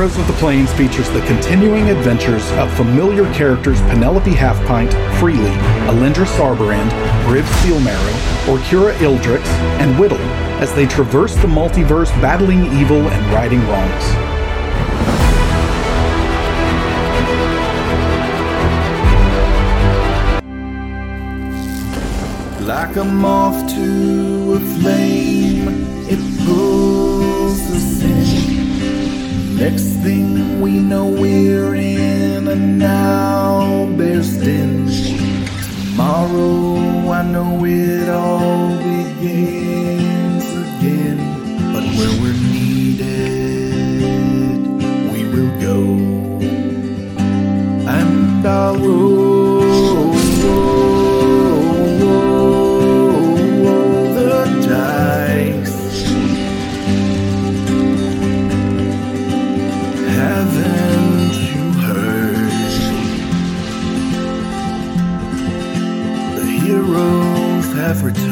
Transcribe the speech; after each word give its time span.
Heroes 0.00 0.16
of 0.16 0.26
the 0.28 0.32
Plains 0.40 0.72
features 0.72 1.10
the 1.10 1.20
continuing 1.26 1.90
adventures 1.90 2.50
of 2.52 2.72
familiar 2.74 3.30
characters 3.34 3.82
Penelope 3.82 4.30
Halfpint, 4.30 4.90
Freely, 5.20 5.50
Alindra 5.90 6.24
Sarberand, 6.24 6.88
Briv 7.26 7.42
Steelmarrow, 7.60 8.14
Orkura 8.46 8.94
Ildrix, 8.94 9.44
and 9.78 10.00
Whittle 10.00 10.16
as 10.58 10.72
they 10.72 10.86
traverse 10.86 11.34
the 11.34 11.48
multiverse 11.48 12.08
battling 12.22 12.64
evil 12.80 13.10
and 13.10 13.34
righting 13.34 13.60
wrongs. 13.68 14.04
Like 22.66 22.96
a 22.96 23.04
moth 23.04 23.68
to 23.74 24.54
a 24.54 24.60
flame, 24.80 25.68
it 26.08 26.46
pulls 26.46 27.60
us 27.70 28.02
in. 28.02 28.49
Next 29.60 29.88
thing 30.02 30.62
we 30.62 30.78
know, 30.78 31.06
we're 31.06 31.74
in 31.74 32.48
a 32.48 32.56
now 32.56 33.84
bear's 33.94 34.38
den. 34.38 34.88
Tomorrow, 35.66 37.10
I 37.10 37.22
know 37.30 37.62
it 37.66 38.08
all 38.08 38.70
begins 38.78 40.46
again. 40.64 41.18
But 41.74 41.84
where 41.96 42.14
we're 42.22 42.40
needed, 42.56 43.60
we 45.12 45.20
will 45.28 45.52
go. 45.60 45.78
And 47.86 48.46
I'll 48.46 48.78
roll, 48.78 49.39
have 67.92 68.04
returned. 68.04 68.30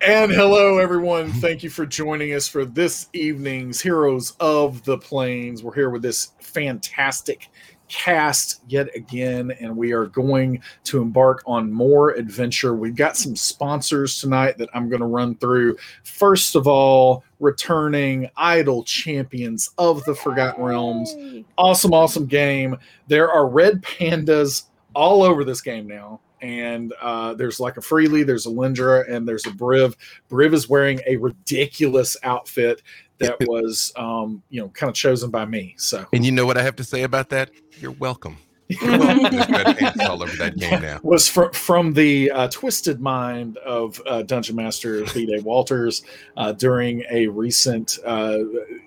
And 0.00 0.32
hello, 0.32 0.78
everyone. 0.78 1.30
Thank 1.32 1.62
you 1.62 1.70
for 1.70 1.86
joining 1.86 2.34
us 2.34 2.48
for 2.48 2.64
this 2.64 3.08
evening's 3.12 3.80
Heroes 3.80 4.32
of 4.40 4.82
the 4.82 4.98
Plains. 4.98 5.62
We're 5.62 5.74
here 5.74 5.90
with 5.90 6.02
this 6.02 6.32
fantastic 6.40 7.48
cast 7.88 8.62
yet 8.68 8.88
again, 8.94 9.52
and 9.60 9.76
we 9.76 9.92
are 9.92 10.06
going 10.06 10.60
to 10.84 11.00
embark 11.02 11.42
on 11.46 11.72
more 11.72 12.10
adventure. 12.12 12.74
We've 12.74 12.96
got 12.96 13.16
some 13.16 13.36
sponsors 13.36 14.20
tonight 14.20 14.58
that 14.58 14.68
I'm 14.74 14.88
going 14.88 15.00
to 15.00 15.06
run 15.06 15.36
through. 15.36 15.76
First 16.02 16.54
of 16.56 16.66
all, 16.66 17.24
returning 17.40 18.30
Idle 18.36 18.84
Champions 18.84 19.70
of 19.78 20.02
the 20.04 20.14
Forgotten 20.14 20.64
Realms. 20.64 21.14
Awesome, 21.58 21.92
awesome 21.92 22.26
game. 22.26 22.76
There 23.08 23.30
are 23.30 23.48
red 23.48 23.82
pandas 23.82 24.64
all 24.94 25.22
over 25.22 25.44
this 25.44 25.60
game 25.60 25.86
now. 25.86 26.20
And 26.40 26.92
uh, 27.00 27.32
there's 27.34 27.58
like 27.58 27.78
a 27.78 27.80
Freely, 27.80 28.22
there's 28.22 28.44
a 28.44 28.50
Lindra, 28.50 29.10
and 29.10 29.26
there's 29.26 29.46
a 29.46 29.50
Briv. 29.50 29.94
Briv 30.28 30.52
is 30.52 30.68
wearing 30.68 31.00
a 31.06 31.16
ridiculous 31.16 32.18
outfit 32.22 32.82
that 33.18 33.36
was, 33.42 33.92
um, 33.96 34.42
you 34.50 34.60
know, 34.60 34.68
kind 34.68 34.88
of 34.88 34.94
chosen 34.94 35.30
by 35.30 35.44
me. 35.44 35.74
So 35.78 36.06
And 36.12 36.24
you 36.24 36.32
know 36.32 36.46
what 36.46 36.56
I 36.56 36.62
have 36.62 36.76
to 36.76 36.84
say 36.84 37.02
about 37.02 37.28
that? 37.30 37.50
You're 37.80 37.92
welcome. 37.92 38.38
You're 38.68 38.98
welcome. 38.98 39.36
There's 39.36 39.48
red 39.50 39.78
pants 39.78 40.00
all 40.06 40.22
over 40.22 40.36
that 40.36 40.56
game 40.56 40.80
now. 40.80 40.98
was 41.02 41.28
from 41.28 41.52
from 41.52 41.92
the 41.92 42.30
uh, 42.30 42.48
twisted 42.48 43.00
mind 43.00 43.58
of 43.58 44.00
uh, 44.06 44.22
Dungeon 44.22 44.56
Master 44.56 45.04
B. 45.12 45.26
Dave 45.26 45.44
Walters 45.44 46.02
uh, 46.38 46.52
during 46.52 47.04
a 47.10 47.26
recent, 47.26 47.98
uh, 48.06 48.38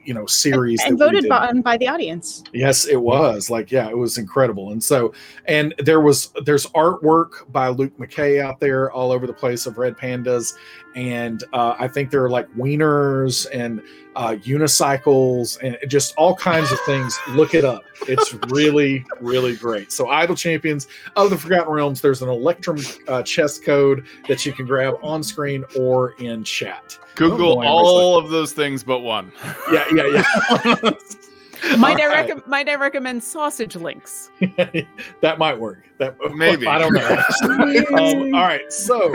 you 0.03 0.15
know, 0.15 0.25
series 0.25 0.83
and 0.83 0.97
that 0.97 1.05
we 1.05 1.09
voted 1.09 1.21
did. 1.23 1.29
by, 1.29 1.53
by 1.53 1.77
the 1.77 1.87
audience. 1.87 2.43
Yes, 2.53 2.87
it 2.87 2.99
was. 2.99 3.51
Like, 3.51 3.71
yeah, 3.71 3.87
it 3.87 3.97
was 3.97 4.17
incredible. 4.17 4.71
And 4.71 4.83
so, 4.83 5.13
and 5.45 5.75
there 5.77 6.01
was 6.01 6.31
there's 6.43 6.65
artwork 6.67 7.51
by 7.51 7.67
Luke 7.67 7.95
McKay 7.99 8.41
out 8.41 8.59
there 8.59 8.91
all 8.91 9.11
over 9.11 9.27
the 9.27 9.33
place 9.33 9.67
of 9.67 9.77
red 9.77 9.95
pandas, 9.95 10.53
and 10.97 11.43
uh, 11.53 11.75
I 11.77 11.87
think 11.87 12.09
there 12.09 12.23
are 12.25 12.29
like 12.29 12.51
wieners 12.55 13.45
and 13.53 13.83
uh, 14.15 14.31
unicycles 14.31 15.59
and 15.61 15.77
just 15.87 16.15
all 16.17 16.35
kinds 16.35 16.71
of 16.71 16.79
things. 16.81 17.19
Look 17.29 17.53
it 17.53 17.63
up. 17.63 17.83
It's 18.07 18.33
really, 18.49 19.05
really 19.21 19.55
great. 19.55 19.91
So, 19.91 20.09
Idle 20.09 20.35
Champions 20.35 20.87
of 21.15 21.29
the 21.29 21.37
Forgotten 21.37 21.71
Realms. 21.71 22.01
There's 22.01 22.23
an 22.23 22.29
Electrum 22.29 22.79
uh, 23.07 23.21
chess 23.21 23.59
code 23.59 24.07
that 24.27 24.43
you 24.43 24.53
can 24.53 24.65
grab 24.65 24.95
on 25.03 25.21
screen 25.21 25.63
or 25.77 26.13
in 26.13 26.43
chat. 26.43 26.97
Google 27.13 27.51
Oh, 27.51 27.55
boy, 27.61 27.67
all 27.67 28.17
of 28.17 28.29
those 28.29 28.53
things 28.53 28.83
but 28.83 29.01
one. 29.01 29.31
Yeah, 29.71 29.85
yeah, 29.93 30.23
yeah. 30.65 30.91
Might 31.77 31.99
I, 31.99 32.03
All 32.05 32.09
right. 32.09 32.29
recom- 32.29 32.47
might 32.47 32.69
I 32.69 32.75
recommend 32.75 33.23
sausage 33.23 33.75
links? 33.75 34.31
that 35.21 35.37
might 35.37 35.57
work. 35.57 35.89
That 35.97 36.15
Maybe. 36.35 36.67
I 36.67 36.77
don't 36.77 36.93
know. 36.93 37.23
um, 37.97 38.35
all 38.35 38.41
right, 38.41 38.71
so 38.71 39.09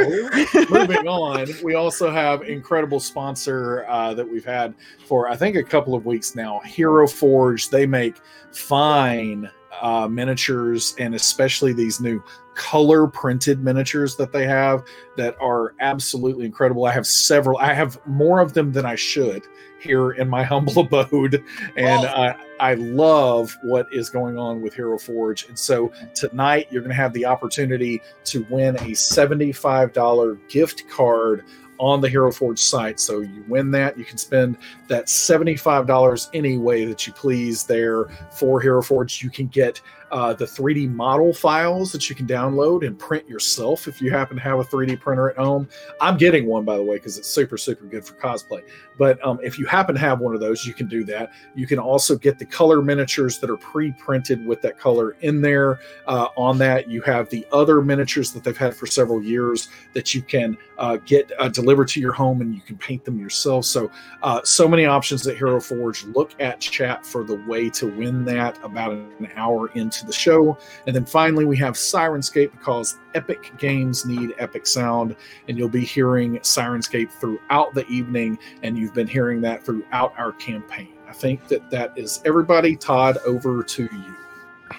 moving 0.69 1.07
on, 1.07 1.47
we 1.63 1.75
also 1.75 2.11
have 2.11 2.43
incredible 2.43 3.01
sponsor 3.01 3.85
uh, 3.89 4.15
that 4.15 4.29
we've 4.29 4.45
had 4.45 4.75
for 5.07 5.29
I 5.29 5.37
think 5.37 5.57
a 5.57 5.63
couple 5.63 5.95
of 5.95 6.07
weeks 6.07 6.35
now. 6.35 6.61
Hero 6.65 7.07
Forge. 7.07 7.69
They 7.71 7.87
make 7.87 8.17
fine 8.53 9.51
uh, 9.81 10.09
miniatures, 10.09 10.95
and 10.99 11.15
especially 11.15 11.73
these 11.73 12.01
new 12.01 12.23
color 12.55 13.07
printed 13.07 13.63
miniatures 13.63 14.17
that 14.17 14.33
they 14.33 14.47
have 14.47 14.85
that 15.17 15.37
are 15.41 15.75
absolutely 15.81 16.45
incredible. 16.45 16.85
I 16.85 16.93
have 16.93 17.07
several. 17.07 17.59
I 17.59 17.73
have 17.73 17.99
more 18.07 18.41
of 18.41 18.53
them 18.53 18.73
than 18.73 18.87
I 18.87 18.95
should 18.95 19.43
here 19.81 20.13
in 20.13 20.29
my 20.29 20.43
humble 20.43 20.81
abode, 20.81 21.45
and 21.77 22.07
I, 22.07 22.29
uh, 22.29 22.37
I 22.61 22.75
love 22.75 23.57
what 23.65 23.87
is 23.93 24.09
going 24.09 24.39
on 24.39 24.63
with 24.63 24.75
Hero 24.75 24.99
Forge. 24.99 25.49
And 25.49 25.59
so 25.59 25.93
tonight 26.15 26.69
you're 26.71 26.83
going 26.83 26.91
to 26.91 26.97
have 26.97 27.13
the 27.13 27.27
opportunity 27.27 28.01
to 28.25 28.47
win 28.51 28.77
a 28.77 28.93
$75 28.93 30.49
gift 30.49 30.89
card 30.89 31.45
on 31.79 32.01
the 32.01 32.09
Hero 32.09 32.31
Forge 32.31 32.61
site. 32.61 33.01
So 33.01 33.21
you 33.21 33.45
win 33.49 33.73
that, 33.73 33.99
you 33.99 34.05
can 34.05 34.17
spend 34.17 34.57
that 34.87 35.07
$75 35.07 36.31
any 36.33 36.57
way 36.57 36.85
that 36.85 37.07
you 37.09 37.13
please 37.13 37.65
there 37.65 38.05
for 38.31 38.61
Hero 38.61 38.81
Forge. 38.81 39.21
You 39.21 39.31
can 39.31 39.49
get 39.49 39.81
uh, 40.13 40.35
the 40.35 40.45
3D 40.45 40.93
model 40.93 41.33
files 41.33 41.91
that 41.91 42.09
you 42.09 42.15
can 42.15 42.27
download 42.27 42.87
and 42.87 42.99
print 42.99 43.27
yourself 43.27 43.89
if 43.89 44.01
you 44.01 44.11
happen 44.11 44.37
to 44.37 44.43
have 44.43 44.59
a 44.59 44.65
3D 44.65 45.01
printer 45.01 45.31
at 45.31 45.37
home. 45.39 45.67
I'm 46.01 46.19
getting 46.19 46.47
one, 46.47 46.65
by 46.65 46.77
the 46.77 46.83
way, 46.83 46.97
because 46.97 47.17
it's 47.17 47.29
super, 47.29 47.57
super 47.57 47.87
good 47.87 48.05
for 48.05 48.15
cosplay. 48.15 48.63
But 48.99 49.25
um, 49.27 49.41
if 49.43 49.59
you 49.59 49.65
happen 49.65 49.95
to 49.95 50.01
have 50.01 50.21
one 50.21 50.35
of 50.35 50.41
those, 50.41 50.67
you 50.67 50.75
can 50.75 50.87
do 50.87 51.03
that. 51.05 51.33
You 51.55 51.67
can 51.67 51.79
also 51.79 52.17
get 52.17 52.39
the 52.39 52.45
color 52.45 52.83
miniatures 52.83 53.39
that 53.39 53.49
are 53.49 53.57
pre 53.57 53.93
printed 53.93 54.47
with 54.47 54.61
that 54.63 54.79
color 54.79 55.17
in 55.21 55.41
there. 55.41 55.81
Uh, 56.07 56.29
on 56.37 56.59
that, 56.59 56.89
you 56.89 57.01
have 57.03 57.31
the 57.31 57.47
other 57.51 57.81
miniatures 57.81 58.33
that 58.33 58.45
they've 58.45 58.57
had 58.57 58.77
for 58.77 58.87
several 58.87 59.23
years 59.23 59.69
that 59.95 60.15
you 60.15 60.21
can 60.21 60.59
uh, 60.79 60.99
get 61.07 61.33
uh, 61.39 61.49
delivered 61.49 61.89
to 61.89 62.01
your 62.01 62.13
home 62.13 62.43
and 62.43 62.55
you 62.55 62.61
can 62.61 62.77
paint 62.77 63.05
them 63.05 63.19
yourself. 63.19 63.65
So, 63.65 63.91
uh, 64.23 64.43
so 64.45 64.69
many 64.69 64.85
options 64.85 65.27
at 65.27 65.37
Hero 65.37 65.61
Forge. 65.61 66.05
Look 66.05 66.33
at 66.39 66.61
chat 66.61 67.07
for 67.07 67.25
the 67.25 67.37
way 67.47 67.71
to 67.71 67.87
win 67.87 68.25
that 68.27 68.59
about 68.63 68.93
an 68.93 69.29
hour 69.37 69.69
into 69.71 70.02
the 70.07 70.13
show. 70.13 70.57
And 70.87 70.95
then 70.97 71.05
finally, 71.05 71.45
we 71.45 71.57
have 71.59 71.75
Syrinscape 71.75 72.53
because 72.53 72.97
epic 73.15 73.53
games 73.59 74.05
need 74.07 74.35
epic 74.39 74.67
sound, 74.67 75.17
and 75.49 75.59
you'll 75.59 75.69
be 75.69 75.85
hearing 75.85 76.39
Syrinscape 76.41 77.11
throughout 77.13 77.75
the 77.75 77.87
evening, 77.87 78.39
and 78.63 78.77
you've 78.79 78.95
been 78.95 79.07
hearing 79.09 79.41
that 79.43 79.65
throughout 79.65 80.13
our 80.19 80.33
campaign. 80.33 80.89
I 81.09 81.13
think 81.13 81.47
that 81.49 81.71
that 81.71 81.93
is 81.97 82.23
everybody. 82.25 82.77
Todd, 82.77 83.19
over 83.27 83.63
to 83.63 83.83
you. 83.83 84.15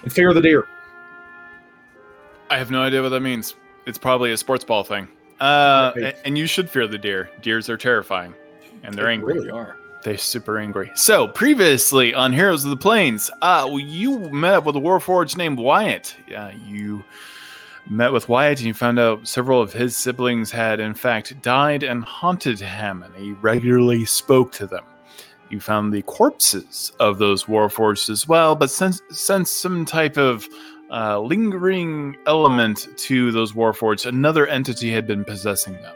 And 0.02 0.12
Fear 0.12 0.34
the 0.34 0.42
Deer. 0.42 0.68
I 2.50 2.58
have 2.58 2.72
no 2.72 2.82
idea 2.82 3.02
what 3.02 3.10
that 3.10 3.22
means. 3.22 3.56
It's 3.86 3.98
probably 3.98 4.32
a 4.32 4.38
sports 4.38 4.64
ball 4.64 4.84
thing. 4.84 5.08
Uh, 5.40 5.92
Right. 5.96 6.16
and 6.26 6.38
you 6.38 6.48
should 6.48 6.70
fear 6.70 6.88
the 6.88 6.98
deer. 6.98 7.30
Deers 7.42 7.70
are 7.70 7.78
terrifying, 7.78 8.34
and 8.84 8.94
they're 8.96 9.06
They 9.06 9.14
angry. 9.14 9.34
really 9.36 9.50
are. 9.50 9.76
They're 10.04 10.18
super 10.18 10.58
angry. 10.58 10.92
So 10.96 11.28
previously 11.30 12.14
on 12.14 12.34
Heroes 12.34 12.64
of 12.64 12.70
the 12.70 12.78
Plains, 12.78 13.32
uh, 13.42 13.70
you 13.72 14.20
met 14.32 14.56
up 14.56 14.66
with 14.66 14.76
a 14.76 14.80
Warforged 14.80 15.38
named 15.38 15.58
Wyatt. 15.58 16.16
Yeah, 16.28 16.52
you 16.52 17.04
met 17.90 18.12
with 18.12 18.30
Wyatt 18.30 18.60
and 18.60 18.68
you 18.68 18.74
found 18.74 19.00
out 19.00 19.28
several 19.28 19.62
of 19.62 19.74
his 19.74 19.96
siblings 19.96 20.52
had 20.52 20.80
in 20.80 20.94
fact 20.94 21.42
died 21.42 21.84
and 21.84 22.04
haunted 22.04 22.60
him, 22.60 23.04
and 23.04 23.16
he 23.16 23.32
regularly 23.34 24.06
spoke 24.06 24.52
to 24.54 24.68
them. 24.68 24.84
You 25.50 25.60
found 25.60 25.94
the 25.94 26.02
corpses 26.02 26.92
of 27.00 27.18
those 27.18 27.46
Warforged 27.46 28.10
as 28.10 28.28
well, 28.28 28.56
but 28.56 28.72
since 28.72 29.02
sensed 29.10 29.62
some 29.62 29.86
type 29.86 30.18
of 30.18 30.48
uh, 30.92 31.20
lingering 31.20 32.18
element 32.26 32.88
to 32.98 33.32
those 33.32 33.54
Warforged, 33.54 34.06
another 34.06 34.48
entity 34.48 34.92
had 34.92 35.08
been 35.08 35.24
possessing 35.24 35.74
them. 35.74 35.96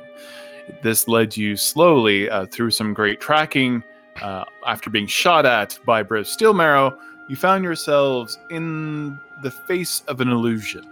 This 0.82 1.08
led 1.08 1.36
you 1.36 1.56
slowly 1.56 2.30
uh, 2.30 2.46
through 2.48 2.72
some 2.72 2.94
great 2.94 3.20
tracking 3.20 3.84
uh, 4.22 4.46
after 4.66 4.90
being 4.90 5.08
shot 5.08 5.46
at 5.46 5.80
by 5.86 6.04
Briv 6.04 6.26
Steelmarrow, 6.26 6.98
you 7.28 7.36
found 7.36 7.64
yourselves 7.64 8.40
in 8.50 9.20
the 9.44 9.52
face 9.52 10.04
of 10.08 10.22
an 10.22 10.30
illusion 10.30 10.88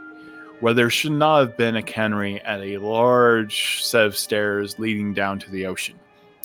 where 0.60 0.74
there 0.74 0.90
should 0.90 1.12
not 1.12 1.40
have 1.40 1.58
been 1.58 1.76
a 1.76 1.84
cannery 1.84 2.42
at 2.42 2.62
a 2.62 2.78
large 2.78 3.84
set 3.84 4.06
of 4.06 4.18
stairs 4.18 4.80
leading 4.80 5.14
down 5.14 5.40
to 5.40 5.52
the 5.52 5.66
ocean. 5.66 5.96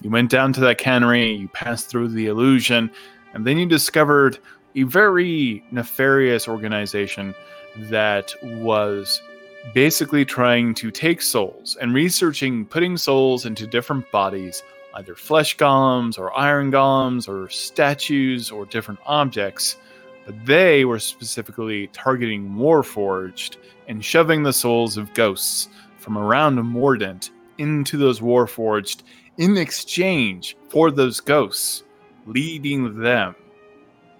You 0.02 0.10
went 0.10 0.30
down 0.30 0.52
to 0.54 0.60
that 0.60 0.78
cannery, 0.78 1.32
you 1.32 1.48
passed 1.48 1.88
through 1.88 2.08
the 2.08 2.26
illusion, 2.26 2.90
and 3.34 3.46
then 3.46 3.58
you 3.58 3.66
discovered 3.66 4.38
a 4.74 4.82
very 4.84 5.64
nefarious 5.70 6.48
organization 6.48 7.34
that 7.76 8.34
was 8.42 9.20
basically 9.74 10.24
trying 10.24 10.74
to 10.74 10.90
take 10.90 11.20
souls 11.20 11.76
and 11.80 11.94
researching 11.94 12.64
putting 12.64 12.96
souls 12.96 13.46
into 13.46 13.66
different 13.66 14.10
bodies, 14.10 14.62
either 14.94 15.14
flesh 15.14 15.56
golems 15.56 16.18
or 16.18 16.36
iron 16.36 16.70
golems 16.70 17.28
or 17.28 17.48
statues 17.48 18.50
or 18.50 18.66
different 18.66 19.00
objects. 19.06 19.76
But 20.26 20.44
they 20.44 20.84
were 20.84 20.98
specifically 20.98 21.88
targeting 21.88 22.50
Warforged 22.50 23.56
and 23.88 24.04
shoving 24.04 24.42
the 24.42 24.52
souls 24.52 24.96
of 24.96 25.14
ghosts 25.14 25.68
from 25.98 26.16
around 26.16 26.56
Mordent 26.56 27.30
into 27.58 27.96
those 27.96 28.20
Warforged 28.20 29.02
in 29.38 29.56
exchange 29.56 30.56
for 30.68 30.90
those 30.90 31.20
ghosts, 31.20 31.84
leading 32.26 33.00
them 33.00 33.34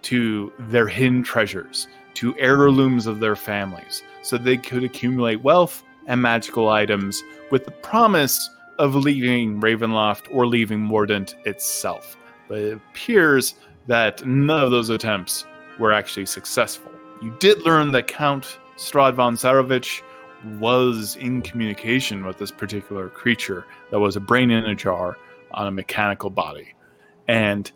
to 0.03 0.53
their 0.59 0.89
hidden 0.89 1.23
treasures, 1.23 1.89
to 2.15 2.35
heirlooms 2.39 3.07
of 3.07 3.21
their 3.21 3.37
families, 3.37 4.03
so 4.23 4.37
they 4.37 4.57
could 4.57 4.83
accumulate 4.83 5.43
wealth 5.43 5.83
and 6.07 6.23
magical 6.23 6.69
items 6.69 7.23
with 7.51 7.65
the 7.65 7.71
promise 7.71 8.49
of 8.81 8.95
leaving 8.95 9.61
Ravenloft 9.61 10.25
or 10.31 10.47
leaving 10.47 10.81
Mordent 10.81 11.35
itself. 11.45 12.17
But 12.49 12.59
it 12.59 12.73
appears 12.73 13.55
that 13.87 14.27
none 14.27 14.65
of 14.65 14.71
those 14.71 14.89
attempts 14.89 15.45
were 15.79 15.93
actually 15.93 16.27
successful. 16.27 16.91
You 17.21 17.37
did 17.39 17.63
learn 17.63 17.93
that 17.93 18.07
Count 18.07 18.59
Strahd 18.77 19.15
von 19.15 19.37
Zarovich 19.37 20.01
was 20.59 21.17
in 21.17 21.43
communication 21.43 22.25
with 22.25 22.39
this 22.39 22.51
particular 22.51 23.11
creature 23.11 23.67
that 23.91 24.01
was 24.01 24.17
a 24.17 24.21
brain 24.21 24.51
in 24.51 24.65
a 24.65 24.75
jar 24.75 25.19
on 25.51 25.67
a 25.67 25.71
mechanical 25.71 26.31
body 26.31 26.75
and 27.29 27.71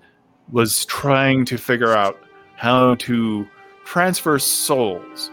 was 0.50 0.86
trying 0.86 1.44
to 1.44 1.58
figure 1.58 1.92
out 1.92 2.18
how 2.56 2.94
to 2.94 3.46
transfer 3.84 4.38
souls. 4.38 5.30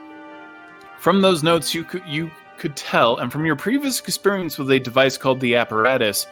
From 1.00 1.21
those 1.21 1.44
notes, 1.44 1.73
you 1.73 1.85
you 2.06 2.29
could 2.61 2.75
tell, 2.75 3.17
and 3.17 3.31
from 3.31 3.43
your 3.43 3.55
previous 3.55 3.99
experience 3.99 4.59
with 4.59 4.69
a 4.69 4.79
device 4.79 5.17
called 5.17 5.39
the 5.39 5.55
apparatus, 5.55 6.27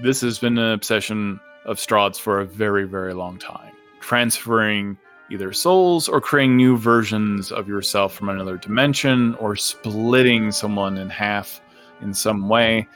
this 0.00 0.22
has 0.22 0.38
been 0.38 0.56
an 0.56 0.72
obsession 0.72 1.38
of 1.66 1.76
Strahd's 1.76 2.18
for 2.18 2.40
a 2.40 2.46
very, 2.46 2.84
very 2.84 3.12
long 3.12 3.38
time. 3.38 3.70
Transferring 4.00 4.96
either 5.30 5.52
souls 5.52 6.08
or 6.08 6.22
creating 6.22 6.56
new 6.56 6.78
versions 6.78 7.52
of 7.52 7.68
yourself 7.68 8.14
from 8.14 8.30
another 8.30 8.56
dimension 8.56 9.34
or 9.34 9.54
splitting 9.54 10.52
someone 10.52 10.96
in 10.96 11.10
half 11.10 11.60
in 12.00 12.14
some 12.14 12.48
way. 12.48 12.88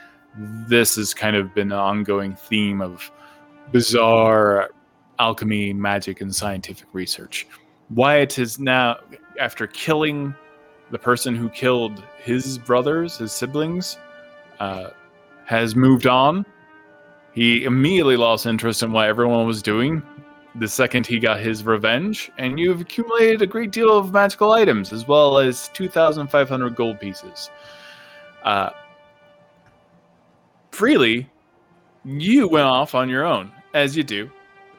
This 0.67 0.97
has 0.97 1.13
kind 1.13 1.37
of 1.37 1.55
been 1.55 1.73
an 1.73 1.79
ongoing 1.79 2.35
theme 2.35 2.81
of 2.81 3.11
bizarre 3.71 4.71
alchemy, 5.19 5.75
magic, 5.75 6.23
and 6.23 6.35
scientific 6.35 6.89
research. 6.95 7.47
Wyatt 7.91 8.39
is 8.39 8.59
now, 8.59 8.97
after 9.39 9.67
killing 9.67 10.35
the 10.91 10.99
person 10.99 11.35
who 11.35 11.49
killed 11.49 12.03
his 12.19 12.59
brothers, 12.59 13.19
his 13.19 13.33
siblings, 13.33 13.99
uh, 14.61 14.91
has 15.45 15.75
moved 15.77 16.07
on. 16.07 16.47
He 17.33 17.65
immediately 17.65 18.17
lost 18.17 18.47
interest 18.47 18.83
in 18.83 18.93
what 18.93 19.09
everyone 19.09 19.47
was 19.47 19.63
doing 19.63 20.03
the 20.59 20.69
second 20.69 21.07
he 21.07 21.19
got 21.19 21.41
his 21.41 21.65
revenge, 21.65 22.31
and 22.39 22.59
you've 22.59 22.81
accumulated 22.81 23.43
a 23.43 23.47
great 23.47 23.71
deal 23.73 23.97
of 23.97 24.13
magical 24.13 24.53
items 24.53 24.93
as 24.93 25.07
well 25.07 25.39
as 25.39 25.69
2,500 25.75 26.75
gold 26.75 27.01
pieces. 27.01 27.51
Uh, 28.43 28.71
freely, 30.71 31.29
you 32.05 32.49
went 32.49 32.67
off 32.67 32.95
on 32.95 33.09
your 33.09 33.25
own, 33.25 33.53
as 33.75 33.97
you 33.97 34.03
do, 34.03 34.31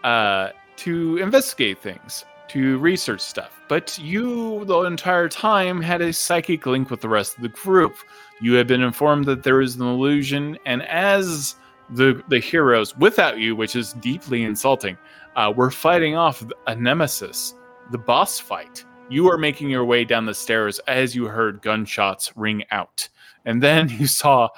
uh, 0.04 0.50
to 0.78 1.18
investigate 1.18 1.80
things, 1.80 2.26
to 2.50 2.78
research 2.78 3.22
stuff. 3.22 3.60
But 3.68 3.98
you, 3.98 4.64
the 4.66 4.82
entire 4.84 5.30
time, 5.30 5.82
had 5.82 6.02
a 6.02 6.14
psychic 6.14 6.66
link 6.66 6.90
with 6.90 7.02
the 7.02 7.10
rest 7.10 7.36
of 7.36 7.44
the 7.44 7.50
group. 7.50 7.96
You 8.42 8.54
had 8.54 8.68
been 8.68 8.82
informed 8.82 9.26
that 9.26 9.44
there 9.44 9.62
is 9.62 9.76
an 9.76 9.82
illusion, 9.82 10.58
and 10.66 10.84
as 10.84 11.56
the 11.90 12.24
the 12.30 12.40
heroes, 12.40 12.96
without 12.98 13.40
you, 13.40 13.56
which 13.56 13.76
is 13.76 13.94
deeply 13.94 14.44
insulting, 14.44 14.98
uh, 15.36 15.54
were 15.56 15.72
fighting 15.72 16.16
off 16.16 16.44
a 16.68 16.76
nemesis, 16.76 17.56
the 17.92 17.98
boss 17.98 18.40
fight. 18.40 18.86
You 19.10 19.32
are 19.32 19.38
making 19.38 19.70
your 19.70 19.86
way 19.86 20.04
down 20.04 20.26
the 20.26 20.34
stairs 20.34 20.80
as 20.88 21.16
you 21.16 21.26
heard 21.26 21.62
gunshots 21.62 22.36
ring 22.36 22.64
out, 22.72 23.08
and 23.46 23.62
then 23.62 23.90
you 24.00 24.08
saw 24.08 24.50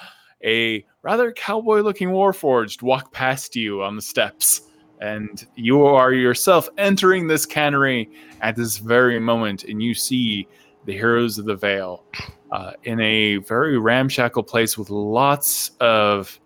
a 0.44 0.86
rather 1.02 1.32
cowboy-looking 1.32 2.10
warforged 2.10 2.82
walk 2.82 3.12
past 3.12 3.56
you 3.56 3.84
on 3.84 3.96
the 3.96 4.02
steps 4.02 4.69
and 5.00 5.46
you 5.56 5.86
are 5.86 6.14
yourself 6.14 6.70
entering 6.78 7.28
this 7.28 7.46
cannery 7.46 8.10
at 8.42 8.56
this 8.56 8.78
very 8.78 9.20
moment, 9.20 9.64
and 9.64 9.82
you 9.82 9.94
see 9.94 10.48
the 10.86 10.94
heroes 10.94 11.38
of 11.38 11.46
the 11.46 11.56
Vale 11.56 12.04
uh, 12.52 12.74
in 12.84 13.00
a 13.00 13.38
very 13.38 13.78
ramshackle 13.78 14.44
place 14.44 14.78
with 14.78 14.90
lots 14.90 15.72
of 15.80 16.40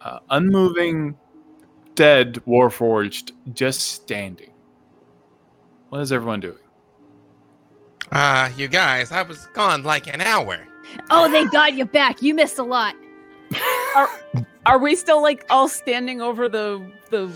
uh, 0.00 0.18
unmoving 0.30 1.16
dead 1.94 2.34
Warforged 2.46 3.32
just 3.52 3.92
standing. 3.92 4.52
What 5.88 6.00
is 6.00 6.12
everyone 6.12 6.40
doing? 6.40 6.58
Uh, 8.10 8.50
you 8.56 8.68
guys, 8.68 9.12
I 9.12 9.22
was 9.22 9.46
gone 9.54 9.82
like 9.82 10.12
an 10.12 10.20
hour. 10.20 10.66
Oh, 11.10 11.30
they 11.30 11.46
got 11.46 11.74
you 11.74 11.84
back. 11.84 12.20
You 12.20 12.34
missed 12.34 12.58
a 12.58 12.62
lot. 12.62 12.94
are, 13.96 14.08
Are 14.66 14.78
we 14.78 14.96
still 14.96 15.22
like 15.22 15.44
all 15.50 15.68
standing 15.68 16.20
over 16.20 16.48
the 16.48 16.84
the 17.10 17.30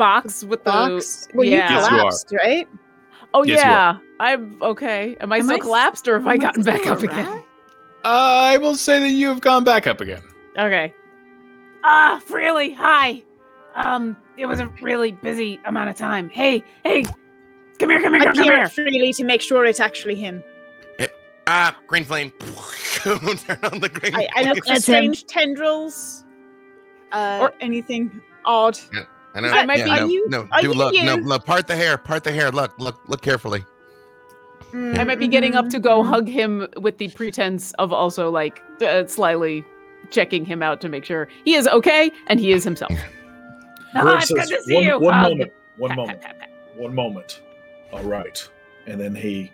box 0.00 0.42
with 0.44 0.64
the 0.64 0.70
Box? 0.70 1.28
Well, 1.34 1.46
yeah. 1.46 1.68
You 1.70 1.76
you 1.76 1.82
are. 1.82 1.88
collapsed, 1.88 2.32
right? 2.32 2.68
Oh 3.34 3.44
Yes, 3.44 3.60
yeah. 3.60 3.98
I'm 4.18 4.56
okay. 4.62 5.16
Am 5.20 5.32
I 5.32 5.36
Am 5.38 5.44
still 5.44 5.54
I 5.54 5.58
s- 5.58 5.62
collapsed 5.62 6.08
or 6.08 6.18
have 6.18 6.26
I 6.26 6.36
gotten 6.36 6.62
back 6.64 6.86
up 6.86 7.02
again? 7.02 7.26
around? 7.26 7.44
I 8.04 8.56
will 8.58 8.74
say 8.76 8.98
that 9.00 9.10
you 9.10 9.28
have 9.28 9.40
gone 9.40 9.62
back 9.64 9.86
up 9.86 10.00
again. 10.00 10.22
Okay. 10.58 10.92
Ah, 11.84 12.20
Freely, 12.24 12.72
hi. 12.72 13.22
Um, 13.74 14.16
it 14.36 14.46
was 14.46 14.58
a 14.60 14.66
really 14.82 15.12
busy 15.12 15.60
amount 15.64 15.90
of 15.90 15.96
time. 15.96 16.28
Hey, 16.28 16.64
hey, 16.84 17.04
come 17.78 17.90
here, 17.90 18.00
come 18.02 18.14
here, 18.14 18.22
I 18.22 18.24
come, 18.24 18.34
come 18.34 18.44
peer 18.44 18.54
here. 18.54 18.64
at 18.64 18.72
freely 18.72 19.12
to 19.12 19.24
make 19.24 19.40
sure 19.42 19.64
it's 19.64 19.80
actually 19.80 20.16
him. 20.16 20.42
Ah, 21.46 21.76
green 21.86 22.04
flame. 22.04 22.30
Turn 22.40 23.18
on 23.62 23.80
the 23.80 23.88
green 23.92 24.14
I, 24.14 24.28
I 24.36 24.42
look 24.44 24.58
for 24.58 24.64
That's 24.74 24.86
him. 24.86 25.14
strange 25.14 25.26
tendrils. 25.26 26.24
Uh, 27.12 27.38
or 27.42 27.52
anything 27.60 28.20
odd. 28.44 28.78
I 29.34 29.40
know. 29.40 29.48
I 29.50 29.64
might 29.66 29.78
yeah, 29.78 29.84
be- 29.84 29.90
no, 29.90 29.96
Are 30.04 30.06
you- 30.08 30.28
no, 30.28 30.48
are 30.52 30.60
do 30.60 30.66
you 30.68 30.74
look, 30.74 30.94
no, 30.94 31.14
look, 31.16 31.44
part 31.46 31.66
the 31.66 31.76
hair, 31.76 31.96
part 31.96 32.24
the 32.24 32.32
hair. 32.32 32.50
Look, 32.50 32.78
look, 32.78 33.00
look 33.08 33.22
carefully. 33.22 33.64
I 34.72 35.02
might 35.04 35.18
be 35.18 35.26
getting 35.28 35.54
up 35.56 35.68
to 35.70 35.80
go 35.80 36.02
Mhm. 36.02 36.06
hug 36.08 36.28
him 36.28 36.68
with 36.76 36.98
the 36.98 37.08
pretense 37.08 37.72
of 37.74 37.92
also 37.92 38.30
like 38.30 38.62
uh, 38.82 39.04
slyly 39.06 39.64
checking 40.10 40.44
him 40.44 40.62
out 40.62 40.80
to 40.82 40.88
make 40.88 41.04
sure 41.04 41.28
he 41.44 41.54
is 41.54 41.66
okay 41.68 42.10
and 42.28 42.38
he 42.40 42.52
is 42.52 42.62
himself. 42.64 42.92
Griff 44.00 44.18
it's 44.22 44.28
says, 44.28 44.48
good 44.48 44.56
to 44.58 44.62
see 44.62 44.74
one, 44.74 44.84
you. 44.84 44.98
one 45.00 45.14
Hug. 45.14 45.30
moment. 45.32 45.52
One 45.76 45.96
moment. 45.96 46.22
One 46.76 46.94
moment. 46.94 47.42
All 47.92 48.02
right. 48.04 48.48
And 48.86 49.00
then 49.00 49.14
he 49.14 49.50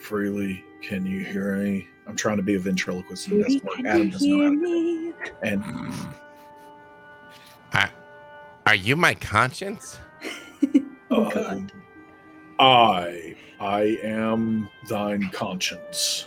freely, 0.00 0.64
can 0.82 1.06
you 1.06 1.24
hear 1.24 1.56
me? 1.56 1.88
I'm 2.06 2.16
trying 2.16 2.36
to 2.36 2.42
be 2.42 2.54
a 2.56 2.58
ventriloquist 2.58 3.28
and 3.28 3.40
it 3.40 3.44
Freely, 3.44 3.54
doesn't 3.60 3.66
work. 3.66 3.76
can 3.76 3.86
Adam 3.86 4.02
you 4.06 4.10
doesn't 4.12 4.30
know 4.30 4.36
hear 5.42 5.64
how 7.72 7.88
Are 8.66 8.74
you 8.74 8.96
my 8.96 9.14
conscience? 9.14 9.98
Oh, 11.10 11.26
uh, 11.26 11.30
God. 11.30 11.72
I, 12.58 13.36
I 13.60 13.98
am 14.02 14.68
thine 14.88 15.30
conscience. 15.32 16.26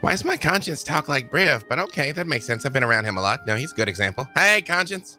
Why 0.00 0.12
does 0.12 0.24
my 0.24 0.38
conscience 0.38 0.82
talk 0.82 1.08
like 1.08 1.30
Briv? 1.30 1.64
But 1.68 1.78
okay, 1.78 2.12
that 2.12 2.26
makes 2.26 2.46
sense. 2.46 2.64
I've 2.64 2.72
been 2.72 2.84
around 2.84 3.04
him 3.04 3.18
a 3.18 3.20
lot. 3.20 3.46
No, 3.46 3.56
he's 3.56 3.72
a 3.72 3.74
good 3.74 3.88
example. 3.88 4.26
Hey, 4.34 4.62
conscience. 4.62 5.18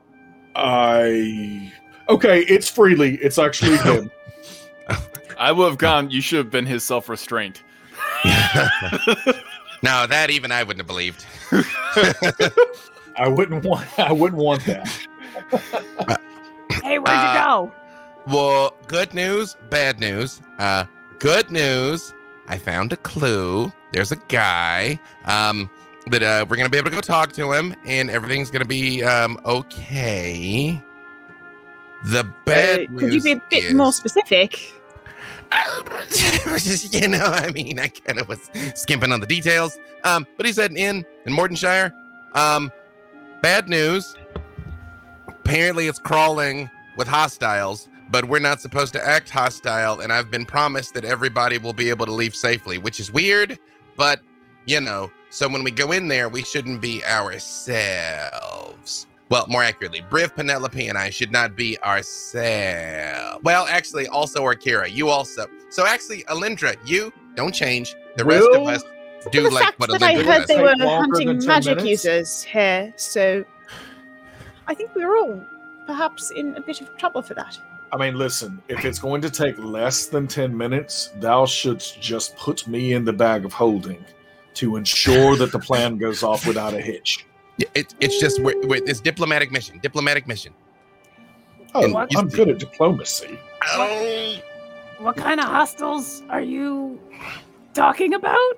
I. 0.56 1.72
Okay, 2.10 2.42
it's 2.44 2.68
freely. 2.70 3.16
It's 3.18 3.38
actually 3.38 3.78
him. 3.78 4.10
I 5.38 5.52
would 5.52 5.68
have 5.68 5.78
gone. 5.78 6.10
You 6.10 6.22
should 6.22 6.38
have 6.38 6.52
been 6.52 6.66
his 6.66 6.84
self 6.84 7.10
restraint. 7.10 7.64
no, 9.84 10.08
that 10.08 10.28
even 10.30 10.52
I 10.52 10.64
wouldn't 10.64 10.80
have 10.80 10.88
believed. 10.88 11.26
I 13.18 13.28
wouldn't 13.28 13.66
want. 13.66 13.88
I 14.00 14.14
wouldn't 14.14 14.42
want 14.42 14.66
that. 14.66 16.22
Hey, 16.86 17.00
where'd 17.00 17.18
you 17.18 17.28
Uh, 17.40 17.44
go? 17.44 17.72
Well, 18.28 18.76
good 18.88 19.12
news, 19.16 19.56
bad 19.72 20.00
news. 20.00 20.40
Uh, 20.60 20.86
good 21.18 21.50
news. 21.50 22.14
I 22.48 22.60
found 22.60 22.94
a 22.94 22.98
clue. 22.98 23.74
There's 23.92 24.12
a 24.12 24.18
guy. 24.28 25.00
Um, 25.26 25.68
that 26.12 26.22
uh, 26.22 26.46
we're 26.48 26.58
gonna 26.58 26.70
be 26.70 26.78
able 26.78 26.92
to 26.92 26.96
go 26.96 27.02
talk 27.02 27.32
to 27.34 27.52
him, 27.52 27.74
and 27.88 28.12
everything's 28.12 28.52
gonna 28.52 28.66
be 28.66 29.04
um 29.04 29.40
okay. 29.46 30.80
The 32.06 32.24
bad 32.46 32.82
Uh, 32.82 33.00
could 33.00 33.14
you 33.16 33.22
be 33.24 33.32
a 33.32 33.42
bit 33.50 33.64
is- 33.64 33.74
more 33.74 33.92
specific? 33.92 34.72
you 36.92 37.08
know, 37.08 37.26
I 37.26 37.50
mean, 37.52 37.80
I 37.80 37.88
kind 37.88 38.20
of 38.20 38.28
was 38.28 38.52
skimping 38.76 39.12
on 39.12 39.22
the 39.22 39.26
details. 39.26 39.80
Um, 40.04 40.28
but 40.38 40.46
he 40.46 40.54
said 40.54 40.72
in 40.74 41.04
in 41.26 41.34
Mordenshire. 41.34 41.92
Um, 42.36 42.72
bad 43.42 43.68
news. 43.70 44.16
Apparently, 45.28 45.88
it's 45.88 46.00
crawling 46.00 46.70
with 46.96 47.08
hostiles, 47.08 47.90
but 48.10 48.26
we're 48.26 48.40
not 48.40 48.62
supposed 48.62 48.94
to 48.94 49.08
act 49.08 49.30
hostile. 49.30 50.02
And 50.02 50.14
I've 50.14 50.32
been 50.32 50.46
promised 50.46 50.94
that 50.94 51.06
everybody 51.06 51.58
will 51.58 51.74
be 51.74 51.90
able 51.90 52.06
to 52.06 52.12
leave 52.12 52.36
safely, 52.36 52.78
which 52.78 53.00
is 53.00 53.12
weird, 53.12 53.60
but 53.96 54.22
you 54.66 54.82
know. 54.82 55.12
So 55.30 55.50
when 55.50 55.64
we 55.64 55.72
go 55.72 55.92
in 55.92 56.08
there, 56.08 56.30
we 56.30 56.44
shouldn't 56.44 56.82
be 56.82 57.04
ourselves. 57.06 59.08
Well, 59.30 59.46
more 59.50 59.64
accurately, 59.64 60.02
Briv, 60.10 60.36
Penelope, 60.36 60.88
and 60.88 60.98
I 60.98 61.10
should 61.10 61.32
not 61.32 61.56
be 61.56 61.80
ourselves. 61.80 63.44
Well, 63.44 63.66
actually, 63.66 64.08
also 64.08 64.48
Akira, 64.48 64.88
you 64.88 65.10
also. 65.10 65.48
So 65.70 65.86
actually, 65.86 66.24
Alindra, 66.26 66.78
you 66.86 67.12
don't 67.36 67.54
change. 67.54 67.96
The 68.18 68.24
rest 68.24 68.48
of 68.54 68.68
us 68.68 68.84
do 69.32 69.44
the 69.44 69.50
like 69.50 69.66
fact 69.66 69.80
what 69.80 69.90
that 69.90 70.04
I 70.04 70.14
Alindra 70.14 70.26
heard 70.26 70.38
does. 70.38 70.48
they 70.48 70.62
were 70.62 70.76
hunting 70.78 71.46
magic 71.46 71.78
minutes? 71.78 72.06
users 72.06 72.44
here, 72.44 72.94
so 72.98 73.44
I 74.68 74.76
think 74.76 74.94
we 74.94 75.04
were 75.04 75.18
all 75.18 75.44
perhaps 75.86 76.32
in 76.32 76.56
a 76.56 76.62
bit 76.62 76.82
of 76.82 76.96
trouble 76.98 77.22
for 77.22 77.34
that. 77.36 77.58
I 77.92 77.98
mean, 77.98 78.16
listen, 78.16 78.62
if 78.68 78.84
it's 78.84 79.00
going 79.00 79.22
to 79.22 79.30
take 79.30 79.58
less 79.58 80.08
than 80.08 80.28
10 80.28 80.56
minutes, 80.56 81.12
thou 81.20 81.46
shouldst 81.46 82.02
just 82.02 82.36
put 82.36 82.68
me 82.68 82.94
in 82.94 83.06
the 83.06 83.14
bag 83.14 83.46
of 83.46 83.54
holding 83.54 84.04
to 84.56 84.76
ensure 84.76 85.36
that 85.38 85.52
the 85.52 85.60
plan 85.60 85.98
goes 85.98 86.24
off 86.24 86.48
without 86.48 86.74
a 86.74 86.82
hitch. 86.82 87.26
It, 87.74 87.94
it's 88.00 88.20
just 88.20 88.42
we're, 88.42 88.60
we're, 88.68 88.84
it's 88.86 89.00
diplomatic 89.00 89.52
mission. 89.52 89.80
Diplomatic 89.80 90.28
mission. 90.28 90.54
Oh, 91.74 91.84
And 91.84 92.18
I'm 92.18 92.30
good 92.30 92.50
at 92.50 92.58
diplomacy. 92.58 93.40
Oh, 93.74 94.38
What 95.00 95.18
kind 95.18 95.40
of 95.40 95.46
hostels 95.48 96.24
are 96.30 96.42
you 96.42 97.00
talking 97.74 98.14
about? 98.14 98.58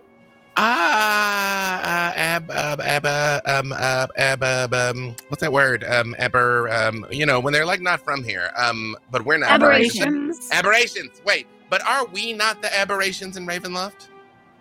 Ah, 0.57 1.79
uh, 1.79 2.13
ab, 2.15 2.51
ab, 2.51 2.81
ab, 2.81 3.05
uh, 3.05 3.41
um, 3.45 3.71
uh, 3.71 4.07
ab, 4.17 4.43
ab, 4.43 4.73
um, 4.73 5.15
what's 5.29 5.41
that 5.41 5.53
word? 5.53 5.83
Um, 5.83 6.15
aber, 6.19 6.69
um, 6.69 7.05
you 7.11 7.25
know, 7.25 7.39
when 7.39 7.53
they're 7.53 7.65
like 7.65 7.81
not 7.81 8.01
from 8.01 8.23
here. 8.23 8.51
Um, 8.57 8.97
but 9.11 9.23
we're 9.25 9.37
not 9.37 9.51
Aberrations. 9.51 10.49
Aberrations. 10.51 11.21
Wait, 11.25 11.47
but 11.69 11.85
are 11.87 12.05
we 12.07 12.33
not 12.33 12.61
the 12.61 12.75
aberrations 12.75 13.37
in 13.37 13.45
Ravenloft? 13.45 14.07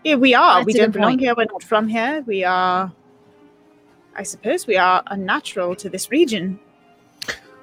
Yeah, 0.05 0.17
we 0.17 0.35
are. 0.35 0.61
That's 0.61 0.67
we 0.67 0.73
don't 0.75 0.93
belong 0.93 1.12
point. 1.12 1.21
here. 1.21 1.35
We're 1.37 1.47
not 1.47 1.62
from 1.62 1.88
here. 1.88 2.23
We 2.26 2.45
are. 2.45 2.93
I 4.15 4.23
suppose 4.23 4.67
we 4.67 4.76
are 4.76 5.03
unnatural 5.09 5.75
to 5.76 5.88
this 5.88 6.11
region. 6.11 6.59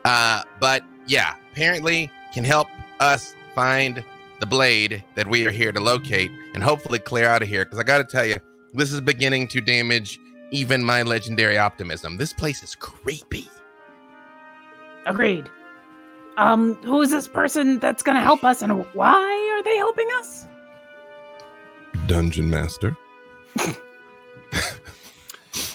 Uh, 0.06 0.44
but 0.60 0.84
yeah, 1.08 1.36
apparently 1.52 2.12
can 2.34 2.44
help 2.44 2.68
us 3.00 3.36
find 3.56 4.04
the 4.40 4.46
blade 4.46 5.04
that 5.16 5.28
we 5.28 5.46
are 5.48 5.52
here 5.52 5.72
to 5.72 5.80
locate 5.80 6.32
and 6.53 6.63
hopefully 6.63 7.00
clear 7.00 7.27
out 7.27 7.41
of 7.41 7.48
here. 7.48 7.65
Because 7.65 7.79
I 7.79 7.83
got 7.83 7.98
to 7.98 8.03
tell 8.03 8.25
you, 8.25 8.38
this 8.74 8.91
is 8.91 9.01
beginning 9.01 9.48
to 9.50 9.62
damage 9.62 10.19
even 10.51 10.83
my 10.83 11.01
legendary 11.01 11.57
optimism. 11.57 12.17
This 12.17 12.33
place 12.33 12.63
is 12.63 12.75
creepy. 12.75 13.50
Agreed. 15.05 15.50
Um, 16.38 16.75
who 16.75 17.01
is 17.01 17.12
this 17.12 17.27
person 17.27 17.79
that's 17.79 18.01
gonna 18.01 18.22
help 18.22 18.43
us, 18.43 18.62
and 18.63 18.83
why 18.93 19.53
are 19.55 19.63
they 19.63 19.77
helping 19.77 20.07
us? 20.15 20.48
Dungeon 22.07 22.50
Master. 22.50 22.98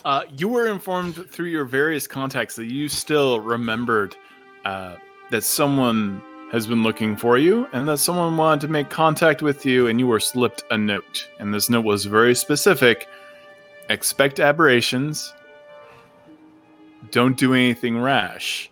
Uh, 0.04 0.22
you 0.38 0.48
were 0.48 0.68
informed 0.68 1.30
through 1.30 1.48
your 1.48 1.66
various 1.66 2.06
contacts 2.06 2.56
that 2.56 2.64
you 2.64 2.88
still 2.88 3.40
remembered 3.40 4.16
uh, 4.64 4.96
that 5.30 5.44
someone 5.44 6.22
has 6.52 6.66
been 6.66 6.82
looking 6.82 7.16
for 7.16 7.38
you 7.38 7.68
and 7.72 7.86
that 7.88 7.98
someone 7.98 8.36
wanted 8.36 8.60
to 8.62 8.68
make 8.68 8.88
contact 8.88 9.42
with 9.42 9.66
you, 9.66 9.86
and 9.86 10.00
you 10.00 10.06
were 10.06 10.20
slipped 10.20 10.64
a 10.70 10.78
note. 10.78 11.28
And 11.38 11.52
this 11.52 11.68
note 11.68 11.84
was 11.84 12.04
very 12.04 12.34
specific 12.34 13.06
expect 13.88 14.40
aberrations, 14.40 15.32
don't 17.10 17.36
do 17.36 17.54
anything 17.54 18.00
rash. 18.00 18.70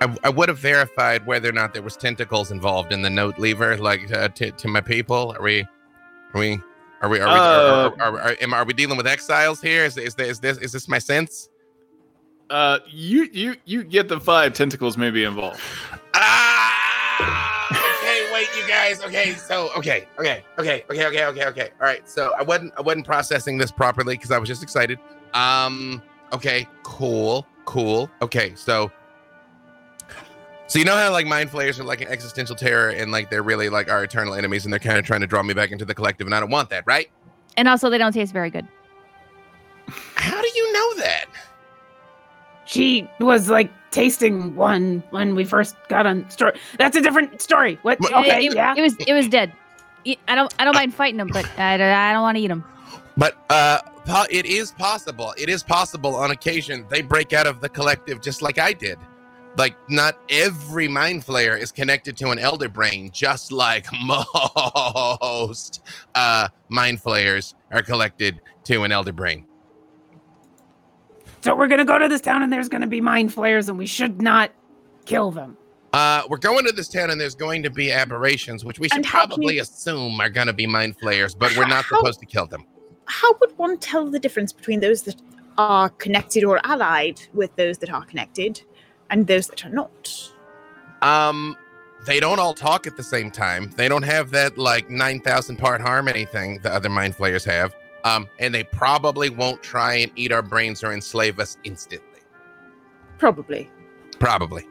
I, 0.00 0.16
I, 0.24 0.30
would 0.30 0.48
have 0.48 0.58
verified 0.58 1.26
whether 1.26 1.48
or 1.48 1.52
not 1.52 1.74
there 1.74 1.82
was 1.82 1.94
tentacles 1.94 2.50
involved 2.50 2.90
in 2.90 3.02
the 3.02 3.10
note 3.10 3.38
lever, 3.38 3.76
like 3.76 4.10
uh, 4.12 4.28
to, 4.28 4.50
to 4.50 4.68
my 4.68 4.80
people. 4.80 5.34
Are 5.36 5.42
we? 5.42 5.60
Are 6.32 6.40
we? 6.40 6.58
Are 7.02 7.08
we? 7.10 7.20
Are 7.20 7.26
we? 7.26 7.34
Uh, 7.34 7.34
are, 7.36 8.00
are, 8.00 8.18
are, 8.18 8.54
are, 8.54 8.64
we 8.64 8.72
dealing 8.72 8.96
with 8.96 9.06
exiles 9.06 9.60
here? 9.60 9.84
Is, 9.84 9.98
is, 9.98 10.14
is 10.14 10.40
this 10.40 10.56
is 10.56 10.72
this 10.72 10.88
my 10.88 10.98
sense? 10.98 11.50
Uh, 12.50 12.78
you 12.86 13.28
you 13.32 13.56
you 13.64 13.82
get 13.84 14.08
the 14.08 14.20
five 14.20 14.52
tentacles 14.52 14.96
may 14.96 15.10
be 15.10 15.24
involved. 15.24 15.60
Ah! 16.14 17.66
Okay, 17.70 18.30
wait, 18.32 18.48
you 18.56 18.68
guys. 18.68 19.02
Okay, 19.02 19.32
so 19.32 19.70
okay, 19.76 20.06
okay, 20.18 20.44
okay, 20.58 20.84
okay, 20.90 21.06
okay, 21.06 21.24
okay, 21.24 21.46
okay. 21.46 21.70
All 21.80 21.86
right. 21.86 22.08
So 22.08 22.32
I 22.38 22.42
wasn't 22.42 22.72
I 22.76 22.82
wasn't 22.82 23.06
processing 23.06 23.58
this 23.58 23.70
properly 23.72 24.16
because 24.16 24.30
I 24.30 24.38
was 24.38 24.48
just 24.48 24.62
excited. 24.62 24.98
Um. 25.32 26.02
Okay. 26.32 26.68
Cool. 26.82 27.46
Cool. 27.64 28.10
Okay. 28.22 28.54
So. 28.54 28.90
So 30.66 30.78
you 30.78 30.84
know 30.86 30.96
how 30.96 31.12
like 31.12 31.26
mind 31.26 31.50
flayers 31.50 31.78
are 31.78 31.84
like 31.84 32.00
an 32.00 32.08
existential 32.08 32.56
terror 32.56 32.88
and 32.88 33.12
like 33.12 33.30
they're 33.30 33.42
really 33.42 33.68
like 33.68 33.90
our 33.90 34.02
eternal 34.02 34.34
enemies 34.34 34.64
and 34.64 34.72
they're 34.72 34.80
kind 34.80 34.98
of 34.98 35.04
trying 35.04 35.20
to 35.20 35.26
draw 35.26 35.42
me 35.42 35.52
back 35.52 35.70
into 35.70 35.84
the 35.84 35.94
collective 35.94 36.26
and 36.26 36.34
I 36.34 36.40
don't 36.40 36.50
want 36.50 36.70
that, 36.70 36.84
right? 36.86 37.10
And 37.56 37.68
also, 37.68 37.90
they 37.90 37.98
don't 37.98 38.12
taste 38.12 38.32
very 38.32 38.50
good. 38.50 38.66
How 40.16 40.40
do 40.40 40.48
you 40.54 40.72
know 40.72 40.94
that? 40.96 41.26
She 42.66 43.08
was 43.20 43.48
like 43.50 43.70
tasting 43.90 44.56
one 44.56 45.02
when 45.10 45.34
we 45.34 45.44
first 45.44 45.76
got 45.88 46.06
on 46.06 46.28
story. 46.30 46.58
That's 46.78 46.96
a 46.96 47.00
different 47.00 47.40
story. 47.40 47.78
What? 47.82 48.00
What- 48.00 48.12
Okay, 48.14 48.46
it, 48.46 48.52
it- 48.52 48.56
yeah. 48.56 48.74
it 48.76 48.82
was 48.82 48.96
it 49.06 49.12
was 49.12 49.28
dead. 49.28 49.52
I 50.28 50.34
don't 50.34 50.52
I 50.58 50.64
don't 50.64 50.74
mind 50.74 50.92
fighting 50.94 51.16
them, 51.18 51.28
but 51.32 51.46
I, 51.58 51.76
don't- 51.76 51.88
I 51.88 52.12
don't 52.12 52.22
want 52.22 52.36
to 52.36 52.42
eat 52.42 52.48
them. 52.48 52.64
But 53.16 53.36
uh 53.50 53.78
po- 54.04 54.26
it 54.30 54.44
is 54.46 54.72
possible. 54.72 55.34
It 55.38 55.48
is 55.48 55.62
possible 55.62 56.14
on 56.16 56.30
occasion 56.32 56.84
they 56.90 57.00
break 57.02 57.32
out 57.32 57.46
of 57.46 57.60
the 57.60 57.68
collective 57.68 58.20
just 58.20 58.42
like 58.42 58.58
I 58.58 58.72
did. 58.72 58.98
Like 59.56 59.76
not 59.88 60.18
every 60.30 60.88
mind 60.88 61.24
flayer 61.24 61.56
is 61.58 61.70
connected 61.70 62.16
to 62.16 62.30
an 62.30 62.40
elder 62.40 62.68
brain, 62.68 63.10
just 63.12 63.52
like 63.52 63.86
most 64.02 65.82
uh 66.14 66.48
mind 66.68 67.00
flayers 67.00 67.54
are 67.70 67.82
collected 67.82 68.40
to 68.64 68.82
an 68.82 68.90
elder 68.92 69.12
brain. 69.12 69.46
So 71.44 71.54
we're 71.54 71.68
gonna 71.68 71.84
go 71.84 71.98
to 71.98 72.08
this 72.08 72.22
town, 72.22 72.42
and 72.42 72.50
there's 72.50 72.70
gonna 72.70 72.86
be 72.86 73.02
mind 73.02 73.34
flayers, 73.34 73.68
and 73.68 73.76
we 73.76 73.84
should 73.84 74.22
not 74.22 74.50
kill 75.04 75.30
them. 75.30 75.58
Uh 75.92 76.22
we're 76.30 76.38
going 76.38 76.64
to 76.64 76.72
this 76.72 76.88
town 76.88 77.10
and 77.10 77.20
there's 77.20 77.34
going 77.34 77.62
to 77.62 77.70
be 77.70 77.92
aberrations, 77.92 78.64
which 78.64 78.78
we 78.80 78.88
should 78.88 78.96
And 78.96 79.06
how 79.06 79.20
can 79.20 79.28
probably 79.28 79.58
assume 79.58 80.18
are 80.22 80.30
gonna 80.30 80.54
be 80.54 80.66
mind 80.66 80.96
flayers, 80.98 81.34
but 81.34 81.54
we're 81.54 81.66
not 81.66 81.84
How- 81.84 81.98
supposed 81.98 82.18
to 82.20 82.26
kill 82.26 82.46
them. 82.46 82.64
How 83.04 83.30
would 83.40 83.56
one 83.58 83.76
tell 83.76 84.10
the 84.10 84.18
difference 84.18 84.54
between 84.54 84.80
those 84.80 85.02
that 85.02 85.16
are 85.58 85.90
connected 85.90 86.42
or 86.44 86.58
allied 86.64 87.20
with 87.34 87.54
those 87.56 87.76
that 87.78 87.90
are 87.90 88.06
connected 88.06 88.62
and 89.10 89.26
those 89.26 89.46
that 89.48 89.66
are 89.66 89.68
not? 89.68 90.32
Um, 91.02 91.56
they 92.06 92.18
don't 92.20 92.38
all 92.40 92.54
talk 92.54 92.86
at 92.86 92.96
the 92.96 93.02
same 93.02 93.30
time. 93.30 93.70
They 93.76 93.88
don't 93.88 94.02
have 94.04 94.30
that 94.30 94.56
like 94.56 94.88
nine 94.88 95.20
thousand 95.20 95.58
part 95.58 95.82
harmony 95.82 96.24
thing 96.24 96.60
the 96.62 96.72
other 96.72 96.88
mind 96.88 97.14
flayers 97.14 97.44
have. 97.44 97.76
Um, 98.04 98.28
and 98.38 98.54
they 98.54 98.64
probably 98.64 99.30
won't 99.30 99.62
try 99.62 99.94
and 99.94 100.12
eat 100.14 100.30
our 100.30 100.42
brains 100.42 100.84
or 100.84 100.92
enslave 100.92 101.40
us 101.40 101.56
instantly. 101.64 102.20
Probably. 103.18 103.70
Probably. 104.18 104.68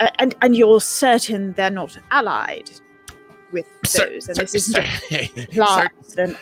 Uh, 0.00 0.08
and 0.18 0.34
and 0.42 0.56
you're 0.56 0.80
certain 0.80 1.52
they're 1.52 1.70
not 1.70 1.96
allied 2.10 2.70
with 3.52 3.66
Cer- 3.86 4.10
those, 4.10 4.28
and 4.28 4.36
cer- 4.36 4.42
this 4.42 4.54
isn't 4.54 4.84
cer-. 4.84 5.88
Then 6.14 6.36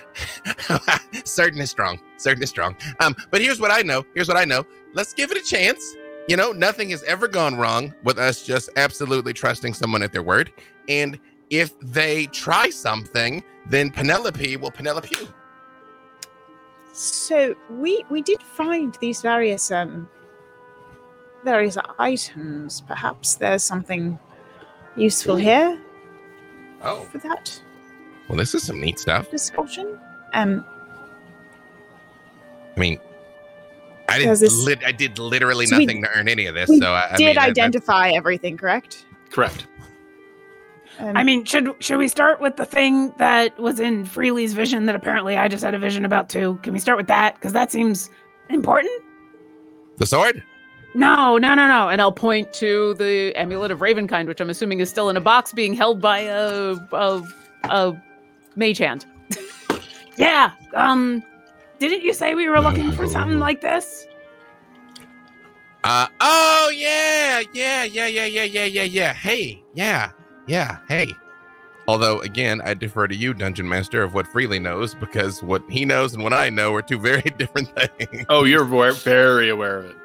certain 1.25 1.61
is 1.61 1.71
strong. 1.71 2.01
Certain 2.17 2.43
is 2.43 2.49
strong. 2.49 2.77
Um, 3.01 3.15
but 3.31 3.43
here's 3.43 3.61
what 3.61 3.71
I 3.71 3.83
know. 3.83 4.05
Here's 4.15 4.29
what 4.29 4.39
I 4.39 4.45
know. 4.45 4.65
Let's 4.95 5.13
give 5.13 5.31
it 5.31 5.37
a 5.37 5.43
chance. 5.43 5.95
You 6.29 6.37
know, 6.37 6.53
nothing 6.53 6.91
has 6.91 7.03
ever 7.05 7.29
gone 7.29 7.57
wrong 7.57 7.93
with 8.05 8.19
us 8.19 8.45
just 8.45 8.71
absolutely 8.77 9.33
trusting 9.33 9.75
someone 9.75 10.03
at 10.03 10.13
their 10.13 10.23
word. 10.23 10.53
And 10.89 11.19
if 11.53 11.79
they 11.81 12.27
try 12.27 12.71
something, 12.71 13.45
then 13.69 13.91
Penelope 13.91 14.57
will 14.57 14.71
Penelope 14.71 15.09
you. 15.21 15.29
So 16.95 17.55
we 17.71 18.05
we 18.11 18.23
did 18.23 18.43
find 18.43 18.97
these 19.01 19.21
various 19.21 19.71
um 19.71 20.09
various 21.45 21.77
items. 21.99 22.81
Perhaps 22.83 23.35
there's 23.37 23.63
something 23.63 24.19
useful 24.97 25.37
here 25.37 25.79
Oh, 26.83 27.03
for 27.13 27.19
that 27.19 27.63
well, 28.29 28.39
this 28.39 28.55
is 28.55 28.63
some 28.63 28.81
neat 28.81 28.99
stuff. 28.99 29.31
discussion. 29.31 29.99
Um, 30.33 30.65
I 32.77 32.81
mean, 32.81 32.99
I 34.09 34.19
didn't. 34.19 34.41
this- 34.41 34.55
Lit, 34.65 34.83
I 34.85 34.93
did 34.93 35.19
literally 35.19 35.67
So 35.67 35.77
we- 35.77 35.85
nothing 35.85 36.03
to 36.03 36.09
earn 36.17 36.29
any 36.29 36.47
of 36.47 36.55
this. 36.55 36.69
we 36.71 36.79
So 36.79 36.93
I, 36.93 37.13
I 37.13 37.17
did 37.17 37.27
mean, 37.27 37.39
I- 37.39 37.43
I- 37.45 37.49
identify 37.49 38.11
everything, 38.11 38.57
correct? 38.57 39.05
Correct. 39.31 39.67
Um, 41.03 41.17
I 41.17 41.25
mean, 41.25 41.45
should 41.45 41.75
should 41.81 41.99
we 41.99 42.07
start 42.07 42.41
with 42.41 42.57
the 42.57 42.65
thing 42.65 43.13
that 43.19 43.59
was 43.59 43.81
in 43.81 44.05
Freely's 44.05 44.53
vision 44.53 44.87
that 44.87 44.95
apparently 44.95 45.37
I 45.37 45.49
just 45.49 45.65
had 45.65 45.75
a 45.75 45.79
vision 45.79 46.05
about 46.05 46.29
too? 46.29 46.61
Can 46.63 46.73
we 46.73 46.79
start 46.79 46.97
with 46.97 47.09
that? 47.09 47.35
Because 47.35 47.53
that 47.53 47.73
seems 47.73 48.09
important. 48.49 49.03
the 49.97 50.07
sword. 50.07 50.45
No, 50.95 51.39
no, 51.39 51.55
no, 51.55 51.67
no. 51.67 51.89
And 51.89 52.01
I'll 52.01 52.13
point 52.13 52.53
to 52.55 52.95
the 52.95 53.35
amulet 53.35 53.71
of 53.73 53.81
Ravenkind, 53.81 54.29
which 54.29 54.41
I'm 54.41 54.51
assuming 54.51 54.79
is 54.79 54.91
still 54.91 55.09
in 55.09 55.17
a 55.17 55.21
box 55.21 55.53
being 55.53 55.75
held 55.75 56.01
by 56.01 56.21
a 56.21 56.77
a, 56.93 57.23
a 57.65 58.03
mage 58.57 58.79
hand. 58.79 59.05
Yeah. 60.19 60.53
Um, 60.75 61.23
didn't 61.79 62.03
you 62.03 62.13
say 62.13 62.35
we 62.35 62.47
were 62.49 62.61
looking 62.61 62.93
for 62.93 63.09
something 63.09 63.39
like 63.39 63.63
this? 63.63 64.07
Uh 65.85 66.07
oh 66.21 66.71
yeah, 66.77 67.43
yeah, 67.55 67.83
yeah, 67.85 68.07
yeah, 68.07 68.27
yeah, 68.27 68.45
yeah, 68.45 68.65
yeah, 68.67 68.83
yeah. 68.85 69.13
Hey, 69.15 69.65
yeah, 69.75 70.11
yeah, 70.47 70.79
hey. 70.89 71.13
Although 71.89 72.21
again, 72.21 72.61
I 72.65 72.75
defer 72.75 73.09
to 73.09 73.15
you, 73.15 73.35
Dungeon 73.35 73.69
Master, 73.69 74.03
of 74.03 74.15
what 74.15 74.27
Freely 74.29 74.59
knows, 74.59 74.95
because 74.95 75.43
what 75.43 75.63
he 75.69 75.85
knows 75.85 76.15
and 76.15 76.23
what 76.23 76.33
I 76.33 76.49
know 76.49 76.75
are 76.75 76.83
two 76.83 76.99
very 77.01 77.23
different 77.23 77.71
things. 77.75 78.27
Oh, 78.29 78.45
you're 78.45 78.65
very 78.65 79.49
aware 79.51 79.79
of 79.79 79.85
it. 79.87 79.97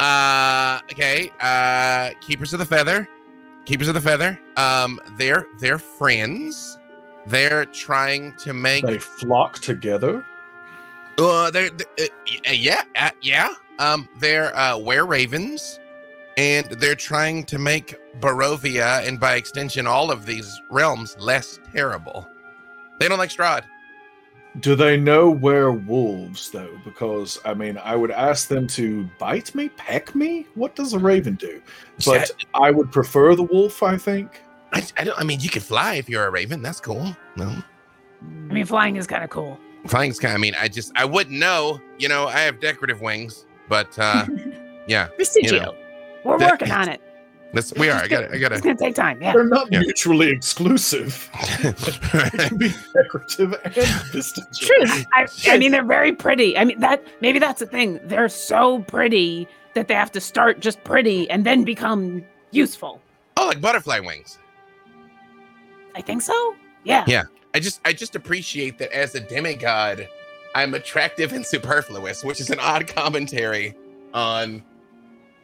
Uh 0.00 0.78
okay. 0.92 1.32
Uh 1.40 2.10
Keepers 2.20 2.52
of 2.52 2.60
the 2.60 2.66
Feather. 2.66 3.08
Keepers 3.64 3.88
of 3.88 3.94
the 3.94 4.00
Feather. 4.00 4.38
Um 4.56 5.00
they're 5.16 5.46
they're 5.58 5.78
friends. 5.78 6.78
They're 7.26 7.64
trying 7.66 8.34
to 8.36 8.54
make 8.54 8.86
They 8.86 8.98
flock 8.98 9.58
together. 9.58 10.24
Uh, 11.18 11.50
they're, 11.50 11.68
they 11.70 12.08
uh, 12.46 12.52
yeah, 12.52 12.82
uh, 12.96 13.10
yeah. 13.20 13.52
Um, 13.80 14.08
they're 14.18 14.56
uh, 14.56 14.78
were 14.78 15.04
ravens, 15.04 15.80
and 16.38 16.66
they're 16.78 16.94
trying 16.94 17.42
to 17.42 17.58
make 17.58 17.98
Barovia 18.20 19.06
and 19.06 19.18
by 19.18 19.34
extension 19.34 19.88
all 19.88 20.12
of 20.12 20.24
these 20.24 20.62
realms 20.70 21.16
less 21.18 21.58
terrible. 21.72 22.28
They 23.00 23.08
don't 23.08 23.18
like 23.18 23.30
Strahd. 23.30 23.64
Do 24.60 24.76
they 24.76 24.96
know 24.96 25.30
where 25.30 25.72
wolves 25.72 26.50
though? 26.50 26.78
Because 26.84 27.40
I 27.44 27.54
mean, 27.54 27.76
I 27.78 27.96
would 27.96 28.12
ask 28.12 28.46
them 28.46 28.68
to 28.68 29.08
bite 29.18 29.52
me, 29.54 29.68
peck 29.70 30.14
me. 30.14 30.46
What 30.54 30.76
does 30.76 30.92
a 30.92 30.98
raven 30.98 31.34
do? 31.34 31.60
But 32.06 32.30
I 32.54 32.70
would 32.70 32.92
prefer 32.92 33.34
the 33.34 33.42
wolf. 33.42 33.82
I 33.82 33.98
think. 33.98 34.40
I, 34.72 34.86
I 34.96 35.04
don't. 35.04 35.18
I 35.18 35.24
mean, 35.24 35.40
you 35.40 35.50
can 35.50 35.62
fly 35.62 35.94
if 35.94 36.08
you're 36.08 36.24
a 36.24 36.30
raven. 36.30 36.62
That's 36.62 36.80
cool. 36.80 37.16
No, 37.36 37.62
I 38.22 38.52
mean, 38.52 38.64
flying 38.64 38.96
is 38.96 39.06
kind 39.06 39.22
of 39.22 39.30
cool. 39.30 39.58
flying's 39.86 40.18
kind. 40.18 40.34
I 40.34 40.38
mean, 40.38 40.54
I 40.58 40.68
just 40.68 40.92
I 40.96 41.04
wouldn't 41.04 41.36
know. 41.36 41.80
You 41.98 42.08
know, 42.08 42.26
I 42.26 42.40
have 42.40 42.58
decorative 42.58 43.00
wings, 43.00 43.44
but 43.68 43.96
uh, 43.98 44.26
yeah, 44.88 45.08
Vestigial. 45.18 45.76
We're 46.28 46.38
That- 46.38 46.50
working 46.52 46.70
on 46.70 46.88
it. 46.88 47.00
that's 47.54 47.72
we 47.74 47.88
are. 47.88 48.02
I 48.02 48.06
got. 48.08 48.24
It. 48.24 48.30
I 48.32 48.38
got 48.38 48.52
It's 48.52 48.60
to. 48.60 48.68
gonna 48.68 48.78
take 48.78 48.94
time. 48.94 49.20
Yeah. 49.22 49.32
They're 49.32 49.44
not 49.44 49.72
Yeah. 49.72 49.80
mutually 49.80 50.28
exclusive. 50.30 51.30
They 51.62 52.30
can 52.48 52.56
be 52.58 52.72
decorative 52.94 53.54
and 53.64 53.74
vestigial. 53.74 54.46
True. 54.54 55.02
I, 55.14 55.26
I 55.48 55.58
mean, 55.58 55.72
they're 55.72 55.84
very 55.84 56.12
pretty. 56.12 56.56
I 56.58 56.64
mean, 56.64 56.78
that 56.80 57.02
maybe 57.22 57.38
that's 57.38 57.60
the 57.60 57.66
thing. 57.66 57.98
They're 58.04 58.28
so 58.28 58.80
pretty 58.82 59.48
that 59.74 59.88
they 59.88 59.94
have 59.94 60.12
to 60.12 60.20
start 60.20 60.60
just 60.60 60.82
pretty 60.84 61.28
and 61.30 61.44
then 61.46 61.64
become 61.64 62.22
useful. 62.50 63.00
oh, 63.38 63.46
like 63.46 63.60
butterfly 63.60 64.00
wings. 64.00 64.38
I 65.94 66.00
think 66.02 66.22
so. 66.22 66.54
Yeah. 66.84 67.04
Yeah. 67.06 67.24
I 67.54 67.60
just 67.60 67.80
I 67.84 67.92
just 67.92 68.14
appreciate 68.14 68.78
that 68.78 68.92
as 68.92 69.14
a 69.14 69.20
demigod, 69.20 70.06
I'm 70.54 70.74
attractive 70.74 71.32
and 71.32 71.44
superfluous, 71.46 72.22
which 72.24 72.40
is 72.40 72.50
an 72.50 72.60
odd 72.60 72.86
commentary 72.86 73.74
on 74.12 74.62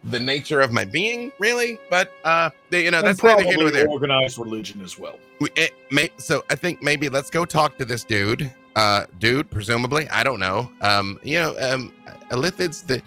the 0.04 0.20
nature 0.20 0.61
of 0.61 0.73
my 0.73 0.84
being, 0.84 1.32
really. 1.38 1.78
But 1.90 2.12
uh, 2.25 2.50
they, 2.70 2.84
you 2.84 2.90
know, 2.90 2.99
And 2.99 3.06
that's 3.08 3.23
neither 3.23 3.42
here 3.42 3.52
probably 3.54 3.62
nor 3.64 3.70
there. 3.73 3.88
organized 3.88 4.38
religion 4.38 4.82
as 4.82 4.99
well. 4.99 5.18
We, 5.40 5.49
it 5.56 5.75
may, 5.90 6.11
so 6.16 6.44
I 6.50 6.54
think 6.54 6.82
maybe 6.82 7.08
let's 7.08 7.30
go 7.30 7.44
talk 7.44 7.78
to 7.78 7.84
this 7.84 8.04
dude. 8.04 8.52
Uh, 8.76 9.06
dude, 9.18 9.50
presumably, 9.50 10.08
I 10.08 10.25
don't 10.25 10.40
know. 10.40 10.70
Um, 10.80 11.18
you 11.23 11.38
know, 11.38 11.54
um, 11.61 11.92
illithids, 12.30 12.87
the 12.87 13.02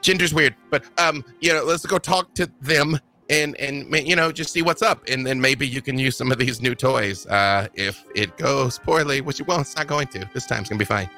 gender's 0.00 0.32
weird, 0.34 0.54
but 0.70 0.84
um, 0.98 1.24
you 1.40 1.52
know, 1.52 1.64
let's 1.64 1.84
go 1.86 1.98
talk 1.98 2.34
to 2.34 2.50
them 2.60 2.98
and 3.30 3.56
and 3.56 3.90
you 4.06 4.16
know 4.16 4.30
just 4.32 4.52
see 4.52 4.62
what's 4.62 4.82
up, 4.82 5.02
and 5.08 5.26
then 5.26 5.40
maybe 5.40 5.66
you 5.66 5.80
can 5.80 5.98
use 5.98 6.16
some 6.16 6.30
of 6.32 6.38
these 6.38 6.60
new 6.60 6.74
toys. 6.74 7.26
Uh, 7.26 7.68
if 7.74 8.04
it 8.14 8.36
goes 8.36 8.78
poorly, 8.78 9.20
which 9.20 9.40
it 9.40 9.46
won't, 9.46 9.62
it's 9.62 9.76
not 9.76 9.86
going 9.86 10.06
to. 10.08 10.28
This 10.34 10.46
time's 10.46 10.68
gonna 10.68 10.78
be 10.78 10.84
fine. 10.84 11.08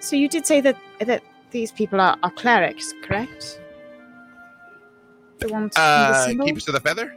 So 0.00 0.16
you 0.16 0.28
did 0.28 0.46
say 0.46 0.60
that 0.60 0.76
that 1.00 1.22
these 1.50 1.72
people 1.72 2.00
are, 2.00 2.18
are 2.22 2.30
clerics, 2.30 2.92
correct? 3.02 3.60
The 5.38 5.48
ones 5.48 5.74
in 5.76 5.82
the 5.82 6.42
Uh, 6.42 6.44
keepers 6.44 6.68
of 6.68 6.74
the 6.74 6.80
feather. 6.80 7.14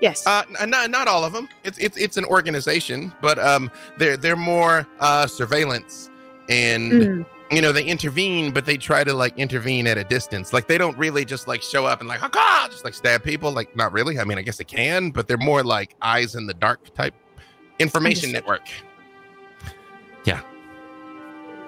Yes. 0.00 0.26
Uh, 0.26 0.42
n- 0.60 0.70
not 0.70 0.90
not 0.90 1.08
all 1.08 1.24
of 1.24 1.32
them. 1.32 1.48
It's 1.64 1.78
it's 1.78 1.96
it's 1.96 2.16
an 2.16 2.24
organization, 2.26 3.12
but 3.22 3.38
um, 3.38 3.70
they're 3.98 4.16
they're 4.16 4.36
more 4.36 4.86
uh 5.00 5.26
surveillance 5.26 6.10
and. 6.48 6.92
Mm. 6.92 7.26
you 7.50 7.60
know 7.60 7.72
they 7.72 7.84
intervene 7.84 8.50
but 8.50 8.64
they 8.64 8.76
try 8.78 9.04
to 9.04 9.12
like 9.12 9.36
intervene 9.38 9.86
at 9.86 9.98
a 9.98 10.02
distance 10.04 10.54
like 10.54 10.66
they 10.66 10.78
don't 10.78 10.96
really 10.96 11.26
just 11.26 11.46
like 11.46 11.60
show 11.62 11.84
up 11.84 12.00
and 12.00 12.08
like 12.08 12.18
"Haka!" 12.18 12.70
just 12.72 12.84
like 12.84 12.94
stab 12.94 13.22
people 13.22 13.52
like 13.52 13.76
not 13.76 13.92
really 13.92 14.18
i 14.18 14.24
mean 14.24 14.38
i 14.38 14.42
guess 14.42 14.56
they 14.56 14.64
can 14.64 15.10
but 15.10 15.28
they're 15.28 15.36
more 15.36 15.62
like 15.62 15.94
eyes 16.00 16.34
in 16.36 16.46
the 16.46 16.54
dark 16.54 16.92
type 16.94 17.14
information 17.78 18.32
network 18.32 18.62
yeah 20.24 20.40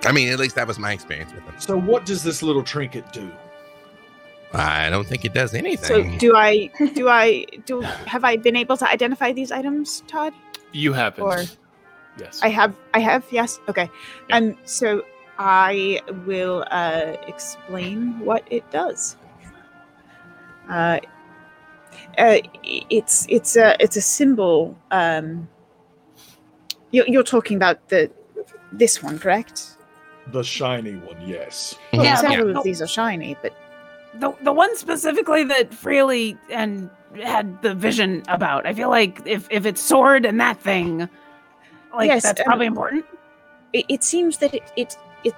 i 0.04 0.10
mean 0.12 0.30
at 0.30 0.38
least 0.38 0.54
that 0.56 0.66
was 0.66 0.78
my 0.78 0.92
experience 0.92 1.30
with 1.34 1.44
them 1.44 1.54
So, 1.58 1.76
what 1.78 2.06
does 2.06 2.22
this 2.22 2.42
little 2.42 2.62
trinket 2.62 3.12
do? 3.12 3.30
I 4.58 4.90
don't 4.90 5.06
think 5.06 5.24
it 5.24 5.34
does 5.34 5.54
anything. 5.54 6.12
So 6.12 6.18
do 6.18 6.34
I 6.34 6.70
do 6.94 7.08
I 7.08 7.44
do 7.64 7.80
have 7.80 8.24
I 8.24 8.36
been 8.36 8.56
able 8.56 8.76
to 8.76 8.88
identify 8.88 9.32
these 9.32 9.52
items, 9.52 10.02
Todd? 10.06 10.32
You 10.72 10.92
haven't. 10.92 11.24
Or- 11.24 11.44
yes. 12.18 12.40
I 12.42 12.48
have 12.48 12.74
I 12.94 13.00
have, 13.00 13.24
yes. 13.30 13.60
Okay. 13.68 13.90
Yeah. 14.28 14.36
Um 14.36 14.56
so 14.64 15.04
I 15.38 16.00
will 16.26 16.64
uh 16.70 17.16
explain 17.26 18.18
what 18.20 18.44
it 18.50 18.68
does. 18.70 19.16
Uh 20.68 21.00
uh, 22.18 22.38
it's 22.62 23.26
it's 23.28 23.56
a 23.56 23.76
it's 23.80 23.96
a 23.96 24.00
symbol. 24.00 24.76
Um, 24.90 25.48
you're, 26.90 27.06
you're 27.06 27.22
talking 27.22 27.56
about 27.56 27.88
the 27.88 28.10
this 28.72 29.02
one, 29.02 29.18
correct? 29.18 29.76
The 30.32 30.42
shiny 30.42 30.96
one, 30.96 31.16
yes. 31.26 31.74
Yeah, 31.92 32.16
Several 32.16 32.50
yeah. 32.50 32.58
of 32.58 32.64
these 32.64 32.82
are 32.82 32.86
shiny, 32.86 33.36
but 33.42 33.54
The 34.18 34.34
the 34.42 34.52
one 34.52 34.76
specifically 34.76 35.44
that 35.44 35.72
Freely 35.74 36.36
and 36.50 36.90
had 37.22 37.62
the 37.62 37.74
vision 37.74 38.22
about. 38.28 38.66
I 38.66 38.74
feel 38.74 38.88
like 38.88 39.20
if 39.26 39.46
if 39.50 39.66
it's 39.66 39.80
sword 39.80 40.24
and 40.24 40.40
that 40.40 40.60
thing, 40.60 41.08
like 41.94 42.08
Yes, 42.08 42.22
that's 42.22 42.40
um, 42.40 42.44
probably 42.44 42.66
important. 42.66 43.04
it, 43.72 43.84
it 43.88 44.04
seems 44.04 44.38
that 44.38 44.54
it, 44.54 44.72
it 44.76 44.96
it 45.24 45.34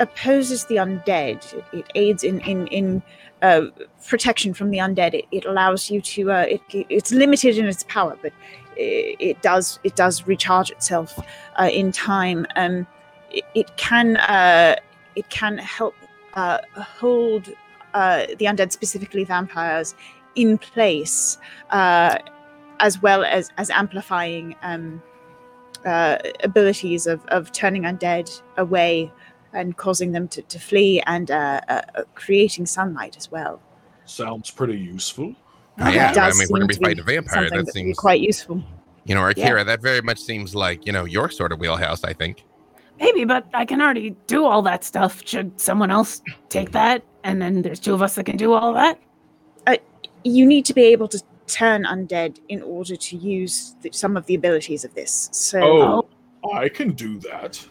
opposes 0.00 0.64
the 0.66 0.76
undead. 0.76 1.52
It, 1.54 1.64
it 1.72 1.86
aids 1.94 2.24
in 2.24 2.40
in 2.40 2.66
in 2.68 3.02
uh, 3.42 3.66
protection 4.06 4.54
from 4.54 4.70
the 4.70 4.78
undead. 4.78 5.14
It, 5.14 5.26
it 5.30 5.44
allows 5.44 5.90
you 5.90 6.00
to. 6.00 6.32
Uh, 6.32 6.46
it, 6.48 6.62
it's 6.70 7.12
limited 7.12 7.58
in 7.58 7.66
its 7.66 7.84
power, 7.84 8.16
but 8.22 8.32
it, 8.76 9.16
it 9.20 9.42
does 9.42 9.78
it 9.84 9.96
does 9.96 10.26
recharge 10.26 10.70
itself 10.70 11.18
uh, 11.60 11.68
in 11.72 11.92
time. 11.92 12.46
Um, 12.56 12.86
it, 13.30 13.44
it 13.54 13.76
can 13.76 14.16
uh, 14.16 14.76
it 15.16 15.28
can 15.30 15.58
help 15.58 15.94
uh, 16.34 16.58
hold 16.74 17.48
uh, 17.94 18.26
the 18.38 18.44
undead, 18.44 18.72
specifically 18.72 19.24
vampires, 19.24 19.94
in 20.34 20.58
place, 20.58 21.38
uh, 21.70 22.18
as 22.80 23.00
well 23.00 23.24
as 23.24 23.50
as 23.56 23.70
amplifying. 23.70 24.54
Um, 24.62 25.02
uh, 25.84 26.16
abilities 26.42 27.06
of, 27.06 27.24
of 27.26 27.52
turning 27.52 27.82
undead 27.82 28.40
away 28.56 29.12
and 29.52 29.76
causing 29.76 30.12
them 30.12 30.26
to, 30.28 30.42
to 30.42 30.58
flee 30.58 31.02
and 31.06 31.30
uh, 31.30 31.60
uh, 31.68 31.82
creating 32.14 32.66
sunlight 32.66 33.16
as 33.16 33.30
well. 33.30 33.60
Sounds 34.04 34.50
pretty 34.50 34.78
useful. 34.78 35.34
Oh, 35.78 35.88
yeah, 35.88 36.12
I 36.16 36.30
mean, 36.32 36.46
we're 36.50 36.60
gonna 36.60 36.68
be 36.68 36.74
fighting 36.76 37.00
a 37.00 37.02
vampire. 37.02 37.48
something 37.48 37.64
That 37.64 37.72
seems, 37.72 37.98
quite 37.98 38.20
useful. 38.20 38.62
you 39.04 39.14
know, 39.14 39.22
or 39.22 39.32
yeah. 39.36 39.44
Akira. 39.44 39.64
That 39.64 39.82
very 39.82 40.00
much 40.02 40.20
seems 40.20 40.54
like 40.54 40.86
you 40.86 40.92
know 40.92 41.04
your 41.04 41.30
sort 41.30 41.50
of 41.52 41.58
wheelhouse. 41.58 42.04
I 42.04 42.12
think. 42.12 42.44
Maybe, 43.00 43.24
but 43.24 43.46
I 43.52 43.64
can 43.64 43.82
already 43.82 44.14
do 44.28 44.44
all 44.44 44.62
that 44.62 44.84
stuff. 44.84 45.22
Should 45.24 45.60
someone 45.60 45.90
else 45.90 46.22
take 46.48 46.70
that? 46.72 47.02
And 47.24 47.40
then 47.42 47.62
there's 47.62 47.80
two 47.80 47.94
of 47.94 48.02
us 48.02 48.14
that 48.16 48.24
can 48.26 48.36
do 48.36 48.52
all 48.52 48.72
that. 48.74 49.00
Uh, 49.66 49.76
you 50.24 50.46
need 50.46 50.64
to 50.66 50.74
be 50.74 50.82
able 50.84 51.08
to 51.08 51.20
turn 51.46 51.84
undead 51.84 52.38
in 52.48 52.62
order 52.62 52.96
to 52.96 53.16
use 53.16 53.74
the, 53.82 53.90
some 53.92 54.16
of 54.16 54.26
the 54.26 54.34
abilities 54.34 54.84
of 54.84 54.94
this. 54.94 55.28
So, 55.32 55.60
Oh, 55.62 56.08
oh. 56.44 56.52
I 56.52 56.68
can 56.68 56.92
do 56.92 57.18
that. 57.20 57.66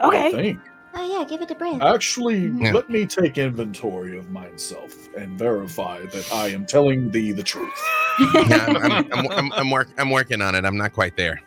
I 0.00 0.06
Okay. 0.08 0.30
think. 0.32 0.58
Oh 0.92 1.18
yeah, 1.18 1.24
give 1.24 1.40
it 1.40 1.50
a 1.50 1.54
breath. 1.54 1.80
Actually, 1.82 2.46
Yeah. 2.60 2.72
let 2.72 2.90
me 2.90 3.06
take 3.06 3.38
inventory 3.38 4.18
of 4.18 4.30
myself 4.30 5.08
and 5.16 5.38
verify 5.38 6.04
that 6.06 6.32
I 6.32 6.48
am 6.48 6.66
telling 6.66 7.10
thee 7.12 7.30
the 7.32 7.44
truth. 7.44 7.70
yeah, 8.18 8.66
I'm, 8.66 8.76
I'm, 8.76 8.92
I'm, 9.12 9.30
I'm, 9.30 9.52
I'm, 9.52 9.70
work, 9.70 9.88
I'm 9.98 10.10
working 10.10 10.42
on 10.42 10.56
it. 10.56 10.64
I'm 10.64 10.76
not 10.76 10.92
quite 10.92 11.16
there. 11.16 11.40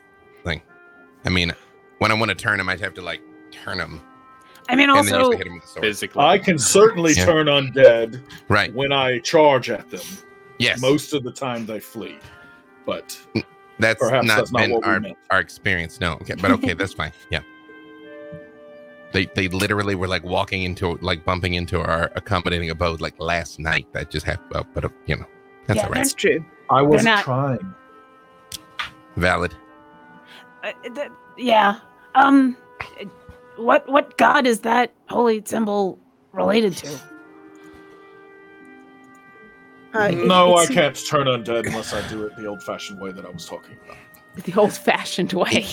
Like, 0.46 0.64
I 1.26 1.30
mean, 1.30 1.52
when 1.98 2.10
I 2.10 2.14
want 2.14 2.30
to 2.30 2.36
turn 2.36 2.58
him, 2.60 2.70
I'd 2.70 2.80
have 2.80 2.94
to 2.94 3.02
like 3.02 3.22
turn 3.52 3.80
him 3.80 4.00
I 4.70 4.76
mean, 4.76 4.90
also, 4.90 5.18
usually 5.18 5.38
hit 5.38 5.48
him 5.48 5.54
with 5.56 5.64
the 5.64 5.68
sword. 5.70 5.84
Physically. 5.86 6.24
I 6.24 6.38
can 6.38 6.58
certainly 6.58 7.14
Yeah. 7.14 7.26
turn 7.26 7.48
undead 7.48 8.22
Right. 8.48 8.74
when 8.74 8.92
I 8.92 9.20
charge 9.20 9.70
at 9.70 9.90
them. 9.90 10.02
Yes. 10.60 10.80
Most 10.82 11.14
of 11.14 11.24
the 11.24 11.32
time 11.32 11.66
they 11.66 11.80
flee. 11.80 12.18
But 12.86 13.18
that's 13.80 14.00
perhaps 14.00 14.28
not 14.28 14.38
that's 14.38 14.52
not 14.52 14.62
been 14.62 14.72
what 14.72 14.84
we 14.86 14.90
our, 14.90 15.00
meant. 15.00 15.18
our 15.32 15.40
experience. 15.40 16.00
No. 16.00 16.14
Okay. 16.14 16.36
But 16.36 16.52
okay, 16.52 16.74
that's 16.74 16.94
fine. 16.94 17.12
Yeah. 17.30 17.42
They 19.12 19.26
they 19.36 19.48
literally 19.48 19.96
were 19.96 20.08
like 20.08 20.24
walking 20.24 20.64
into 20.64 20.98
like 21.02 21.24
bumping 21.24 21.54
into 21.54 21.80
our 21.80 22.12
accommodating 22.16 22.70
abode 22.72 23.00
like 23.02 23.14
last 23.20 23.60
night. 23.60 23.88
That 23.94 24.10
just 24.10 24.26
happened, 24.26 24.56
uh, 24.56 24.64
but 24.74 24.86
uh, 24.86 24.90
you 25.06 25.18
know 25.18 25.26
that's 25.68 25.78
Yeah, 25.78 25.84
all 25.84 25.90
right. 25.92 25.98
That's 25.98 26.14
true. 26.14 26.44
I 26.70 26.82
wasn't 26.82 27.20
trying. 27.20 27.74
Valid. 29.18 29.54
Uh, 30.64 30.72
th- 30.96 31.12
yeah. 31.38 31.80
Um, 32.16 32.58
what 33.58 33.88
what 33.90 34.18
god 34.18 34.46
is 34.48 34.62
that 34.62 34.92
holy 35.10 35.42
symbol 35.46 36.00
related 36.32 36.76
to? 36.78 37.00
Uh, 39.96 40.10
it- 40.12 40.26
no, 40.28 40.56
I 40.58 40.66
can't 40.66 40.96
turn 41.08 41.28
undead 41.28 41.68
unless 41.68 41.94
I 41.94 42.08
do 42.08 42.26
it 42.26 42.36
the 42.36 42.48
old-fashioned 42.48 43.00
way 43.00 43.12
that 43.12 43.26
I 43.26 43.30
was 43.30 43.46
talking 43.46 43.78
about. 43.86 43.98
The 44.44 44.54
old-fashioned 44.60 45.34
way. 45.34 45.64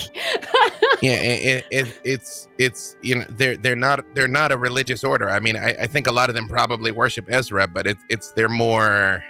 Yeah, 1.01 1.13
it, 1.13 1.65
it, 1.71 1.87
it, 1.87 1.99
it's 2.03 2.47
it's 2.59 2.95
you 3.01 3.15
know 3.15 3.25
they're 3.29 3.57
they're 3.57 3.75
not 3.75 4.05
they're 4.13 4.27
not 4.27 4.51
a 4.51 4.57
religious 4.57 5.03
order. 5.03 5.31
I 5.31 5.39
mean, 5.39 5.57
I, 5.57 5.69
I 5.71 5.87
think 5.87 6.05
a 6.05 6.11
lot 6.11 6.29
of 6.29 6.35
them 6.35 6.47
probably 6.47 6.91
worship 6.91 7.25
Ezra, 7.29 7.67
but 7.67 7.87
it's 7.87 8.03
it's 8.09 8.31
they're 8.33 8.47
more 8.47 9.23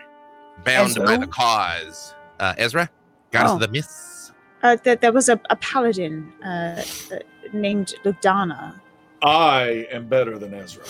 bound 0.65 0.95
by 0.95 1.15
the 1.15 1.27
cause. 1.27 2.13
Uh, 2.41 2.53
Ezra, 2.57 2.89
goddess 3.31 3.51
Oh. 3.51 3.55
of 3.55 3.61
the 3.61 3.69
myths. 3.69 4.20
Uh, 4.63 4.77
there, 4.83 4.95
there 4.95 5.11
was 5.11 5.27
a, 5.29 5.39
a 5.49 5.55
paladin 5.55 6.31
uh, 6.45 6.83
uh, 7.11 7.17
named 7.53 7.95
Lugdana. 8.03 8.79
I 9.23 9.87
am 9.91 10.07
better 10.07 10.37
than 10.37 10.53
Ezra. 10.53 10.83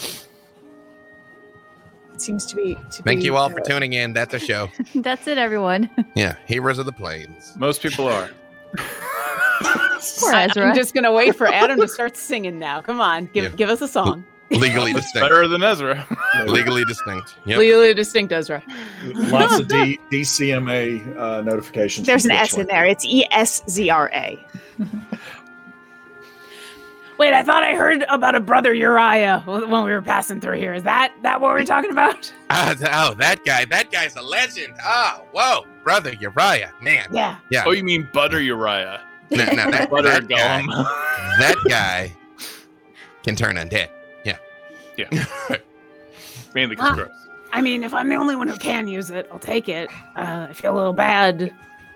It 2.13 2.21
seems 2.21 2.45
to 2.47 2.55
be. 2.55 2.75
To 2.75 3.03
Thank 3.03 3.21
be, 3.21 3.25
you 3.25 3.36
all 3.38 3.49
for 3.49 3.62
tuning 3.62 3.93
in. 3.93 4.13
That's 4.13 4.34
a 4.34 4.39
show. 4.39 4.69
That's 4.95 5.27
it, 5.27 5.38
everyone. 5.38 5.89
Yeah, 6.15 6.36
heroes 6.45 6.77
of 6.79 6.86
the 6.86 6.91
plains. 6.91 7.53
Most 7.57 7.81
people 7.81 8.07
are. 8.07 8.29
Poor 10.19 10.34
I- 10.34 10.45
Ezra. 10.49 10.67
I'm 10.69 10.75
just 10.75 10.93
gonna 10.93 11.12
wait 11.12 11.36
for 11.36 11.47
Adam 11.47 11.79
to 11.79 11.88
start 11.88 12.17
singing 12.17 12.60
now. 12.60 12.81
Come 12.81 12.99
on, 12.99 13.27
give 13.34 13.43
Yeah. 13.45 13.49
give 13.51 13.69
us 13.69 13.81
a 13.81 13.88
song. 13.88 14.25
Legally 14.51 14.93
distinct. 15.01 15.23
better 15.25 15.47
than 15.47 15.63
Ezra. 15.63 16.05
Legally 16.45 16.83
distinct. 16.85 17.35
Yep. 17.45 17.59
Legally 17.59 17.93
distinct 17.93 18.31
Ezra. 18.33 18.61
Lots 19.05 19.59
of 19.59 19.67
D- 19.69 19.99
DCMA 20.11 21.17
uh, 21.17 21.41
notifications. 21.41 22.05
There's 22.07 22.25
an 22.25 22.31
S 22.31 22.57
in 22.57 22.67
there. 22.67 22.85
It's 22.85 23.05
E 23.05 23.25
S 23.31 23.63
Z 23.69 23.89
R 23.89 24.09
A. 24.13 24.39
Wait, 27.17 27.33
I 27.33 27.43
thought 27.43 27.63
I 27.63 27.75
heard 27.75 28.03
about 28.09 28.33
a 28.33 28.39
brother 28.39 28.73
Uriah 28.73 29.43
when 29.45 29.83
we 29.83 29.91
were 29.91 30.01
passing 30.01 30.41
through 30.41 30.57
here. 30.57 30.73
Is 30.73 30.81
that 30.83 31.13
that 31.21 31.39
what 31.39 31.51
we're 31.51 31.65
talking 31.65 31.91
about? 31.91 32.21
Th- 32.23 32.89
oh, 32.91 33.13
that 33.19 33.41
guy. 33.45 33.65
That 33.65 33.91
guy's 33.91 34.15
a 34.15 34.21
legend. 34.23 34.73
Ah, 34.81 35.21
whoa, 35.31 35.65
brother 35.83 36.13
Uriah, 36.19 36.73
man. 36.81 37.05
Yeah. 37.11 37.35
Yeah. 37.51 37.63
Oh, 37.67 37.71
you 37.71 37.83
mean 37.83 38.09
Butter 38.11 38.41
Uriah? 38.41 39.01
No, 39.29 39.45
no, 39.45 39.69
that, 39.69 39.89
Butter 39.91 40.09
that 40.09 40.27
guy. 40.27 40.63
Golem. 40.63 41.37
That 41.39 41.55
guy 41.69 42.11
can 43.23 43.35
turn 43.35 43.55
undead. 43.57 43.89
Mainly 46.54 46.75
because 46.75 46.95
gross. 46.95 47.10
I 47.54 47.62
mean, 47.62 47.84
if 47.84 47.93
I'm 47.93 48.08
the 48.10 48.15
only 48.15 48.36
one 48.36 48.47
who 48.47 48.58
can 48.58 48.88
use 48.88 49.10
it, 49.10 49.27
I'll 49.32 49.39
take 49.39 49.67
it. 49.69 49.89
Uh, 50.15 50.47
I 50.49 50.54
feel 50.54 50.73
a 50.73 50.77
little 50.77 50.93
bad. 50.93 51.41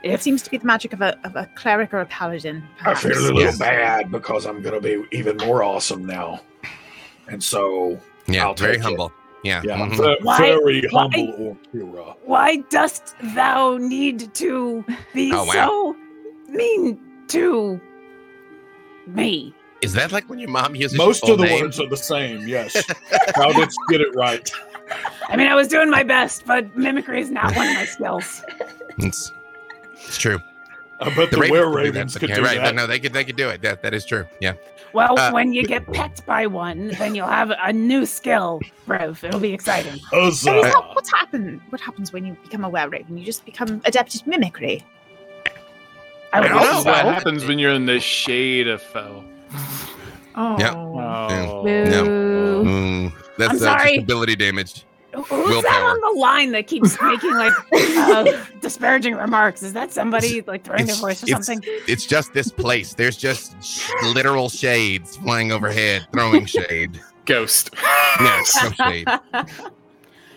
It 0.04 0.12
If 0.12 0.22
seems 0.22 0.42
to 0.44 0.52
be 0.52 0.58
the 0.58 0.66
magic 0.66 0.94
of 0.94 1.02
a, 1.02 1.18
of 1.26 1.36
a 1.36 1.50
cleric 1.56 1.94
or 1.94 2.00
a 2.02 2.06
paladin. 2.06 2.64
I 2.86 2.94
feel 2.94 3.14
a 3.18 3.20
little 3.22 3.40
Yes. 3.42 3.58
bad 3.58 4.12
because 4.12 4.46
I'm 4.46 4.62
going 4.62 4.76
to 4.76 4.82
be 4.82 5.04
even 5.18 5.38
more 5.38 5.64
awesome 5.64 6.06
now. 6.06 6.42
And 7.28 7.44
so, 7.44 8.00
Yeah, 8.28 8.46
I'll 8.48 8.54
very 8.54 8.74
take 8.74 8.82
it. 8.82 8.84
humble. 8.84 9.12
Yeah. 9.44 9.62
yeah, 9.64 9.78
mhm. 9.78 9.96
ve- 9.98 10.18
Why- 10.24 10.38
very 10.38 10.82
why- 10.90 11.02
humble 11.12 11.58
Orkira. 11.74 12.16
why 12.26 12.58
dost 12.70 13.16
thou 13.36 13.78
need 13.78 14.34
to 14.36 14.84
be 15.14 15.32
Oh, 15.34 15.44
wow. 15.46 15.52
so 15.54 15.96
mean 16.52 17.00
to 17.30 17.80
me? 19.08 19.54
Is 19.86 19.94
that 19.94 20.12
like 20.12 20.28
when 20.30 20.40
your 20.40 20.50
mom 20.50 20.76
uses 20.76 20.94
the 20.94 20.98
same? 20.98 21.08
Most 21.08 21.30
of 21.30 21.38
the 21.38 21.46
name? 21.46 21.62
words 21.62 21.80
are 21.80 21.88
the 21.88 21.96
same, 21.96 22.48
yes. 22.48 22.76
now 23.38 23.50
let's 23.50 23.78
get 23.90 24.02
it 24.02 24.14
right. 24.16 24.50
I 25.30 25.36
mean, 25.38 25.48
I 25.48 25.56
was 25.56 25.68
doing 25.68 25.90
my 25.90 26.04
best, 26.04 26.46
but 26.46 26.76
mimicry 26.76 27.22
is 27.22 27.30
not 27.30 27.56
one 27.56 27.68
of 27.68 27.76
my 27.76 27.86
skills. 27.86 28.44
It's, 28.98 29.32
it's 29.94 30.18
true. 30.18 30.40
I 31.00 31.14
bet 31.14 31.30
the, 31.30 31.38
Ravens 31.38 31.52
were 31.52 31.66
could 31.66 31.72
do 31.72 31.76
ravens 31.76 32.14
that, 32.14 32.20
could 32.20 32.30
yeah, 32.30 32.36
do 32.36 32.44
right. 32.44 32.58
that. 32.58 32.74
No, 32.74 32.88
they 32.88 33.00
could. 33.00 33.14
They 33.14 33.26
could 33.26 33.36
do 33.36 33.50
it. 33.50 33.62
That 33.62 33.82
that 33.82 33.94
is 33.94 34.06
true. 34.06 34.26
Yeah. 34.40 34.54
Well, 34.94 35.20
Uh, 35.20 35.32
when 35.32 35.52
you 35.52 35.64
get 35.68 35.86
pecked 35.92 36.26
by 36.26 36.48
one, 36.48 36.88
then 37.00 37.16
you'll 37.16 37.28
have 37.28 37.52
a 37.52 37.74
new 37.74 38.06
skill, 38.06 38.62
Rev. 38.88 39.22
It'll 39.22 39.42
be 39.42 39.54
exciting. 39.54 40.00
Huzzah. 40.10 40.36
So 40.38 40.58
is 40.60 40.74
that 40.74 40.90
what's 40.94 41.12
happened? 41.12 41.60
What 41.70 41.82
happens 41.82 42.14
when 42.14 42.26
you 42.26 42.38
become 42.44 42.64
a 42.64 42.70
were-raven? 42.70 43.18
You 43.18 43.26
just 43.26 43.44
become 43.44 43.82
adept 43.84 44.16
at 44.16 44.26
mimicry. 44.26 44.86
I 46.32 46.40
I 46.40 46.42
don't 46.42 46.52
hope 46.52 46.86
know. 46.86 46.92
What 46.92 47.06
happens 47.14 47.46
when 47.46 47.60
you're 47.60 47.74
in 47.74 47.86
the 47.86 48.00
shade 48.00 48.70
of 48.70 48.82
foe? 48.82 49.26
Oh. 50.38 50.58
Yeah. 50.60 50.74
Oh. 50.76 51.64
Boo. 51.64 52.70
Mm, 52.70 53.14
that's 53.38 53.52
I'm 53.52 53.56
uh, 53.58 53.60
sorry. 53.60 53.98
ability 53.98 54.36
damage. 54.36 54.84
Who's 55.14 55.30
Willpower. 55.30 55.62
that 55.62 55.82
on 55.82 56.14
the 56.14 56.20
line 56.20 56.52
that 56.52 56.68
keeps 56.68 56.98
making 57.02 57.34
like 57.36 57.54
uh, 57.74 58.44
disparaging 58.60 59.16
remarks? 59.16 59.64
Is 59.64 59.72
that 59.72 59.94
somebody 59.94 60.42
like 60.42 60.66
throwing 60.66 60.88
their 60.88 60.96
voice 60.98 61.24
or 61.24 61.28
it's- 61.28 61.46
something? 61.46 61.62
It's 61.88 62.06
just 62.06 62.34
this 62.34 62.52
place. 62.52 62.94
There's 62.94 63.16
just 63.16 63.64
sh- 63.64 63.90
literal 64.14 64.50
shades 64.50 65.16
flying 65.16 65.54
overhead, 65.54 66.06
throwing 66.12 66.46
shade. 66.46 67.00
Ghost. 67.26 67.70
Yes, 68.20 68.60
no 68.64 68.72
shade. 68.72 69.08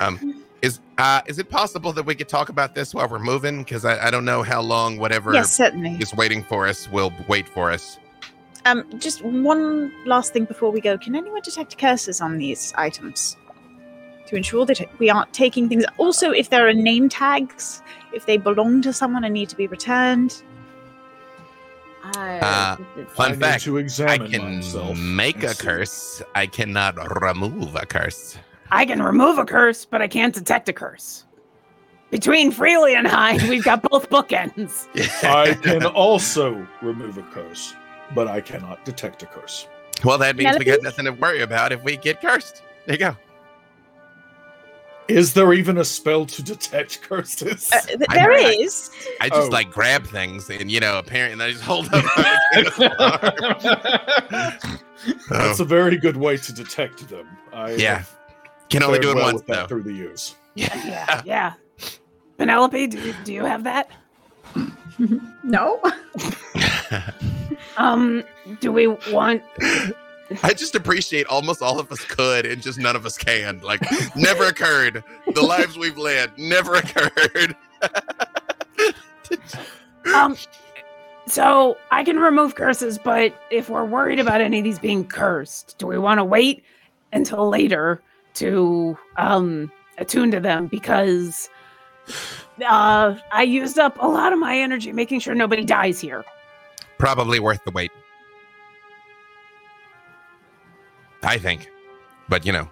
Um, 0.00 0.44
is 0.62 0.78
uh, 0.96 1.22
is 1.26 1.38
it 1.40 1.50
possible 1.50 1.92
that 1.92 2.04
we 2.06 2.14
could 2.14 2.28
talk 2.28 2.48
about 2.48 2.74
this 2.74 2.94
while 2.94 3.08
we're 3.08 3.18
moving? 3.18 3.58
Because 3.64 3.84
I, 3.84 4.06
I 4.06 4.10
don't 4.12 4.24
know 4.24 4.42
how 4.44 4.60
long 4.60 4.96
whatever 4.96 5.34
Yes, 5.34 5.52
certainly. 5.52 5.96
is 6.00 6.14
waiting 6.14 6.42
for 6.44 6.66
us 6.68 6.88
will 6.90 7.12
wait 7.28 7.48
for 7.48 7.70
us. 7.72 7.98
Um, 8.68 8.84
just 8.98 9.22
one 9.24 9.92
last 10.04 10.32
thing 10.32 10.44
before 10.44 10.70
we 10.70 10.80
go. 10.80 10.98
Can 10.98 11.14
anyone 11.16 11.40
detect 11.42 11.78
curses 11.78 12.20
on 12.20 12.36
these 12.36 12.74
items 12.76 13.36
to 14.26 14.36
ensure 14.36 14.66
that 14.66 14.80
we 14.98 15.08
aren't 15.08 15.32
taking 15.32 15.68
things? 15.68 15.84
Also, 15.96 16.30
if 16.30 16.50
there 16.50 16.68
are 16.68 16.74
name 16.74 17.08
tags, 17.08 17.82
if 18.12 18.26
they 18.26 18.36
belong 18.36 18.82
to 18.82 18.92
someone 18.92 19.24
and 19.24 19.32
need 19.32 19.48
to 19.48 19.56
be 19.56 19.66
returned. 19.66 20.42
Uh, 22.04 22.10
I 22.14 22.76
Fun 23.08 23.32
need 23.32 23.40
fact: 23.40 23.64
to 23.64 23.78
I 24.06 24.18
can 24.18 24.56
myself. 24.56 24.98
make 24.98 25.42
a 25.44 25.54
curse. 25.54 26.22
I 26.34 26.46
cannot 26.46 26.96
remove 27.22 27.74
a 27.74 27.86
curse. 27.86 28.38
I 28.70 28.84
can 28.84 29.02
remove 29.02 29.38
a 29.38 29.44
curse, 29.44 29.84
but 29.84 30.02
I 30.02 30.08
can't 30.08 30.34
detect 30.34 30.68
a 30.68 30.72
curse. 30.72 31.24
Between 32.10 32.50
Freely 32.50 32.94
and 32.94 33.06
I, 33.08 33.36
we've 33.48 33.64
got 33.64 33.82
both 33.82 34.08
bookends. 34.10 34.88
I 35.22 35.54
can 35.62 35.84
also 35.84 36.66
remove 36.80 37.18
a 37.18 37.22
curse, 37.22 37.74
but 38.14 38.28
I 38.28 38.40
cannot 38.40 38.84
detect 38.84 39.22
a 39.22 39.26
curse. 39.26 39.66
Well, 40.04 40.18
that 40.18 40.36
means 40.36 40.56
we 40.58 40.64
got 40.64 40.82
nothing 40.82 41.06
to 41.06 41.12
worry 41.12 41.40
about 41.40 41.72
if 41.72 41.82
we 41.82 41.96
get 41.96 42.20
cursed. 42.20 42.62
There 42.86 42.94
you 42.94 42.98
go. 43.00 43.16
Is 45.08 45.32
there 45.32 45.52
even 45.54 45.78
a 45.78 45.84
spell 45.84 46.26
to 46.26 46.42
detect 46.42 47.00
curses? 47.08 47.70
Uh, 47.72 47.80
th- 47.80 48.00
I 48.10 48.14
there 48.14 48.32
I- 48.32 48.56
is. 48.60 48.90
I 49.20 49.28
just 49.30 49.48
Oh. 49.48 49.52
like 49.52 49.70
grab 49.70 50.06
things 50.06 50.50
and 50.50 50.70
you 50.70 50.80
know, 50.80 50.98
apparently 50.98 51.46
I 51.46 51.52
just 51.52 51.64
hold 51.64 51.88
up. 51.92 52.04
That's 55.30 55.60
Oh, 55.60 55.62
a 55.62 55.64
very 55.64 55.96
good 55.96 56.16
way 56.16 56.36
to 56.36 56.52
detect 56.52 57.08
them. 57.08 57.26
I 57.52 57.72
Yeah. 57.72 58.04
can 58.68 58.82
only 58.82 58.98
do 58.98 59.10
it 59.10 59.14
well 59.16 59.32
once 59.32 59.42
though. 59.46 59.66
through 59.66 59.84
the 59.84 59.92
years. 59.92 60.36
Yeah, 60.54 61.22
yeah. 61.24 61.52
Penelope, 62.36 62.86
do 62.88 62.98
you, 63.00 63.14
do 63.24 63.32
you 63.32 63.44
have 63.44 63.64
that? 63.64 63.90
No. 65.42 65.80
Um, 67.76 68.24
do 68.60 68.72
we 68.72 68.88
want? 68.88 69.42
I 70.42 70.52
just 70.52 70.74
appreciate 70.74 71.26
almost 71.26 71.62
all 71.62 71.78
of 71.78 71.90
us 71.92 72.04
could 72.04 72.44
and 72.44 72.60
just 72.60 72.78
none 72.78 72.96
of 72.96 73.06
us 73.06 73.16
can. 73.16 73.60
Like 73.60 73.80
never 74.16 74.44
occurred. 74.44 75.04
The 75.32 75.42
lives 75.42 75.78
we've 75.78 75.96
led 75.96 76.36
never 76.36 76.74
occurred. 76.74 77.56
Um, 80.14 80.38
so 81.26 81.76
I 81.90 82.02
can 82.02 82.18
remove 82.18 82.54
curses, 82.54 82.96
but 82.96 83.38
if 83.50 83.68
we're 83.68 83.84
worried 83.84 84.18
about 84.18 84.40
any 84.40 84.58
of 84.58 84.64
these 84.64 84.78
being 84.78 85.06
cursed, 85.06 85.76
do 85.76 85.86
we 85.86 85.98
want 85.98 86.16
to 86.16 86.24
wait 86.24 86.64
until 87.12 87.50
later 87.50 88.02
to 88.34 88.96
um 89.18 89.70
attune 89.98 90.30
to 90.30 90.40
them? 90.40 90.66
Because 90.66 91.50
uh, 92.66 93.16
I 93.32 93.42
used 93.42 93.78
up 93.78 93.96
a 94.00 94.06
lot 94.06 94.32
of 94.32 94.38
my 94.38 94.56
energy 94.58 94.92
making 94.92 95.20
sure 95.20 95.34
nobody 95.34 95.64
dies 95.64 96.00
here. 96.00 96.24
Probably 96.98 97.38
worth 97.40 97.62
the 97.64 97.70
wait. 97.70 97.90
I 101.22 101.38
think. 101.38 101.70
But 102.28 102.44
you 102.46 102.52
know, 102.52 102.68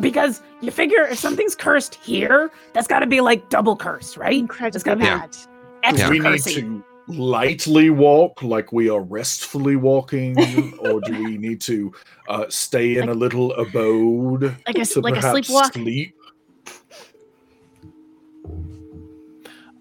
Because 0.00 0.42
you 0.60 0.70
figure 0.70 1.02
if 1.06 1.18
something's 1.18 1.54
cursed 1.54 1.94
here, 1.96 2.50
that's 2.72 2.86
got 2.86 3.00
to 3.00 3.06
be 3.06 3.20
like 3.20 3.48
double 3.50 3.76
curse, 3.76 4.16
right? 4.16 4.36
Incredibly 4.38 4.82
gotta 4.82 5.00
be- 5.00 5.06
bad. 5.06 5.36
Extra 5.82 6.10
we 6.10 6.18
need 6.18 6.42
to 6.42 6.84
lightly 7.08 7.90
walk 7.90 8.42
like 8.42 8.72
we 8.72 8.88
are 8.88 9.00
restfully 9.02 9.76
walking, 9.76 10.36
or 10.78 11.00
do 11.00 11.12
we 11.24 11.38
need 11.38 11.60
to 11.62 11.92
uh, 12.28 12.44
stay 12.48 12.96
in 12.96 13.08
a 13.08 13.14
little 13.14 13.52
abode 13.54 14.56
Like 14.66 14.78
a- 14.78 14.84
to 14.84 15.00
like 15.00 15.16
a 15.16 15.20
sleepwalk? 15.20 15.72
sleep? 15.72 16.14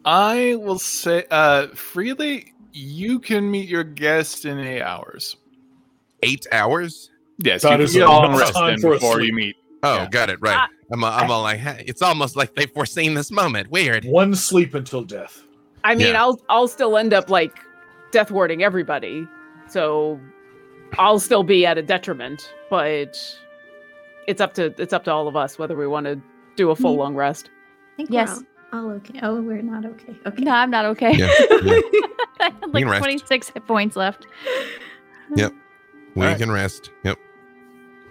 I 0.06 0.56
will 0.56 0.80
say, 0.80 1.26
uh, 1.32 1.68
freely, 1.70 2.54
you 2.74 3.20
can 3.20 3.50
meet 3.50 3.68
your 3.68 3.84
guest 3.84 4.46
in 4.46 4.60
eight 4.60 4.82
hours. 4.82 5.38
eight 6.24 6.48
hours. 6.52 7.12
Yes, 7.38 7.62
That 7.64 7.78
you 7.80 7.86
is 7.86 7.94
get 7.94 8.04
a 8.04 8.06
a 8.06 8.10
long 8.10 8.24
long 8.32 8.40
rest 8.40 8.54
time 8.54 8.74
in 8.76 8.80
for 8.82 8.92
before 8.94 9.22
you 9.22 9.34
meet. 9.34 9.56
Oh, 9.84 9.96
Yeah. 9.98 10.10
got 10.10 10.30
it 10.30 10.40
right. 10.42 10.58
Ah, 10.58 10.68
I'm, 10.92 11.04
uh, 11.04 11.10
I'm 11.12 11.30
all 11.30 11.44
like, 11.44 11.60
"Hey," 11.60 11.84
it's 11.86 12.02
almost 12.02 12.36
like 12.36 12.56
they've 12.56 12.72
foreseen 12.72 13.14
this 13.14 13.30
moment. 13.32 13.70
Weird. 13.70 14.06
One 14.06 14.34
sleep 14.34 14.74
until 14.74 15.04
death. 15.04 15.44
I 15.84 15.94
mean, 15.94 16.08
Yeah. 16.14 16.22
I'll 16.24 16.40
I'll 16.50 16.68
still 16.68 16.98
end 16.98 17.14
up 17.14 17.30
like 17.30 17.54
death 18.12 18.32
warding 18.32 18.64
everybody, 18.64 19.28
so 19.68 20.20
I'll 20.98 21.20
still 21.20 21.44
be 21.44 21.66
at 21.66 21.78
a 21.78 21.84
detriment. 21.84 22.52
But 22.72 23.18
it's 24.28 24.42
up 24.42 24.54
to 24.56 24.74
it's 24.80 24.94
up 24.94 25.04
to 25.04 25.12
all 25.12 25.28
of 25.28 25.36
us 25.36 25.60
whether 25.60 25.76
we 25.76 25.86
want 25.86 26.06
to 26.08 26.20
do 26.56 26.72
a 26.72 26.76
full 26.76 26.94
Me- 26.94 27.00
long 27.00 27.14
rest. 27.16 27.50
I 27.94 27.98
think 27.98 28.10
Yes. 28.10 28.42
We're 28.76 28.82
all, 28.82 28.90
all 28.90 28.96
okay. 28.96 29.20
Oh, 29.24 29.42
we're 29.42 29.62
not 29.62 29.86
okay. 29.86 30.16
Okay. 30.26 30.44
No, 30.44 30.52
I'm 30.52 30.72
not 30.72 30.86
okay. 30.86 31.14
Yeah, 31.14 31.28
yeah. 31.64 31.80
I 32.40 32.52
had 32.62 32.74
like 32.74 32.86
26 32.86 33.50
hit 33.50 33.68
points 33.68 33.96
left. 33.96 34.28
Yep. 35.36 35.52
Uh, 35.52 35.56
we 36.16 36.22
Alright. 36.24 36.38
can 36.38 36.52
rest. 36.52 36.92
Yep. 37.04 37.18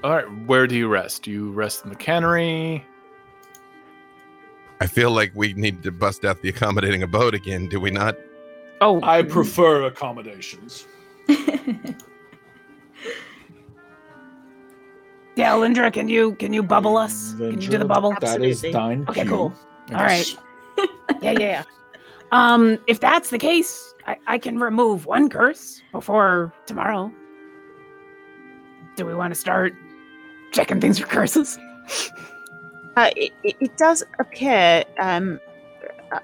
All 0.03 0.11
right, 0.11 0.47
where 0.47 0.67
do 0.67 0.77
you 0.77 0.89
rest? 0.89 1.23
Do 1.23 1.31
you 1.31 1.51
rest 1.53 1.85
in 1.85 1.91
the 1.91 1.97
cannery? 1.97 2.85
I 4.81 4.87
feel 4.87 5.11
like 5.11 5.33
we 5.35 5.55
need 5.55 5.83
to 5.85 5.93
bust 5.93 6.25
out 6.25 6.43
the 6.43 6.51
accommodating 6.51 7.03
abode 7.03 7.35
again. 7.35 7.69
Do 7.69 7.81
we 7.81 7.91
not? 7.91 8.17
Oh, 8.81 9.01
I 9.03 9.23
prefer 9.23 9.85
accommodations. 9.85 10.87
Yeah, 15.37 15.53
Lindra, 15.55 15.93
can 15.93 16.09
you 16.09 16.35
can 16.37 16.53
you 16.53 16.63
bubble 16.63 16.97
us? 16.97 17.35
Can 17.35 17.61
you 17.61 17.69
do 17.69 17.79
the 17.79 17.85
bubble? 17.85 18.15
That 18.21 18.41
is 18.43 18.65
Absolutely. 18.65 18.73
thine. 18.73 19.07
Okay, 19.09 19.25
cool. 19.25 19.53
All 19.93 19.97
right. 19.97 20.37
Yeah, 20.79 20.87
yeah, 21.23 21.39
yeah. 21.39 21.63
Um, 22.33 22.79
if 22.87 23.01
that's 23.01 23.31
the 23.31 23.39
case, 23.39 23.95
I, 24.07 24.17
I 24.27 24.39
can 24.39 24.59
remove 24.59 25.07
one 25.07 25.29
curse 25.29 25.81
before 25.93 26.53
tomorrow. 26.67 27.13
Do 28.97 29.07
we 29.07 29.15
want 29.15 29.33
to 29.33 29.41
start 29.41 29.75
checking 30.53 30.81
things 30.81 30.99
for 30.99 31.07
curses? 31.07 31.59
Uh, 32.97 33.11
it, 33.17 33.33
it, 33.43 33.77
does 33.77 34.05
appear. 34.19 34.85
Um, 34.99 35.41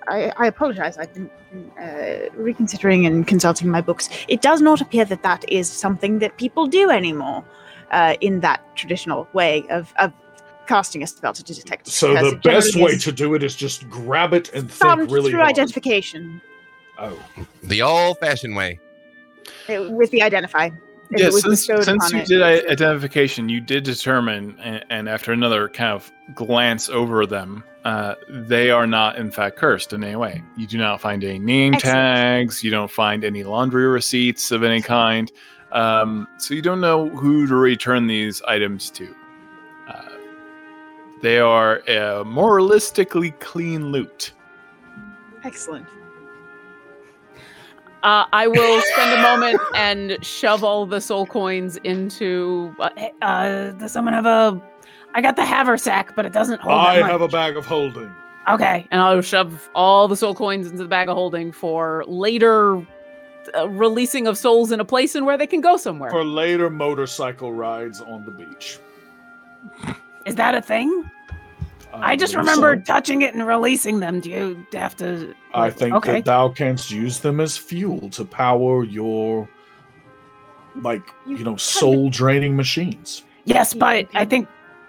I, 0.08 0.32
I 0.36 0.46
apologize. 0.46 0.98
I've 0.98 1.12
been 1.12 1.30
uh, 1.80 2.28
reconsidering 2.34 3.06
and 3.06 3.26
consulting 3.26 3.68
my 3.68 3.80
books. 3.80 4.08
It 4.28 4.40
does 4.40 4.60
not 4.60 4.80
appear 4.80 5.04
that 5.04 5.22
that 5.22 5.44
is 5.50 5.70
something 5.70 6.20
that 6.20 6.36
people 6.36 6.66
do 6.66 6.90
anymore 6.90 7.44
uh, 7.90 8.14
in 8.20 8.40
that 8.40 8.60
traditional 8.76 9.28
way 9.32 9.64
of, 9.68 9.92
of 9.98 10.12
casting 10.70 11.02
a 11.02 11.06
spell 11.06 11.33
to 11.33 11.42
detect. 11.42 11.88
So 11.88 12.14
the 12.14 12.37
best 12.44 12.76
way 12.76 12.96
to 12.98 13.11
do 13.11 13.35
it 13.35 13.42
is 13.42 13.56
just 13.56 13.88
grab 13.90 14.33
it 14.33 14.52
and 14.54 14.70
think 14.70 15.11
really 15.11 15.30
through 15.30 15.40
hard. 15.40 15.50
identification 15.50 16.40
Oh, 16.98 17.18
The 17.62 17.80
old-fashioned 17.83 18.54
way. 18.54 18.78
uh, 19.68 19.85
with 19.90 20.11
the 20.11 20.22
identify. 20.22 20.66
If 21.12 21.20
Yeah, 21.20 21.30
since, 21.30 21.64
since 21.64 22.12
you 22.12 22.18
it, 22.20 22.26
did 22.26 22.40
it's- 22.40 22.64
i- 22.68 22.72
identification, 22.72 23.48
you 23.48 23.61
did 23.61 23.83
determine, 23.85 24.56
and, 24.62 24.85
and 24.90 25.09
after 25.09 25.33
another 25.33 25.68
kind 25.68 25.92
of 25.92 26.12
glance 26.37 26.88
over 26.88 27.26
them, 27.26 27.64
uh, 27.85 28.14
they 28.28 28.70
are 28.70 28.87
not 28.87 29.16
in 29.16 29.30
fact 29.30 29.56
cursed 29.56 29.92
in 29.94 30.04
any 30.04 30.14
way. 30.14 30.42
You 30.59 30.66
do 30.68 30.76
not 30.78 31.00
find 31.00 31.24
any 31.24 31.38
name 31.40 31.74
Excellent. 31.74 31.94
tags. 31.96 32.62
You 32.62 32.70
don't 32.70 32.90
find 32.90 33.24
any 33.24 33.42
laundry 33.42 33.87
receipts 33.88 34.52
of 34.52 34.62
any 34.62 34.83
kind. 34.83 35.33
Um, 35.72 36.28
so 36.38 36.52
you 36.54 36.62
don't 36.62 36.80
know 36.80 37.09
who 37.09 37.46
to 37.48 37.54
return 37.56 38.06
these 38.06 38.40
items 38.42 38.90
to. 38.90 39.09
They 41.22 41.38
are 41.38 41.80
uh, 41.80 42.24
moralistically 42.24 43.38
clean 43.40 43.92
loot. 43.92 44.33
Excellent. 45.44 45.87
Uh, 48.02 48.24
I 48.33 48.46
will 48.46 48.80
spend 48.80 49.18
a 49.18 49.22
moment 49.22 49.61
and 49.74 50.24
shove 50.24 50.64
all 50.64 50.87
the 50.87 51.00
soul 51.00 51.26
coins 51.26 51.76
into. 51.85 52.74
Uh, 52.80 52.88
Uh, 53.20 53.70
does 53.72 53.92
someone 53.92 54.14
have 54.14 54.24
a? 54.26 54.61
I 55.14 55.20
got 55.20 55.37
the 55.37 55.44
haversack, 55.44 56.16
but 56.16 56.24
it 56.24 56.33
doesn't 56.33 56.61
hold. 56.62 56.74
I 56.74 56.96
that 56.96 57.02
much. 57.02 57.11
have 57.11 57.20
a 57.20 57.28
bag 57.28 57.56
of 57.56 57.66
holding. 57.66 58.11
Okay. 58.48 58.88
and 58.90 59.02
I'll 59.02 59.20
shove 59.20 59.68
all 59.74 60.09
the 60.09 60.16
soul 60.16 60.35
coins 60.35 60.66
into 60.66 60.78
the 60.83 60.88
bag 60.88 61.09
of 61.11 61.14
holding 61.14 61.52
for 61.52 62.04
later 62.09 62.85
uh, 63.56 63.68
releasing 63.68 64.26
of 64.26 64.38
souls 64.38 64.72
in 64.72 64.80
a 64.80 64.85
place 64.85 65.14
and 65.14 65.26
where 65.26 65.37
they 65.37 65.46
can 65.46 65.61
go 65.61 65.76
somewhere. 65.76 66.11
For 66.11 66.24
later 66.24 66.70
motorcycle 66.70 67.52
rides 67.52 68.00
on 68.00 68.24
the 68.24 68.30
beach. 68.30 68.78
Is 70.30 70.36
that 70.36 70.54
a 70.54 70.62
thing? 70.62 71.10
I 71.92 72.14
just 72.14 72.36
remember 72.36 72.76
so. 72.76 72.82
touching 72.82 73.22
it 73.22 73.34
and 73.34 73.44
releasing 73.44 73.98
them. 73.98 74.20
Do 74.20 74.30
you 74.30 74.64
have 74.72 74.94
to? 74.98 75.34
I 75.52 75.70
think 75.70 75.92
Okay. 75.96 76.12
that 76.12 76.24
thou 76.24 76.48
canst 76.50 76.92
use 76.92 77.18
them 77.18 77.40
as 77.40 77.56
fuel 77.56 78.08
to 78.10 78.24
power 78.24 78.84
your, 78.84 79.48
like, 80.76 81.02
You 81.26 81.38
you 81.38 81.42
know, 81.44 81.56
soul 81.56 82.08
draining 82.10 82.54
machines. 82.54 83.24
Yes, 83.44 83.74
but 83.74 84.06
I 84.14 84.24
think, 84.24 84.46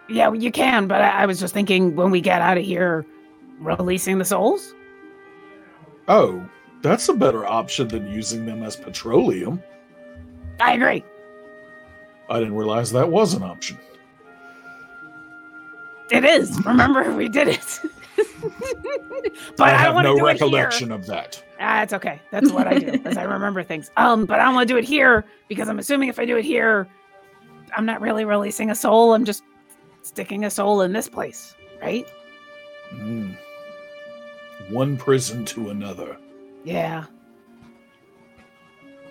yeah, 0.10 0.32
you 0.32 0.51
can. 0.51 0.88
But 0.88 1.01
I, 1.01 1.23
I 1.23 1.25
was 1.25 1.39
just 1.39 1.56
thinking 1.56 1.95
when 1.95 2.12
we 2.12 2.21
get 2.21 2.39
out 2.39 2.60
of 2.60 2.63
here, 2.63 3.04
releasing 3.60 4.19
the 4.19 4.25
souls. 4.25 4.75
Oh, 6.08 6.47
that's 6.84 7.10
a 7.10 7.13
better 7.15 7.47
option 7.47 7.88
than 7.88 8.12
using 8.12 8.45
them 8.45 8.62
as 8.62 8.75
petroleum. 8.75 9.63
I 10.60 10.73
agree. 10.73 11.04
I 12.30 12.38
didn't 12.38 12.54
realize 12.56 12.91
that 12.91 13.10
was 13.10 13.34
an 13.34 13.41
option. 13.41 13.80
It 16.12 16.26
is. 16.26 16.63
Remember, 16.65 17.13
we 17.13 17.30
did 17.30 17.47
it. 17.47 17.80
but 19.58 19.69
I 19.69 19.74
I, 19.74 19.78
have 19.78 19.95
no 19.95 20.19
recollection 20.19 20.91
of 20.91 21.06
that. 21.08 21.41
Ah, 21.60 21.84
it's 21.84 21.93
okay. 21.93 22.19
That's 22.32 22.52
what 22.52 22.67
I 22.67 22.80
do, 22.80 23.00
as 23.06 23.17
I 23.17 23.24
remember 23.24 23.63
things. 23.63 23.91
Um, 23.97 24.26
but 24.26 24.39
I 24.39 24.43
don't 24.43 24.56
want 24.56 24.67
to 24.67 24.74
do 24.74 24.78
it 24.78 24.84
here 24.84 25.26
because 25.47 25.69
I'm 25.69 25.80
assuming 25.80 26.10
if 26.10 26.19
I 26.19 26.26
do 26.26 26.38
it 26.38 26.45
here, 26.45 26.88
I'm 27.76 27.86
not 27.86 28.02
really 28.02 28.26
releasing 28.26 28.71
a 28.71 28.76
soul. 28.76 29.13
I'm 29.13 29.26
just 29.26 29.43
sticking 30.02 30.45
a 30.45 30.50
soul 30.50 30.82
in 30.82 30.91
this 30.91 31.08
place, 31.08 31.56
right? 31.82 32.08
Mm. 32.93 33.38
One 34.69 34.97
prison 34.97 35.45
to 35.45 35.69
another. 35.69 36.17
Yeah. 36.63 37.06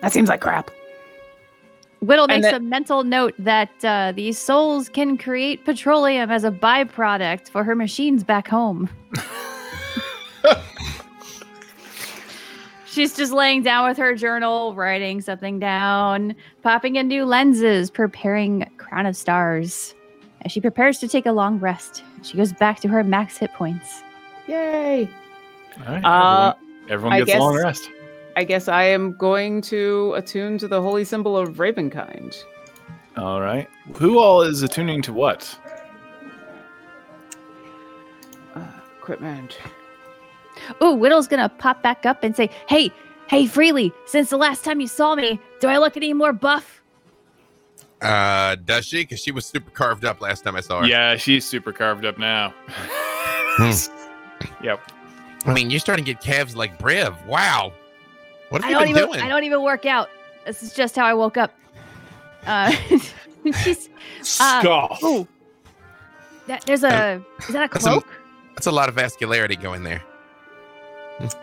That 0.01 0.11
seems 0.11 0.29
like 0.29 0.41
crap. 0.41 0.71
Whittle 2.01 2.27
makes 2.27 2.41
that- 2.43 2.55
a 2.55 2.59
mental 2.59 3.03
note 3.03 3.35
that 3.39 3.69
uh, 3.85 4.11
these 4.15 4.37
souls 4.37 4.89
can 4.89 5.17
create 5.17 5.63
petroleum 5.65 6.31
as 6.31 6.43
a 6.43 6.51
byproduct 6.51 7.49
for 7.49 7.63
her 7.63 7.75
machines 7.75 8.23
back 8.23 8.47
home. 8.47 8.89
She's 12.85 13.15
just 13.15 13.31
laying 13.31 13.63
down 13.63 13.87
with 13.87 13.97
her 13.97 14.15
journal, 14.15 14.75
writing 14.75 15.21
something 15.21 15.59
down, 15.59 16.35
popping 16.61 16.97
in 16.97 17.07
new 17.07 17.23
lenses, 17.23 17.89
preparing 17.89 18.69
Crown 18.77 19.05
of 19.05 19.15
Stars. 19.15 19.95
As 20.43 20.51
she 20.51 20.59
prepares 20.59 20.97
to 20.99 21.07
take 21.07 21.25
a 21.25 21.31
long 21.31 21.57
rest, 21.59 22.03
she 22.23 22.35
goes 22.35 22.51
back 22.51 22.81
to 22.81 22.89
her 22.89 23.01
max 23.03 23.37
hit 23.37 23.53
points. 23.53 24.03
Yay! 24.47 25.07
All 25.87 25.93
right, 25.93 26.03
Uh, 26.03 26.53
everyone, 26.89 26.89
everyone 26.89 27.13
I 27.13 27.19
gets 27.23 27.35
a 27.37 27.39
long 27.39 27.55
rest. 27.55 27.89
I 28.35 28.43
guess 28.43 28.67
I 28.67 28.83
am 28.83 29.13
going 29.13 29.61
to 29.63 30.13
attune 30.15 30.57
to 30.59 30.67
the 30.67 30.81
holy 30.81 31.03
symbol 31.03 31.37
of 31.37 31.55
Ravenkind. 31.55 32.43
All 33.17 33.41
right. 33.41 33.69
Who 33.95 34.19
all 34.19 34.41
is 34.41 34.61
attuning 34.61 35.01
to 35.03 35.13
what? 35.13 35.57
Uh, 38.55 38.65
equipment. 38.97 39.57
Ooh, 40.81 40.93
Whittle's 40.93 41.27
gonna 41.27 41.49
pop 41.49 41.81
back 41.83 42.05
up 42.05 42.23
and 42.23 42.35
say, 42.35 42.49
Hey, 42.67 42.91
hey, 43.27 43.47
Freely, 43.47 43.91
since 44.05 44.29
the 44.29 44.37
last 44.37 44.63
time 44.63 44.79
you 44.79 44.87
saw 44.87 45.15
me, 45.15 45.39
do 45.59 45.67
I 45.67 45.77
look 45.77 45.97
any 45.97 46.13
more 46.13 46.31
buff? 46.31 46.81
Uh, 48.01 48.55
does 48.55 48.85
she? 48.85 49.03
Because 49.03 49.19
she 49.19 49.31
was 49.31 49.45
super 49.45 49.69
carved 49.71 50.05
up 50.05 50.21
last 50.21 50.43
time 50.43 50.55
I 50.55 50.61
saw 50.61 50.81
her. 50.81 50.87
Yeah, 50.87 51.17
she's 51.17 51.45
super 51.45 51.71
carved 51.71 52.05
up 52.05 52.17
now. 52.17 52.53
Yep. 54.63 54.91
I 55.45 55.53
mean, 55.53 55.69
you're 55.69 55.79
starting 55.79 56.05
to 56.05 56.13
get 56.13 56.21
calves 56.21 56.55
like 56.55 56.79
Briv. 56.79 57.25
Wow. 57.25 57.73
What 58.51 58.61
have 58.63 58.67
I 58.67 58.69
you 58.69 58.73
don't 58.75 58.83
been 58.83 58.89
even 58.97 59.09
doing? 59.13 59.21
I 59.21 59.27
don't 59.27 59.43
even 59.43 59.61
work 59.63 59.85
out. 59.85 60.09
This 60.45 60.61
is 60.63 60.73
just 60.73 60.95
how 60.95 61.05
I 61.05 61.13
woke 61.13 61.37
up. 61.37 61.53
Uh 62.45 62.71
she's 63.63 63.89
Uh, 64.39 64.61
Scoff. 64.61 65.03
ooh. 65.03 65.27
That, 66.47 66.65
there's 66.65 66.83
a 66.83 67.21
is 67.39 67.47
that 67.53 67.65
a 67.65 67.73
That's 67.73 67.85
a- 67.85 67.89
cloak? 67.89 68.07
That's 68.55 68.67
a 68.67 68.71
lot 68.71 68.89
of 68.89 68.95
vascularity 68.95 69.59
going 69.59 69.83
there. 69.83 70.03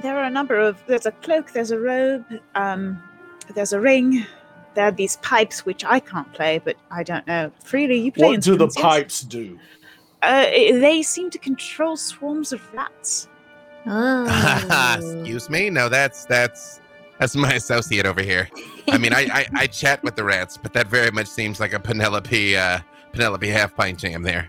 There 0.03 0.17
are 0.19 0.25
a 0.25 0.31
number 0.31 0.59
of. 0.59 0.77
There's 0.87 1.07
a 1.07 1.13
cloak. 1.13 1.53
There's 1.53 1.71
a 1.71 1.79
robe. 1.79 2.25
Um, 2.55 3.01
there's 3.55 3.73
a 3.73 3.81
ring. 3.81 4.27
There 4.75 4.85
are 4.87 4.91
these 4.93 5.17
pipes 5.19 5.65
which 5.65 5.85
I 5.85 6.01
can't 6.01 6.31
play, 6.35 6.61
but 6.63 6.77
I 6.91 7.03
don't 7.05 7.27
know. 7.27 7.51
Freely, 7.65 7.99
you 7.99 8.13
play 8.13 8.29
what 8.29 8.43
do 8.43 8.57
the 8.57 8.65
instruments, 8.65 8.77
yes? 8.77 8.85
pipes 8.85 9.21
do? 9.23 9.59
Uh, 10.23 10.45
they 10.47 11.01
seem 11.03 11.31
to 11.31 11.39
control 11.39 11.97
swarms 11.97 12.53
of 12.53 12.61
rats. 12.75 13.29
Oh. 13.87 14.97
Excuse 15.23 15.49
me? 15.49 15.71
No, 15.71 15.89
that's 15.89 16.25
that's 16.27 16.81
that's 17.19 17.35
my 17.37 17.53
associate 17.53 18.07
over 18.07 18.23
here. 18.23 18.49
I 18.89 18.99
mean, 18.99 19.13
I, 19.13 19.27
I 19.33 19.47
I 19.55 19.67
chat 19.67 20.03
with 20.03 20.17
the 20.17 20.25
rats, 20.25 20.57
but 20.57 20.73
that 20.73 20.87
very 20.87 21.11
much 21.11 21.27
seems 21.27 21.61
like 21.61 21.73
a 21.73 21.81
Penelope 21.81 22.57
uh 22.57 22.81
Penelope 23.13 23.49
half 23.49 23.75
pint 23.75 23.99
jam 23.99 24.23
there. 24.23 24.49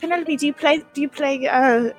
Penelope, 0.00 0.36
do 0.36 0.46
you 0.46 0.52
play? 0.52 0.82
Do 0.92 1.00
you 1.00 1.08
play 1.08 1.46
uh, 1.48 1.90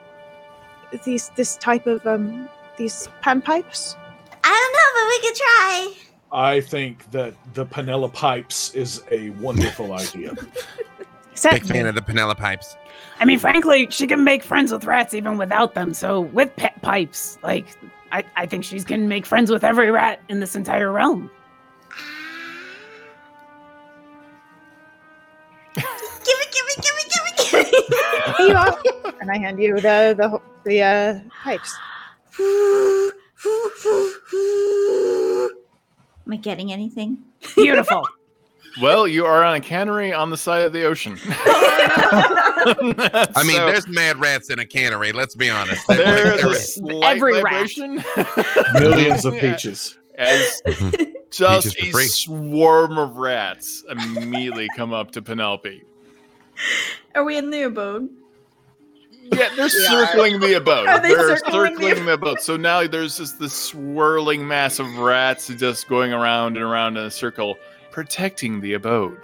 these 1.04 1.30
this 1.36 1.58
type 1.58 1.88
of 1.88 2.06
um 2.06 2.50
these 2.78 3.10
panpipes? 3.24 3.96
I 4.44 4.50
don't 4.50 4.74
know, 4.74 4.90
but 4.96 5.08
we 5.10 5.28
could 5.28 5.36
try. 5.36 5.94
I 6.32 6.62
think 6.62 7.10
that 7.12 7.34
the 7.54 7.66
Penella 7.66 8.12
pipes 8.12 8.74
is 8.74 9.04
a 9.12 9.30
wonderful 9.32 9.94
idea. 10.06 10.36
Big 11.44 11.66
fan 11.66 11.86
of 11.86 11.96
the 11.96 12.02
Penella 12.02 12.38
pipes. 12.38 12.76
I 13.20 13.26
mean, 13.26 13.40
frankly, 13.40 13.88
she 13.90 14.08
can 14.08 14.24
make 14.24 14.44
friends 14.44 14.72
with 14.72 14.86
rats 14.86 15.14
even 15.14 15.38
without 15.38 15.74
them. 15.74 15.94
So 15.94 16.22
with 16.22 16.56
pet 16.56 16.82
pipes, 16.82 17.38
like 17.44 17.66
I, 18.16 18.24
I 18.38 18.46
think 18.46 18.64
she's 18.64 18.86
gonna 18.86 19.04
make 19.04 19.26
friends 19.26 19.52
with 19.52 19.66
every 19.66 19.92
rat 19.92 20.22
in 20.30 20.40
this 20.40 20.56
entire 20.56 20.90
realm. 20.90 21.30
Give 25.76 25.84
it, 25.84 26.24
give 26.24 26.38
it, 26.40 26.54
give 26.54 26.96
it, 26.98 27.12
give 27.12 27.26
it, 27.28 27.36
give 27.38 27.60
it. 27.60 28.38
Here 28.38 28.48
you 28.48 28.56
are. 28.56 28.80
and 29.20 29.30
I 29.30 29.38
hand 29.38 29.62
you 29.62 29.76
the 29.76 30.16
the 30.16 30.42
the 30.64 30.82
uh, 30.82 31.20
pipes. 31.44 31.76
Am 36.26 36.32
I 36.32 36.38
getting 36.38 36.72
anything? 36.72 37.18
Beautiful. 37.56 38.08
Well, 38.82 39.08
you 39.08 39.26
are 39.26 39.44
on 39.44 39.56
a 39.56 39.62
cannery 39.62 40.14
on 40.14 40.30
the 40.30 40.38
side 40.38 40.64
of 40.64 40.74
the 40.74 40.84
ocean. 40.84 41.18
I 41.28 43.26
mean, 43.46 43.56
So- 43.56 43.66
there's 43.66 43.88
mad 43.88 44.20
rats 44.20 44.50
in 44.50 44.60
a 44.60 44.66
cannery. 44.66 45.12
Let's 45.12 45.36
be 45.36 45.50
honest. 45.50 45.86
There's 45.88 46.42
There 46.42 46.52
a 46.52 46.56
slight 46.56 47.18
Every 47.18 47.42
rat. 47.42 47.70
Millions 48.74 49.26
of 49.26 49.34
peaches. 49.36 49.98
As 50.18 50.62
just 51.32 51.76
Peaches 51.76 51.90
a 51.90 51.92
free. 51.92 52.08
swarm 52.08 52.98
of 52.98 53.18
rats 53.18 53.84
immediately 53.90 54.70
come 54.76 54.94
up 54.94 55.12
to 55.12 55.22
Penelope. 55.22 55.84
Are 57.16 57.24
we 57.26 57.38
in 57.38 57.50
the 57.50 57.64
abode? 57.64 58.10
Yeah, 59.34 59.50
they're 59.56 59.70
circling 59.70 60.40
the 60.40 60.54
abode. 60.54 60.88
Are 60.88 61.02
they 61.02 61.10
They're 61.16 61.36
circling 61.38 61.74
circling 61.76 61.96
the- 61.96 62.02
the 62.06 62.14
abode. 62.14 62.40
So 62.42 62.56
now 62.58 62.86
there's 62.88 63.18
just 63.18 63.40
this 63.40 63.54
swirling 63.54 64.48
mass 64.48 64.80
of 64.80 64.88
rats 64.98 65.48
just 65.48 65.88
going 65.90 66.14
around 66.14 66.56
and 66.58 66.66
around 66.66 66.98
in 66.98 67.06
a 67.06 67.12
circle, 67.12 67.58
protecting 67.96 68.60
the 68.60 68.74
abode. 68.74 69.22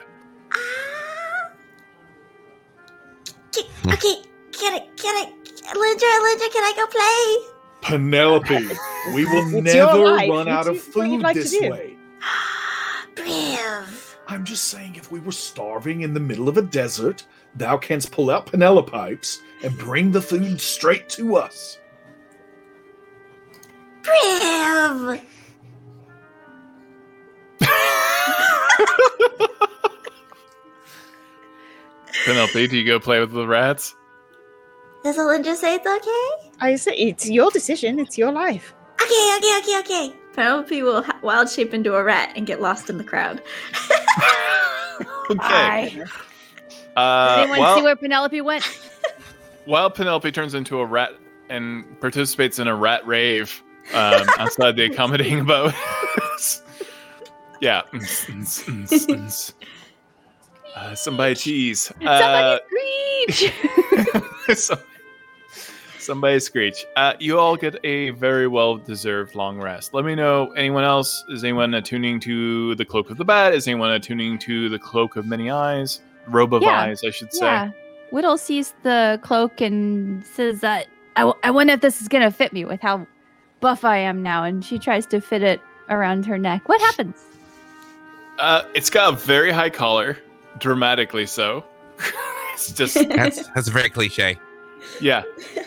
Okay, 3.50 3.68
okay, 3.86 4.22
can 4.54 4.74
I, 4.76 4.88
can 4.96 5.14
I, 5.14 5.30
Lindra, 5.74 6.10
Lindra, 6.24 6.54
can 6.54 6.64
I 6.64 6.74
go 6.78 6.88
play? 6.88 7.52
Penelope, 7.82 8.56
we 9.14 9.26
will 9.26 9.44
It's 9.58 9.76
your 9.76 9.88
never 9.88 10.00
life. 10.16 10.30
run 10.30 10.48
You 10.48 10.54
out 10.54 10.64
do 10.64 10.72
of 10.72 10.78
what 10.96 11.10
you'd 11.10 11.20
food 11.20 11.22
like 11.22 11.34
to 11.34 11.40
this 11.42 11.52
do. 11.52 11.70
way. 11.70 11.98
Briv. 13.16 14.16
I'm 14.30 14.46
just 14.46 14.70
saying, 14.70 14.96
if 14.96 15.12
we 15.12 15.20
were 15.20 15.34
starving 15.34 16.04
in 16.04 16.14
the 16.14 16.22
middle 16.22 16.48
of 16.48 16.56
a 16.56 16.62
desert, 16.62 17.26
thou 17.56 17.76
canst 17.76 18.14
pull 18.14 18.30
out 18.30 18.46
Penella 18.46 18.88
pipes 18.88 19.42
and 19.66 19.78
bring 19.78 20.14
the 20.14 20.22
food 20.22 20.62
straight 20.62 21.10
to 21.10 21.36
us. 21.36 21.78
Briv. 24.02 25.22
Penelope, 32.26 32.67
do 32.67 32.78
you 32.78 32.86
go 32.86 33.00
play 33.00 33.20
with 33.20 33.32
the 33.32 33.48
rats? 33.48 33.96
Does 35.04 35.17
Lindra 35.17 35.56
say 35.56 35.76
it's 35.76 35.88
okay? 35.88 36.52
I 36.60 36.76
say 36.76 36.94
it's 36.96 37.30
your 37.30 37.50
decision. 37.50 38.00
It's 38.00 38.17
your 38.17 38.32
life. 38.32 38.76
Okay, 39.02 39.38
okay, 39.38 39.58
okay, 39.60 39.80
okay. 39.80 40.13
Penelope 40.34 40.84
will 40.84 41.04
ha- 41.04 41.20
wild 41.24 41.50
shape 41.50 41.74
into 41.74 41.96
a 41.96 42.04
rat 42.04 42.32
and 42.36 42.46
get 42.46 42.62
lost 42.62 42.89
in 42.89 42.98
the 42.98 43.04
crowd. 43.04 43.41
Okay. 45.30 45.38
Bye. 45.38 46.04
Uh, 46.96 47.38
Anyone 47.39 47.60
well, 47.60 47.78
see 47.78 47.84
where 47.84 47.96
Penelope 47.96 48.41
went? 48.41 48.63
while 49.65 49.89
Penelope 49.89 50.32
turns 50.32 50.54
into 50.54 50.80
a 50.80 50.86
rat 50.86 51.12
and 51.50 52.00
participates 52.02 52.60
in 52.60 52.67
a 52.67 52.76
rat 52.76 53.06
rave 53.08 53.63
um, 53.94 54.28
outside 54.38 54.76
the 54.76 54.86
accommodating 54.86 55.46
boat. 55.46 55.74
Yeah. 57.62 57.82
Uh, 60.74 60.95
somebody 60.95 61.36
cheese. 61.36 61.91
Uh, 62.06 62.58
Somebody 62.69 63.32
screech! 63.34 63.54
some- 64.58 64.80
somebody 66.00 66.39
screech. 66.39 66.86
Uh, 66.95 67.13
you 67.19 67.38
all 67.38 67.58
get 67.58 67.76
a 67.84 68.12
very 68.12 68.47
well 68.47 68.78
deserved 68.78 69.36
long 69.36 69.60
rest. 69.60 69.93
Let 69.93 70.06
me 70.06 70.15
know. 70.15 70.52
Anyone 70.54 70.86
else? 70.86 71.26
Is 71.30 71.43
anyone 71.43 71.74
attuning 71.74 72.21
to 72.21 72.74
the 72.76 72.86
cloak 72.86 73.10
of 73.10 73.17
the 73.17 73.26
bat? 73.26 73.54
Is 73.54 73.67
anyone 73.67 73.91
attuning 73.91 74.39
to 74.39 74.69
the 74.69 74.80
cloak 74.80 75.17
of 75.17 75.26
many 75.26 75.50
eyes? 75.52 76.00
Robe 76.28 76.54
of 76.54 76.62
Yeah. 76.63 76.69
eyes, 76.84 77.04
I 77.04 77.10
should 77.10 77.34
say. 77.34 77.45
yeah. 77.45 77.71
Whittle 78.12 78.38
sees 78.38 78.74
the 78.84 79.19
cloak 79.24 79.60
and 79.60 80.26
says 80.26 80.62
that 80.62 80.88
I, 81.17 81.21
w- 81.21 81.38
I 81.43 81.52
wonder 81.52 81.74
if 81.74 81.82
this 81.82 82.02
is 82.02 82.08
gonna 82.08 82.32
fit 82.32 82.54
me 82.54 82.63
with 82.63 82.80
how 82.80 83.06
buff 83.60 83.84
I 83.84 83.97
am 83.97 84.24
now. 84.24 84.45
And 84.45 84.63
she 84.63 84.80
tries 84.80 85.06
to 85.08 85.19
fit 85.19 85.43
it 85.43 85.60
around 85.89 86.26
her 86.28 86.38
neck. 86.38 86.69
What 86.69 86.80
happens? 86.80 87.17
Uh, 88.39 88.63
it's 88.74 88.89
got 88.89 89.13
a 89.13 89.17
very 89.17 89.52
high 89.52 89.70
collar, 89.70 90.17
dramatically 90.58 91.26
so. 91.26 91.63
it's 92.54 92.72
just 92.72 92.96
That's 93.10 93.48
that's 93.56 93.67
very 93.67 93.89
cliche. 93.89 94.38
yeah. 95.00 95.24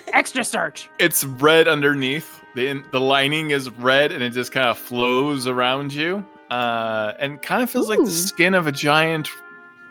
Extra 0.08 0.44
starch. 0.44 0.88
It's 0.98 1.24
red 1.24 1.68
underneath. 1.68 2.40
the 2.54 2.82
The 2.92 3.00
lining 3.00 3.50
is 3.50 3.70
red, 3.70 4.12
and 4.12 4.22
it 4.22 4.30
just 4.30 4.52
kind 4.52 4.68
of 4.68 4.78
flows 4.78 5.46
around 5.46 5.92
you, 5.92 6.24
uh, 6.50 7.12
and 7.18 7.40
kind 7.42 7.62
of 7.62 7.70
feels 7.70 7.88
like 7.88 7.98
the 8.00 8.10
skin 8.10 8.54
of 8.54 8.66
a 8.66 8.72
giant 8.72 9.28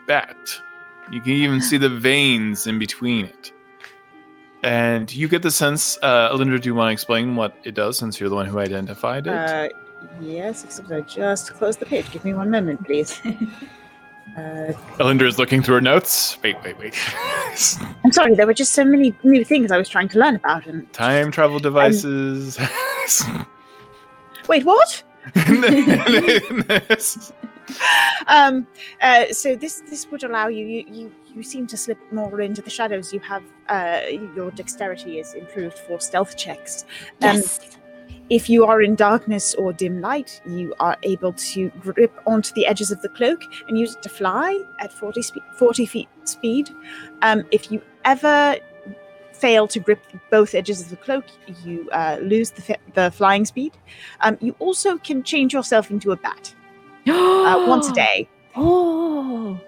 bat. 0.06 0.36
You 1.12 1.20
can 1.20 1.32
even 1.32 1.60
see 1.60 1.76
the 1.76 1.90
veins 1.90 2.66
in 2.66 2.78
between 2.78 3.26
it. 3.26 3.52
And 4.62 5.14
you 5.14 5.28
get 5.28 5.42
the 5.42 5.50
sense, 5.50 5.98
uh, 6.00 6.30
Alinda, 6.32 6.58
do 6.58 6.66
you 6.70 6.74
want 6.74 6.88
to 6.88 6.92
explain 6.94 7.36
what 7.36 7.54
it 7.64 7.74
does 7.74 7.98
since 7.98 8.18
you're 8.18 8.30
the 8.30 8.34
one 8.34 8.46
who 8.46 8.58
identified 8.58 9.26
it? 9.26 9.32
Uh, 9.34 9.68
yes, 10.20 10.64
except 10.64 10.90
I 10.90 11.00
just 11.02 11.54
closed 11.54 11.80
the 11.80 11.86
page. 11.86 12.10
Give 12.10 12.24
me 12.24 12.34
one 12.34 12.50
moment, 12.50 12.84
please. 12.84 13.20
uh, 13.24 14.72
Alinda 14.98 15.26
is 15.26 15.38
looking 15.38 15.62
through 15.62 15.76
her 15.76 15.80
notes. 15.80 16.38
Wait, 16.42 16.56
wait, 16.64 16.78
wait. 16.78 16.94
I'm 18.04 18.12
sorry, 18.12 18.34
there 18.34 18.46
were 18.46 18.54
just 18.54 18.72
so 18.72 18.84
many 18.84 19.14
new 19.22 19.44
things 19.44 19.70
I 19.70 19.78
was 19.78 19.88
trying 19.88 20.08
to 20.08 20.18
learn 20.18 20.36
about. 20.36 20.66
And 20.66 20.92
Time 20.92 21.30
travel 21.30 21.58
devices. 21.58 22.58
wait, 24.48 24.64
what? 24.64 25.02
um, 28.26 28.66
uh, 29.00 29.26
so 29.32 29.56
this 29.56 29.82
this 29.88 30.10
would 30.10 30.22
allow 30.22 30.48
you, 30.48 30.66
you 30.66 30.84
you 30.86 31.12
you 31.34 31.42
seem 31.42 31.66
to 31.68 31.76
slip 31.76 31.98
more 32.12 32.40
into 32.40 32.60
the 32.62 32.70
shadows. 32.70 33.12
You 33.12 33.20
have 33.20 33.42
uh, 33.68 34.00
your 34.36 34.50
dexterity 34.50 35.18
is 35.18 35.34
improved 35.34 35.78
for 35.78 36.00
stealth 36.00 36.36
checks. 36.36 36.84
Um, 37.22 37.36
Yes. 37.36 37.78
If 38.30 38.48
you 38.48 38.64
are 38.64 38.80
in 38.82 38.94
darkness 38.94 39.54
or 39.54 39.72
dim 39.72 40.00
light, 40.00 40.40
you 40.46 40.74
are 40.80 40.96
able 41.02 41.32
to 41.32 41.68
grip 41.80 42.12
onto 42.26 42.54
the 42.54 42.66
edges 42.66 42.90
of 42.90 43.02
the 43.02 43.08
cloak 43.08 43.42
and 43.68 43.78
use 43.78 43.94
it 43.94 44.02
to 44.02 44.08
fly 44.08 44.62
at 44.78 44.92
40, 44.92 45.22
spe- 45.22 45.38
40 45.56 45.86
feet 45.86 46.08
speed. 46.24 46.70
Um, 47.22 47.44
if 47.50 47.70
you 47.70 47.82
ever 48.04 48.56
fail 49.32 49.68
to 49.68 49.78
grip 49.78 50.00
both 50.30 50.54
edges 50.54 50.80
of 50.80 50.88
the 50.88 50.96
cloak, 50.96 51.24
you 51.64 51.88
uh, 51.90 52.18
lose 52.22 52.50
the, 52.50 52.62
fi- 52.62 52.78
the 52.94 53.10
flying 53.10 53.44
speed. 53.44 53.72
Um, 54.22 54.38
you 54.40 54.56
also 54.58 54.96
can 54.98 55.22
change 55.22 55.52
yourself 55.52 55.90
into 55.90 56.12
a 56.12 56.16
bat 56.16 56.54
uh, 57.08 57.64
once 57.68 57.88
a 57.90 57.92
day. 57.92 58.28
Oh. 58.56 59.60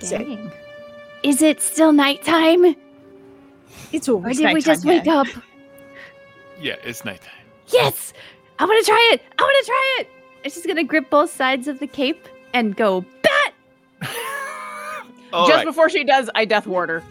So- 0.00 0.18
Dang. 0.18 0.52
Is 1.22 1.42
it 1.42 1.60
still 1.60 1.92
nighttime? 1.92 2.76
It's 3.92 4.08
always. 4.08 4.08
Or 4.08 4.16
always 4.16 4.36
did 4.36 4.44
we 4.44 4.44
nighttime 4.44 4.62
just 4.62 4.84
wake 4.84 5.08
up? 5.08 5.26
Yeah, 6.60 6.76
it's 6.84 7.04
nighttime. 7.04 7.32
Yes! 7.68 8.12
I 8.58 8.64
want 8.64 8.84
to 8.84 8.90
try 8.90 9.10
it! 9.12 9.22
I 9.38 9.42
want 9.42 9.64
to 9.64 9.66
try 9.66 9.96
it! 10.00 10.08
And 10.44 10.52
she's 10.52 10.64
going 10.64 10.76
to 10.76 10.84
grip 10.84 11.10
both 11.10 11.30
sides 11.32 11.68
of 11.68 11.78
the 11.78 11.86
cape 11.86 12.28
and 12.54 12.76
go, 12.76 13.04
bat! 13.22 13.54
Just 15.32 15.50
right. 15.52 15.64
before 15.66 15.88
she 15.90 16.04
does, 16.04 16.30
I 16.34 16.44
death 16.44 16.66
ward 16.66 16.88
her. 16.88 17.02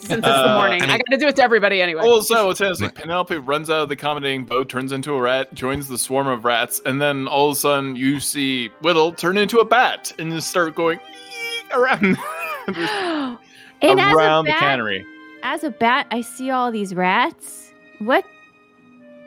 Since 0.00 0.12
it's 0.12 0.20
the 0.26 0.50
Uh, 0.50 0.58
morning, 0.58 0.82
I 0.82 0.94
I, 0.94 0.98
gotta 0.98 1.18
do 1.18 1.28
it 1.28 1.36
to 1.36 1.42
everybody 1.42 1.80
anyway. 1.82 2.02
Well, 2.02 2.22
simultaneously, 2.22 2.88
Penelope 2.88 3.36
runs 3.36 3.68
out 3.68 3.82
of 3.82 3.88
the 3.90 3.92
accommodating 3.92 4.44
boat, 4.46 4.68
turns 4.70 4.92
into 4.92 5.12
a 5.14 5.20
rat, 5.20 5.52
joins 5.52 5.88
the 5.88 5.98
swarm 5.98 6.26
of 6.26 6.44
rats, 6.46 6.80
and 6.86 7.00
then 7.00 7.28
all 7.28 7.50
of 7.50 7.56
a 7.56 7.60
sudden 7.60 7.96
you 7.96 8.18
see 8.18 8.68
Whittle 8.80 9.12
turn 9.12 9.36
into 9.36 9.58
a 9.58 9.64
bat 9.64 10.10
and 10.18 10.32
just 10.32 10.48
start 10.48 10.74
going 10.74 10.98
around 11.74 12.16
and 12.66 14.00
as 14.00 14.12
a, 14.12 14.16
around 14.16 14.46
the 14.46 14.52
bat, 14.52 14.58
cannery. 14.60 15.04
as 15.42 15.64
a 15.64 15.70
bat, 15.70 16.06
I 16.10 16.22
see 16.22 16.50
all 16.50 16.72
these 16.72 16.94
rats. 16.94 17.59
What? 18.00 18.24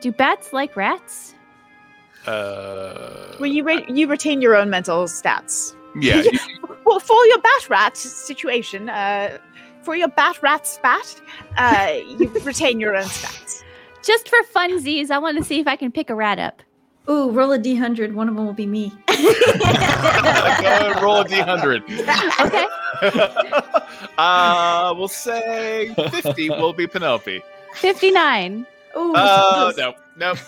Do 0.00 0.12
bats 0.12 0.52
like 0.52 0.76
rats? 0.76 1.34
Uh, 2.26 3.36
Well, 3.40 3.50
you 3.50 3.64
re- 3.64 3.84
you 3.88 4.06
retain 4.06 4.40
your 4.42 4.54
own 4.56 4.68
mental 4.70 5.04
stats. 5.04 5.74
yeah, 6.00 6.16
you- 6.22 6.30
Well, 6.86 7.00
for 7.00 7.24
your 7.26 7.38
bat 7.40 7.70
rat 7.70 7.96
situation, 7.96 8.88
uh, 8.90 9.38
for 9.82 9.96
your 9.96 10.08
bat 10.08 10.42
rat 10.42 10.66
spat, 10.66 11.20
uh, 11.56 11.92
you 12.18 12.28
retain 12.44 12.78
your 12.80 12.94
own 12.96 13.04
stats. 13.04 13.62
Just 14.04 14.28
for 14.28 14.38
funsies, 14.54 15.10
I 15.10 15.18
want 15.18 15.38
to 15.38 15.44
see 15.44 15.60
if 15.60 15.66
I 15.66 15.76
can 15.76 15.90
pick 15.90 16.10
a 16.10 16.14
rat 16.14 16.38
up. 16.38 16.62
Ooh, 17.08 17.30
roll 17.30 17.52
a 17.52 17.58
d100. 17.58 18.12
One 18.14 18.28
of 18.28 18.34
them 18.36 18.44
will 18.46 18.52
be 18.54 18.66
me. 18.66 18.92
go 19.06 19.14
ahead, 19.14 21.02
roll 21.02 21.20
a 21.20 21.24
d100. 21.24 21.82
Okay. 22.46 22.66
uh, 24.18 24.94
we'll 24.96 25.08
say 25.08 25.94
50 26.10 26.50
will 26.50 26.72
be 26.72 26.86
Penelope. 26.86 27.42
59. 27.74 28.66
Ooh, 28.96 29.12
Uh, 29.14 29.72
close. 29.72 29.76
no, 29.76 29.94
nope. 30.16 30.38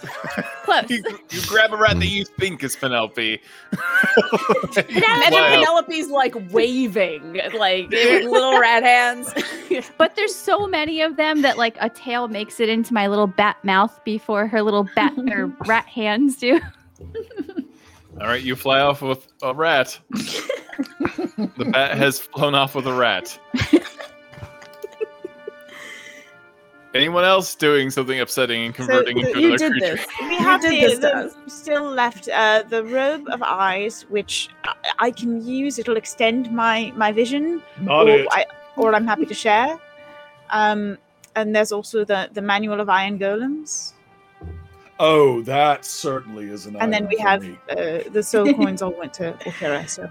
Close. 0.65 0.89
you, 0.89 1.03
you 1.31 1.41
grab 1.49 1.73
a 1.73 1.77
rat 1.77 1.99
that 1.99 2.07
you 2.07 2.25
think 2.25 2.63
is 2.63 2.77
Penelope. 2.77 3.41
Imagine 4.77 5.33
Wow. 5.33 5.49
Penelope's 5.51 6.09
like 6.11 6.35
waving, 6.53 7.41
like 7.59 7.91
with 7.91 8.25
little 8.25 8.59
rat 8.61 8.83
hands. 8.83 9.33
But 9.99 10.15
there's 10.15 10.35
so 10.35 10.67
many 10.69 11.03
of 11.03 11.17
them 11.17 11.43
that 11.43 11.59
like 11.59 11.77
a 11.81 11.91
tail 11.91 12.29
makes 12.29 12.61
it 12.61 12.69
into 12.69 12.95
my 12.95 13.09
little 13.09 13.27
bat 13.27 13.57
mouth 13.65 13.99
before 14.05 14.47
her 14.47 14.63
little 14.63 14.89
bat 14.95 15.13
or 15.31 15.47
rat 15.67 15.87
hands 15.87 16.37
do. 16.37 16.61
All 18.21 18.27
right, 18.29 18.43
you 18.43 18.55
fly 18.57 18.81
off 18.81 19.03
with 19.03 19.27
a 19.43 19.53
rat. 19.53 19.99
the 20.11 21.69
bat 21.73 21.97
has 21.99 22.21
flown 22.21 22.55
off 22.55 22.75
with 22.77 22.87
a 22.87 22.93
rat. 22.95 23.39
Anyone 26.97 27.25
else 27.25 27.55
doing 27.55 27.91
something 27.91 28.19
upsetting 28.21 28.65
and 28.65 28.75
converting 28.75 29.21
so 29.23 29.29
into 29.29 29.41
you 29.41 29.49
another 29.55 29.69
did 29.71 29.73
creature? 29.73 29.97
this. 29.97 30.07
We 30.21 30.37
have 30.37 30.61
did 30.63 30.71
the, 30.71 30.97
this 30.97 31.35
the- 31.35 31.51
still 31.51 31.85
left 31.91 32.29
uh, 32.29 32.63
the 32.69 32.83
robe 32.85 33.29
of 33.29 33.43
eyes, 33.43 34.03
which 34.09 34.49
I, 34.65 34.75
I 34.99 35.11
can 35.11 35.47
use. 35.47 35.79
It'll 35.79 35.97
extend 35.97 36.51
my 36.53 36.93
my 36.97 37.13
vision, 37.13 37.63
Not 37.81 38.09
or, 38.09 38.11
it. 38.21 38.29
I, 38.31 38.47
or 38.77 38.95
I'm 38.95 39.07
happy 39.07 39.27
to 39.27 39.35
share. 39.35 39.79
Um, 40.51 40.99
and 41.35 41.55
there's 41.55 41.73
also 41.73 42.05
the 42.05 42.31
the 42.33 42.43
manual 42.43 42.81
of 42.81 42.89
iron 42.89 43.19
golems, 43.19 43.93
Oh, 44.99 45.43
that 45.43 45.85
certainly 45.85 46.49
is 46.49 46.65
an 46.67 46.77
and 46.77 46.91
then 46.91 47.07
we 47.09 47.19
have 47.19 47.45
uh, 47.69 48.09
the 48.11 48.23
soul 48.23 48.53
coins 48.55 48.81
all 48.81 48.93
went 48.93 49.13
to 49.15 49.33
Orkira. 49.45 49.87
So 49.89 50.09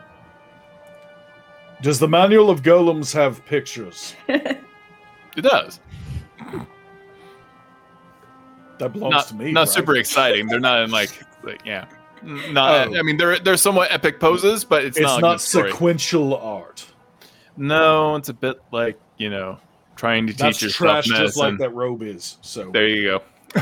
Does 1.82 1.98
the 2.00 2.08
manual 2.08 2.50
of 2.52 2.62
golems 2.62 3.12
have 3.14 3.44
pictures? 3.46 4.14
It 4.28 5.42
does. 5.42 5.80
That 8.80 8.94
belongs 8.94 9.12
Not, 9.14 9.28
to 9.28 9.36
me. 9.36 9.52
not 9.52 9.62
right? 9.62 9.70
super 9.70 9.96
exciting. 9.96 10.48
They're 10.48 10.60
not 10.60 10.84
in 10.84 10.92
like, 10.92 11.12
like 11.44 11.62
yeah. 11.66 11.86
Not. 12.24 12.88
Oh. 12.90 12.98
I 12.98 13.02
mean, 13.02 13.18
they're 13.18 13.40
they're 13.40 13.58
somewhat 13.58 13.92
epic 13.92 14.20
poses, 14.20 14.64
but 14.64 14.84
it's, 14.84 14.98
It's, 14.98 15.06
not. 15.06 15.22
not 15.22 15.42
sequential 15.42 16.36
art. 16.38 16.86
No, 17.58 18.16
it's 18.16 18.30
a 18.30 18.34
bit 18.34 18.60
like 18.72 19.00
you 19.18 19.30
know, 19.30 19.60
trying 19.96 20.28
to 20.28 20.34
That's 20.34 20.58
teach 20.58 20.64
yourself 20.68 21.06
trash, 21.06 21.20
just 21.20 21.38
like 21.38 21.58
that 21.60 21.70
robe 21.70 22.02
is. 22.02 22.38
So 22.42 22.72
There 22.72 22.88
you 22.88 23.04
go. 23.56 23.62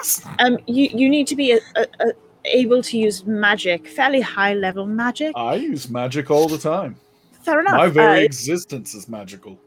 um, 0.38 0.58
you 0.66 0.88
you 0.92 1.08
need 1.08 1.26
to 1.28 1.36
be 1.36 1.52
a, 1.52 1.58
a, 1.76 1.86
a, 2.00 2.12
able 2.44 2.82
to 2.82 2.98
use 2.98 3.24
magic, 3.26 3.86
fairly 3.86 4.20
high 4.20 4.54
level 4.54 4.86
magic. 4.86 5.32
I 5.36 5.54
use 5.54 5.88
magic 5.90 6.30
all 6.30 6.48
the 6.48 6.58
time. 6.58 6.96
Fair 7.42 7.60
enough. 7.60 7.76
My 7.76 7.88
very 7.88 8.22
Uh, 8.22 8.24
existence 8.24 8.94
is 8.94 9.08
magical. 9.08 9.58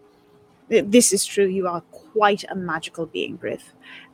this 0.69 1.13
is 1.13 1.25
true. 1.25 1.45
You 1.45 1.67
are 1.67 1.81
quite 1.91 2.43
a 2.49 2.55
magical 2.55 3.05
being, 3.05 3.37
Briv. 3.37 3.61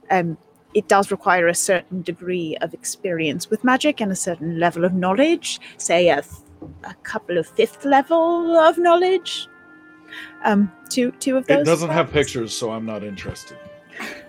Um, 0.09 0.37
it 0.73 0.87
does 0.87 1.09
require 1.11 1.47
a 1.47 1.55
certain 1.55 2.01
degree 2.01 2.55
of 2.61 2.73
experience 2.73 3.49
with 3.49 3.63
magic 3.63 4.01
and 4.01 4.11
a 4.11 4.15
certain 4.15 4.59
level 4.59 4.85
of 4.85 4.93
knowledge, 4.93 5.59
say 5.77 6.09
a, 6.09 6.21
th- 6.21 6.33
a 6.83 6.93
couple 7.03 7.37
of 7.37 7.47
fifth 7.47 7.85
level 7.85 8.55
of 8.57 8.77
knowledge. 8.77 9.47
Um, 10.43 10.71
two 10.89 11.11
two 11.13 11.37
of 11.37 11.47
those. 11.47 11.61
It 11.61 11.65
doesn't 11.65 11.89
have 11.89 12.11
pictures, 12.11 12.53
so 12.53 12.71
I'm 12.71 12.85
not 12.85 13.03
interested. 13.03 13.57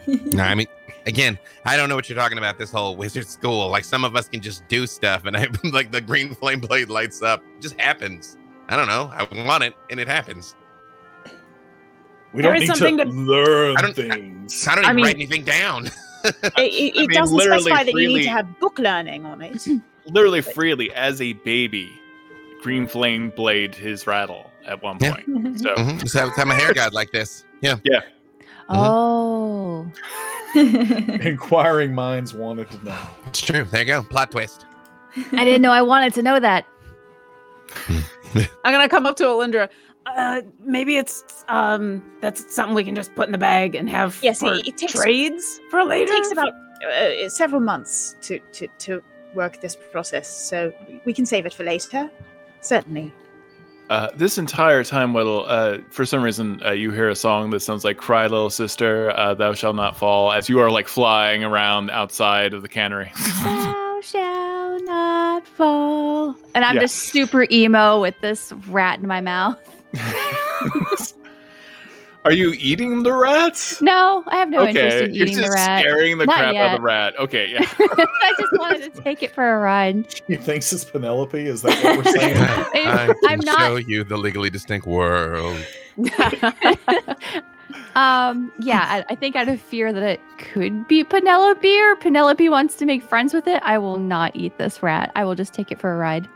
No, 0.06 0.42
I 0.42 0.54
mean, 0.56 0.66
again, 1.06 1.38
I 1.64 1.76
don't 1.76 1.88
know 1.88 1.94
what 1.94 2.08
you're 2.08 2.18
talking 2.18 2.38
about. 2.38 2.58
This 2.58 2.72
whole 2.72 2.96
wizard 2.96 3.28
school, 3.28 3.68
like 3.68 3.84
some 3.84 4.04
of 4.04 4.16
us 4.16 4.28
can 4.28 4.40
just 4.40 4.66
do 4.66 4.86
stuff, 4.86 5.24
and 5.24 5.36
I 5.36 5.46
like 5.64 5.92
the 5.92 6.00
green 6.00 6.34
flame 6.34 6.58
blade 6.60 6.88
lights 6.88 7.22
up. 7.22 7.42
It 7.56 7.62
just 7.62 7.80
happens. 7.80 8.36
I 8.68 8.76
don't 8.76 8.88
know. 8.88 9.10
I 9.12 9.44
want 9.46 9.62
it, 9.62 9.74
and 9.90 10.00
it 10.00 10.08
happens. 10.08 10.56
We 12.32 12.42
There 12.42 12.52
don't 12.52 12.60
need 12.60 12.66
something 12.68 12.96
to- 12.98 13.04
learn 13.04 13.76
I 13.76 13.82
don't- 13.82 13.94
things. 13.96 14.66
I 14.68 14.74
don't 14.76 14.84
I 14.84 14.92
mean- 14.92 15.04
write 15.04 15.14
anything 15.16 15.44
down. 15.44 15.90
It, 16.22 16.34
it, 16.44 16.52
I 16.58 16.60
it 16.60 16.94
mean, 16.96 17.10
doesn't 17.12 17.34
literally 17.34 17.62
specify 17.62 17.84
that 17.84 17.94
you 17.94 18.08
need 18.08 18.24
to 18.24 18.28
have 18.28 18.58
book 18.60 18.78
learning 18.78 19.24
on 19.24 19.40
it. 19.40 19.66
Literally 20.06 20.42
freely 20.42 20.92
as 20.92 21.18
a 21.22 21.32
baby, 21.32 21.90
Green 22.60 22.86
Flame 22.86 23.30
blade 23.30 23.74
his 23.74 24.06
rattle 24.06 24.50
at 24.66 24.82
one 24.82 24.98
Yeah. 25.00 25.14
point. 25.14 25.60
So 25.60 25.74
Mhm. 25.76 25.98
Just 26.02 26.14
have, 26.14 26.28
have 26.36 26.46
my 26.46 26.52
hair 26.52 26.74
got 26.82 26.92
like 26.92 27.10
this. 27.10 27.46
Yeah. 27.62 27.76
Yeah. 27.84 28.00
Oh. 28.68 29.90
Inquiring 30.54 31.94
minds 31.94 32.34
wanted 32.34 32.70
to 32.70 32.84
know. 32.84 32.98
It's 33.26 33.40
true. 33.40 33.64
There 33.64 33.80
you 33.80 33.86
go. 33.86 34.02
Plot 34.02 34.30
twist. 34.30 34.66
I 35.32 35.42
didn't 35.44 35.62
know 35.62 35.72
I 35.72 35.80
wanted 35.80 36.12
to 36.14 36.22
know 36.22 36.38
that. 36.38 36.66
I'm 37.88 38.72
gonna 38.72 38.88
come 38.90 39.06
up 39.06 39.16
to 39.16 39.24
Alindra. 39.24 39.68
Uh, 40.16 40.42
maybe 40.64 40.96
it's 40.96 41.44
um 41.48 42.02
that's 42.20 42.54
something 42.54 42.74
we 42.74 42.84
can 42.84 42.94
just 42.94 43.14
put 43.14 43.26
in 43.26 43.32
the 43.32 43.38
bag 43.38 43.74
and 43.74 43.88
have 43.88 44.18
Yes, 44.22 44.40
for 44.40 44.54
it- 44.54 44.66
it 44.68 44.76
takes- 44.76 44.92
trades 44.92 45.60
for 45.70 45.84
later. 45.84 46.12
It 46.12 46.16
takes 46.16 46.32
about 46.32 46.52
uh, 46.84 47.28
several 47.28 47.60
months 47.60 48.16
to, 48.22 48.38
to, 48.52 48.66
to 48.78 49.02
work 49.34 49.60
this 49.60 49.76
process, 49.92 50.26
so 50.28 50.72
we 51.04 51.12
can 51.12 51.26
save 51.26 51.44
it 51.46 51.52
for 51.54 51.62
later. 51.64 52.10
Certainly. 52.62 53.12
uh, 53.90 54.08
this 54.16 54.38
entire 54.38 54.82
time, 54.84 55.12
Whittle, 55.12 55.44
uh, 55.48 55.78
for 55.90 56.04
some 56.06 56.22
reason, 56.22 56.60
uh, 56.64 56.70
you 56.70 56.90
hear 56.90 57.08
a 57.10 57.14
song 57.16 57.50
that 57.50 57.60
sounds 57.60 57.84
like 57.84 57.96
"Cry, 57.98 58.22
Little 58.26 58.50
Sister, 58.50 59.10
uh, 59.16 59.34
Thou 59.34 59.52
Shalt 59.54 59.76
Not 59.76 59.96
Fall" 59.96 60.32
as 60.32 60.48
you 60.48 60.58
are 60.60 60.70
like 60.70 60.88
flying 60.88 61.44
around 61.44 61.90
outside 61.90 62.54
of 62.54 62.62
the 62.62 62.68
cannery. 62.68 63.12
Thou 63.44 64.00
shall 64.02 64.82
not 64.84 65.46
fall. 65.46 66.34
And 66.54 66.64
I'm 66.64 66.76
Yeah. 66.76 66.82
just 66.82 66.96
super 66.96 67.46
emo 67.50 68.00
with 68.00 68.14
this 68.22 68.52
rat 68.68 69.00
in 69.00 69.06
my 69.06 69.20
mouth. 69.20 69.58
Are 72.24 72.32
you 72.32 72.52
eating 72.58 73.02
the 73.02 73.14
rats? 73.14 73.80
No, 73.80 74.22
I 74.26 74.36
have 74.36 74.50
no 74.50 74.66
interest 74.66 74.96
okay, 74.96 75.04
in 75.06 75.14
you're 75.14 75.24
eating 75.26 75.38
just 75.38 75.48
the 75.50 75.54
rat. 75.54 75.80
scaring 75.80 76.18
the 76.18 76.26
Not 76.26 76.36
crap 76.36 76.54
out 76.54 76.72
of 76.72 76.78
the 76.78 76.82
rat. 76.82 77.18
Okay, 77.18 77.50
yeah. 77.50 77.60
I 77.80 78.34
just 78.38 78.52
wanted 78.58 78.94
to 78.94 79.00
take 79.02 79.22
it 79.22 79.34
for 79.34 79.54
a 79.54 79.58
ride. 79.58 80.20
He 80.26 80.36
thinks 80.36 80.70
it's 80.70 80.84
Penelope. 80.84 81.38
Is 81.40 81.62
that 81.62 81.82
what 81.82 82.04
we're 82.04 82.12
saying? 82.12 82.36
I 82.38 83.14
I'm 83.26 83.38
can 83.38 83.46
not- 83.46 83.58
show 83.60 83.76
you 83.76 84.04
the 84.04 84.18
legally 84.18 84.50
distinct 84.50 84.86
world. 84.86 85.56
um, 87.94 88.52
yeah, 88.60 88.84
I, 88.86 89.04
I 89.08 89.14
think 89.14 89.34
out 89.34 89.48
of 89.48 89.58
fear 89.58 89.90
that 89.90 90.02
it 90.02 90.20
could 90.38 90.86
be 90.88 91.02
Penelope 91.04 91.80
or 91.80 91.96
Penelope 91.96 92.48
wants 92.50 92.74
to 92.76 92.84
make 92.84 93.02
friends 93.02 93.32
with 93.32 93.46
it, 93.46 93.62
I 93.64 93.78
will 93.78 93.98
not 93.98 94.36
eat 94.36 94.58
this 94.58 94.82
rat. 94.82 95.10
I 95.16 95.24
will 95.24 95.34
just 95.34 95.54
take 95.54 95.72
it 95.72 95.80
for 95.80 95.94
a 95.94 95.96
ride. 95.96 96.28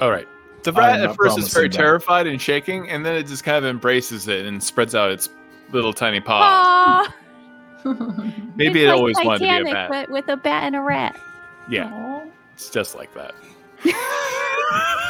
All 0.00 0.10
right. 0.10 0.26
The 0.64 0.72
rat 0.72 1.00
at 1.00 1.16
first 1.16 1.38
is 1.38 1.52
very 1.52 1.68
that. 1.68 1.76
terrified 1.76 2.26
and 2.26 2.40
shaking, 2.40 2.88
and 2.88 3.04
then 3.04 3.14
it 3.16 3.26
just 3.26 3.44
kind 3.44 3.56
of 3.56 3.64
embraces 3.64 4.28
it 4.28 4.46
and 4.46 4.62
spreads 4.62 4.94
out 4.94 5.10
its 5.10 5.28
little 5.70 5.92
tiny 5.92 6.20
paw. 6.20 7.12
Maybe 8.54 8.84
it's 8.84 8.84
it 8.84 8.88
like 8.88 8.96
always 8.96 9.16
wanted 9.24 9.38
to 9.40 9.64
be 9.64 9.70
a 9.70 9.72
bat. 9.72 9.90
but 9.90 10.10
with 10.10 10.28
a 10.28 10.36
bat 10.36 10.64
and 10.64 10.76
a 10.76 10.80
rat. 10.80 11.18
Yeah, 11.68 12.24
it's 12.54 12.70
just 12.70 12.94
like 12.94 13.12
that. 13.14 13.34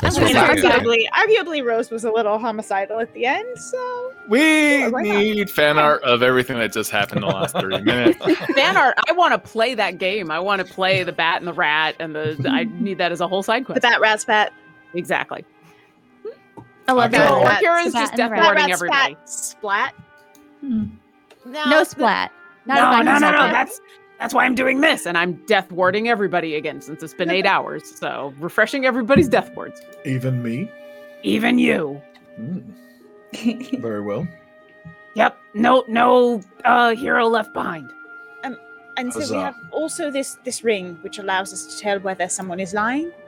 That's 0.00 0.16
I'm 0.16 0.22
what 0.24 0.32
gonna 0.32 0.44
I 0.44 0.46
try 0.46 0.60
got. 0.60 0.78
to- 0.82 0.84
arguably, 0.88 1.04
arguably, 1.14 1.64
Rose 1.64 1.90
was 1.90 2.04
a 2.04 2.10
little 2.10 2.38
homicidal 2.38 3.00
at 3.00 3.12
the 3.14 3.26
end, 3.26 3.58
so 3.58 4.12
We 4.28 4.40
Yeah, 4.80 4.88
why 4.88 5.02
not? 5.02 5.16
need 5.16 5.50
fan 5.50 5.78
art 5.78 6.02
of 6.02 6.22
everything 6.22 6.58
that 6.58 6.72
just 6.72 6.90
happened 6.90 7.22
in 7.22 7.28
the 7.28 7.34
last 7.34 7.54
30 7.54 7.80
minutes. 7.84 8.18
Fan 8.54 8.76
art. 8.76 8.96
I 9.08 9.12
want 9.12 9.32
to 9.32 9.38
play 9.38 9.74
that 9.74 9.98
game. 9.98 10.30
I 10.30 10.40
want 10.40 10.66
to 10.66 10.72
play 10.74 11.02
the 11.04 11.12
bat 11.12 11.38
and 11.38 11.46
the 11.48 11.52
rat, 11.52 11.96
and 12.00 12.14
the. 12.14 12.36
I 12.50 12.64
need 12.64 12.98
that 12.98 13.12
as 13.12 13.20
a 13.20 13.28
whole 13.28 13.42
side 13.42 13.62
the 13.62 13.66
quest. 13.66 13.82
bat 13.82 14.00
rat 14.00 14.20
spat. 14.20 14.52
Exactly. 14.94 15.44
I 16.86 16.92
love 16.92 17.14
Okay. 17.14 17.18
that. 17.22 17.44
Bat- 17.44 17.62
Kira's 17.62 17.92
just 17.92 18.12
and 18.12 18.16
death 18.18 18.30
rat. 18.30 18.40
Bat 18.40 18.44
warding 18.46 18.62
rat 18.64 18.70
everybody. 18.72 19.16
spat 19.24 19.28
splat. 19.28 19.94
Hmm. 20.60 20.84
No, 21.46 21.64
No 21.66 21.80
it's 21.80 21.90
the- 21.90 21.96
splat. 21.96 22.32
Not 22.66 22.76
no, 23.04 23.12
if 23.12 23.20
no, 23.20 23.30
no, 23.30 23.30
no. 23.46 23.52
That's 23.52 23.80
that's 24.18 24.32
why 24.34 24.44
I'm 24.44 24.54
doing 24.54 24.80
this. 24.80 25.06
And 25.06 25.16
I'm 25.18 25.34
death 25.46 25.70
warding 25.72 26.08
everybody 26.08 26.54
again 26.54 26.80
since 26.80 27.02
it's 27.02 27.14
been 27.14 27.30
eight 27.30 27.46
hours. 27.54 27.82
So 27.98 28.32
refreshing 28.38 28.86
everybody's 28.86 29.28
death 29.28 29.54
wards. 29.56 29.80
Even 30.04 30.42
me? 30.42 30.70
Even 31.22 31.58
you. 31.58 32.00
Hmm. 32.36 32.60
Very 33.80 34.00
well. 34.02 34.26
Yep. 35.16 35.38
No, 35.54 35.84
no 35.86 36.42
uh, 36.64 36.96
hero 36.96 37.28
left 37.28 37.54
behind. 37.54 37.88
And 38.96 39.12
so 39.12 39.20
Huzzah. 39.20 39.34
we 39.34 39.40
have 39.40 39.54
also 39.72 40.10
this 40.10 40.38
this 40.44 40.62
ring, 40.64 40.98
which 41.02 41.18
allows 41.18 41.52
us 41.52 41.66
to 41.66 41.80
tell 41.82 41.98
whether 42.00 42.28
someone 42.28 42.58
is 42.60 42.74
lying. 42.74 43.12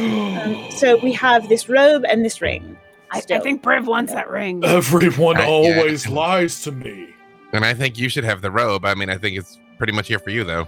Um, 0.00 0.70
so 0.70 0.98
we 1.02 1.12
have 1.14 1.48
this 1.48 1.68
robe 1.68 2.04
and 2.08 2.24
this 2.24 2.40
ring. 2.42 2.76
I, 3.12 3.22
I 3.30 3.38
think 3.40 3.62
Briv 3.62 3.86
wants 3.86 4.12
that 4.12 4.28
ring. 4.28 4.62
Everyone 4.64 5.36
Uh, 5.36 5.40
yeah. 5.40 5.46
always 5.46 6.06
lies 6.06 6.60
to 6.62 6.70
me. 6.72 7.08
And 7.52 7.64
I 7.64 7.72
think 7.72 7.96
you 7.98 8.08
should 8.08 8.24
have 8.24 8.40
the 8.42 8.50
robe. 8.50 8.84
I 8.84 8.94
mean, 8.94 9.08
I 9.10 9.16
think 9.16 9.38
it's 9.38 9.58
pretty 9.78 9.92
much 9.92 10.08
here 10.08 10.18
for 10.18 10.30
you, 10.30 10.44
though. 10.44 10.66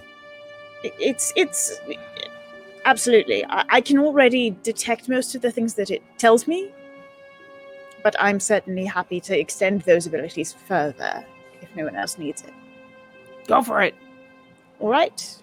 It's 0.83 1.33
it's 1.37 1.81
absolutely. 2.85 3.45
I, 3.47 3.65
I 3.69 3.81
can 3.81 3.99
already 3.99 4.51
detect 4.63 5.09
most 5.09 5.35
of 5.35 5.43
the 5.43 5.51
things 5.51 5.75
that 5.75 5.91
it 5.91 6.03
tells 6.19 6.47
me, 6.47 6.71
but 8.03 8.15
I'm 8.19 8.41
certainly 8.41 8.85
happy 8.85 9.21
to 9.21 9.39
extend 9.39 9.83
those 9.83 10.07
abilities 10.07 10.53
further 10.53 11.25
if 11.61 11.75
no 11.77 11.85
one 11.85 11.97
else 11.97 12.19
needs 12.19 12.43
it. 12.43 12.53
Go 13.47 13.63
for 13.63 13.83
it. 13.83 13.95
All 14.81 14.89
right. 14.89 15.43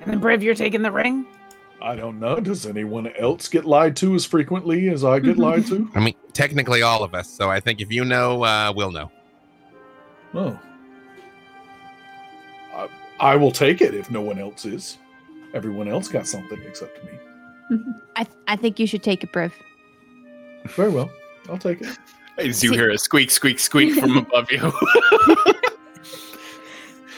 And 0.00 0.12
then 0.12 0.20
Briv, 0.20 0.42
you're 0.42 0.54
taking 0.54 0.82
the 0.82 0.90
ring. 0.90 1.26
I 1.82 1.94
don't 1.94 2.20
know. 2.20 2.40
Does 2.40 2.66
anyone 2.66 3.10
else 3.18 3.48
get 3.48 3.64
lied 3.64 3.96
to 3.96 4.14
as 4.14 4.26
frequently 4.26 4.90
as 4.90 5.04
I 5.04 5.18
get 5.18 5.38
lied 5.38 5.66
to? 5.68 5.90
I 5.94 6.00
mean, 6.00 6.14
technically 6.32 6.82
all 6.82 7.02
of 7.02 7.14
us. 7.14 7.30
So 7.30 7.50
I 7.50 7.60
think 7.60 7.80
if 7.80 7.90
you 7.90 8.04
know, 8.04 8.44
uh, 8.44 8.72
we'll 8.74 8.90
know. 8.90 9.10
Oh. 10.34 10.58
I, 13.20 13.32
I 13.32 13.36
will 13.36 13.52
take 13.52 13.80
it 13.80 13.94
if 13.94 14.10
no 14.10 14.20
one 14.20 14.38
else 14.38 14.64
is. 14.64 14.98
Everyone 15.54 15.88
else 15.88 16.08
got 16.08 16.26
something 16.26 16.60
except 16.62 17.02
me. 17.04 17.12
I, 18.16 18.24
th- 18.24 18.36
I 18.48 18.56
think 18.56 18.78
you 18.78 18.86
should 18.86 19.02
take 19.02 19.22
it, 19.22 19.32
Briv. 19.32 19.52
Very 20.66 20.90
well. 20.90 21.10
I'll 21.48 21.58
take 21.58 21.80
it. 21.80 21.96
As 22.38 22.62
you 22.62 22.72
hear 22.72 22.90
a 22.90 22.98
squeak, 22.98 23.30
squeak, 23.30 23.58
squeak 23.58 23.94
from 23.94 24.16
above 24.18 24.50
you. 24.50 24.72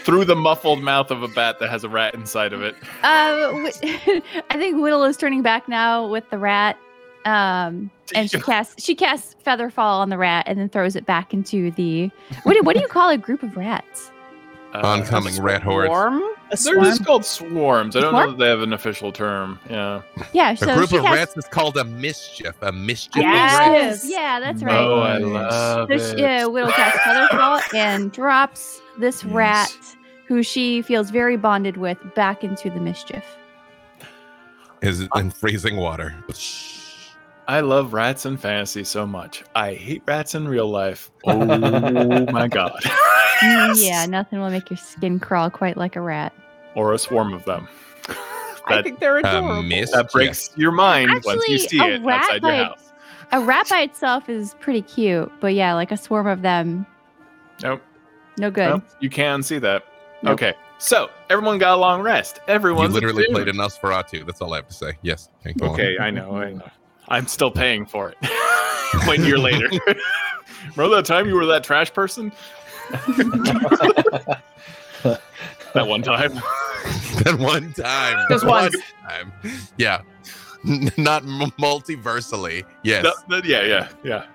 Through 0.04 0.24
the 0.24 0.34
muffled 0.34 0.82
mouth 0.82 1.10
of 1.12 1.22
a 1.22 1.28
bat 1.28 1.60
that 1.60 1.70
has 1.70 1.84
a 1.84 1.88
rat 1.88 2.14
inside 2.14 2.52
of 2.52 2.60
it. 2.62 2.74
Uh, 3.04 3.52
Wh- 3.52 4.20
I 4.50 4.56
think 4.56 4.80
Whittle 4.80 5.04
is 5.04 5.16
turning 5.16 5.42
back 5.42 5.68
now 5.68 6.08
with 6.08 6.28
the 6.30 6.38
rat. 6.38 6.76
Um, 7.24 7.88
and 8.16 8.28
she 8.28 8.40
casts 8.40 8.82
she 8.82 8.96
casts 8.96 9.36
Featherfall 9.46 10.00
on 10.00 10.08
the 10.08 10.18
rat 10.18 10.44
and 10.48 10.58
then 10.58 10.68
throws 10.68 10.96
it 10.96 11.06
back 11.06 11.32
into 11.32 11.70
the 11.70 12.10
what 12.42 12.54
do, 12.54 12.62
what 12.62 12.74
do 12.74 12.82
you 12.82 12.88
call 12.88 13.10
a 13.10 13.16
group 13.16 13.44
of 13.44 13.56
rats? 13.56 14.10
Uh, 14.74 14.80
Oncoming 14.84 15.40
rat 15.42 15.62
horde. 15.62 15.86
Swarm? 15.86 16.22
A 16.50 16.56
They're 16.56 16.76
just 16.80 17.04
called 17.04 17.24
swarms. 17.24 17.94
I 17.96 18.00
don't 18.00 18.12
know 18.12 18.18
Swarm? 18.20 18.30
that 18.32 18.38
they 18.38 18.48
have 18.48 18.60
an 18.60 18.72
official 18.72 19.12
term. 19.12 19.58
Yeah. 19.70 20.02
Yeah, 20.32 20.52
A 20.52 20.56
so 20.56 20.74
group 20.74 20.92
of 20.92 21.02
casts, 21.02 21.12
rats 21.14 21.36
is 21.36 21.44
called 21.46 21.76
a 21.76 21.84
mischief. 21.84 22.54
A 22.62 22.72
mischief. 22.72 23.22
Yes. 23.22 23.52
of 23.54 23.72
rats. 24.04 24.10
Yeah, 24.10 24.40
that's 24.40 24.62
right. 24.62 24.74
Oh, 24.78 25.00
I 25.00 25.18
love 25.18 25.88
So 25.88 25.94
it. 25.94 26.18
she, 26.18 26.24
uh, 26.24 26.48
Whittle 26.48 26.72
casts 26.72 26.98
Featherfall 27.00 27.74
and 27.74 28.12
drops 28.12 28.80
this 28.98 29.22
Yes. 29.24 29.32
rat, 29.32 29.76
who 30.26 30.42
she 30.42 30.82
feels 30.82 31.10
very 31.10 31.36
bonded 31.36 31.76
with, 31.76 31.98
back 32.14 32.42
into 32.44 32.70
the 32.70 32.80
mischief. 32.80 33.24
Is 34.82 35.06
in 35.14 35.30
freezing 35.30 35.76
water. 35.76 36.14
I 37.48 37.60
love 37.60 37.92
rats 37.92 38.24
in 38.24 38.36
fantasy 38.36 38.84
so 38.84 39.06
much. 39.06 39.42
I 39.54 39.74
hate 39.74 40.02
rats 40.06 40.34
in 40.34 40.46
real 40.46 40.68
life. 40.68 41.10
Oh 41.24 42.26
my 42.32 42.48
god. 42.48 42.80
Yeah, 43.74 44.06
nothing 44.08 44.38
will 44.38 44.50
make 44.50 44.70
your 44.70 44.76
skin 44.76 45.18
crawl 45.18 45.50
quite 45.50 45.76
like 45.76 45.96
a 45.96 46.00
rat. 46.00 46.32
Or 46.76 46.92
a 46.92 46.98
swarm 46.98 47.32
of 47.34 47.44
them. 47.44 47.66
I 48.68 48.80
think 48.82 49.00
they're 49.00 49.16
A 49.16 49.18
adorable. 49.18 49.64
mischief. 49.64 49.90
that 49.90 50.12
breaks 50.12 50.50
your 50.56 50.70
mind 50.70 51.10
once 51.24 51.48
you 51.48 51.58
see 51.58 51.78
it 51.80 52.06
outside 52.06 52.40
your 52.40 52.52
house. 52.64 52.92
A 53.32 53.40
rat 53.40 53.68
by 53.68 53.80
itself 53.80 54.28
is 54.28 54.54
pretty 54.60 54.82
cute, 54.82 55.32
but 55.40 55.54
yeah, 55.54 55.74
like 55.74 55.90
a 55.90 55.96
swarm 55.96 56.28
of 56.28 56.42
them, 56.42 56.86
Nope. 57.64 57.82
no 58.38 58.48
good. 58.48 58.68
Nope. 58.68 58.84
You 59.00 59.10
can 59.10 59.42
see 59.42 59.58
that. 59.58 59.86
Nope. 60.22 60.34
Okay. 60.34 60.54
So 60.78 61.10
everyone 61.28 61.58
got 61.58 61.74
a 61.74 61.80
long 61.80 62.00
rest. 62.00 62.38
Everyone 62.46 62.82
You 62.82 62.86
Everyone's 62.86 62.94
literally 62.94 63.22
attuned. 63.24 63.34
played 63.34 63.48
a 63.48 63.52
Nosferatu. 63.52 64.24
That's 64.24 64.40
all 64.40 64.52
I 64.52 64.58
have 64.58 64.68
to 64.68 64.74
say. 64.74 64.92
Yes. 65.02 65.30
Okay. 65.44 65.66
Okay, 65.66 65.98
I 65.98 66.10
know, 66.12 66.36
I 66.36 66.52
know. 66.52 66.70
I'm 67.12 67.26
still 67.26 67.50
paying 67.50 67.84
for 67.84 68.10
it. 68.10 68.16
One 69.06 69.22
year 69.22 69.36
later. 69.38 69.68
Remember 70.76 70.96
that 70.96 71.04
time 71.04 71.28
you 71.28 71.34
were 71.34 71.44
that 71.44 71.62
trash 71.62 71.92
person? 71.92 72.32
that 72.90 74.40
one 75.74 76.02
time. 76.02 76.34
that 77.22 77.36
one 77.38 77.72
time. 77.74 78.26
Just 78.30 78.46
one 78.46 78.64
once. 78.64 78.76
time. 79.02 79.32
Yeah. 79.76 80.00
Not 80.64 81.22
m- 81.24 81.52
multiversally. 81.60 82.64
Yes. 82.82 83.04
No, 83.04 83.12
no, 83.28 83.42
yeah, 83.44 83.62
yeah, 83.64 83.88
yeah. 84.04 84.26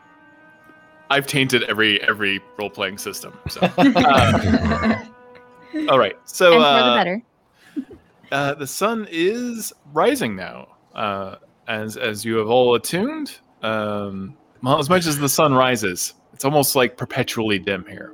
I've 1.09 1.25
tainted 1.25 1.63
every 1.63 2.01
every 2.03 2.41
role 2.59 2.69
playing 2.69 2.99
system. 2.99 3.33
So, 3.47 3.61
uh, 3.61 5.03
all 5.89 5.97
right. 5.97 6.17
So 6.25 6.53
and 6.53 6.55
for 6.55 6.59
the 6.59 6.65
uh, 6.65 6.95
better. 6.95 7.21
uh, 8.31 8.53
the 8.55 8.67
sun 8.67 9.07
is 9.09 9.73
rising 9.93 10.35
now, 10.35 10.67
uh, 10.93 11.35
as 11.67 11.97
as 11.97 12.25
you 12.25 12.37
have 12.37 12.49
all 12.49 12.75
attuned. 12.75 13.37
Um, 13.61 14.35
well, 14.63 14.79
as 14.79 14.89
much 14.89 15.05
as 15.05 15.17
the 15.17 15.29
sun 15.29 15.53
rises, 15.53 16.13
it's 16.33 16.45
almost 16.45 16.75
like 16.75 16.97
perpetually 16.97 17.59
dim 17.59 17.85
here. 17.87 18.13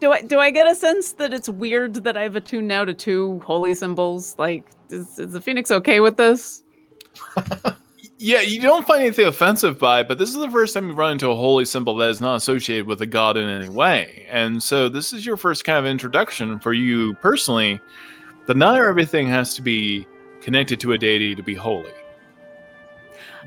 Do 0.00 0.12
I 0.12 0.22
do 0.22 0.38
I 0.38 0.50
get 0.50 0.66
a 0.66 0.74
sense 0.74 1.12
that 1.12 1.34
it's 1.34 1.48
weird 1.48 1.94
that 2.04 2.16
I've 2.16 2.36
attuned 2.36 2.68
now 2.68 2.84
to 2.84 2.94
two 2.94 3.40
holy 3.40 3.74
symbols? 3.74 4.34
Like, 4.38 4.64
is, 4.90 5.18
is 5.18 5.32
the 5.32 5.40
Phoenix 5.40 5.70
okay 5.70 6.00
with 6.00 6.16
this? 6.16 6.62
Yeah, 8.20 8.40
you 8.40 8.60
don't 8.60 8.84
find 8.84 9.00
anything 9.00 9.26
offensive 9.26 9.78
by 9.78 10.00
it, 10.00 10.08
but 10.08 10.18
this 10.18 10.30
is 10.30 10.34
the 10.34 10.50
first 10.50 10.74
time 10.74 10.88
you 10.88 10.94
run 10.94 11.12
into 11.12 11.30
a 11.30 11.36
holy 11.36 11.64
symbol 11.64 11.94
that 11.96 12.10
is 12.10 12.20
not 12.20 12.34
associated 12.34 12.88
with 12.88 13.00
a 13.00 13.06
god 13.06 13.36
in 13.36 13.48
any 13.48 13.68
way. 13.68 14.26
And 14.28 14.60
so 14.60 14.88
this 14.88 15.12
is 15.12 15.24
your 15.24 15.36
first 15.36 15.64
kind 15.64 15.78
of 15.78 15.86
introduction 15.86 16.58
for 16.58 16.72
you 16.72 17.14
personally 17.14 17.80
that 18.46 18.56
not 18.56 18.76
everything 18.76 19.28
has 19.28 19.54
to 19.54 19.62
be 19.62 20.04
connected 20.40 20.80
to 20.80 20.92
a 20.92 20.98
deity 20.98 21.34
to 21.34 21.42
be 21.42 21.54
holy. 21.54 21.92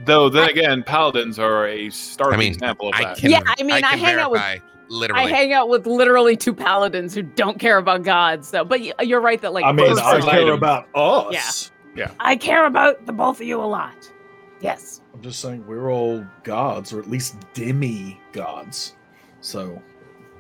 Though 0.06 0.30
then 0.30 0.50
again, 0.50 0.84
paladins 0.84 1.38
are 1.38 1.68
a 1.68 1.90
stark 1.90 2.34
I 2.34 2.38
mean, 2.38 2.54
example 2.54 2.90
of 2.90 2.96
I 2.96 3.04
that. 3.04 3.18
can, 3.18 3.32
Yeah, 3.32 3.42
I 3.46 3.62
mean, 3.64 3.72
I 3.76 3.82
can 3.82 4.00
hang 4.00 4.16
out 4.20 4.32
with- 4.32 4.42
literally. 4.88 5.24
I 5.24 5.28
hang 5.30 5.54
out 5.54 5.70
with 5.70 5.86
literally 5.86 6.36
two 6.36 6.54
paladins 6.54 7.14
who 7.14 7.22
don't 7.22 7.60
care 7.60 7.78
about 7.78 8.04
gods, 8.04 8.52
though. 8.52 8.64
But 8.66 9.06
you're 9.06 9.22
right 9.22 9.40
that 9.42 9.54
like 9.54 9.64
I 9.66 9.72
mean, 9.72 9.88
first 9.90 10.02
I 10.04 10.20
care 10.22 10.40
item. 10.42 10.50
about 10.56 10.88
us. 10.96 11.72
Yeah, 11.96 12.06
yeah. 12.08 12.12
I 12.20 12.36
care 12.36 12.66
about 12.66 13.06
the 13.06 13.14
both 13.14 13.42
of 13.42 13.48
you 13.48 13.62
a 13.62 13.66
lot. 13.66 14.12
Yes. 14.60 15.02
I'm 15.14 15.22
just 15.22 15.40
saying 15.40 15.66
we're 15.68 15.92
all 15.92 16.26
gods, 16.44 16.94
or 16.94 17.00
at 17.00 17.10
least 17.10 17.36
demi 17.54 18.20
gods. 18.32 18.96
So 19.42 19.82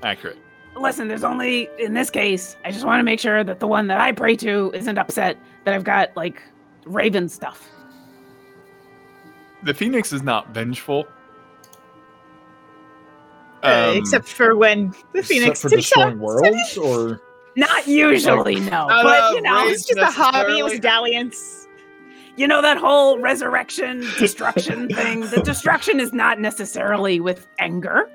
Accurate. 0.03 0.37
Listen, 0.75 1.07
there's 1.07 1.23
only 1.23 1.69
in 1.77 1.93
this 1.93 2.09
case, 2.09 2.55
I 2.65 2.71
just 2.71 2.85
want 2.85 2.99
to 2.99 3.03
make 3.03 3.19
sure 3.19 3.43
that 3.43 3.59
the 3.59 3.67
one 3.67 3.87
that 3.87 3.99
I 3.99 4.11
pray 4.13 4.35
to 4.37 4.71
isn't 4.73 4.97
upset 4.97 5.37
that 5.63 5.73
I've 5.73 5.83
got 5.83 6.15
like 6.15 6.41
raven 6.85 7.29
stuff. 7.29 7.69
The 9.63 9.73
phoenix 9.73 10.11
is 10.11 10.23
not 10.23 10.49
vengeful. 10.49 11.05
Uh, 13.63 13.91
Um, 13.91 13.97
except 13.97 14.27
for 14.27 14.55
when 14.55 14.91
the 15.13 15.21
Phoenix 15.21 15.61
for 15.61 15.69
himself 15.69 16.09
destroying 16.09 16.19
worlds, 16.19 16.77
or 16.77 17.21
Not 17.55 17.87
usually, 17.87 18.55
no. 18.59 18.87
Not 18.87 19.03
But 19.03 19.31
a 19.31 19.35
you 19.35 19.41
know, 19.41 19.65
rage 19.65 19.73
it's 19.73 19.85
just 19.85 19.99
a 19.99 20.05
hobby. 20.07 20.57
It 20.59 20.63
was 20.63 20.79
dalliance. 20.79 21.67
you 22.37 22.47
know 22.47 22.61
that 22.63 22.77
whole 22.77 23.19
resurrection 23.19 23.99
destruction 24.17 24.87
thing. 24.95 25.21
The 25.29 25.41
destruction 25.43 25.99
is 25.99 26.11
not 26.11 26.39
necessarily 26.39 27.19
with 27.19 27.47
anger. 27.59 28.09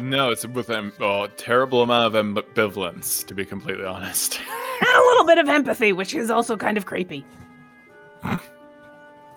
No, 0.00 0.30
it's 0.30 0.46
with 0.46 0.70
a 0.70 0.92
oh, 1.00 1.26
terrible 1.36 1.82
amount 1.82 2.14
of 2.14 2.24
ambivalence, 2.24 3.26
to 3.26 3.34
be 3.34 3.44
completely 3.44 3.84
honest. 3.84 4.40
And 4.80 4.88
a 4.96 5.00
little 5.00 5.24
bit 5.24 5.38
of 5.38 5.48
empathy, 5.48 5.92
which 5.92 6.14
is 6.14 6.30
also 6.30 6.56
kind 6.56 6.76
of 6.76 6.86
creepy. 6.86 7.24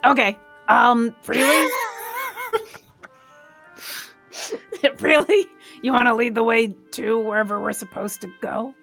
Okay. 0.06 0.38
Um, 0.70 1.16
really? 1.26 1.72
really? 5.00 5.48
You 5.82 5.94
want 5.94 6.08
to 6.08 6.16
lead 6.16 6.36
the 6.36 6.44
way 6.44 6.76
to 6.92 7.20
wherever 7.20 7.60
we're 7.60 7.74
supposed 7.74 8.22
to 8.22 8.32
go? 8.42 8.74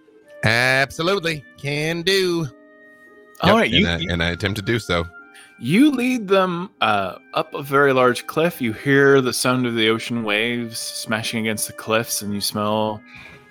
Absolutely. 0.44 1.44
Can 1.56 2.02
do. 2.02 2.46
All 3.40 3.50
Yep, 3.50 3.56
right, 3.56 3.70
you, 3.70 3.86
and, 3.86 4.10
I, 4.10 4.12
and 4.12 4.22
I 4.22 4.30
attempt 4.30 4.56
to 4.56 4.62
do 4.62 4.78
so. 4.78 5.04
You 5.60 5.90
lead 5.92 6.26
them 6.28 6.70
uh, 6.80 7.16
up 7.32 7.54
a 7.54 7.62
very 7.62 7.92
large 7.92 8.26
cliff. 8.26 8.60
You 8.60 8.72
hear 8.72 9.20
the 9.20 9.32
sound 9.32 9.66
of 9.66 9.76
the 9.76 9.88
ocean 9.88 10.24
waves 10.24 10.78
smashing 10.78 11.40
against 11.40 11.68
the 11.68 11.72
cliffs, 11.72 12.22
and 12.22 12.34
you 12.34 12.40
smell 12.40 13.00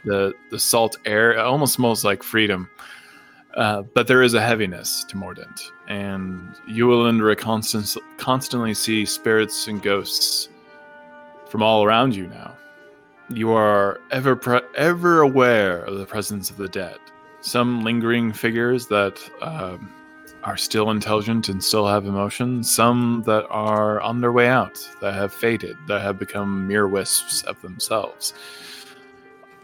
the 0.06 0.34
the 0.52 0.60
salt 0.60 0.98
air. 1.06 1.32
It 1.32 1.40
almost 1.40 1.74
smells 1.74 2.04
like 2.04 2.22
freedom. 2.22 2.70
Uh, 3.56 3.84
but 3.94 4.08
there 4.08 4.24
is 4.24 4.34
a 4.34 4.42
heaviness 4.42 5.04
to 5.04 5.16
Mordent, 5.16 5.72
and 5.88 6.56
you, 6.68 6.88
Alindra, 6.88 7.38
constant, 7.38 7.96
constantly 8.18 8.74
see 8.74 9.06
spirits 9.06 9.68
and 9.68 9.82
ghosts 9.82 10.50
from 11.48 11.62
all 11.62 11.84
around 11.84 12.16
you 12.16 12.26
now. 12.28 12.52
You 13.30 13.52
are 13.52 14.02
ever 14.12 14.36
pre- 14.36 14.62
ever 14.76 15.22
aware 15.22 15.84
of 15.84 16.00
the 16.00 16.06
presence 16.06 16.50
of 16.50 16.58
the 16.58 16.68
dead. 16.68 16.98
Some 17.42 17.84
lingering 17.84 18.34
figures 18.34 18.88
that 18.88 19.20
um, 19.42 19.92
are 20.44 20.58
still 20.58 20.92
intelligent 20.92 21.50
and 21.50 21.64
still 21.64 21.88
have 21.88 22.06
emotions, 22.06 22.74
some 22.74 23.24
that 23.26 23.46
are 23.50 24.02
on 24.02 24.22
their 24.22 24.32
way 24.32 24.48
out, 24.48 24.80
that 25.02 25.14
have 25.14 25.34
faded, 25.34 25.76
that 25.88 26.02
have 26.02 26.20
become 26.20 26.68
mere 26.68 26.88
wisps 26.88 27.44
of 27.44 27.62
themselves. 27.62 28.34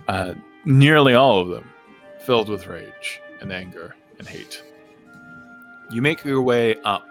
Uh, 0.07 0.33
nearly 0.65 1.13
all 1.13 1.39
of 1.39 1.49
them 1.49 1.69
filled 2.19 2.49
with 2.49 2.67
rage 2.67 3.21
and 3.41 3.51
anger 3.51 3.95
and 4.17 4.27
hate. 4.27 4.63
You 5.91 6.01
make 6.01 6.23
your 6.23 6.41
way 6.41 6.75
up 6.83 7.07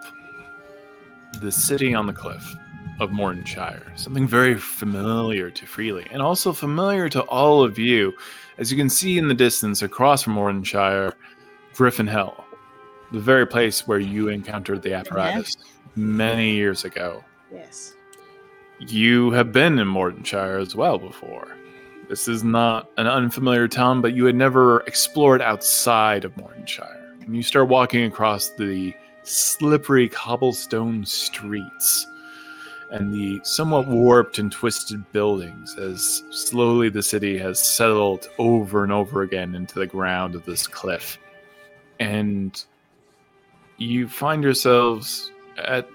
the 1.41 1.51
city 1.51 1.93
on 1.93 2.07
the 2.07 2.13
cliff 2.13 2.55
of 2.99 3.11
Mordenshire, 3.11 3.97
something 3.97 4.27
very 4.27 4.55
familiar 4.55 5.49
to 5.49 5.65
Freely, 5.65 6.05
and 6.11 6.21
also 6.21 6.51
familiar 6.51 7.07
to 7.09 7.21
all 7.23 7.63
of 7.63 7.79
you. 7.79 8.13
As 8.57 8.71
you 8.71 8.77
can 8.77 8.89
see 8.89 9.17
in 9.17 9.27
the 9.27 9.33
distance 9.33 9.81
across 9.81 10.23
from 10.23 10.35
Mordenshire, 10.35 11.13
Gryphon 11.73 12.07
Hill, 12.07 12.43
the 13.11 13.19
very 13.19 13.45
place 13.47 13.87
where 13.87 13.99
you 13.99 14.29
encountered 14.29 14.81
the 14.81 14.93
apparatus 14.93 15.57
many 15.95 16.51
years 16.51 16.83
ago. 16.85 17.23
Yes. 17.51 17.93
You 18.79 19.31
have 19.31 19.51
been 19.51 19.79
in 19.79 19.87
Mordenshire 19.87 20.61
as 20.61 20.75
well 20.75 20.97
before. 20.97 21.47
This 22.07 22.27
is 22.27 22.43
not 22.43 22.89
an 22.97 23.07
unfamiliar 23.07 23.67
town, 23.67 24.01
but 24.01 24.13
you 24.13 24.25
had 24.25 24.35
never 24.35 24.81
explored 24.81 25.41
outside 25.41 26.25
of 26.25 26.33
Mordenshire. 26.35 26.95
And 27.21 27.35
you 27.35 27.43
start 27.43 27.67
walking 27.67 28.05
across 28.05 28.49
the 28.49 28.93
slippery 29.23 30.07
cobblestone 30.09 31.05
streets. 31.05 32.07
and 32.91 33.13
the 33.13 33.39
somewhat 33.43 33.87
warped 33.87 34.39
and 34.39 34.51
twisted 34.51 35.09
buildings 35.11 35.75
as 35.77 36.23
slowly 36.31 36.89
the 36.89 37.03
city 37.03 37.37
has 37.37 37.63
settled 37.63 38.27
over 38.39 38.83
and 38.83 38.91
over 38.91 39.21
again 39.21 39.55
into 39.55 39.77
the 39.79 39.87
ground 39.87 40.35
of 40.35 40.45
this 40.45 40.65
cliff. 40.65 41.19
And 41.99 42.63
you 43.79 44.07
find 44.07 44.43
yourselves 44.43 45.31
at 45.57 45.87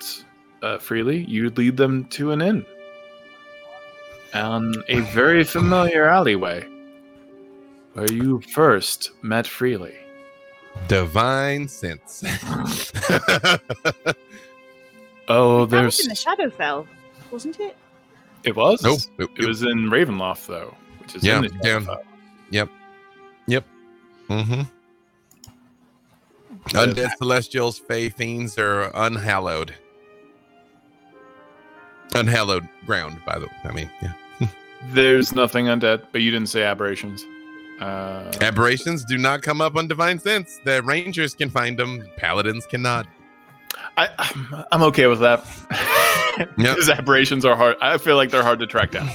uh, 0.62 0.78
Freely, 0.78 1.24
you 1.24 1.50
lead 1.50 1.76
them 1.76 2.04
to 2.06 2.32
an 2.32 2.40
inn 2.42 2.66
on 4.34 4.74
a 4.88 5.00
very 5.00 5.44
familiar 5.44 6.08
alleyway 6.08 6.66
where 7.92 8.10
you 8.10 8.40
first 8.52 9.10
met 9.22 9.46
Freely. 9.46 9.94
Divine 10.88 11.68
sense. 11.68 12.24
Oh, 15.26 15.64
That 15.64 15.84
was 15.84 15.96
there's 15.96 16.00
in 16.00 16.08
the 16.08 16.14
Shadowfell, 16.14 16.86
wasn't 17.30 17.58
it? 17.58 17.76
it 18.42 18.54
was. 18.54 18.82
Nope. 18.82 19.00
It 19.38 19.46
was 19.46 19.62
in 19.62 19.88
Ravenloft 19.88 20.46
though, 20.46 20.74
which 20.98 21.14
is 21.16 21.24
Yeah, 21.24 21.36
in 21.36 21.42
the 21.44 21.48
down- 21.48 21.86
Shadowfell. 21.86 22.02
Yep. 22.50 22.68
Yep. 23.46 23.64
Mm-hmm. 24.28 24.60
Undead 26.68 27.10
celestials, 27.18 27.78
fey 27.78 28.08
fiends 28.08 28.58
are 28.58 28.90
unhallowed. 28.94 29.74
Unhallowed 32.14 32.68
ground, 32.86 33.20
by 33.26 33.38
the 33.38 33.46
way. 33.46 33.52
I 33.64 33.72
mean, 33.72 33.90
yeah. 34.02 34.12
There's 34.92 35.32
nothing 35.34 35.66
undead, 35.66 36.06
but 36.12 36.20
you 36.20 36.30
didn't 36.30 36.48
say 36.48 36.62
aberrations. 36.62 37.24
Uh, 37.80 38.30
Aberrations 38.40 39.04
do 39.04 39.18
not 39.18 39.42
come 39.42 39.60
up 39.60 39.74
on 39.76 39.88
divine 39.88 40.18
sense. 40.20 40.60
The 40.64 40.80
rangers 40.84 41.34
can 41.34 41.50
find 41.50 41.76
them. 41.76 42.06
Paladins 42.16 42.66
cannot. 42.66 43.06
I, 43.96 44.08
I'm- 44.18 44.64
I'm 44.70 44.82
okay 44.84 45.06
with 45.06 45.20
that. 45.20 45.44
Because 46.56 46.90
aberrations 46.90 47.44
are 47.44 47.54
hard. 47.54 47.76
I 47.80 47.96
feel 47.96 48.16
like 48.16 48.30
they're 48.30 48.42
hard 48.42 48.58
to 48.58 48.66
track 48.66 48.90
down. 48.90 49.08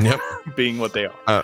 Yep. 0.00 0.18
Being 0.56 0.78
what 0.78 0.92
they 0.92 1.04
are. 1.04 1.14
Uh, 1.28 1.42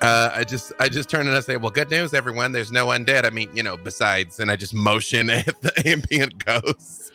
uh, 0.00 0.30
I 0.34 0.44
just, 0.44 0.72
I 0.78 0.88
just 0.88 1.08
turn 1.08 1.26
and 1.26 1.36
I 1.36 1.40
say, 1.40 1.56
"Well, 1.56 1.70
good 1.70 1.90
news, 1.90 2.14
everyone. 2.14 2.52
There's 2.52 2.72
no 2.72 2.86
undead. 2.86 3.24
I 3.24 3.30
mean, 3.30 3.50
you 3.54 3.62
know, 3.62 3.76
besides." 3.76 4.40
And 4.40 4.50
I 4.50 4.56
just 4.56 4.74
motion 4.74 5.30
at 5.30 5.60
the 5.60 5.72
ambient 5.88 6.44
ghosts. 6.44 7.10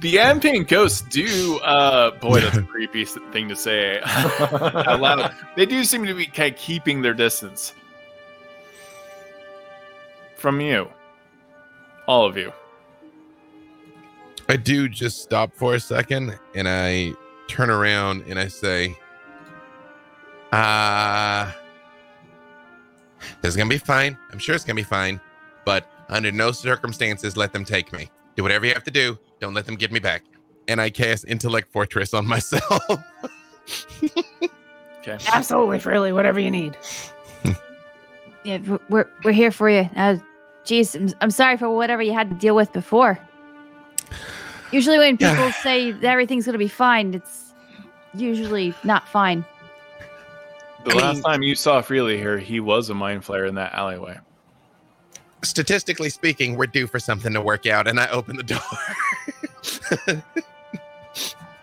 The 0.00 0.18
ambient 0.18 0.68
ghosts 0.68 1.02
do. 1.02 1.58
Uh, 1.60 2.10
boy, 2.18 2.40
that's 2.40 2.56
a 2.56 2.62
creepy 2.74 3.04
thing 3.04 3.48
to 3.48 3.56
say 3.56 4.00
out 4.04 5.00
loud. 5.00 5.34
They 5.56 5.66
do 5.66 5.84
seem 5.84 6.04
to 6.06 6.14
be 6.14 6.26
kind 6.26 6.52
of 6.52 6.58
keeping 6.58 7.02
their 7.02 7.14
distance 7.14 7.72
from 10.36 10.60
you, 10.60 10.88
all 12.08 12.26
of 12.26 12.36
you. 12.36 12.52
I 14.48 14.56
do 14.56 14.88
just 14.88 15.22
stop 15.22 15.54
for 15.54 15.76
a 15.76 15.80
second 15.80 16.36
and 16.54 16.68
I 16.68 17.14
turn 17.46 17.70
around 17.70 18.24
and 18.26 18.40
I 18.40 18.48
say, 18.48 18.96
uh, 20.50 21.52
this 23.40 23.50
is 23.50 23.56
going 23.56 23.68
to 23.68 23.74
be 23.74 23.78
fine. 23.78 24.16
I'm 24.30 24.38
sure 24.38 24.54
it's 24.54 24.64
going 24.64 24.76
to 24.76 24.82
be 24.82 24.88
fine. 24.88 25.20
But 25.64 25.86
under 26.08 26.32
no 26.32 26.52
circumstances, 26.52 27.36
let 27.36 27.52
them 27.52 27.64
take 27.64 27.92
me. 27.92 28.10
Do 28.36 28.42
whatever 28.42 28.66
you 28.66 28.74
have 28.74 28.84
to 28.84 28.90
do. 28.90 29.18
Don't 29.40 29.54
let 29.54 29.66
them 29.66 29.76
get 29.76 29.92
me 29.92 30.00
back. 30.00 30.24
And 30.68 30.80
I 30.80 30.90
cast 30.90 31.24
Intellect 31.26 31.72
Fortress 31.72 32.14
on 32.14 32.26
myself. 32.34 32.82
Okay. 35.02 35.18
Absolutely, 35.32 35.80
Freely, 35.80 36.12
whatever 36.12 36.38
you 36.40 36.50
need. 36.50 36.76
Yeah, 38.44 38.58
we're 38.88 39.08
we're 39.22 39.30
here 39.30 39.52
for 39.52 39.70
you. 39.70 39.88
Uh, 39.94 40.16
geez, 40.64 40.96
I'm, 40.96 41.12
I'm 41.20 41.30
sorry 41.30 41.56
for 41.56 41.70
whatever 41.70 42.02
you 42.02 42.12
had 42.12 42.28
to 42.28 42.34
deal 42.34 42.56
with 42.56 42.72
before. 42.72 43.16
Usually, 44.72 44.98
when 44.98 45.16
people 45.16 45.52
say 45.62 45.92
that 45.92 46.04
everything's 46.04 46.44
gonna 46.44 46.58
be 46.58 46.66
fine, 46.66 47.14
it's 47.14 47.54
usually 48.14 48.74
not 48.82 49.06
fine. 49.06 49.44
The 50.84 50.94
last 50.96 51.22
time 51.22 51.42
you 51.42 51.54
saw 51.54 51.80
Freely 51.80 52.16
here, 52.18 52.38
he 52.38 52.60
was 52.60 52.90
a 52.90 52.94
mind 52.94 53.22
flayer 53.22 53.48
in 53.48 53.54
that 53.56 53.72
alleyway. 53.72 54.18
Statistically 55.42 56.10
speaking, 56.10 56.56
we're 56.56 56.66
due 56.66 56.86
for 56.86 56.98
something 56.98 57.32
to 57.32 57.40
work 57.40 57.66
out. 57.66 57.86
And 57.86 57.98
I 58.00 58.08
open 58.08 58.36
the 58.36 58.42
door. 58.42 60.22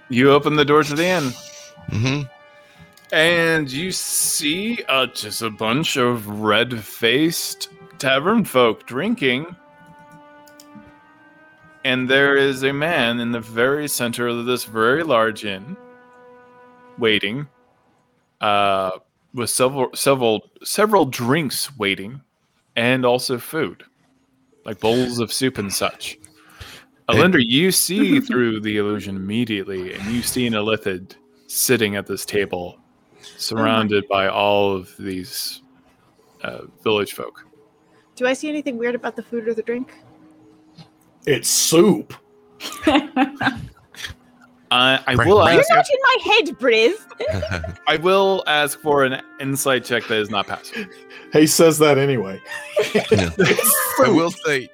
You 0.09 0.31
open 0.31 0.55
the 0.55 0.65
door 0.65 0.83
to 0.83 0.95
the 0.95 1.05
inn. 1.05 1.31
hmm 1.89 2.21
And 3.11 3.71
you 3.71 3.91
see 3.91 4.83
uh, 4.89 5.05
just 5.05 5.43
a 5.43 5.51
bunch 5.51 5.97
of 5.97 6.27
red 6.41 6.79
faced 6.79 7.69
tavern 7.99 8.43
folk 8.43 8.87
drinking. 8.87 9.55
And 11.85 12.09
there 12.09 12.35
is 12.35 12.63
a 12.63 12.73
man 12.73 13.19
in 13.19 13.31
the 13.31 13.39
very 13.39 13.87
center 13.87 14.27
of 14.27 14.45
this 14.45 14.63
very 14.65 15.03
large 15.03 15.45
inn 15.45 15.77
waiting 16.97 17.47
uh, 18.41 18.91
with 19.33 19.49
several, 19.49 19.89
several, 19.93 20.49
several 20.63 21.05
drinks 21.05 21.77
waiting 21.77 22.21
and 22.75 23.05
also 23.05 23.37
food, 23.37 23.83
like 24.65 24.79
bowls 24.79 25.19
of 25.19 25.31
soup 25.31 25.57
and 25.57 25.71
such. 25.73 26.17
Alinder, 27.09 27.43
you 27.43 27.71
see 27.71 28.19
through 28.19 28.59
the 28.59 28.77
illusion 28.77 29.15
immediately, 29.15 29.93
and 29.93 30.11
you 30.11 30.21
see 30.21 30.45
an 30.45 30.53
illithid 30.53 31.15
sitting 31.47 31.95
at 31.95 32.05
this 32.05 32.23
table, 32.23 32.77
surrounded 33.19 34.07
by 34.07 34.27
all 34.27 34.75
of 34.75 34.95
these 34.97 35.63
uh, 36.43 36.61
village 36.83 37.13
folk. 37.13 37.45
Do 38.15 38.27
I 38.27 38.33
see 38.33 38.49
anything 38.49 38.77
weird 38.77 38.95
about 38.95 39.15
the 39.15 39.23
food 39.23 39.47
or 39.47 39.53
the 39.53 39.63
drink? 39.63 39.91
It's 41.25 41.49
soup. 41.49 42.13
Uh, 44.71 44.99
I, 45.05 45.13
I 45.13 45.15
Right, 45.15 45.27
will 45.27 45.39
right. 45.39 45.53
You're 45.53 45.77
not 45.77 45.85
in 45.89 45.99
my 46.03 46.33
head, 46.33 46.59
Briv. 46.59 47.75
I 47.87 47.97
will 47.97 48.43
ask 48.45 48.79
for 48.79 49.03
an 49.03 49.21
insight 49.39 49.83
check 49.83 50.07
that 50.07 50.19
is 50.19 50.29
not 50.29 50.47
passive. 50.47 50.87
He 51.33 51.47
says 51.47 51.79
that 51.79 51.97
anyway. 51.97 52.41
I 52.95 54.09
will 54.09 54.31
say, 54.31 54.69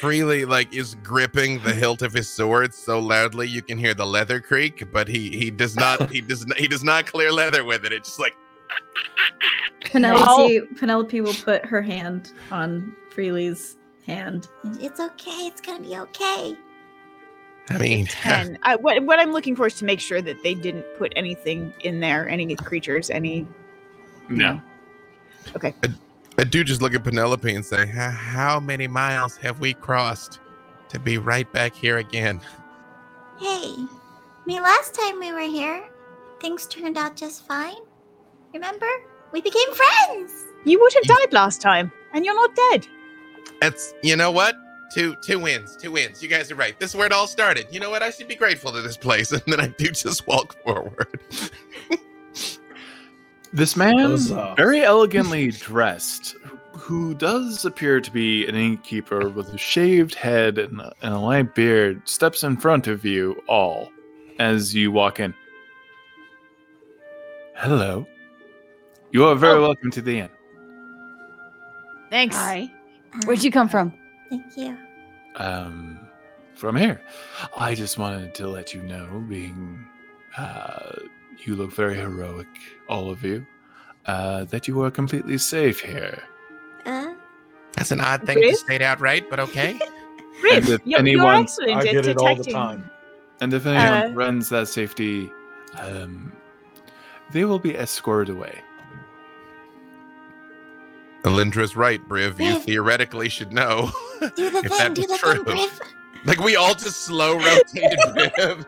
Freely 0.00 0.44
like 0.44 0.72
is 0.72 0.94
gripping 1.02 1.60
the 1.64 1.74
hilt 1.74 2.02
of 2.02 2.12
his 2.12 2.28
sword 2.28 2.72
so 2.72 3.00
loudly 3.00 3.48
you 3.48 3.62
can 3.62 3.76
hear 3.78 3.94
the 3.94 4.06
leather 4.06 4.40
creak, 4.40 4.84
but 4.92 5.08
he 5.08 5.30
he 5.36 5.50
does 5.50 5.74
not 5.74 6.08
he 6.12 6.20
does 6.20 6.46
not 6.46 6.56
he 6.56 6.68
does 6.68 6.84
not 6.84 7.06
clear 7.06 7.32
leather 7.32 7.64
with 7.64 7.84
it. 7.84 7.92
It's 7.92 8.10
just 8.10 8.20
like 8.20 8.36
Penelope, 9.80 10.60
Penelope 10.78 11.20
will 11.20 11.34
put 11.34 11.64
her 11.66 11.82
hand 11.82 12.32
on 12.52 12.94
Freely's 13.10 13.76
hand. 14.06 14.46
It's 14.80 15.00
okay. 15.00 15.46
It's 15.46 15.60
gonna 15.60 15.80
be 15.80 15.96
okay. 15.96 16.56
I 17.70 17.78
mean, 17.78 18.08
And 18.24 18.58
I, 18.62 18.76
what, 18.76 19.02
what 19.04 19.18
I'm 19.18 19.32
looking 19.32 19.54
for 19.56 19.66
is 19.66 19.74
to 19.74 19.84
make 19.84 20.00
sure 20.00 20.22
that 20.22 20.42
they 20.42 20.54
didn't 20.54 20.84
put 20.96 21.12
anything 21.16 21.72
in 21.80 22.00
there, 22.00 22.28
any 22.28 22.54
creatures, 22.56 23.10
any. 23.10 23.46
No. 24.28 24.60
Okay. 25.56 25.74
I 26.38 26.44
do 26.44 26.62
just 26.62 26.82
look 26.82 26.94
at 26.94 27.02
Penelope 27.02 27.52
and 27.52 27.64
say, 27.64 27.86
"How- 27.86 28.10
"How 28.10 28.60
many 28.60 28.86
miles 28.86 29.36
have 29.38 29.58
we 29.60 29.74
crossed 29.74 30.38
to 30.90 30.98
be 30.98 31.18
right 31.18 31.50
back 31.52 31.74
here 31.74 31.98
again?" 31.98 32.40
Hey, 33.40 33.74
I 33.76 33.86
mean, 34.46 34.62
last 34.62 34.94
time 34.94 35.18
we 35.18 35.32
were 35.32 35.40
here, 35.40 35.82
things 36.40 36.66
turned 36.66 36.96
out 36.98 37.16
just 37.16 37.46
fine. 37.46 37.76
Remember? 38.54 38.86
We 39.32 39.40
became 39.40 39.74
friends. 39.74 40.32
You 40.64 40.78
would 40.80 40.92
have 40.94 41.04
died 41.04 41.32
last 41.32 41.60
time, 41.60 41.90
and 42.12 42.24
you're 42.24 42.34
not 42.34 42.54
dead. 42.54 42.86
That's 43.60 43.94
you 44.02 44.14
know 44.16 44.30
what. 44.30 44.54
Two 44.92 45.14
two 45.16 45.38
wins, 45.38 45.76
two 45.76 45.92
wins. 45.92 46.22
You 46.22 46.28
guys 46.28 46.50
are 46.50 46.54
right. 46.54 46.78
This 46.78 46.90
is 46.90 46.96
where 46.96 47.06
it 47.06 47.12
all 47.12 47.26
started. 47.26 47.66
You 47.70 47.80
know 47.80 47.90
what? 47.90 48.02
I 48.02 48.10
should 48.10 48.28
be 48.28 48.34
grateful 48.34 48.72
to 48.72 48.80
this 48.80 48.96
place. 48.96 49.32
And 49.38 49.42
then 49.46 49.60
I 49.60 49.68
do 49.68 49.90
just 49.90 50.26
walk 50.26 50.62
forward. 50.62 51.20
This 53.52 53.76
man, 53.76 53.98
Huzzah. 53.98 54.54
very 54.56 54.82
elegantly 54.82 55.50
dressed, 55.52 56.36
who 56.74 57.14
does 57.14 57.64
appear 57.64 58.00
to 58.00 58.10
be 58.10 58.46
an 58.46 58.54
innkeeper 58.54 59.30
with 59.30 59.52
a 59.54 59.58
shaved 59.58 60.14
head 60.14 60.58
and 60.58 60.80
a, 60.80 60.92
and 61.00 61.14
a 61.14 61.18
light 61.18 61.54
beard, 61.54 62.06
steps 62.06 62.44
in 62.44 62.58
front 62.58 62.86
of 62.86 63.06
you 63.06 63.42
all 63.48 63.90
as 64.38 64.74
you 64.74 64.92
walk 64.92 65.18
in. 65.18 65.34
Hello. 67.54 68.06
You 69.12 69.24
are 69.24 69.34
very 69.34 69.58
oh. 69.58 69.62
welcome 69.62 69.90
to 69.92 70.02
the 70.02 70.20
inn. 70.20 70.30
Thanks. 72.10 72.36
Hi. 72.36 72.70
Where'd 73.24 73.42
you 73.42 73.50
come 73.50 73.68
from? 73.68 73.94
Thank 74.30 74.56
you. 74.56 74.76
um, 75.36 75.98
from 76.54 76.76
here. 76.76 77.00
I 77.56 77.74
just 77.74 77.98
wanted 77.98 78.34
to 78.36 78.48
let 78.48 78.74
you 78.74 78.82
know, 78.82 79.24
being 79.28 79.84
uh, 80.36 80.92
you 81.44 81.54
look 81.56 81.72
very 81.72 81.94
heroic, 81.96 82.46
all 82.88 83.10
of 83.10 83.22
you, 83.24 83.46
uh, 84.06 84.44
that 84.44 84.66
you 84.68 84.80
are 84.82 84.90
completely 84.90 85.38
safe 85.38 85.80
here. 85.80 86.22
Uh, 86.84 87.14
That's 87.76 87.90
an 87.92 88.00
odd 88.00 88.24
thing 88.24 88.40
to 88.42 88.54
state 88.56 88.82
outright, 88.82 89.28
but 89.30 89.38
okay. 89.40 89.78
And 90.50 90.58
if 90.58 90.68
you're, 90.68 90.78
you're 90.84 90.98
anyone- 91.00 91.42
excellent 91.42 91.72
I 91.72 91.78
at 91.80 91.84
get 91.86 92.06
it 92.06 92.16
all 92.16 92.28
the 92.28 92.44
detecting. 92.44 92.54
time. 92.54 92.90
And 93.40 93.52
if 93.54 93.66
anyone 93.66 94.12
Uh, 94.12 94.14
runs 94.14 94.48
that 94.50 94.68
safety, 94.68 95.30
um, 95.80 96.32
they 97.32 97.44
will 97.44 97.58
be 97.58 97.74
escorted 97.76 98.34
away. 98.34 98.60
Alindra's 101.24 101.76
right, 101.76 102.00
Briv. 102.08 102.38
You 102.40 102.58
theoretically 102.60 103.28
should 103.28 103.52
know. 103.52 103.90
do 104.36 104.50
the 104.50 104.58
If 104.64 104.70
thing. 104.70 104.78
that 104.78 104.94
Do 104.94 105.02
was 105.02 105.10
the 105.10 105.16
true. 105.18 105.44
thing, 105.44 105.56
Briv. 105.56 105.80
Like 106.24 106.40
we 106.40 106.56
all 106.56 106.74
just 106.74 107.02
slow 107.02 107.34
rotated 107.38 107.98
Briv. 108.08 108.66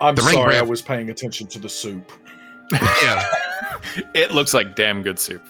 I'm 0.00 0.14
The 0.14 0.22
ring 0.22 0.34
sorry, 0.34 0.56
I 0.56 0.62
was 0.62 0.82
paying 0.82 1.10
attention 1.10 1.46
to 1.48 1.58
the 1.58 1.68
soup. 1.68 2.12
Yeah. 2.72 3.24
It 4.14 4.32
looks 4.32 4.52
like 4.52 4.74
damn 4.74 5.02
good 5.02 5.18
soup. 5.18 5.42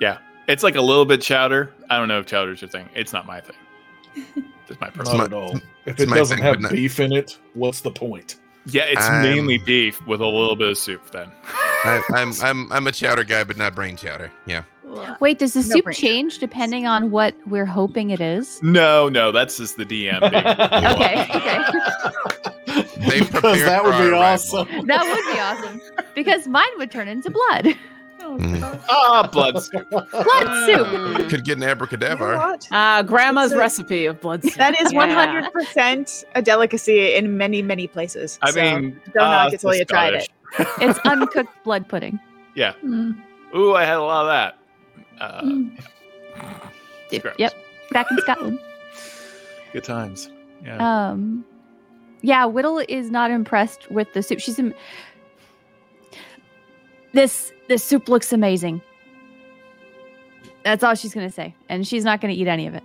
Yeah. 0.00 0.18
It's 0.46 0.62
like 0.62 0.76
a 0.76 0.80
little 0.80 1.04
bit 1.04 1.20
chowder. 1.20 1.72
I 1.90 1.96
don't 1.98 2.06
know 2.06 2.20
if 2.20 2.26
chowder's 2.26 2.60
your 2.60 2.68
thing. 2.68 2.88
It's 2.94 3.12
not 3.12 3.26
my 3.26 3.40
thing. 3.40 3.56
Just 4.68 4.80
my 4.80 4.90
personal. 4.90 5.18
my- 5.18 5.24
at 5.24 5.32
all. 5.32 5.56
If 5.86 5.98
it 5.98 6.06
doesn't 6.08 6.36
thing, 6.36 6.44
have 6.44 6.54
but 6.56 6.60
not- 6.62 6.72
beef 6.72 7.00
in 7.00 7.12
it, 7.12 7.38
what's 7.54 7.80
the 7.80 7.90
point? 7.90 8.36
Yeah, 8.66 8.82
it's 8.84 9.06
Um, 9.08 9.22
mainly 9.22 9.58
beef 9.58 10.04
with 10.06 10.20
a 10.20 10.26
little 10.26 10.56
bit 10.56 10.68
of 10.68 10.78
soup 10.78 11.10
then. 11.10 11.30
I, 11.84 12.02
I'm 12.14 12.32
I'm 12.42 12.72
I'm 12.72 12.86
a 12.86 12.92
chowder 12.92 13.24
guy, 13.24 13.44
but 13.44 13.56
not 13.56 13.74
brain 13.74 13.96
chowder. 13.96 14.30
Yeah. 14.46 14.64
Wait, 15.20 15.38
does 15.38 15.52
the 15.52 15.60
No 15.60 15.66
soup 15.76 15.84
brainer. 15.86 15.94
change 15.94 16.38
depending 16.38 16.86
on 16.86 17.10
what 17.10 17.34
we're 17.46 17.66
hoping 17.66 18.08
it 18.10 18.20
is? 18.22 18.58
No, 18.62 19.08
no, 19.10 19.30
that's 19.32 19.56
just 19.58 19.76
the 19.76 19.84
DM. 19.84 20.22
Okay, 20.22 21.26
okay. 21.34 21.58
They 23.06 23.18
Because 23.20 23.28
prepared 23.30 23.68
that 23.68 23.84
would 23.84 23.92
be 23.92 24.08
arrival. 24.08 24.18
awesome. 24.18 24.86
That 24.86 25.04
would 25.04 25.34
be 25.34 25.40
awesome. 25.40 25.80
Because 26.14 26.46
mine 26.48 26.68
would 26.78 26.90
turn 26.90 27.06
into 27.08 27.30
blood. 27.30 27.74
Mm. 28.36 28.80
Ah, 28.90 29.28
blood 29.32 29.62
soup. 29.62 29.88
Blood 29.90 30.66
soup. 30.66 31.28
Could 31.30 31.44
get 31.44 31.56
an 31.56 31.62
You 31.62 31.66
know 31.66 31.72
abracadabra. 31.72 32.36
what? 32.36 32.68
Uh, 32.70 33.02
grandma's 33.02 33.52
a- 33.52 33.58
recipe 33.58 34.06
of 34.06 34.20
blood 34.20 34.42
soup. 34.42 34.54
That 34.54 34.80
is 34.80 34.92
Yeah. 34.92 35.42
100% 35.54 36.24
a 36.34 36.42
delicacy 36.42 37.14
in 37.14 37.36
many, 37.36 37.62
many 37.62 37.86
places. 37.86 38.38
I 38.42 38.50
so 38.50 38.60
mean, 38.60 39.00
don't 39.14 39.22
uh, 39.24 39.30
knock 39.44 39.52
it 39.54 39.60
till 39.60 39.74
you 39.74 39.84
tried 39.84 40.14
it. 40.14 40.28
It's 40.80 40.98
uncooked 41.00 41.52
blood 41.64 41.88
pudding. 41.88 42.18
Yeah. 42.54 42.72
Mm. 42.84 43.18
Ooh, 43.54 43.74
I 43.74 43.84
had 43.84 43.96
a 43.96 44.02
lot 44.02 44.22
of 44.24 44.28
that. 44.28 44.58
Uh, 45.22 45.42
Mm. 45.42 45.78
Yep. 47.10 47.34
Yep. 47.38 47.54
Back 47.90 48.06
in 48.10 48.18
Scotland. 48.18 48.58
Good 49.72 49.84
times. 49.84 50.30
Yeah. 50.64 50.76
Um, 51.10 51.44
yeah, 52.22 52.44
Whittle 52.46 52.82
is 52.88 53.10
not 53.10 53.30
impressed 53.30 53.90
with 53.90 54.12
the 54.12 54.22
soup. 54.22 54.40
She's 54.40 54.58
Im- 54.58 54.74
this. 57.12 57.52
This 57.68 57.84
soup 57.84 58.08
looks 58.08 58.32
amazing. 58.32 58.80
That's 60.64 60.82
all 60.82 60.94
she's 60.94 61.14
gonna 61.14 61.30
say, 61.30 61.54
and 61.68 61.86
she's 61.86 62.04
not 62.04 62.20
gonna 62.20 62.32
eat 62.34 62.48
any 62.48 62.66
of 62.66 62.74
it. 62.74 62.82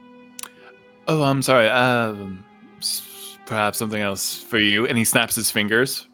oh, 1.08 1.24
I'm 1.24 1.42
sorry. 1.42 1.70
Um, 1.70 2.44
s- 2.80 3.38
perhaps 3.46 3.78
something 3.78 4.02
else 4.02 4.42
for 4.42 4.60
you. 4.60 4.86
And 4.88 4.98
he 4.98 5.04
snaps 5.06 5.36
his 5.36 5.50
fingers, 5.52 6.08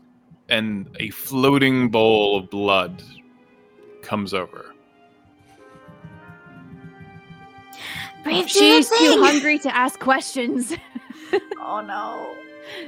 and 0.50 0.88
a 1.00 1.10
floating 1.12 1.90
bowl 1.90 2.38
of 2.38 2.50
blood 2.50 3.02
comes 4.02 4.34
over. 4.34 4.74
Brave 8.24 8.50
She's 8.50 8.90
too 8.90 8.96
thing. 8.96 9.20
hungry 9.20 9.60
to 9.60 9.76
ask 9.76 10.00
questions. 10.00 10.74
Oh 11.62 11.82
no. 11.82 12.36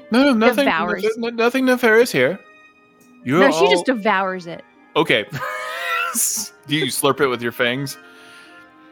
No, 0.10 0.34
nothing. 0.34 0.66
Devours. 0.66 1.04
Nothing, 1.18 1.36
nothing 1.36 1.66
nefarious 1.66 2.12
here. 2.12 2.40
You're 3.24 3.42
no, 3.48 3.52
she 3.52 3.70
just 3.70 3.86
devours 3.86 4.48
it. 4.48 4.64
Okay. 4.96 5.26
Do 6.68 6.76
you 6.76 6.86
slurp 6.86 7.22
it 7.22 7.28
with 7.28 7.42
your 7.42 7.52
fangs? 7.52 7.98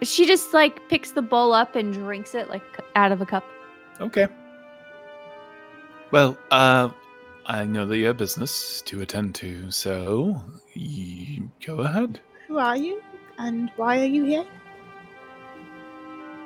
She 0.01 0.25
just 0.25 0.53
like 0.53 0.87
picks 0.89 1.11
the 1.11 1.21
bowl 1.21 1.53
up 1.53 1.75
and 1.75 1.93
drinks 1.93 2.33
it 2.33 2.49
like 2.49 2.63
out 2.95 3.11
of 3.11 3.21
a 3.21 3.25
cup. 3.25 3.43
Okay. 3.99 4.27
Well, 6.11 6.37
uh, 6.51 6.89
I 7.45 7.65
know 7.65 7.85
that 7.85 7.97
you 7.97 8.07
have 8.07 8.17
business 8.17 8.81
to 8.83 9.01
attend 9.01 9.35
to, 9.35 9.69
so 9.71 10.41
you 10.73 11.49
go 11.65 11.79
ahead. 11.79 12.19
Who 12.47 12.57
are 12.57 12.77
you? 12.77 13.01
And 13.37 13.71
why 13.75 13.99
are 13.99 14.05
you 14.05 14.25
here? 14.25 14.45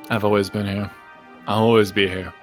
I've 0.10 0.24
always 0.24 0.49
been 0.49 0.66
here. 0.66 0.91
I'll 1.47 1.64
always 1.64 1.91
be 1.91 2.08
here. 2.08 2.34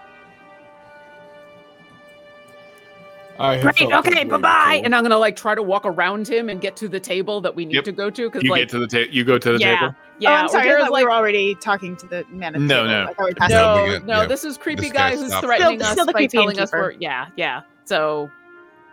I 3.41 3.57
have 3.57 3.63
Great. 3.75 3.93
Okay. 3.93 4.25
Bye 4.25 4.37
bye. 4.39 4.81
And 4.85 4.95
I'm 4.95 5.03
gonna 5.03 5.19
like 5.19 5.35
try 5.35 5.55
to 5.55 5.63
walk 5.63 5.87
around 5.87 6.29
him 6.29 6.49
and 6.49 6.61
get 6.61 6.77
to 6.77 6.89
the 6.89 7.01
table 7.01 7.41
that 7.41 7.55
we 7.55 7.65
need 7.65 7.75
Yep. 7.77 7.85
to 7.85 7.93
go 7.93 8.11
to 8.11 8.29
because 8.29 8.43
You 8.43 8.51
like 8.51 8.61
get 8.63 8.69
to 8.71 8.79
the 8.79 8.87
table. 8.87 9.13
You 9.15 9.25
go 9.25 9.39
to 9.39 9.53
the 9.53 9.59
yeah, 9.59 9.79
table. 9.81 9.95
yeah. 10.19 10.31
oh, 10.31 10.35
I'm 10.35 10.49
sorry. 10.49 10.63
I 10.63 10.67
O'Hara's 10.67 10.91
like, 10.91 11.01
we 11.01 11.05
were 11.05 11.13
already 11.13 11.55
talking 11.57 11.97
to 11.97 12.07
the 12.07 12.25
man 12.31 12.55
at 12.55 12.61
the 12.61 12.67
No, 12.67 12.77
table. 12.85 12.89
no. 12.89 13.05
I 13.07 13.15
thought 13.15 13.27
we 13.27 13.35
passed 13.35 13.51
No, 13.53 13.87
no, 13.87 13.99
no. 14.01 14.21
yeah. 14.23 14.27
This 14.27 14.45
is 14.45 14.59
creepy 14.59 14.83
This 14.83 14.93
guy 14.93 15.11
guy's 15.11 15.21
who's 15.21 15.35
threatening 15.39 15.79
Still- 15.81 15.87
us 15.87 15.93
still 15.93 16.07
by 16.07 16.13
creepy 16.13 16.37
telling 16.37 16.59
us 16.61 16.71
we're 16.73 16.93
yeah, 16.93 17.27
yeah. 17.37 17.63
So 17.85 18.31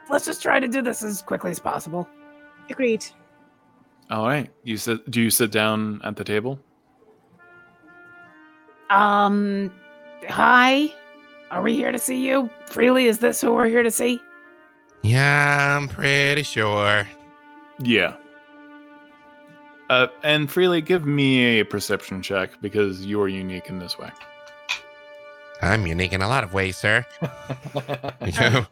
Let's 0.09 0.25
just 0.25 0.41
try 0.41 0.59
to 0.61 0.67
do 0.69 0.81
this 0.81 1.03
as 1.03 1.21
quickly 1.21 1.51
as 1.51 1.59
possible. 1.59 2.07
Agreed. 2.69 3.05
All 4.09 4.25
right. 4.25 4.49
You 4.63 4.77
sit. 4.77 5.11
Do 5.11 5.21
you 5.21 5.29
sit 5.29 5.51
down 5.51 5.99
at 6.05 6.15
the 6.15 6.23
table? 6.23 6.57
Um, 8.89 9.71
hi. 10.29 10.93
Are 11.51 11.61
we 11.61 11.75
here 11.75 11.91
to 11.91 11.99
see 11.99 12.25
you? 12.25 12.49
Freely, 12.67 13.05
is 13.07 13.19
this 13.19 13.41
who 13.41 13.53
we're 13.53 13.67
here 13.67 13.83
to 13.83 13.91
see? 13.91 14.21
Yeah, 15.07 15.77
I'm 15.77 15.87
pretty 15.87 16.43
sure. 16.43 17.07
Yeah. 17.79 18.15
Uh, 19.89 20.07
and 20.23 20.51
freely 20.51 20.81
give 20.81 21.05
me 21.05 21.59
a 21.59 21.65
perception 21.65 22.21
check 22.21 22.49
because 22.61 23.05
you 23.05 23.21
are 23.21 23.27
unique 23.29 23.69
in 23.69 23.79
this 23.79 23.97
way. 23.97 24.09
I'm 25.61 25.87
unique 25.87 26.13
in 26.13 26.21
a 26.21 26.27
lot 26.27 26.43
of 26.43 26.53
ways, 26.53 26.77
sir. 26.77 27.05
You 28.25 28.31
know, 28.39 28.65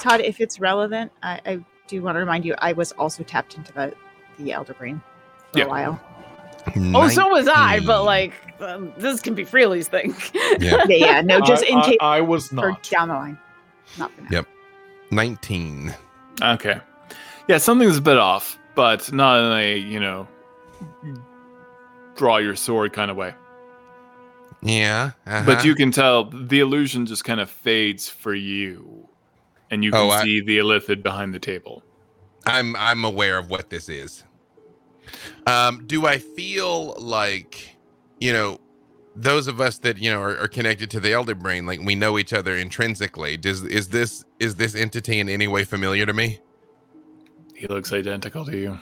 Todd, 0.00 0.20
if 0.20 0.40
it's 0.40 0.58
relevant, 0.58 1.12
I, 1.22 1.40
I 1.46 1.64
do 1.86 2.02
want 2.02 2.16
to 2.16 2.18
remind 2.20 2.44
you 2.44 2.54
I 2.58 2.72
was 2.72 2.92
also 2.92 3.22
tapped 3.22 3.56
into 3.56 3.72
the, 3.72 3.94
the 4.38 4.52
Elder 4.52 4.74
Brain 4.74 5.00
for 5.52 5.58
Yeah. 5.60 5.66
a 5.66 5.68
while. 5.68 6.00
oh, 6.76 7.08
so 7.08 7.28
was 7.28 7.46
I. 7.48 7.80
But 7.80 8.04
like 8.04 8.32
um, 8.60 8.92
this 8.96 9.20
can 9.20 9.34
be 9.34 9.44
Freely's 9.44 9.88
thing. 9.88 10.14
Yeah. 10.34 10.84
Yeah, 10.88 10.96
yeah. 10.96 11.20
No, 11.20 11.40
just 11.40 11.64
I, 11.64 11.68
in 11.68 11.78
I- 11.78 11.84
case 11.86 11.96
I 12.00 12.20
was 12.20 12.52
not. 12.52 12.82
down 12.90 13.08
the 13.08 13.14
line. 13.14 13.38
Not 13.98 14.10
for 14.12 14.22
now. 14.22 14.28
Yep. 14.30 14.46
19. 15.12 15.94
Okay. 16.42 16.80
Yeah, 17.48 17.58
something's 17.58 17.98
a 17.98 18.00
bit 18.02 18.18
off, 18.18 18.58
but 18.74 19.12
not 19.12 19.38
in 19.44 19.52
a, 19.58 19.76
you 19.78 20.00
know, 20.00 20.26
draw 22.16 22.38
your 22.38 22.56
sword 22.56 22.92
kind 22.92 23.10
of 23.10 23.16
way. 23.16 23.34
Yeah. 24.62 25.10
uh-huh. 25.26 25.42
But 25.44 25.64
you 25.64 25.74
can 25.74 25.90
tell 25.90 26.24
the 26.24 26.60
illusion 26.60 27.04
just 27.06 27.24
kind 27.24 27.40
of 27.40 27.50
fades 27.50 28.08
for 28.08 28.34
you. 28.34 29.08
And 29.70 29.82
you 29.84 29.90
can 29.90 30.00
Oh, 30.00 30.10
I- 30.10 30.22
see 30.22 30.40
the 30.40 30.58
illithid 30.58 31.02
behind 31.02 31.34
the 31.34 31.38
table. 31.38 31.82
I'm 32.44 32.74
I'm 32.76 33.04
aware 33.04 33.38
of 33.38 33.50
what 33.50 33.70
this 33.70 33.88
is. 33.88 34.24
Um, 35.46 35.84
do 35.86 36.06
I 36.06 36.18
feel 36.18 36.94
like, 36.98 37.76
you 38.20 38.32
know, 38.32 38.58
those 39.14 39.46
of 39.46 39.60
us 39.60 39.78
that 39.78 39.98
you 39.98 40.10
know 40.10 40.20
are, 40.20 40.38
are 40.38 40.48
connected 40.48 40.90
to 40.90 41.00
the 41.00 41.12
elder 41.12 41.34
brain, 41.34 41.66
like 41.66 41.80
we 41.80 41.94
know 41.94 42.18
each 42.18 42.32
other 42.32 42.56
intrinsically? 42.56 43.36
Does 43.36 43.62
is 43.64 43.88
this 43.88 44.24
is 44.38 44.54
this 44.56 44.74
entity 44.74 45.20
in 45.20 45.28
any 45.28 45.48
way 45.48 45.64
familiar 45.64 46.06
to 46.06 46.12
me? 46.12 46.40
He 47.54 47.66
looks 47.66 47.92
identical 47.92 48.44
to 48.46 48.56
you. 48.56 48.78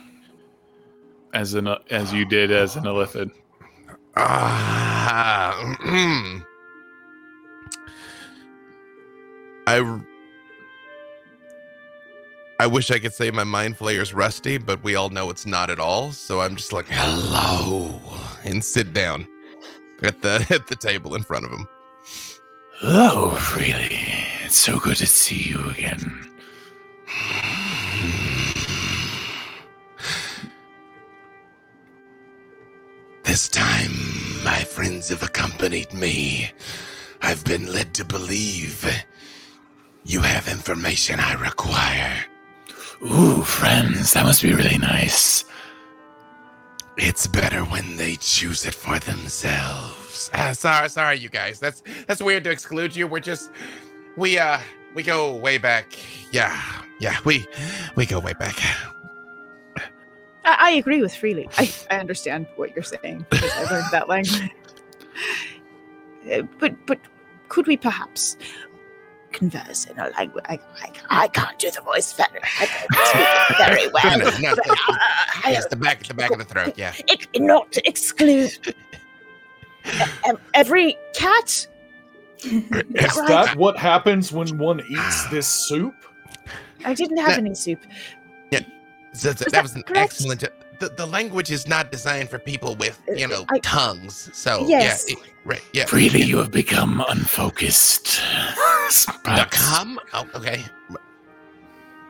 As 1.35 1.55
an 1.55 1.69
as 1.91 2.13
you 2.13 2.25
did 2.25 2.51
as 2.51 2.77
an 2.77 2.85
illithid. 2.85 3.31
Ah, 4.17 5.55
I 9.67 10.01
I 12.59 12.67
wish 12.67 12.91
I 12.91 12.99
could 12.99 13.15
say 13.15 13.31
my 13.31 13.45
mind 13.45 13.77
flayer's 13.79 14.13
rusty, 14.13 14.59
but 14.59 14.83
we 14.83 14.95
all 14.95 15.09
know 15.09 15.31
it's 15.31 15.47
not 15.47 15.71
at 15.71 15.79
all. 15.79 16.13
So 16.13 16.41
I'm 16.41 16.57
just 16.57 16.73
like, 16.73 16.87
hello, 16.89 18.01
and 18.45 18.63
sit 18.63 18.93
down 18.93 19.27
at 20.03 20.23
the 20.23 20.47
at 20.51 20.67
the 20.67 20.77
table 20.77 21.15
in 21.15 21.23
front 21.23 21.45
of 21.45 21.53
him. 21.53 21.69
Hello, 22.81 23.37
really. 23.57 23.99
It's 24.45 24.59
so 24.59 24.79
good 24.79 24.97
to 24.97 25.07
see 25.07 25.51
you 25.51 25.71
again. 25.71 26.31
This 33.25 33.49
time, 33.49 33.93
my 34.45 34.65
friends 34.65 35.11
have 35.11 35.23
accompanied 35.23 35.93
me. 35.93 36.51
I've 37.23 37.45
been 37.45 37.73
led 37.73 37.95
to 37.95 38.05
believe 38.05 38.85
you 40.05 40.21
have 40.21 40.49
information 40.49 41.21
I 41.21 41.35
require. 41.35 42.25
Ooh, 43.03 43.43
friends, 43.43 44.15
that 44.15 44.25
must 44.25 44.43
be 44.43 44.55
really 44.55 44.79
nice. 44.79 45.45
It's 47.03 47.27
better 47.27 47.65
when 47.65 47.97
they 47.97 48.17
choose 48.17 48.67
it 48.67 48.75
for 48.75 48.99
themselves. 48.99 50.31
Ah, 50.35 50.53
sorry, 50.53 50.91
sorry, 50.91 51.19
you 51.19 51.31
guys. 51.31 51.59
That's 51.59 51.83
that's 52.07 52.21
weird 52.21 52.45
to 52.45 52.51
exclude 52.51 52.95
you. 52.95 53.07
We're 53.07 53.21
just 53.21 53.51
we 54.19 54.39
uh 54.39 54.61
we 54.95 55.03
go 55.03 55.35
way 55.35 55.57
back. 55.57 55.99
Yeah, 56.31 56.61
yeah, 56.99 57.17
we 57.25 57.47
we 57.97 58.05
go 58.05 58.21
way 58.21 58.35
back. 58.35 58.55
I, 60.45 60.57
I 60.61 60.71
agree 60.73 61.01
with 61.01 61.15
Freely. 61.15 61.49
I, 61.57 61.73
I 61.91 61.97
understand 62.01 62.47
what 62.57 62.77
you're 62.77 62.83
saying 62.83 63.25
I 63.33 63.67
learned 63.71 63.87
that 63.93 64.09
language. 64.09 64.51
Uh, 66.31 66.43
but 66.59 66.75
but 66.85 66.99
could 67.49 67.67
we 67.67 67.79
perhaps 67.79 68.37
converse 69.33 69.87
in 69.87 69.99
a 69.99 70.09
language? 70.11 70.45
I, 70.49 70.59
I, 70.83 70.91
I 71.25 71.29
can't 71.29 71.59
do 71.59 71.71
the 71.71 71.81
voice 71.81 72.13
very, 72.13 72.29
I 72.61 72.69
don't 72.91 73.07
speak 73.49 73.59
very 73.59 73.89
well. 73.89 74.19
No, 74.19 74.25
no, 74.51 74.57
but, 74.57 74.67
no, 74.67 74.73
uh, 74.73 74.97
I- 75.45 75.51
Yes, 75.53 75.67
the 75.67 75.77
back 75.77 76.03
the 76.07 76.15
back 76.15 76.31
of 76.31 76.39
the 76.39 76.45
throat. 76.45 76.75
Yeah. 76.77 76.93
It, 77.09 77.27
not 77.41 77.77
exclude. 77.85 78.75
Every 80.55 80.97
cat. 81.15 81.67
Is 82.43 82.63
right? 82.71 83.29
that 83.29 83.57
what 83.57 83.77
happens 83.77 84.33
when 84.33 84.57
one 84.59 84.81
eats 84.89 85.27
this 85.29 85.47
soup? 85.47 85.95
I 86.85 86.95
didn't 86.95 87.19
have 87.19 87.39
any 87.39 87.55
soup. 87.55 87.81
So, 89.13 89.33
so 89.33 89.45
Was 89.45 89.53
that 89.53 89.63
was 89.63 89.75
an 89.75 89.83
correct? 89.83 90.13
excellent. 90.13 90.45
The, 90.81 90.89
the 90.89 91.07
language 91.07 91.51
is 91.51 91.69
not 91.69 91.93
designed 91.93 92.31
for 92.31 92.39
people 92.39 92.75
with, 92.77 93.01
you 93.15 93.29
know, 93.29 93.45
I- 93.51 93.59
tongues. 93.59 94.31
So 94.33 94.67
Yes. 94.67 95.05
yeah, 95.07 95.15
it- 95.15 95.23
right, 95.45 95.63
yeah. 95.75 95.85
Freely, 95.85 96.23
you 96.23 96.39
have 96.39 96.51
become 96.51 97.05
unfocused. 97.09 98.21
The 98.91 99.19
Perhaps? 99.23 99.59
Oh, 100.15 100.27
okay. 100.35 100.65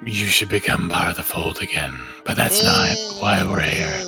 you 0.03 0.27
should 0.27 0.49
become 0.49 0.89
part 0.89 1.11
of 1.11 1.16
the 1.16 1.23
fold 1.23 1.61
again, 1.61 1.93
but 2.25 2.35
that's 2.37 2.62
not 2.64 2.89
why 3.21 3.45
we're 3.45 3.61
here. 3.61 4.01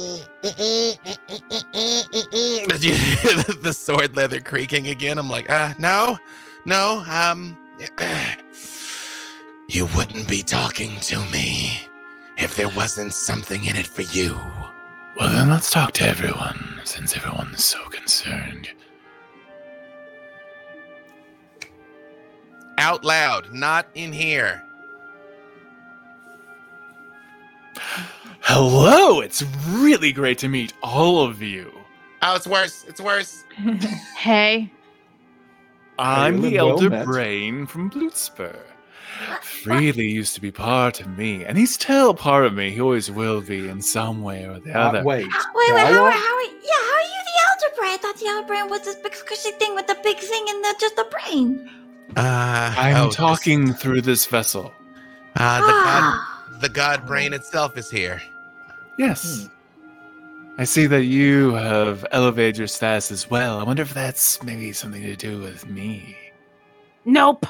Did 2.66 2.82
you 2.82 2.94
hear 2.94 3.34
the, 3.44 3.58
the 3.60 3.72
sword 3.74 4.16
leather 4.16 4.40
creaking 4.40 4.86
again? 4.88 5.18
I'm 5.18 5.28
like, 5.28 5.50
uh, 5.50 5.74
no, 5.78 6.18
no, 6.64 7.04
um, 7.10 7.58
you 9.68 9.84
wouldn't 9.94 10.26
be 10.28 10.42
talking 10.42 10.98
to 11.00 11.18
me 11.30 11.78
if 12.42 12.56
there 12.56 12.68
wasn't 12.70 13.12
something 13.12 13.64
in 13.64 13.76
it 13.76 13.86
for 13.86 14.02
you. 14.02 14.36
Well, 15.18 15.30
then 15.30 15.48
let's 15.48 15.70
talk 15.70 15.92
to 15.94 16.04
everyone, 16.04 16.80
since 16.84 17.16
everyone's 17.16 17.64
so 17.64 17.78
concerned. 17.88 18.68
Out 22.78 23.04
loud, 23.04 23.52
not 23.52 23.86
in 23.94 24.12
here. 24.12 24.62
Hello, 28.40 29.20
it's 29.20 29.44
really 29.68 30.12
great 30.12 30.38
to 30.38 30.48
meet 30.48 30.72
all 30.82 31.22
of 31.22 31.40
you. 31.40 31.70
Oh, 32.22 32.34
it's 32.34 32.46
worse. 32.46 32.84
It's 32.88 33.00
worse. 33.00 33.44
Hey. 34.16 34.72
I'm 35.98 36.40
the 36.40 36.56
Elder 36.56 36.90
met. 36.90 37.04
Brain 37.04 37.66
from 37.66 37.90
Bloodspur. 37.90 38.58
Freely 39.42 40.08
used 40.08 40.34
to 40.34 40.40
be 40.40 40.50
part 40.50 41.00
of 41.00 41.06
me, 41.16 41.44
and 41.44 41.56
he's 41.58 41.74
still 41.74 42.14
part 42.14 42.44
of 42.46 42.54
me. 42.54 42.70
He 42.70 42.80
always 42.80 43.10
will 43.10 43.40
be 43.40 43.68
in 43.68 43.80
some 43.82 44.22
way 44.22 44.44
or 44.46 44.58
the 44.60 44.72
Uh, 44.76 44.88
other. 44.88 45.02
wait. 45.04 45.26
Wait, 45.54 45.72
wait, 45.74 45.86
how, 45.86 46.04
are- 46.04 46.10
how 46.10 46.36
are, 46.36 46.42
yeah, 46.42 46.82
how 46.88 46.96
are 46.96 47.08
you 47.12 47.20
the 47.28 47.38
elder 47.48 47.74
brain? 47.78 47.90
I 47.92 47.96
thought 48.00 48.16
the 48.18 48.26
elder 48.26 48.46
brain 48.46 48.68
was 48.68 48.82
this 48.82 48.96
big 48.96 49.12
squishy 49.12 49.56
thing 49.58 49.74
with 49.74 49.86
the 49.86 49.96
big 50.02 50.18
thing 50.18 50.44
and 50.48 50.64
the 50.64 50.74
just 50.80 50.96
the 50.96 51.04
brain. 51.04 51.70
Uh, 52.16 52.74
I'm 52.76 53.06
oh, 53.08 53.10
talking 53.10 53.72
through 53.72 54.02
this 54.02 54.26
vessel. 54.26 54.72
Uh, 55.36 55.60
the 55.60 55.72
god, 55.72 56.02
Ah. 56.04 56.48
the 56.60 56.68
god 56.68 57.06
brain 57.06 57.32
itself 57.32 57.76
is 57.78 57.90
here. 57.90 58.20
Yes. 58.98 59.48
I 60.58 60.64
see 60.64 60.86
that 60.86 61.04
you 61.04 61.54
have 61.54 62.04
elevated 62.12 62.58
your 62.58 62.66
status 62.66 63.10
as 63.10 63.30
well. 63.30 63.58
I 63.58 63.62
wonder 63.62 63.82
if 63.82 63.94
that's 63.94 64.42
maybe 64.42 64.72
something 64.74 65.02
to 65.02 65.16
do 65.16 65.38
with 65.40 65.66
me. 65.66 66.14
Nope. 67.06 67.46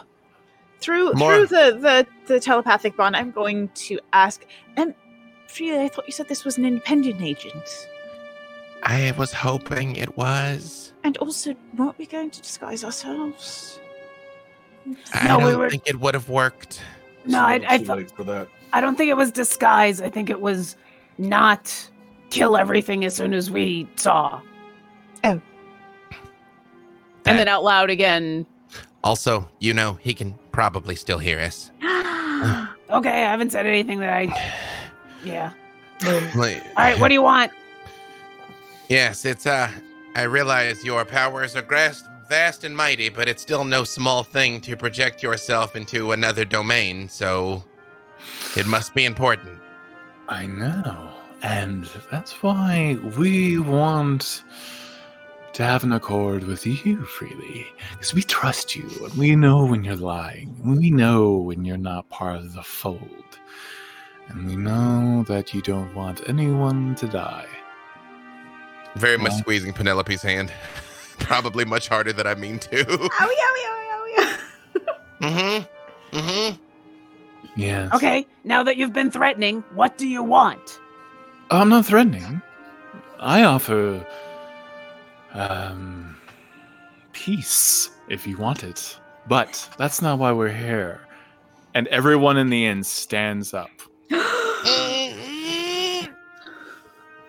Through 0.82 1.12
More- 1.14 1.46
through 1.46 1.46
the, 1.46 1.78
the 1.78 2.06
the 2.26 2.40
telepathic 2.40 2.96
bond, 2.96 3.16
I'm 3.16 3.30
going 3.30 3.68
to 3.68 3.98
ask. 4.12 4.44
And 4.76 4.94
Frida, 5.48 5.80
I 5.82 5.88
thought 5.88 6.06
you 6.06 6.12
said 6.12 6.28
this 6.28 6.44
was 6.44 6.58
an 6.58 6.64
independent 6.66 7.22
agent, 7.22 7.88
I 8.82 9.12
was 9.16 9.32
hoping 9.32 9.96
it 9.96 10.16
was. 10.16 10.92
and 11.04 11.16
also, 11.18 11.54
weren't 11.76 11.96
we 11.98 12.06
going 12.06 12.30
to 12.30 12.40
disguise 12.42 12.84
ourselves? 12.84 13.78
I 15.14 15.28
No, 15.28 15.40
don't 15.40 15.58
were- 15.58 15.70
think 15.70 15.86
it 15.86 16.00
would 16.00 16.14
have 16.14 16.28
worked. 16.28 16.80
No, 17.24 17.40
I, 17.40 17.60
I, 17.68 17.78
Too 17.78 17.84
thought 17.84 18.10
for 18.10 18.24
that. 18.24 18.48
I 18.72 18.80
don't 18.80 18.96
think 18.96 19.08
it 19.10 19.16
was 19.16 19.30
disguise. 19.30 20.00
I 20.00 20.10
think 20.10 20.28
it 20.30 20.40
was 20.40 20.76
not 21.18 21.88
kill 22.30 22.56
everything 22.56 23.04
as 23.04 23.14
soon 23.14 23.32
as 23.34 23.48
we 23.50 23.86
saw. 23.96 24.40
Oh. 25.22 25.40
And 27.24 27.38
then 27.38 27.46
out 27.46 27.62
loud 27.62 27.90
again. 27.90 28.44
Also, 29.04 29.48
you 29.58 29.74
know, 29.74 29.94
he 30.00 30.14
can 30.14 30.34
probably 30.52 30.94
still 30.96 31.18
hear 31.18 31.38
us. 31.40 31.70
Okay, 32.90 33.08
I 33.24 33.30
haven't 33.30 33.52
said 33.52 33.64
anything 33.64 34.00
that 34.00 34.10
I. 34.12 34.52
Yeah. 35.24 35.52
Like- 36.36 36.62
All 36.62 36.72
right, 36.76 37.00
what 37.00 37.08
do 37.08 37.14
you 37.14 37.22
want? 37.22 37.50
Yes, 38.90 39.24
it's 39.24 39.46
uh 39.46 39.70
I 40.14 40.22
realize 40.24 40.84
your 40.84 41.04
powers 41.06 41.56
are 41.56 41.62
vast, 41.62 42.04
vast 42.28 42.64
and 42.64 42.76
mighty, 42.76 43.08
but 43.08 43.28
it's 43.30 43.40
still 43.40 43.64
no 43.64 43.84
small 43.84 44.22
thing 44.22 44.60
to 44.62 44.76
project 44.76 45.22
yourself 45.22 45.74
into 45.74 46.12
another 46.12 46.44
domain, 46.44 47.08
so 47.08 47.64
it 48.58 48.66
must 48.66 48.94
be 48.94 49.06
important. 49.06 49.58
I 50.28 50.44
know. 50.44 51.08
And 51.42 51.88
that's 52.10 52.42
why 52.42 52.98
we 53.16 53.58
want 53.58 54.42
to 55.54 55.62
have 55.62 55.84
an 55.84 55.92
accord 55.92 56.44
with 56.44 56.66
you 56.66 57.04
freely. 57.04 57.66
Because 57.92 58.14
we 58.14 58.22
trust 58.22 58.74
you 58.74 58.88
and 59.04 59.14
we 59.14 59.36
know 59.36 59.64
when 59.64 59.84
you're 59.84 59.96
lying. 59.96 60.54
We 60.64 60.90
know 60.90 61.32
when 61.36 61.64
you're 61.64 61.76
not 61.76 62.08
part 62.08 62.36
of 62.36 62.54
the 62.54 62.62
fold. 62.62 63.00
And 64.28 64.46
we 64.46 64.56
know 64.56 65.24
that 65.28 65.52
you 65.52 65.60
don't 65.62 65.94
want 65.94 66.26
anyone 66.28 66.94
to 66.96 67.06
die. 67.06 67.46
Very 68.96 69.18
much 69.18 69.30
Well- 69.32 69.38
squeezing 69.40 69.72
Penelope's 69.72 70.22
hand. 70.22 70.52
Probably 71.18 71.64
much 71.64 71.88
harder 71.88 72.12
than 72.12 72.26
I 72.26 72.34
mean 72.34 72.58
to. 72.60 72.84
Owie, 72.84 73.08
owie, 73.08 73.66
owie, 73.68 74.16
owie. 74.16 74.38
mm-hmm. 75.20 76.16
Mm-hmm. 76.18 76.62
Yes. 77.54 77.92
Okay, 77.92 78.26
now 78.44 78.62
that 78.62 78.76
you've 78.76 78.92
been 78.92 79.10
threatening, 79.10 79.62
what 79.74 79.98
do 79.98 80.08
you 80.08 80.22
want? 80.22 80.80
I'm 81.50 81.68
not 81.68 81.84
threatening. 81.86 82.40
I 83.20 83.44
offer 83.44 84.04
um 85.34 86.16
peace 87.12 87.90
if 88.08 88.26
you 88.26 88.36
want 88.36 88.64
it. 88.64 88.98
But 89.28 89.68
that's 89.78 90.02
not 90.02 90.18
why 90.18 90.32
we're 90.32 90.52
here. 90.52 91.00
And 91.74 91.86
everyone 91.88 92.36
in 92.36 92.50
the 92.50 92.66
inn 92.66 92.84
stands 92.84 93.54
up. 93.54 93.70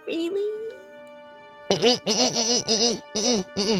Really? 0.05 0.53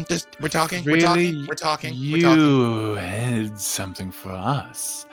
Just 0.08 0.28
we're 0.40 0.48
talking. 0.48 0.82
We're 0.84 1.00
talking. 1.00 1.46
We're 1.46 1.54
talking. 1.54 1.94
We're 2.10 2.22
talking. 2.22 2.42
you 2.42 2.94
had 2.94 3.60
something 3.60 4.10
for 4.10 4.32
us. 4.32 5.06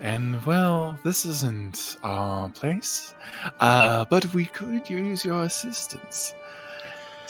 And 0.00 0.44
well, 0.44 0.98
this 1.04 1.24
isn't 1.24 1.98
our 2.02 2.48
place. 2.48 3.14
Uh, 3.60 4.04
but 4.06 4.32
we 4.34 4.46
could 4.46 4.88
use 4.90 5.24
your 5.24 5.44
assistance. 5.44 6.34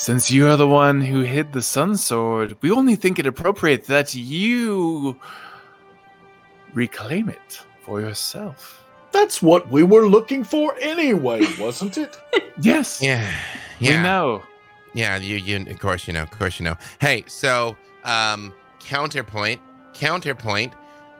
Since 0.03 0.32
you 0.32 0.48
are 0.48 0.57
the 0.57 0.66
one 0.66 1.00
who 1.00 1.20
hid 1.20 1.53
the 1.53 1.62
sun 1.62 1.96
sword, 1.96 2.57
we 2.61 2.72
only 2.72 2.96
think 2.96 3.20
it 3.20 3.26
appropriate 3.28 3.84
that 3.84 4.16
you 4.16 5.16
reclaim 6.74 7.28
it 7.28 7.62
for 7.82 8.00
yourself. 8.00 8.84
That's 9.12 9.40
what 9.40 9.70
we 9.70 9.84
were 9.84 10.09
looking 10.09 10.42
for 10.42 10.74
anyway, 10.80 11.46
wasn't 11.61 11.98
it? 11.98 12.18
Yes. 12.61 13.00
Yeah. 13.00 13.32
We 13.80 13.90
know. 13.90 14.42
Yeah, 14.92 15.18
you 15.18 15.36
you 15.36 15.70
of 15.70 15.78
course 15.78 16.09
you 16.09 16.14
know, 16.14 16.22
of 16.22 16.32
course 16.32 16.59
you 16.59 16.64
know. 16.64 16.76
Hey, 17.00 17.22
so 17.28 17.76
um 18.03 18.53
counterpoint, 18.80 19.61
counterpoint, 19.94 20.72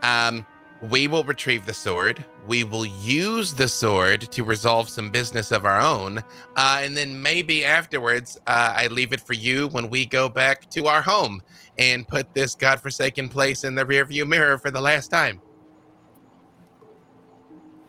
um 0.03 0.45
we 0.91 1.07
will 1.07 1.22
retrieve 1.24 1.64
the 1.64 1.74
sword. 1.74 2.24
We 2.47 2.64
will 2.64 2.85
use 2.87 3.55
the 3.55 3.68
sword 3.68 4.22
to 4.33 4.43
resolve 4.43 4.89
some 4.89 5.11
business 5.11 5.53
of 5.53 5.64
our 5.64 5.80
own. 5.80 6.18
Uh, 6.57 6.80
and 6.83 6.97
then 6.97 7.22
maybe 7.22 7.64
afterwards, 7.64 8.37
uh, 8.49 8.74
I 8.76 8.89
leave 8.89 9.12
it 9.12 9.20
for 9.20 9.35
you 9.35 9.68
when 9.68 9.89
we 9.89 10.05
go 10.05 10.28
back 10.28 10.68
to 10.70 10.87
our 10.87 11.01
home 11.03 11.41
and 11.78 12.07
put 12.07 12.35
this 12.35 12.55
godforsaken 12.57 13.28
place 13.28 13.64
in 13.64 13.74
the 13.74 13.85
rearview 13.85 14.26
mirror 14.26 14.59
for 14.59 14.70
the 14.70 14.80
last 14.80 15.09
time. 15.09 15.41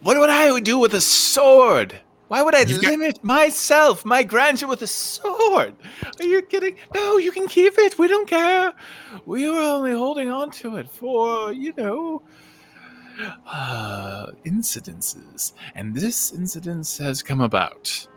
What 0.02 0.18
would 0.20 0.30
I 0.30 0.60
do 0.60 0.78
with 0.78 0.94
a 0.94 1.02
sword? 1.02 2.00
Why 2.28 2.42
would 2.42 2.56
I 2.56 2.62
You 2.62 2.82
got- 2.82 2.92
limit 2.92 3.24
myself, 3.24 4.06
my 4.06 4.24
grandeur, 4.24 4.68
with 4.68 4.82
a 4.82 4.88
sword? 4.88 5.76
Are 6.20 6.26
you 6.26 6.42
kidding? 6.42 6.76
No, 6.94 7.18
you 7.18 7.32
can 7.32 7.48
keep 7.48 7.78
it. 7.78 7.98
We 7.98 8.08
don't 8.08 8.28
care. 8.28 8.74
We 9.26 9.50
were 9.50 9.60
only 9.60 9.94
holding 9.94 10.30
on 10.30 10.52
to 10.52 10.78
it 10.78 10.90
for, 10.92 11.54
you 11.54 11.74
know, 11.78 12.22
uh, 13.46 14.28
incidences. 14.46 15.54
And 15.76 15.96
this 15.96 16.34
incidence 16.34 16.98
has 16.98 17.22
come 17.22 17.42
about. 17.42 18.08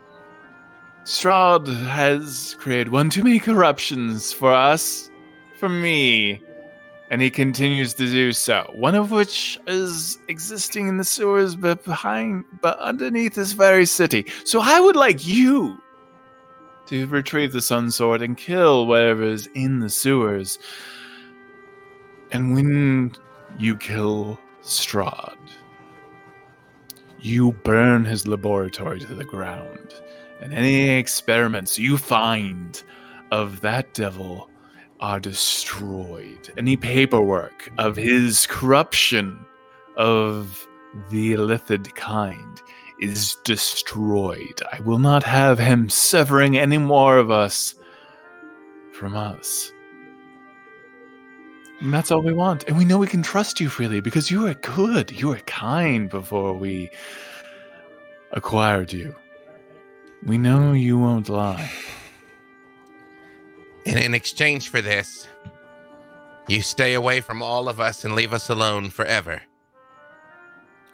Strahd 1.03 1.67
has 1.87 2.55
created 2.59 2.91
one 2.91 3.09
too 3.09 3.23
many 3.23 3.39
corruptions 3.39 4.33
for 4.33 4.51
us, 4.51 5.09
for 5.57 5.69
me, 5.69 6.41
and 7.09 7.21
he 7.21 7.29
continues 7.29 7.93
to 7.93 8.05
do 8.05 8.33
so. 8.33 8.69
One 8.75 8.95
of 8.95 9.11
which 9.11 9.57
is 9.67 10.19
existing 10.27 10.89
in 10.89 10.97
the 10.97 11.05
sewers, 11.05 11.55
but 11.55 11.83
behind, 11.85 12.43
but 12.61 12.77
underneath 12.79 13.35
this 13.35 13.53
very 13.53 13.85
city. 13.85 14.25
So 14.43 14.59
I 14.61 14.81
would 14.81 14.97
like 14.97 15.25
you 15.25 15.81
to 16.87 17.07
retrieve 17.07 17.53
the 17.53 17.61
Sun 17.61 17.91
Sword 17.91 18.21
and 18.21 18.37
kill 18.37 18.85
whatever 18.87 19.23
is 19.23 19.47
in 19.55 19.79
the 19.79 19.89
sewers. 19.89 20.59
And 22.31 22.53
when 22.53 23.15
you 23.57 23.77
kill 23.77 24.37
Strahd, 24.67 25.37
you 27.19 27.53
burn 27.63 28.05
his 28.05 28.27
laboratory 28.27 28.99
to 28.99 29.15
the 29.15 29.23
ground. 29.23 29.93
And 30.41 30.53
any 30.53 30.89
experiments 30.89 31.79
you 31.79 31.97
find 31.97 32.81
of 33.31 33.61
that 33.61 33.93
devil 33.93 34.49
are 34.99 35.19
destroyed. 35.19 36.51
Any 36.57 36.77
paperwork 36.77 37.71
of 37.77 37.95
his 37.95 38.45
corruption 38.47 39.39
of 39.95 40.67
the 41.09 41.33
illithid 41.33 41.95
kind 41.95 42.61
is 42.99 43.37
destroyed. 43.43 44.61
I 44.71 44.81
will 44.81 44.99
not 44.99 45.23
have 45.23 45.59
him 45.59 45.89
severing 45.89 46.57
any 46.57 46.77
more 46.77 47.17
of 47.17 47.31
us 47.31 47.75
from 48.91 49.15
us. 49.15 49.71
And 51.79 51.93
that's 51.93 52.11
all 52.11 52.21
we 52.21 52.33
want. 52.33 52.63
And 52.67 52.77
we 52.77 52.85
know 52.85 52.97
we 52.97 53.07
can 53.07 53.21
trust 53.21 53.59
you 53.59 53.69
freely 53.69 53.99
because 53.99 54.31
you 54.31 54.47
are 54.47 54.55
good. 54.55 55.11
You 55.11 55.29
were 55.29 55.39
kind 55.45 56.09
before 56.09 56.53
we 56.53 56.89
acquired 58.31 58.91
you. 58.91 59.15
We 60.25 60.37
know 60.37 60.73
you 60.73 60.97
won't 60.97 61.29
lie. 61.29 61.71
And 63.85 63.97
in 63.99 64.13
exchange 64.13 64.67
for 64.67 64.81
this, 64.81 65.29
you 66.49 66.61
stay 66.61 66.93
away 66.93 67.21
from 67.21 67.41
all 67.41 67.69
of 67.69 67.79
us 67.79 68.03
and 68.03 68.15
leave 68.15 68.33
us 68.33 68.49
alone 68.49 68.89
forever. 68.89 69.41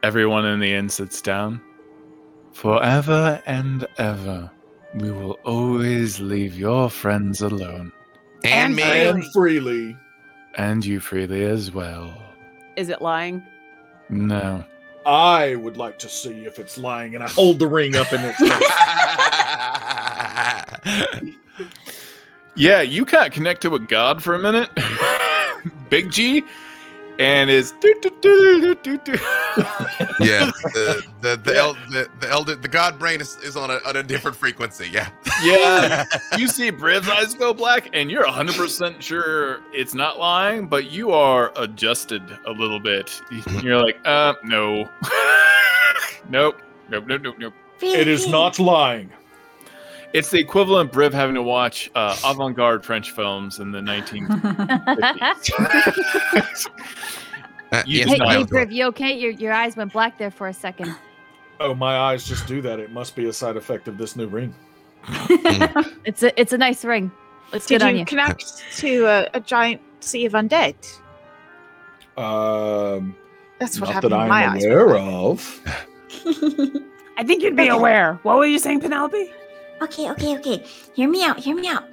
Everyone 0.03 0.45
in 0.45 0.59
the 0.59 0.75
inn 0.75 0.89
sits 0.89 1.19
down. 1.19 1.59
Forever 2.51 3.41
and 3.47 3.87
ever, 3.97 4.51
we 4.93 5.09
will 5.09 5.39
always 5.43 6.19
leave 6.19 6.55
your 6.55 6.87
friends 6.87 7.41
alone. 7.41 7.91
And, 8.43 8.75
me. 8.75 8.83
And 8.83 9.25
freely. 9.33 9.97
And 10.55 10.85
you 10.85 10.99
freely 10.99 11.43
as 11.45 11.71
well. 11.71 12.13
Is 12.75 12.89
it 12.89 13.01
lying? 13.01 13.43
No. 14.09 14.63
I 15.05 15.55
would 15.55 15.77
like 15.77 15.99
to 15.99 16.09
see 16.09 16.45
if 16.45 16.59
it's 16.59 16.77
lying, 16.77 17.15
and 17.15 17.23
I 17.23 17.29
hold 17.29 17.59
the 17.59 17.67
ring 17.67 17.95
up 17.95 18.11
in 18.13 18.21
its 18.21 18.37
face. 18.37 18.69
Yeah, 22.55 22.81
you 22.81 23.05
can't 23.05 23.33
connect 23.33 23.61
to 23.63 23.73
a 23.75 23.79
god 23.79 24.21
for 24.21 24.35
a 24.35 24.39
minute. 24.39 24.69
Big 25.89 26.11
G. 26.11 26.43
And 27.19 27.49
is 27.49 27.73
yeah, 27.83 27.93
the 30.19 31.03
the 31.21 31.37
the, 31.37 31.55
el- 31.55 31.73
the, 31.73 32.09
the 32.19 32.29
elder 32.29 32.55
the 32.55 32.67
god 32.67 32.97
brain 32.97 33.21
is, 33.21 33.37
is 33.37 33.55
on 33.55 33.69
a 33.69 33.79
on 33.85 33.97
a 33.97 34.03
different 34.03 34.35
frequency. 34.35 34.89
Yeah, 34.89 35.09
yeah. 35.43 36.05
you 36.37 36.47
see 36.47 36.71
Briv's 36.71 37.07
eyes 37.07 37.35
go 37.35 37.53
black, 37.53 37.89
and 37.93 38.09
you're 38.09 38.25
100 38.25 38.55
percent 38.55 39.03
sure 39.03 39.59
it's 39.73 39.93
not 39.93 40.17
lying, 40.17 40.67
but 40.67 40.91
you 40.91 41.11
are 41.11 41.51
adjusted 41.55 42.23
a 42.47 42.51
little 42.51 42.79
bit. 42.79 43.21
You're 43.61 43.81
like, 43.81 43.99
uh, 44.05 44.33
no, 44.43 44.89
nope, 46.29 46.61
nope, 46.89 47.05
nope, 47.07 47.21
nope, 47.21 47.35
nope. 47.37 47.53
it 47.81 48.07
is 48.07 48.27
not 48.27 48.59
lying. 48.59 49.11
It's 50.13 50.29
the 50.29 50.39
equivalent 50.39 50.91
of 50.91 50.95
Briv 50.95 51.11
having 51.11 51.33
to 51.35 51.41
watch 51.41 51.89
uh, 51.95 52.15
avant-garde 52.23 52.85
French 52.85 53.11
films 53.11 53.59
in 53.59 53.71
the 53.71 53.79
1950s. 53.79 56.67
Uh, 57.71 57.81
You 57.87 57.99
yes, 58.01 58.09
Hey, 58.09 58.17
hey. 58.19 58.43
Briv, 58.43 58.71
you 58.71 58.85
okay? 58.85 59.17
Your, 59.17 59.31
your 59.31 59.51
eyes 59.51 59.75
went 59.75 59.91
black 59.93 60.19
there 60.19 60.29
for 60.29 60.47
a 60.47 60.53
second. 60.53 60.93
Oh, 61.59 61.73
my 61.73 61.97
eyes 61.97 62.23
just 62.23 62.45
do 62.45 62.61
that. 62.61 62.77
It 62.79 62.91
must 62.91 63.15
be 63.15 63.25
a 63.29 63.33
side 63.33 63.57
effect 63.57 63.87
of 63.87 63.97
this 63.97 64.15
new 64.15 64.27
ring. 64.27 64.53
It's 66.05 66.21
a 66.21 66.39
it's 66.39 66.53
a 66.53 66.57
nice 66.59 66.85
ring. 66.85 67.11
Looks 67.51 67.65
Did 67.65 67.79
good 67.81 67.87
on 67.87 67.93
you 67.95 68.01
you. 68.01 68.05
connect 68.05 68.63
to 68.77 69.05
a, 69.05 69.27
a 69.33 69.39
giant 69.39 69.81
sea 70.01 70.25
of 70.27 70.33
undead? 70.33 70.75
Um, 72.15 73.15
That's 73.59 73.79
what 73.79 73.87
not 73.87 73.93
happened 73.95 74.11
that 74.13 74.27
my 74.27 74.43
I'm 74.45 74.53
eyes. 74.57 74.65
aware 74.65 74.95
of. 74.97 75.61
I 77.17 77.23
think 77.23 77.41
you'd 77.41 77.55
be 77.55 77.69
aware. 77.69 78.19
What 78.21 78.37
were 78.37 78.45
you 78.45 78.59
saying, 78.59 78.81
Penelope? 78.81 79.31
Okay, 79.83 80.09
okay, 80.11 80.37
okay. 80.37 80.63
Hear 80.93 81.09
me 81.09 81.23
out. 81.23 81.39
Hear 81.39 81.55
me 81.55 81.67
out. 81.67 81.83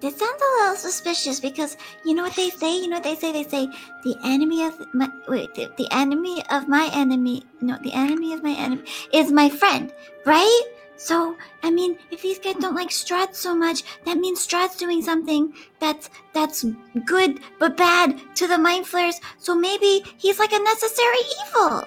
This 0.00 0.18
sounds 0.18 0.40
a 0.40 0.62
little 0.62 0.76
suspicious 0.76 1.40
because 1.40 1.76
you 2.04 2.14
know 2.14 2.22
what 2.22 2.36
they 2.36 2.50
say. 2.50 2.78
You 2.78 2.88
know 2.88 2.96
what 2.96 3.04
they 3.04 3.16
say. 3.16 3.32
They 3.32 3.42
say 3.42 3.66
the 4.04 4.16
enemy 4.22 4.64
of 4.64 4.78
my 4.94 5.08
wait. 5.26 5.54
The, 5.54 5.72
the 5.76 5.88
enemy 5.90 6.44
of 6.50 6.68
my 6.68 6.90
enemy. 6.92 7.42
No, 7.60 7.76
the 7.82 7.92
enemy 7.92 8.32
of 8.34 8.42
my 8.42 8.52
enemy 8.52 8.84
is 9.12 9.32
my 9.32 9.48
friend. 9.48 9.92
Right? 10.24 10.62
So 10.96 11.36
I 11.62 11.70
mean, 11.70 11.98
if 12.12 12.22
these 12.22 12.38
guys 12.38 12.54
don't 12.60 12.76
like 12.76 12.90
Strahd 12.90 13.34
so 13.34 13.54
much, 13.54 13.82
that 14.04 14.18
means 14.18 14.46
Strahd's 14.46 14.76
doing 14.76 15.02
something 15.02 15.54
that's 15.80 16.10
that's 16.34 16.64
good 17.04 17.40
but 17.58 17.76
bad 17.76 18.20
to 18.36 18.46
the 18.46 18.58
mind 18.58 18.86
flayers. 18.86 19.20
So 19.38 19.56
maybe 19.56 20.04
he's 20.18 20.38
like 20.38 20.52
a 20.52 20.62
necessary 20.62 21.24
evil. 21.48 21.84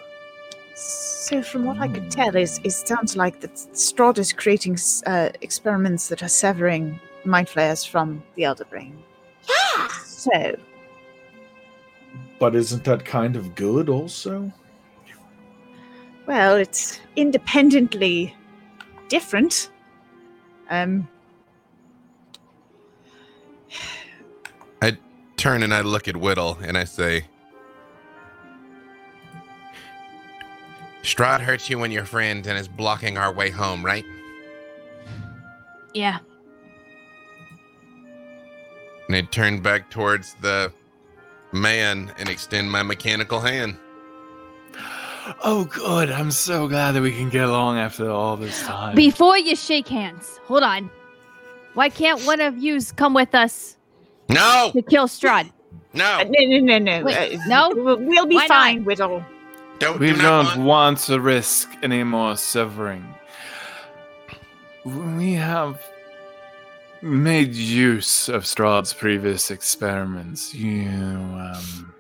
So, 1.27 1.41
from 1.41 1.65
what 1.65 1.77
I 1.79 1.89
could 1.89 2.09
tell, 2.09 2.37
is 2.37 2.61
it 2.63 2.71
sounds 2.71 3.17
like 3.17 3.41
that 3.41 3.53
Strahd 3.53 4.17
is 4.17 4.31
creating 4.31 4.77
uh, 5.05 5.27
experiments 5.41 6.07
that 6.07 6.23
are 6.23 6.29
severing 6.29 7.01
mind 7.25 7.49
flayers 7.49 7.83
from 7.83 8.23
the 8.35 8.45
Elder 8.45 8.63
Brain. 8.63 8.97
Yeah. 9.43 9.87
So, 10.05 10.55
But 12.39 12.55
isn't 12.55 12.85
that 12.85 13.03
kind 13.03 13.35
of 13.35 13.55
good 13.55 13.89
also? 13.89 14.53
well, 16.27 16.55
it's 16.55 17.01
independently 17.17 18.33
different. 19.09 19.69
Um, 20.69 21.09
I 24.81 24.97
turn 25.35 25.61
and 25.61 25.73
I 25.73 25.81
look 25.81 26.07
at 26.07 26.15
Whittle 26.15 26.57
and 26.61 26.77
I 26.77 26.85
say, 26.85 27.25
Strahd 31.07 31.39
hurt 31.39 31.69
you 31.69 31.81
and 31.83 31.93
your 31.93 32.03
friend 32.03 32.45
and 32.45 32.59
is 32.59 32.67
blocking 32.67 33.17
our 33.17 33.33
way 33.33 33.49
home, 33.49 33.83
right? 33.83 34.03
Yeah. 35.93 36.19
And 39.07 39.15
I 39.15 39.21
turn 39.21 39.61
back 39.61 39.89
towards 39.89 40.35
the 40.41 40.69
man 41.53 42.11
and 42.19 42.27
extend 42.27 42.69
my 42.69 42.83
mechanical 42.83 43.39
hand. 43.39 43.77
Oh, 45.45 45.63
good. 45.63 46.11
I'm 46.11 46.29
so 46.29 46.67
glad 46.67 46.91
that 46.91 47.01
we 47.01 47.13
can 47.13 47.29
get 47.29 47.45
along 47.45 47.77
after 47.77 48.09
all 48.11 48.35
this 48.35 48.61
time. 48.63 48.93
Before 48.93 49.37
you 49.37 49.55
shake 49.55 49.87
hands, 49.87 50.41
hold 50.43 50.63
on. 50.63 50.89
Why 51.73 51.87
can't 51.87 52.21
one 52.25 52.41
of 52.41 52.57
yous 52.57 52.91
come 52.91 53.13
with 53.13 53.33
us 53.33 53.77
No, 54.27 54.71
to 54.73 54.81
kill 54.81 55.07
Strahd? 55.07 55.51
no, 55.93 56.03
uh, 56.19 56.23
no, 56.25 56.45
no, 56.47 56.59
no, 56.59 56.79
no. 56.79 57.05
Wait, 57.05 57.39
uh, 57.39 57.45
no? 57.47 57.71
We'll, 57.73 57.97
we'll 57.97 58.25
be 58.25 58.35
Why 58.35 58.47
not? 58.47 58.49
fine, 58.49 58.83
Whittle. 58.83 59.23
Don't 59.79 59.99
we 59.99 60.11
do 60.11 60.17
not 60.17 60.55
don't 60.55 60.65
want- 60.65 60.67
want 60.67 60.97
to 60.99 61.19
risk 61.19 61.69
any 61.83 62.03
more 62.03 62.35
severing. 62.37 63.13
We 64.85 65.33
have 65.33 65.79
made 67.01 67.53
use 67.53 68.29
of 68.29 68.43
Strahd's 68.43 68.93
previous 68.93 69.51
experiments. 69.51 70.53
You, 70.53 70.87
um, 70.89 71.93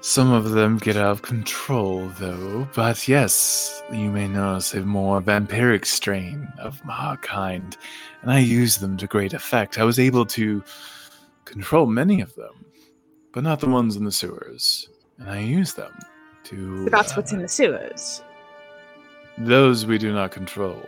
some 0.00 0.32
of 0.32 0.50
them 0.50 0.78
get 0.78 0.96
out 0.96 1.12
of 1.12 1.22
control, 1.22 2.08
though. 2.18 2.66
But 2.74 3.06
yes, 3.06 3.82
you 3.92 4.10
may 4.10 4.26
notice 4.26 4.74
a 4.74 4.80
more 4.80 5.20
vampiric 5.20 5.84
strain 5.86 6.48
of 6.58 6.84
my 6.84 7.16
kind, 7.22 7.76
and 8.22 8.30
I 8.30 8.38
use 8.40 8.78
them 8.78 8.96
to 8.96 9.06
great 9.06 9.34
effect. 9.34 9.78
I 9.78 9.84
was 9.84 9.98
able 10.00 10.26
to 10.26 10.64
control 11.44 11.86
many 11.86 12.20
of 12.20 12.34
them, 12.34 12.64
but 13.32 13.44
not 13.44 13.60
the 13.60 13.68
ones 13.68 13.94
in 13.96 14.04
the 14.04 14.12
sewers. 14.12 14.88
And 15.22 15.30
I 15.30 15.38
use 15.40 15.74
them 15.74 15.92
to. 16.44 16.84
But 16.84 16.92
that's 16.92 17.12
uh, 17.12 17.14
what's 17.16 17.32
in 17.32 17.40
the 17.40 17.48
sewers. 17.48 18.22
those 19.38 19.86
we 19.86 19.96
do 19.98 20.12
not 20.12 20.32
control. 20.32 20.82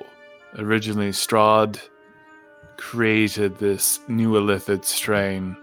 Originally, 0.59 1.11
Strahd 1.11 1.81
created 2.77 3.59
this 3.59 4.01
new 4.09 4.33
illithid 4.33 4.85
strain, 4.85 5.57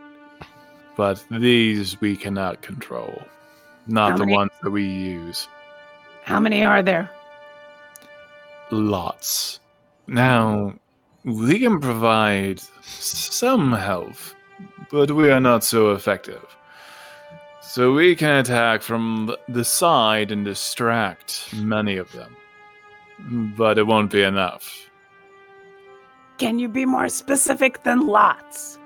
but 0.95 1.23
these 1.29 1.99
we 1.99 2.15
cannot 2.15 2.61
control. 2.61 3.21
Not 3.87 4.11
How 4.11 4.17
the 4.17 4.25
many- 4.25 4.37
ones 4.37 4.51
that 4.63 4.71
we 4.71 4.85
use. 4.85 5.47
How 6.23 6.39
many 6.39 6.63
are 6.63 6.81
there? 6.81 7.09
Lots. 8.71 9.59
Now, 10.07 10.73
we 11.25 11.59
can 11.59 11.79
provide 11.81 12.61
some 12.83 13.73
help, 13.73 14.15
but 14.89 15.11
we 15.11 15.29
are 15.31 15.39
not 15.41 15.63
so 15.63 15.91
effective. 15.91 16.43
So 17.71 17.93
we 17.93 18.17
can 18.17 18.35
attack 18.35 18.81
from 18.81 19.33
the 19.47 19.63
side 19.63 20.29
and 20.29 20.43
distract 20.43 21.53
many 21.53 21.95
of 21.95 22.11
them. 22.11 22.35
But 23.55 23.77
it 23.77 23.87
won't 23.87 24.11
be 24.11 24.23
enough. 24.23 24.89
Can 26.37 26.59
you 26.59 26.67
be 26.67 26.85
more 26.85 27.07
specific 27.07 27.83
than 27.83 28.07
lots? 28.07 28.77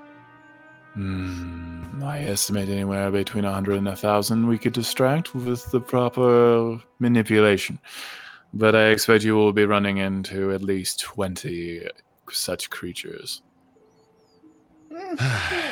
Hmm, 0.94 2.00
I 2.00 2.20
estimate 2.20 2.68
anywhere 2.68 3.10
between 3.10 3.44
a 3.44 3.48
100 3.48 3.78
and 3.78 3.88
a 3.88 3.98
1,000 3.98 4.46
we 4.46 4.56
could 4.56 4.74
distract 4.74 5.34
with 5.34 5.68
the 5.72 5.80
proper 5.80 6.78
manipulation. 7.00 7.80
But 8.54 8.76
I 8.76 8.90
expect 8.90 9.24
you 9.24 9.34
will 9.34 9.52
be 9.52 9.64
running 9.64 9.96
into 9.96 10.52
at 10.52 10.62
least 10.62 11.00
20 11.00 11.88
such 12.30 12.70
creatures. 12.70 13.42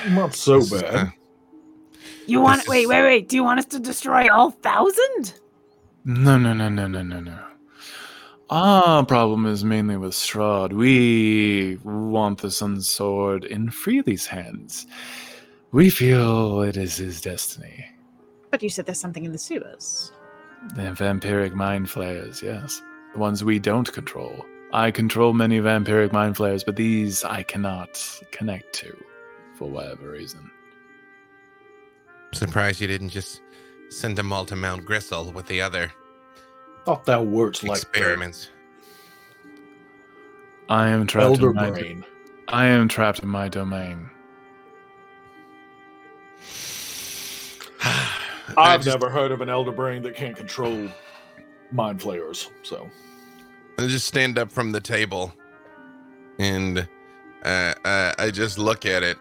Not 0.08 0.34
so 0.34 0.68
bad. 0.68 1.12
You 2.26 2.40
want 2.40 2.60
This 2.60 2.68
wait, 2.68 2.82
is- 2.82 2.88
wait, 2.88 3.02
wait. 3.02 3.28
Do 3.28 3.36
you 3.36 3.44
want 3.44 3.58
us 3.58 3.66
to 3.66 3.78
destroy 3.78 4.28
all 4.32 4.50
thousand? 4.50 5.34
No, 6.04 6.38
no, 6.38 6.52
no, 6.52 6.68
no, 6.68 6.86
no, 6.86 7.02
no, 7.02 7.20
no. 7.20 7.38
Our 8.50 9.04
problem 9.06 9.46
is 9.46 9.64
mainly 9.64 9.96
with 9.96 10.12
Strahd. 10.12 10.72
We 10.72 11.78
want 11.82 12.40
the 12.42 12.50
Sun 12.50 12.82
Sword 12.82 13.44
in 13.44 13.70
Freely's 13.70 14.26
hands. 14.26 14.86
We 15.72 15.88
feel 15.90 16.60
it 16.62 16.76
is 16.76 16.96
his 16.96 17.20
destiny. 17.20 17.86
But 18.50 18.62
you 18.62 18.68
said 18.68 18.86
there's 18.86 19.00
something 19.00 19.24
in 19.24 19.32
the 19.32 19.38
sewers. 19.38 20.12
The 20.76 20.82
vampiric 20.82 21.54
mind 21.54 21.90
flayers, 21.90 22.42
yes. 22.42 22.80
The 23.12 23.18
ones 23.18 23.42
we 23.42 23.58
don't 23.58 23.90
control. 23.92 24.44
I 24.72 24.90
control 24.90 25.32
many 25.32 25.58
vampiric 25.60 26.12
mind 26.12 26.36
flayers, 26.36 26.64
but 26.64 26.76
these 26.76 27.24
I 27.24 27.42
cannot 27.42 27.98
connect 28.30 28.72
to 28.74 28.96
for 29.54 29.68
whatever 29.70 30.10
reason. 30.10 30.50
Surprised 32.34 32.80
you 32.80 32.86
didn't 32.86 33.10
just 33.10 33.40
send 33.90 34.16
them 34.18 34.32
all 34.32 34.44
to 34.46 34.56
Mount 34.56 34.84
Gristle 34.84 35.32
with 35.32 35.46
the 35.46 35.60
other 35.60 35.92
Thought 36.84 37.04
that 37.06 37.24
works 37.26 37.62
like 37.62 37.80
that. 37.80 37.88
experiments. 37.88 38.50
I 40.68 40.88
am 40.88 41.06
trapped 41.06 41.24
Elder 41.24 41.50
in 41.50 41.56
my 41.56 41.70
brain. 41.70 42.04
I 42.48 42.66
am 42.66 42.88
trapped 42.88 43.20
in 43.20 43.28
my 43.28 43.48
domain. 43.48 44.10
I've 48.56 48.82
just- 48.82 48.88
never 48.88 49.08
heard 49.10 49.30
of 49.32 49.40
an 49.40 49.48
elder 49.48 49.72
brain 49.72 50.02
that 50.02 50.14
can't 50.16 50.36
control 50.36 50.88
mind 51.72 52.02
flayers. 52.02 52.50
So 52.62 52.90
I 53.78 53.86
just 53.86 54.06
stand 54.06 54.38
up 54.38 54.50
from 54.52 54.72
the 54.72 54.80
table 54.80 55.32
and 56.38 56.86
uh, 57.44 57.74
uh, 57.84 58.12
I 58.18 58.30
just 58.30 58.58
look 58.58 58.86
at 58.86 59.02
it. 59.02 59.18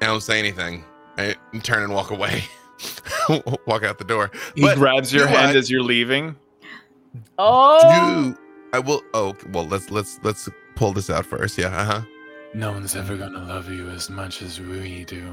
I 0.00 0.06
don't 0.06 0.22
say 0.22 0.38
anything. 0.38 0.84
I 1.18 1.34
turn 1.62 1.82
and 1.82 1.92
walk 1.92 2.10
away. 2.10 2.44
walk 3.66 3.82
out 3.82 3.98
the 3.98 4.04
door. 4.06 4.30
He 4.54 4.62
But 4.62 4.76
grabs 4.76 5.12
your 5.12 5.24
you 5.28 5.34
hand 5.34 5.48
what? 5.48 5.56
as 5.56 5.70
you're 5.70 5.82
leaving. 5.82 6.36
Oh, 7.38 8.26
You, 8.28 8.38
I 8.72 8.78
will. 8.78 9.02
Oh, 9.14 9.34
well. 9.52 9.66
Let's 9.66 9.90
let's 9.90 10.20
let's 10.22 10.48
pull 10.76 10.92
this 10.92 11.10
out 11.10 11.26
first. 11.26 11.58
Yeah. 11.58 11.68
Uh 11.76 11.84
huh. 11.84 12.02
No 12.54 12.72
one's 12.72 12.94
ever 12.96 13.16
gonna 13.16 13.44
love 13.44 13.68
you 13.70 13.88
as 13.90 14.08
much 14.08 14.42
as 14.42 14.60
we 14.60 15.04
do. 15.04 15.32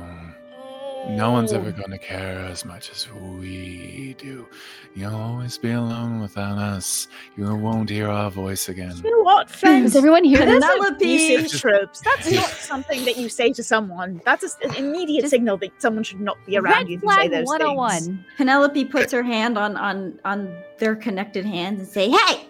No 1.09 1.31
one's 1.31 1.53
Oh. 1.53 1.57
ever 1.57 1.71
gonna 1.71 1.97
care 1.97 2.39
as 2.51 2.65
much 2.65 2.89
as 2.89 3.07
we 3.11 4.15
do. 4.17 4.47
You'll 4.95 5.15
always 5.15 5.57
be 5.57 5.71
alone 5.71 6.19
without 6.19 6.57
us. 6.57 7.07
You 7.37 7.53
won't 7.55 7.89
hear 7.89 8.09
our 8.09 8.31
voice 8.31 8.69
again. 8.69 8.95
You 9.03 9.11
know 9.11 9.23
what, 9.23 9.49
friends? 9.61 9.91
Does 9.93 9.97
everyone 9.97 10.23
hear 10.23 10.39
this? 10.45 10.63
Penelope. 10.65 10.95
Abusive 10.95 11.59
tropes. 11.59 12.01
That's 12.01 12.31
not 12.31 12.45
something 12.71 13.05
that 13.05 13.17
you 13.17 13.29
say 13.29 13.53
to 13.53 13.63
someone. 13.63 14.21
That's 14.25 14.55
an 14.63 14.75
immediate 14.75 15.21
Just- 15.21 15.31
signal 15.31 15.57
that 15.57 15.79
someone 15.81 16.03
should 16.03 16.21
not 16.21 16.37
be 16.45 16.57
around 16.57 16.73
Red 16.73 16.89
you 16.89 16.97
if 16.97 17.03
you 17.03 17.11
say 17.11 17.27
those 17.27 17.45
101. 17.45 17.91
things. 17.91 18.07
Oh 18.09 18.23
Penelope 18.37 18.85
puts 18.85 19.11
her 19.11 19.23
hand 19.23 19.57
on 19.57 19.77
on 19.77 20.19
on 20.25 20.55
their 20.79 20.95
connected 20.95 21.45
hands 21.45 21.79
and 21.79 21.87
say, 21.87 22.09
"Hey, 22.09 22.47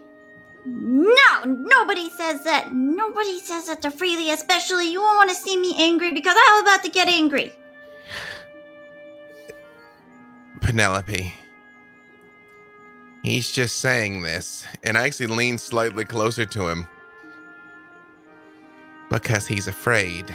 No, 0.68 1.44
nobody 1.46 2.10
says 2.10 2.44
that. 2.44 2.74
Nobody 2.74 3.40
says 3.40 3.68
that 3.68 3.84
to 3.84 3.92
Freely, 3.92 4.32
especially 4.32 4.92
you 4.92 5.00
won't 5.00 5.18
want 5.18 5.30
to 5.30 5.36
see 5.36 5.56
me 5.58 5.76
angry 5.78 6.12
because 6.12 6.36
I'm 6.48 6.64
about 6.64 6.84
to 6.84 6.90
get 6.90 7.08
angry. 7.08 7.54
Penelope. 10.66 11.32
He's 13.22 13.52
just 13.52 13.78
saying 13.82 14.24
this, 14.24 14.66
and 14.84 14.98
I 14.98 15.06
actually 15.06 15.28
lean 15.28 15.60
slightly 15.60 16.06
closer 16.06 16.44
to 16.48 16.68
him 16.68 16.88
because 19.12 19.46
he's 19.46 19.68
afraid. 19.68 20.34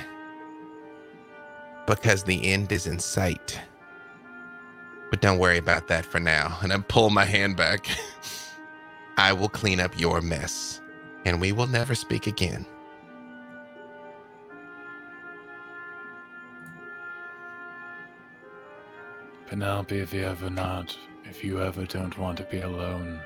Because 1.85 2.23
the 2.23 2.47
end 2.47 2.71
is 2.71 2.87
in 2.87 3.01
sight. 3.01 3.59
But 5.11 5.21
don't 5.21 5.39
worry 5.39 5.59
about 5.59 5.89
that 5.89 6.07
for 6.07 6.21
now. 6.21 6.57
And 6.63 6.73
I 6.73 6.79
pull 6.79 7.11
my 7.11 7.25
hand 7.25 7.57
back. 7.57 7.89
I 9.17 9.33
will 9.33 9.49
clean 9.49 9.81
up 9.81 9.99
your 9.99 10.21
mess, 10.21 10.81
and 11.25 11.41
we 11.41 11.51
will 11.51 11.67
never 11.67 11.97
speak 11.97 12.29
again. 12.29 12.65
Penelope, 19.51 19.99
if 19.99 20.15
you 20.15 20.23
ever 20.23 20.49
not, 20.49 20.97
if 21.25 21.43
you 21.43 21.61
ever 21.61 21.85
don't 21.85 22.17
want 22.17 22.37
to 22.37 22.45
be 22.45 22.61
alone, 22.61 23.21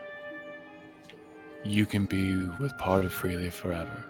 you 1.65 1.85
can 1.85 2.07
be 2.07 2.35
with 2.59 2.77
part 2.79 3.05
of 3.05 3.13
Freely 3.13 3.51
forever. 3.51 4.03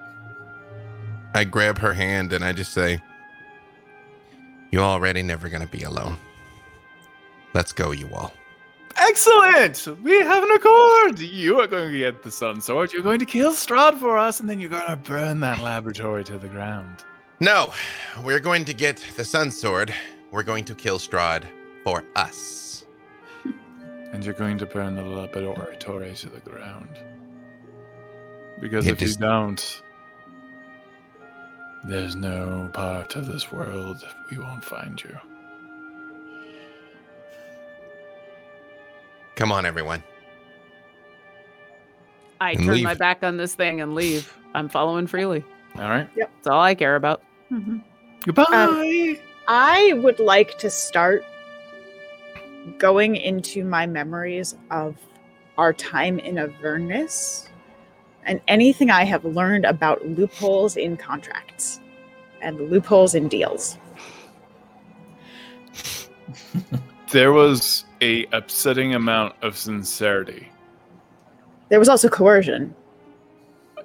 I 1.34 1.42
grab 1.42 1.76
her 1.78 1.92
hand 1.92 2.32
and 2.32 2.44
I 2.44 2.52
just 2.52 2.72
say, 2.72 3.02
You're 4.70 4.84
already 4.84 5.22
never 5.24 5.48
going 5.48 5.62
to 5.62 5.68
be 5.68 5.82
alone. 5.82 6.16
Let's 7.52 7.72
go, 7.72 7.90
you 7.90 8.08
all. 8.14 8.32
Excellent! 8.96 9.84
We 10.04 10.12
have 10.20 10.44
an 10.44 10.52
accord! 10.52 11.18
You 11.18 11.58
are 11.58 11.66
going 11.66 11.90
to 11.90 11.98
get 11.98 12.22
the 12.22 12.30
Sun 12.30 12.60
Sword, 12.60 12.92
you're 12.92 13.02
going 13.02 13.18
to 13.18 13.26
kill 13.26 13.50
Strahd 13.50 13.98
for 13.98 14.16
us, 14.16 14.38
and 14.38 14.48
then 14.48 14.60
you're 14.60 14.70
going 14.70 14.86
to 14.86 14.96
burn 14.96 15.40
that 15.40 15.58
laboratory 15.58 16.22
to 16.22 16.38
the 16.38 16.46
ground. 16.46 17.02
No, 17.40 17.74
we're 18.22 18.38
going 18.38 18.64
to 18.66 18.72
get 18.72 19.04
the 19.16 19.24
Sun 19.24 19.50
Sword. 19.50 19.92
We're 20.30 20.44
going 20.44 20.64
to 20.66 20.76
kill 20.76 21.00
Strahd 21.00 21.42
for 21.84 22.02
us. 22.16 22.86
And 24.12 24.24
you're 24.24 24.34
going 24.34 24.58
to 24.58 24.66
burn 24.66 24.96
the 24.96 25.02
laboratory 25.02 26.14
to 26.14 26.28
the 26.28 26.40
ground. 26.40 26.88
Because 28.60 28.86
It 28.86 28.92
if 28.92 29.08
you 29.08 29.14
don't, 29.16 29.82
there's 31.84 32.16
no 32.16 32.70
part 32.72 33.16
of 33.16 33.26
this 33.26 33.52
world 33.52 34.04
we 34.30 34.38
won't 34.38 34.64
find 34.64 35.02
you. 35.02 35.16
Come 39.36 39.52
on, 39.52 39.66
everyone. 39.66 40.02
I 42.40 42.52
And 42.52 42.60
turn 42.64 42.74
leave. 42.74 42.84
my 42.84 42.94
back 42.94 43.22
on 43.22 43.36
this 43.36 43.54
thing 43.54 43.80
and 43.80 43.94
leave. 43.94 44.32
I'm 44.54 44.68
following 44.68 45.06
freely. 45.06 45.44
All 45.76 45.88
right. 45.88 46.08
Yep. 46.16 46.30
That's 46.36 46.46
all 46.46 46.60
I 46.60 46.74
care 46.74 46.94
about. 46.96 47.22
Goodbye. 48.24 48.44
Um, 48.52 49.16
I 49.48 49.92
would 49.96 50.20
like 50.20 50.56
to 50.58 50.70
start 50.70 51.24
going 52.78 53.16
into 53.16 53.64
my 53.64 53.86
memories 53.86 54.56
of 54.70 54.96
our 55.58 55.72
time 55.72 56.18
in 56.18 56.38
Avernus 56.38 57.48
and 58.24 58.40
anything 58.48 58.90
I 58.90 59.04
have 59.04 59.24
learned 59.24 59.64
about 59.64 60.06
loopholes 60.06 60.76
in 60.76 60.96
contracts 60.96 61.80
and 62.40 62.58
loopholes 62.70 63.14
in 63.14 63.28
deals. 63.28 63.78
there 67.10 67.32
was 67.32 67.84
a 68.00 68.26
upsetting 68.26 68.94
amount 68.94 69.34
of 69.42 69.56
sincerity. 69.56 70.48
There 71.68 71.78
was 71.78 71.88
also 71.88 72.08
coercion. 72.08 72.74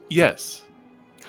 Yes. 0.10 0.64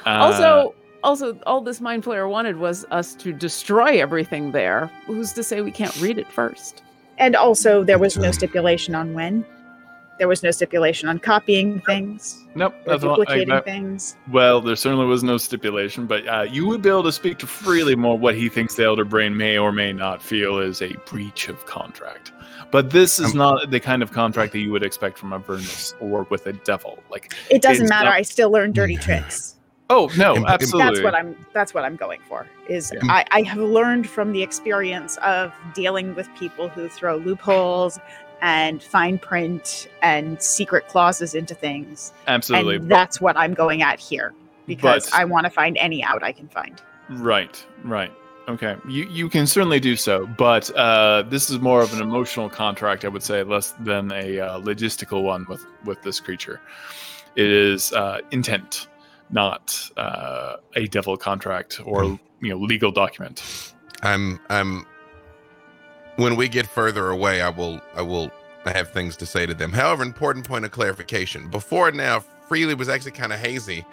Uh, 0.07 0.11
also, 0.11 0.75
also, 1.03 1.39
all 1.47 1.61
this 1.61 1.81
mind 1.81 2.05
flayer 2.05 2.29
wanted 2.29 2.57
was 2.57 2.85
us 2.91 3.15
to 3.17 3.33
destroy 3.33 4.01
everything 4.01 4.53
there. 4.53 4.91
Who's 5.07 5.33
to 5.35 5.43
say 5.43 5.61
we 5.61 5.71
can't 5.71 5.99
read 6.01 6.19
it 6.19 6.31
first? 6.31 6.83
And 7.21 7.37
also, 7.37 7.85
there 7.85 7.99
was 7.99 8.17
no 8.17 8.33
stipulation 8.33 8.95
on 8.97 9.15
when. 9.15 9.45
There 10.19 10.29
was 10.29 10.43
no 10.43 10.51
stipulation 10.51 11.09
on 11.09 11.19
copying 11.19 11.81
things 11.81 12.45
nope. 12.55 12.75
or 12.87 12.93
That's 12.93 13.03
what 13.05 13.13
I, 13.13 13.15
duplicating 13.17 13.49
that- 13.55 13.65
things. 13.65 14.17
well, 14.31 14.61
there 14.61 14.77
certainly 14.77 15.07
was 15.07 15.23
no 15.23 15.39
stipulation, 15.39 16.07
but 16.07 16.27
uh, 16.29 16.43
you 16.43 16.67
would 16.67 16.83
be 16.83 16.91
able 16.91 17.05
to 17.05 17.13
speak 17.13 17.39
to 17.39 17.47
freely 17.47 17.95
more 17.97 18.19
what 18.19 18.35
he 18.35 18.51
thinks 18.51 18.75
the 18.75 18.85
Elder 18.85 19.07
Brain 19.07 19.35
may 19.37 19.57
or 19.57 19.73
may 19.73 19.93
not 19.95 20.23
feel 20.23 20.59
is 20.59 20.83
a 20.83 20.93
breach 21.07 21.49
of 21.49 21.65
contract. 21.65 22.33
But 22.71 22.91
this 22.91 23.19
is 23.19 23.33
Um, 23.33 23.39
not 23.39 23.71
the 23.71 23.81
kind 23.81 24.03
of 24.03 24.13
contract 24.13 24.53
that 24.53 24.59
you 24.61 24.71
would 24.73 24.83
expect 24.83 25.17
from 25.17 25.33
Avernus 25.33 25.95
or 26.01 26.27
with 26.29 26.47
a 26.47 26.53
devil. 26.53 27.03
Like, 27.11 27.33
It 27.51 27.63
doesn't 27.63 27.89
matter. 27.89 28.05
not- 28.11 28.15
I 28.15 28.23
still 28.23 28.51
learn 28.51 28.73
dirty 28.73 28.97
tricks. 29.07 29.57
Oh 29.91 30.11
no, 30.17 30.35
Im- 30.37 30.43
im- 30.43 30.49
absolutely. 30.49 30.91
That's 30.91 31.05
what 31.05 31.15
I'm. 31.15 31.47
That's 31.53 31.75
what 31.75 31.85
I'm 31.85 31.97
going 31.97 32.21
for. 32.29 32.47
Is 32.69 32.91
Yeah. 32.95 33.01
I, 33.13 33.25
I 33.31 33.43
have 33.43 33.59
learned 33.59 34.09
from 34.09 34.33
the 34.33 34.43
experience 34.43 35.19
of 35.19 35.53
dealing 35.75 36.15
with 36.15 36.29
people 36.37 36.69
who 36.69 36.89
throw 36.89 37.17
loopholes 37.17 37.99
and 38.41 38.83
fine 38.83 39.19
print 39.19 39.87
and 40.01 40.41
secret 40.43 40.89
clauses 40.89 41.35
into 41.35 41.55
things, 41.55 42.15
absolutely. 42.27 42.77
and 42.77 42.91
that's 42.91 43.21
what 43.21 43.37
I'm 43.37 43.53
going 43.53 43.83
at 43.83 44.01
here 44.01 44.33
because 44.67 45.11
But- 45.11 45.19
I 45.19 45.25
want 45.27 45.45
to 45.45 45.51
find 45.51 45.77
any 45.77 46.03
out 46.03 46.23
I 46.23 46.33
can 46.33 46.49
find. 46.49 46.81
Right, 47.11 47.63
right. 47.85 48.13
Okay, 48.49 48.77
you 48.89 49.05
you 49.05 49.29
can 49.29 49.47
certainly 49.47 49.79
do 49.79 49.95
so, 49.95 50.27
but 50.27 50.75
uh, 50.75 51.23
this 51.29 51.51
is 51.51 51.61
more 51.61 51.83
of 51.83 51.93
an 51.93 52.01
emotional 52.01 52.49
contract, 52.49 53.05
I 53.05 53.09
would 53.09 53.23
say, 53.23 53.43
less 53.45 53.73
than 53.81 54.11
a 54.11 54.41
uh, 54.41 54.61
logistical 54.61 55.23
one 55.23 55.47
with 55.49 55.65
with 55.85 56.03
this 56.03 56.19
creature. 56.19 56.61
It 57.37 57.47
is 57.47 57.93
uh, 57.93 58.21
intent, 58.33 58.89
not 59.33 59.91
uh, 59.97 60.57
a 60.77 60.87
devil 60.87 61.17
contract 61.17 61.81
or 61.85 62.05
you 62.41 62.51
know 62.51 62.57
legal 62.57 62.91
document. 62.91 63.75
I'm 64.03 64.41
I'm 64.49 64.87
when 66.17 66.37
we 66.37 66.49
get 66.49 66.67
further 66.67 67.09
away, 67.09 67.41
I 67.41 67.49
will 67.49 67.81
I 67.95 68.03
will 68.03 68.31
I 68.65 68.73
have 68.73 68.91
things 68.91 69.17
to 69.17 69.27
say 69.27 69.47
to 69.47 69.55
them. 69.55 69.73
However, 69.73 70.03
important 70.03 70.47
point 70.47 70.65
of 70.65 70.71
clarification. 70.71 71.49
Before 71.49 71.91
now, 71.91 72.21
Freely 72.49 72.75
was 72.75 72.89
actually 72.89 73.13
kind 73.13 73.33
of 73.33 73.39
hazy 73.39 73.85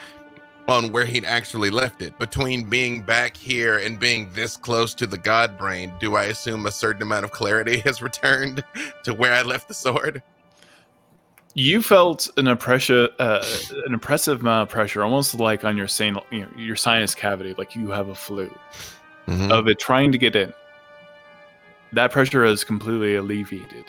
on 0.67 0.91
where 0.91 1.05
he'd 1.05 1.23
actually 1.23 1.69
left 1.69 2.01
it. 2.01 2.17
Between 2.19 2.69
being 2.69 3.01
back 3.01 3.37
here 3.37 3.77
and 3.77 3.99
being 3.99 4.29
this 4.33 4.57
close 4.57 4.93
to 4.95 5.07
the 5.07 5.17
god 5.17 5.57
brain, 5.57 5.93
do 5.99 6.15
I 6.15 6.25
assume 6.25 6.65
a 6.65 6.71
certain 6.71 7.01
amount 7.01 7.23
of 7.23 7.31
clarity 7.31 7.79
has 7.85 8.01
returned 8.01 8.63
to 9.03 9.13
where 9.13 9.33
I 9.33 9.43
left 9.43 9.67
the 9.67 9.73
sword? 9.73 10.21
You 11.57 11.81
felt 11.81 12.29
an 12.37 12.47
oppression, 12.47 13.09
uh, 13.17 13.43
an 13.87 13.95
oppressive 13.95 14.41
amount 14.41 14.61
of 14.61 14.69
pressure, 14.69 15.03
almost 15.03 15.33
like 15.33 15.65
on 15.65 15.75
your 15.75 15.87
sin- 15.87 16.19
you 16.29 16.41
know, 16.41 16.47
your 16.55 16.75
sinus 16.75 17.15
cavity, 17.15 17.55
like 17.57 17.75
you 17.75 17.89
have 17.89 18.09
a 18.09 18.15
flu, 18.15 18.47
Mhm. 19.27 19.51
of 19.51 19.67
it 19.67 19.79
trying 19.79 20.11
to 20.11 20.19
get 20.19 20.35
in. 20.35 20.53
That 21.93 22.11
pressure 22.11 22.45
is 22.45 22.63
completely 22.63 23.15
alleviated, 23.15 23.85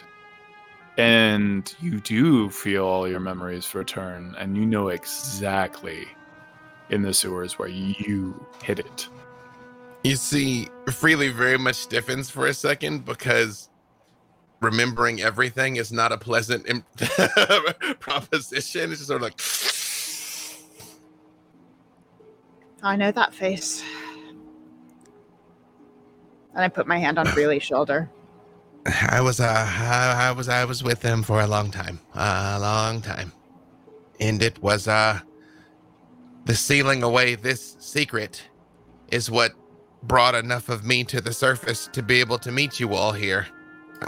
and 0.96 1.70
you 1.82 2.00
do 2.00 2.48
feel 2.48 2.86
all 2.86 3.06
your 3.06 3.20
memories 3.20 3.74
return, 3.74 4.34
and 4.38 4.56
you 4.56 4.64
know 4.64 4.88
exactly 4.88 6.08
in 6.88 7.02
the 7.02 7.12
sewers 7.12 7.58
where 7.58 7.68
you 7.68 8.46
hit 8.62 8.78
it. 8.78 9.08
You 10.04 10.16
see, 10.16 10.70
Freely 10.90 11.28
very 11.28 11.58
much 11.58 11.74
stiffens 11.76 12.30
for 12.30 12.46
a 12.46 12.54
second 12.54 13.04
because 13.04 13.67
remembering 14.60 15.20
everything 15.20 15.76
is 15.76 15.92
not 15.92 16.12
a 16.12 16.18
pleasant 16.18 16.68
im- 16.68 16.84
proposition. 18.00 18.90
It's 18.90 19.00
just 19.00 19.08
sort 19.08 19.22
of 19.22 19.22
like, 19.22 19.40
I 22.82 22.96
know 22.96 23.10
that 23.12 23.34
face. 23.34 23.82
And 26.54 26.64
I 26.64 26.68
put 26.68 26.86
my 26.86 26.98
hand 26.98 27.18
on 27.18 27.26
Freely's 27.26 27.62
shoulder. 27.62 28.10
I 28.86 29.20
was, 29.20 29.38
uh, 29.40 29.44
I, 29.46 30.28
I 30.28 30.32
was, 30.32 30.48
I 30.48 30.64
was 30.64 30.82
with 30.82 31.00
them 31.00 31.22
for 31.22 31.40
a 31.40 31.46
long 31.46 31.70
time, 31.70 32.00
a 32.14 32.58
long 32.60 33.02
time, 33.02 33.32
and 34.18 34.42
it 34.42 34.62
was, 34.62 34.88
uh, 34.88 35.20
the 36.46 36.54
sealing 36.54 37.02
away 37.02 37.34
this 37.34 37.76
secret 37.78 38.42
is 39.12 39.30
what 39.30 39.52
brought 40.04 40.34
enough 40.34 40.70
of 40.70 40.84
me 40.84 41.04
to 41.04 41.20
the 41.20 41.32
surface 41.32 41.88
to 41.92 42.02
be 42.02 42.20
able 42.20 42.38
to 42.38 42.50
meet 42.50 42.80
you 42.80 42.94
all 42.94 43.12
here. 43.12 43.46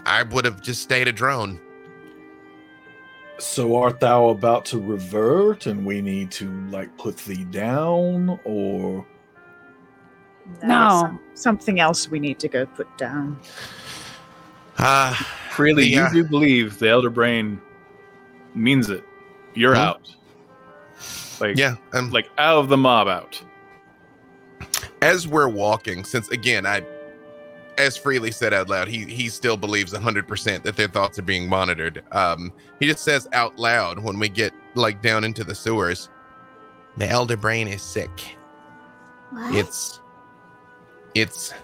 I 0.06 0.22
would 0.24 0.44
have 0.44 0.60
just 0.62 0.82
stayed 0.82 1.08
a 1.08 1.12
drone. 1.12 1.60
So 3.38 3.76
art 3.76 4.00
thou 4.00 4.28
about 4.28 4.64
to 4.66 4.78
revert 4.78 5.66
and 5.66 5.84
we 5.86 6.02
need 6.02 6.30
to 6.32 6.50
like 6.68 6.96
put 6.98 7.16
thee 7.18 7.44
down 7.44 8.38
or 8.44 9.06
That 10.60 10.64
is 10.64 10.68
No. 10.68 10.88
some- 11.00 11.20
something 11.34 11.80
else 11.80 12.08
we 12.10 12.18
need 12.18 12.38
to 12.40 12.48
go 12.48 12.66
put 12.66 12.86
down. 12.98 13.38
Uh, 14.78 15.14
really 15.58 15.84
The, 15.84 15.98
uh, 15.98 16.12
you 16.12 16.22
do 16.22 16.28
believe 16.28 16.78
the 16.78 16.88
elder 16.88 17.10
brain 17.10 17.60
means 18.54 18.90
it. 18.90 19.04
You're 19.54 19.74
Hmm? 19.74 19.80
out. 19.80 20.14
Like 21.40 21.56
yeah, 21.56 21.76
um, 21.94 22.10
like 22.10 22.28
out 22.36 22.58
of 22.58 22.68
the 22.68 22.76
mob 22.76 23.08
out. 23.08 23.42
as 25.02 25.26
we're 25.26 25.48
walking, 25.48 26.04
since 26.04 26.28
again, 26.28 26.66
I, 26.66 26.82
as 27.80 27.96
freely 27.96 28.30
said 28.30 28.54
out 28.54 28.68
loud, 28.68 28.88
he 28.88 29.04
he 29.04 29.28
still 29.28 29.56
believes 29.56 29.92
hundred 29.96 30.28
percent 30.28 30.64
that 30.64 30.76
their 30.76 30.88
thoughts 30.88 31.18
are 31.18 31.22
being 31.22 31.48
monitored. 31.48 32.02
Um, 32.12 32.52
he 32.78 32.86
just 32.86 33.02
says 33.04 33.28
out 33.32 33.58
loud 33.58 33.98
when 33.98 34.18
we 34.18 34.28
get 34.28 34.52
like 34.74 35.02
down 35.02 35.24
into 35.24 35.44
the 35.44 35.54
sewers, 35.54 36.08
the 36.96 37.08
elder 37.08 37.36
brain 37.36 37.68
is 37.68 37.82
sick. 37.82 38.36
What? 39.30 39.54
It's, 39.54 40.00
it's. 41.14 41.54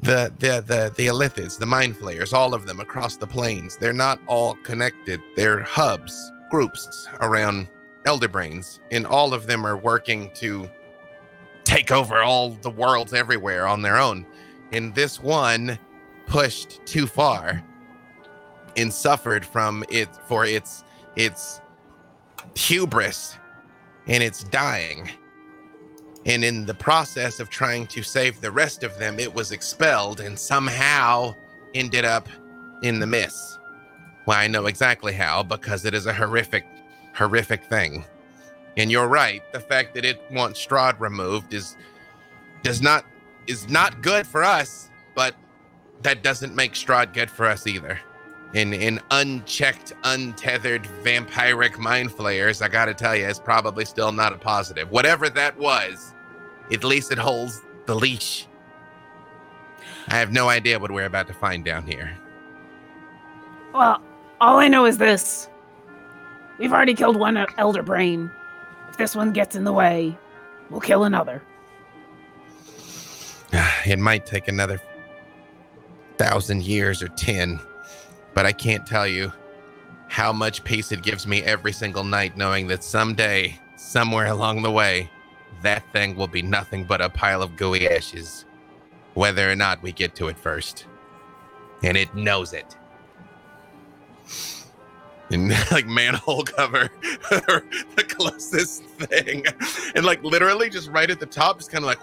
The, 0.00 0.32
the 0.38 0.62
the 0.64 0.92
the 0.94 1.06
illithids, 1.06 1.58
the 1.58 1.66
mind 1.66 1.96
flayers, 1.96 2.32
all 2.32 2.54
of 2.54 2.66
them 2.66 2.80
across 2.80 3.16
the 3.16 3.26
plains. 3.26 3.76
They're 3.76 3.92
not 3.94 4.20
all 4.26 4.54
connected. 4.56 5.20
They're 5.34 5.62
hubs, 5.62 6.32
groups 6.50 7.08
around 7.20 7.68
elder 8.04 8.28
brains, 8.28 8.78
and 8.90 9.06
all 9.06 9.34
of 9.34 9.46
them 9.46 9.66
are 9.66 9.76
working 9.76 10.30
to 10.34 10.70
take 11.66 11.90
over 11.90 12.22
all 12.22 12.50
the 12.62 12.70
worlds 12.70 13.12
everywhere 13.12 13.66
on 13.66 13.82
their 13.82 13.98
own. 13.98 14.24
And 14.72 14.94
this 14.94 15.20
one 15.20 15.78
pushed 16.26 16.84
too 16.86 17.06
far 17.06 17.62
and 18.76 18.92
suffered 18.92 19.44
from 19.44 19.84
it 19.90 20.08
for 20.26 20.44
its 20.46 20.84
its 21.16 21.60
hubris 22.54 23.36
and 24.06 24.22
its 24.22 24.44
dying. 24.44 25.10
And 26.24 26.44
in 26.44 26.66
the 26.66 26.74
process 26.74 27.40
of 27.40 27.50
trying 27.50 27.86
to 27.88 28.02
save 28.02 28.40
the 28.40 28.50
rest 28.50 28.82
of 28.82 28.98
them, 28.98 29.18
it 29.18 29.32
was 29.32 29.52
expelled 29.52 30.20
and 30.20 30.38
somehow 30.38 31.34
ended 31.74 32.04
up 32.04 32.28
in 32.82 32.98
the 32.98 33.06
mist. 33.06 33.58
Well, 34.26 34.36
I 34.36 34.46
know 34.48 34.66
exactly 34.66 35.12
how 35.12 35.42
because 35.42 35.84
it 35.84 35.94
is 35.94 36.06
a 36.06 36.12
horrific, 36.12 36.66
horrific 37.14 37.64
thing. 37.64 38.04
And 38.76 38.90
you're 38.90 39.08
right. 39.08 39.42
The 39.52 39.60
fact 39.60 39.94
that 39.94 40.04
it 40.04 40.20
wants 40.30 40.64
Strahd 40.64 41.00
removed 41.00 41.54
is 41.54 41.76
does 42.62 42.82
not 42.82 43.04
is 43.46 43.68
not 43.68 44.02
good 44.02 44.26
for 44.26 44.44
us, 44.44 44.90
but 45.14 45.34
that 46.02 46.22
doesn't 46.22 46.54
make 46.54 46.72
Strahd 46.72 47.14
good 47.14 47.30
for 47.30 47.46
us 47.46 47.66
either. 47.66 47.98
In 48.54 48.72
in 48.72 49.00
unchecked, 49.10 49.92
untethered 50.04 50.84
vampiric 51.02 51.78
mind 51.78 52.12
flayers, 52.12 52.62
I 52.62 52.68
gotta 52.68 52.94
tell 52.94 53.16
you, 53.16 53.26
is 53.26 53.38
probably 53.38 53.84
still 53.84 54.12
not 54.12 54.32
a 54.32 54.38
positive. 54.38 54.90
Whatever 54.90 55.28
that 55.30 55.58
was, 55.58 56.14
at 56.72 56.84
least 56.84 57.12
it 57.12 57.18
holds 57.18 57.62
the 57.86 57.94
leash. 57.94 58.46
I 60.08 60.14
have 60.14 60.32
no 60.32 60.48
idea 60.48 60.78
what 60.78 60.90
we're 60.90 61.06
about 61.06 61.26
to 61.28 61.34
find 61.34 61.64
down 61.64 61.86
here. 61.86 62.16
Well, 63.74 64.00
all 64.40 64.58
I 64.58 64.68
know 64.68 64.86
is 64.86 64.98
this. 64.98 65.48
We've 66.58 66.72
already 66.72 66.94
killed 66.94 67.16
one 67.16 67.36
elder 67.58 67.82
brain. 67.82 68.30
This 68.98 69.14
one 69.14 69.32
gets 69.32 69.56
in 69.56 69.64
the 69.64 69.72
way, 69.72 70.16
we'll 70.70 70.80
kill 70.80 71.04
another. 71.04 71.42
It 73.86 74.00
might 74.00 74.26
take 74.26 74.48
another 74.48 74.80
thousand 76.18 76.64
years 76.64 77.02
or 77.02 77.08
ten, 77.08 77.60
but 78.34 78.44
I 78.44 78.52
can't 78.52 78.84
tell 78.84 79.06
you 79.06 79.32
how 80.08 80.32
much 80.32 80.64
peace 80.64 80.90
it 80.92 81.02
gives 81.02 81.26
me 81.26 81.42
every 81.42 81.72
single 81.72 82.02
night 82.02 82.36
knowing 82.36 82.66
that 82.68 82.82
someday, 82.82 83.58
somewhere 83.76 84.26
along 84.26 84.62
the 84.62 84.70
way, 84.72 85.10
that 85.62 85.84
thing 85.92 86.16
will 86.16 86.26
be 86.28 86.42
nothing 86.42 86.84
but 86.84 87.00
a 87.00 87.08
pile 87.08 87.42
of 87.42 87.56
gooey 87.56 87.88
ashes, 87.88 88.44
whether 89.14 89.50
or 89.50 89.56
not 89.56 89.82
we 89.82 89.92
get 89.92 90.14
to 90.16 90.28
it 90.28 90.38
first. 90.38 90.86
And 91.82 91.96
it 91.96 92.14
knows 92.14 92.52
it. 92.52 92.76
And 95.30 95.50
like 95.72 95.86
manhole 95.86 96.44
cover, 96.44 96.88
the 97.30 98.04
closest 98.08 98.84
thing. 98.84 99.44
And 99.94 100.04
like 100.04 100.22
literally 100.22 100.70
just 100.70 100.90
right 100.90 101.10
at 101.10 101.20
the 101.20 101.26
top, 101.26 101.58
just 101.58 101.70
kind 101.70 101.84
of 101.84 101.88
like, 101.88 101.98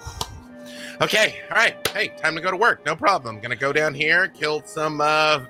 Okay, 1.02 1.42
all 1.50 1.58
right. 1.58 1.88
Hey, 1.90 2.10
time 2.22 2.36
to 2.36 2.42
go 2.42 2.52
to 2.52 2.58
work. 2.58 2.86
No 2.86 2.96
problem. 2.96 3.40
Gonna 3.40 3.56
go 3.56 3.74
down 3.74 3.94
here, 3.94 4.28
kill 4.28 4.64
some 4.64 5.02
uh 5.02 5.42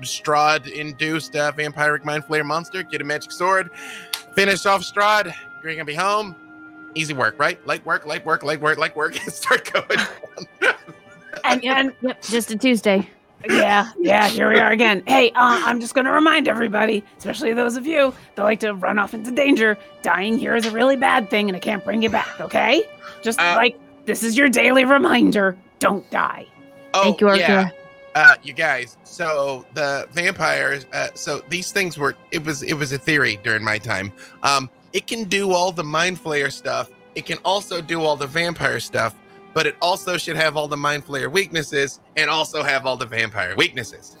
Strahd 0.00 0.70
induced 0.72 1.36
uh, 1.36 1.52
vampiric 1.52 2.04
mind 2.04 2.24
flayer 2.24 2.44
monster, 2.44 2.82
get 2.82 3.00
a 3.00 3.04
magic 3.04 3.30
sword, 3.30 3.70
finish 4.34 4.64
off 4.66 4.82
Strahd. 4.82 5.34
You're 5.62 5.74
gonna 5.74 5.84
be 5.84 5.94
home. 5.94 6.36
Easy 6.94 7.14
work, 7.14 7.38
right? 7.38 7.64
Light 7.66 7.84
work, 7.86 8.06
light 8.06 8.24
work, 8.24 8.42
light 8.42 8.60
work, 8.60 8.78
light 8.78 8.96
work. 8.96 9.16
And 9.24 9.32
start 9.32 9.72
going. 9.72 10.00
And, 11.44 11.64
and 11.64 11.92
Yep, 12.02 12.22
just 12.22 12.50
a 12.50 12.56
Tuesday. 12.56 13.08
Yeah, 13.48 13.90
yeah, 13.98 14.28
here 14.28 14.48
we 14.52 14.58
are 14.58 14.70
again. 14.70 15.02
Hey, 15.06 15.30
uh, 15.30 15.62
I'm 15.64 15.80
just 15.80 15.94
going 15.94 16.04
to 16.04 16.12
remind 16.12 16.48
everybody, 16.48 17.02
especially 17.18 17.52
those 17.52 17.76
of 17.76 17.86
you 17.86 18.14
that 18.34 18.42
like 18.42 18.60
to 18.60 18.74
run 18.74 18.98
off 18.98 19.14
into 19.14 19.30
danger, 19.30 19.76
dying 20.02 20.38
here 20.38 20.54
is 20.56 20.66
a 20.66 20.70
really 20.70 20.96
bad 20.96 21.30
thing 21.30 21.48
and 21.48 21.56
I 21.56 21.60
can't 21.60 21.84
bring 21.84 22.02
you 22.02 22.10
back, 22.10 22.40
okay? 22.40 22.84
Just 23.22 23.40
Uh, 23.40 23.54
like 23.56 23.78
this 24.04 24.22
is 24.22 24.36
your 24.36 24.48
daily 24.48 24.84
reminder 24.84 25.56
don't 25.78 26.08
die. 26.10 26.46
Oh, 26.94 27.02
Thank 27.04 27.20
you, 27.20 27.28
Arthur. 27.28 27.40
yeah. 27.40 27.70
Uh, 28.14 28.34
you 28.42 28.52
guys. 28.52 28.98
So 29.04 29.64
the 29.74 30.06
vampires. 30.12 30.86
Uh, 30.92 31.08
so 31.14 31.40
these 31.48 31.72
things 31.72 31.96
were. 31.96 32.14
It 32.30 32.44
was. 32.44 32.62
It 32.62 32.74
was 32.74 32.92
a 32.92 32.98
theory 32.98 33.40
during 33.42 33.64
my 33.64 33.78
time. 33.78 34.12
Um, 34.42 34.68
it 34.92 35.06
can 35.06 35.24
do 35.24 35.52
all 35.52 35.72
the 35.72 35.82
mind 35.84 36.22
flayer 36.22 36.52
stuff. 36.52 36.90
It 37.14 37.24
can 37.24 37.38
also 37.44 37.80
do 37.80 38.02
all 38.02 38.16
the 38.16 38.26
vampire 38.26 38.80
stuff. 38.80 39.14
But 39.54 39.66
it 39.66 39.76
also 39.82 40.16
should 40.16 40.36
have 40.36 40.56
all 40.56 40.68
the 40.68 40.76
mind 40.76 41.04
flayer 41.06 41.30
weaknesses 41.30 42.00
and 42.16 42.30
also 42.30 42.62
have 42.62 42.86
all 42.86 42.96
the 42.96 43.06
vampire 43.06 43.54
weaknesses. 43.56 44.16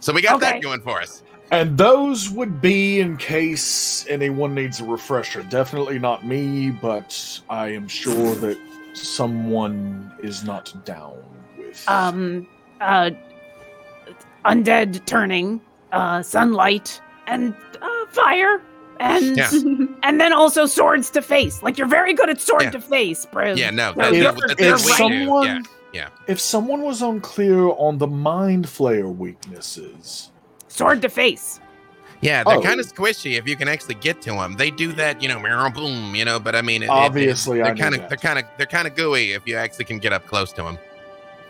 So 0.00 0.12
we 0.12 0.22
got 0.22 0.36
Okay. 0.36 0.52
that 0.52 0.62
going 0.62 0.80
for 0.80 1.00
us. 1.00 1.22
And 1.52 1.76
those 1.76 2.30
would 2.30 2.60
be 2.60 3.00
in 3.00 3.16
case 3.16 4.06
anyone 4.08 4.54
needs 4.54 4.80
a 4.80 4.84
refresher. 4.84 5.42
Definitely 5.42 5.98
not 5.98 6.24
me, 6.24 6.70
but 6.70 7.40
I 7.48 7.68
am 7.68 7.88
sure 7.88 8.36
that 8.36 8.56
someone 8.94 10.12
is 10.22 10.44
not 10.44 10.72
down 10.84 11.18
with. 11.58 11.84
Um, 11.88 12.46
uh, 12.80 13.10
undead 14.44 15.04
turning, 15.06 15.60
uh, 15.92 16.22
sunlight, 16.22 17.00
and 17.26 17.54
uh, 17.82 18.06
fire. 18.10 18.62
And 19.00 19.36
Yeah. 19.36 19.50
and 20.02 20.20
then 20.20 20.32
also 20.32 20.66
swords 20.66 21.10
to 21.10 21.22
face. 21.22 21.62
Like 21.62 21.76
you're 21.78 21.88
very 21.88 22.14
good 22.14 22.28
at 22.30 22.40
sword 22.40 22.62
Yeah. 22.64 22.70
to 22.70 22.80
face, 22.80 23.26
bro. 23.26 23.54
Yeah, 23.54 23.70
no, 23.70 23.92
No, 23.96 24.04
that, 24.10 24.14
you're- 24.14 24.24
that- 24.48 24.58
that's 24.58 24.60
you're 24.60 24.72
right. 24.76 24.82
do. 24.86 25.24
someone, 25.24 25.46
Yeah, 25.46 25.60
yeah. 25.92 26.08
if 26.28 26.38
someone 26.38 26.82
was 26.82 27.00
unclear 27.02 27.70
on 27.70 27.98
the 27.98 28.06
mind 28.06 28.66
flayer 28.66 29.12
weaknesses, 29.14 30.30
Sword 30.68 31.02
to 31.02 31.08
face. 31.08 31.60
Yeah, 32.22 32.44
they're 32.44 32.58
Oh. 32.58 32.62
kind 32.62 32.78
of 32.78 32.86
squishy 32.86 33.38
if 33.38 33.48
you 33.48 33.56
can 33.56 33.66
actually 33.66 33.94
get 33.94 34.20
to 34.22 34.30
them. 34.32 34.54
They 34.56 34.70
do 34.70 34.92
that, 34.92 35.22
you 35.22 35.28
know, 35.28 35.40
boom, 35.74 36.14
you 36.14 36.24
know. 36.24 36.38
But 36.38 36.54
I 36.54 36.60
mean, 36.62 36.82
it, 36.82 36.86
it- 36.86 36.90
Obviously, 36.90 37.62
they're 37.62 37.74
kind 37.74 37.94
of 37.94 38.08
they're 38.08 38.18
kind 38.18 38.38
of 38.38 38.44
they're 38.58 38.66
kind 38.66 38.86
of 38.86 38.94
gooey 38.94 39.32
if 39.32 39.42
you 39.46 39.56
actually 39.56 39.86
can 39.86 39.98
get 39.98 40.12
up 40.12 40.26
close 40.26 40.52
to 40.52 40.62
them. 40.62 40.78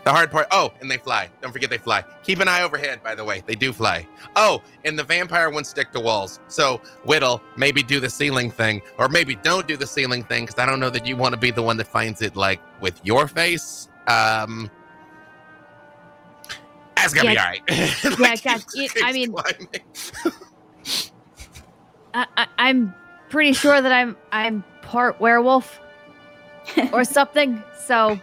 The 0.03 0.11
hard 0.11 0.31
part. 0.31 0.47
Oh, 0.51 0.73
and 0.81 0.89
they 0.89 0.97
fly. 0.97 1.29
Don't 1.41 1.51
forget 1.51 1.69
they 1.69 1.77
fly. 1.77 2.03
Keep 2.23 2.39
an 2.39 2.47
eye 2.47 2.63
overhead, 2.63 3.03
by 3.03 3.13
the 3.13 3.23
way. 3.23 3.43
They 3.45 3.53
do 3.53 3.71
fly. 3.71 4.07
Oh, 4.35 4.63
and 4.83 4.97
the 4.97 5.03
vampire 5.03 5.51
won't 5.51 5.67
stick 5.67 5.91
to 5.91 5.99
walls. 5.99 6.39
So, 6.47 6.81
Whittle, 7.05 7.39
maybe 7.55 7.83
do 7.83 7.99
the 7.99 8.09
ceiling 8.09 8.49
thing, 8.49 8.81
or 8.97 9.09
maybe 9.09 9.35
don't 9.35 9.67
do 9.67 9.77
the 9.77 9.85
ceiling 9.85 10.23
thing, 10.23 10.45
because 10.45 10.57
I 10.57 10.65
don't 10.65 10.79
know 10.79 10.89
that 10.89 11.05
you 11.05 11.15
want 11.15 11.35
to 11.35 11.39
be 11.39 11.51
the 11.51 11.61
one 11.61 11.77
that 11.77 11.87
finds 11.87 12.23
it 12.23 12.35
like 12.35 12.59
with 12.81 12.99
your 13.03 13.27
face. 13.27 13.89
Um, 14.07 14.71
that's 16.95 17.13
gonna 17.13 17.31
Yeah. 17.31 17.53
be 17.53 17.59
all 17.71 17.77
right. 17.77 17.87
Yeah, 18.19 18.35
God, 18.37 18.63
it, 18.75 18.91
I 19.03 19.13
mean, 19.13 19.35
I, 22.13 22.25
I, 22.37 22.47
I'm 22.57 22.93
pretty 23.29 23.53
sure 23.53 23.81
that 23.81 23.91
I'm 23.91 24.17
I'm 24.31 24.63
part 24.81 25.19
werewolf 25.21 25.79
or 26.91 27.03
something. 27.03 27.63
So 27.85 28.19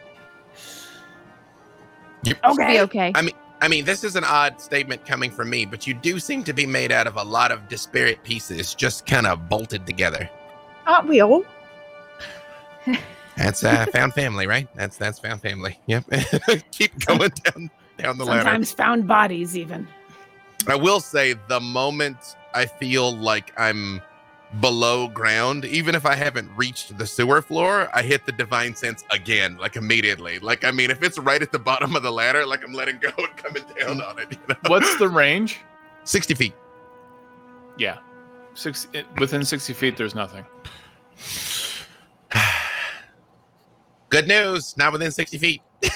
You- 2.22 2.34
should 2.54 2.66
be 2.66 2.80
okay. 2.80 3.12
I 3.14 3.22
mean, 3.22 3.34
I 3.60 3.68
mean, 3.68 3.84
this 3.84 4.04
is 4.04 4.14
an 4.16 4.24
odd 4.24 4.60
statement 4.60 5.04
coming 5.04 5.30
from 5.30 5.50
me, 5.50 5.64
but 5.64 5.86
you 5.86 5.94
do 5.94 6.20
seem 6.20 6.44
to 6.44 6.52
be 6.52 6.66
made 6.66 6.92
out 6.92 7.06
of 7.06 7.16
a 7.16 7.22
lot 7.22 7.50
of 7.50 7.68
disparate 7.68 8.22
pieces, 8.22 8.74
just 8.74 9.04
kind 9.06 9.26
of 9.26 9.48
bolted 9.48 9.86
together. 9.86 10.28
Aren't 10.86 11.08
we 11.08 11.20
all? 11.20 11.44
That's 13.36 13.62
uh, 13.62 13.86
found 13.92 14.14
family, 14.14 14.46
right? 14.46 14.68
That's 14.74 14.96
that's 14.96 15.18
found 15.18 15.42
family. 15.42 15.78
Yep. 15.86 16.04
Keep 16.72 17.06
going 17.06 17.30
down 17.44 17.70
down 17.98 18.18
the 18.18 18.24
ladder. 18.24 18.40
Sometimes 18.42 18.72
found 18.72 19.06
bodies, 19.06 19.56
even. 19.56 19.86
I 20.66 20.74
will 20.74 21.00
say, 21.00 21.34
the 21.48 21.60
moment 21.60 22.16
I 22.54 22.66
feel 22.66 23.14
like 23.16 23.52
I'm 23.56 24.02
below 24.60 25.08
ground, 25.08 25.64
even 25.64 25.94
if 25.94 26.06
I 26.06 26.14
haven't 26.14 26.50
reached 26.56 26.96
the 26.96 27.06
sewer 27.06 27.42
floor, 27.42 27.88
I 27.92 28.02
hit 28.02 28.26
the 28.26 28.32
divine 28.32 28.74
sense 28.74 29.04
again, 29.10 29.56
like 29.58 29.76
immediately. 29.76 30.38
Like, 30.38 30.64
I 30.64 30.70
mean, 30.70 30.90
if 30.90 31.02
it's 31.02 31.18
right 31.18 31.42
at 31.42 31.52
the 31.52 31.58
bottom 31.70 31.96
of 31.96 32.02
the 32.02 32.12
ladder, 32.12 32.46
like 32.46 32.64
I'm 32.64 32.72
letting 32.72 32.98
go 32.98 33.12
and 33.18 33.36
coming 33.36 33.64
down 33.78 33.98
mm. 33.98 34.08
on 34.08 34.18
it. 34.18 34.32
You 34.32 34.38
know? 34.48 34.56
What's 34.66 34.96
the 34.96 35.08
range? 35.08 35.60
60 36.04 36.34
feet. 36.34 36.54
Yeah, 37.76 37.98
six 38.54 38.88
within 39.18 39.44
sixty 39.44 39.72
feet. 39.72 39.96
There's 39.96 40.16
nothing. 40.16 40.44
Good 44.10 44.26
news, 44.26 44.76
not 44.76 44.92
within 44.92 45.10
60 45.10 45.38
feet. 45.38 45.62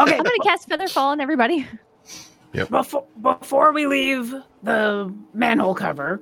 Okay, 0.00 0.12
I'm 0.12 0.22
gonna 0.22 0.38
cast 0.44 0.68
Featherfall 0.68 1.06
on 1.06 1.20
everybody. 1.20 1.66
Yep. 2.52 2.70
before, 2.70 3.04
before 3.20 3.72
we 3.72 3.88
leave 3.88 4.32
the 4.62 5.12
manhole 5.34 5.74
cover, 5.74 6.20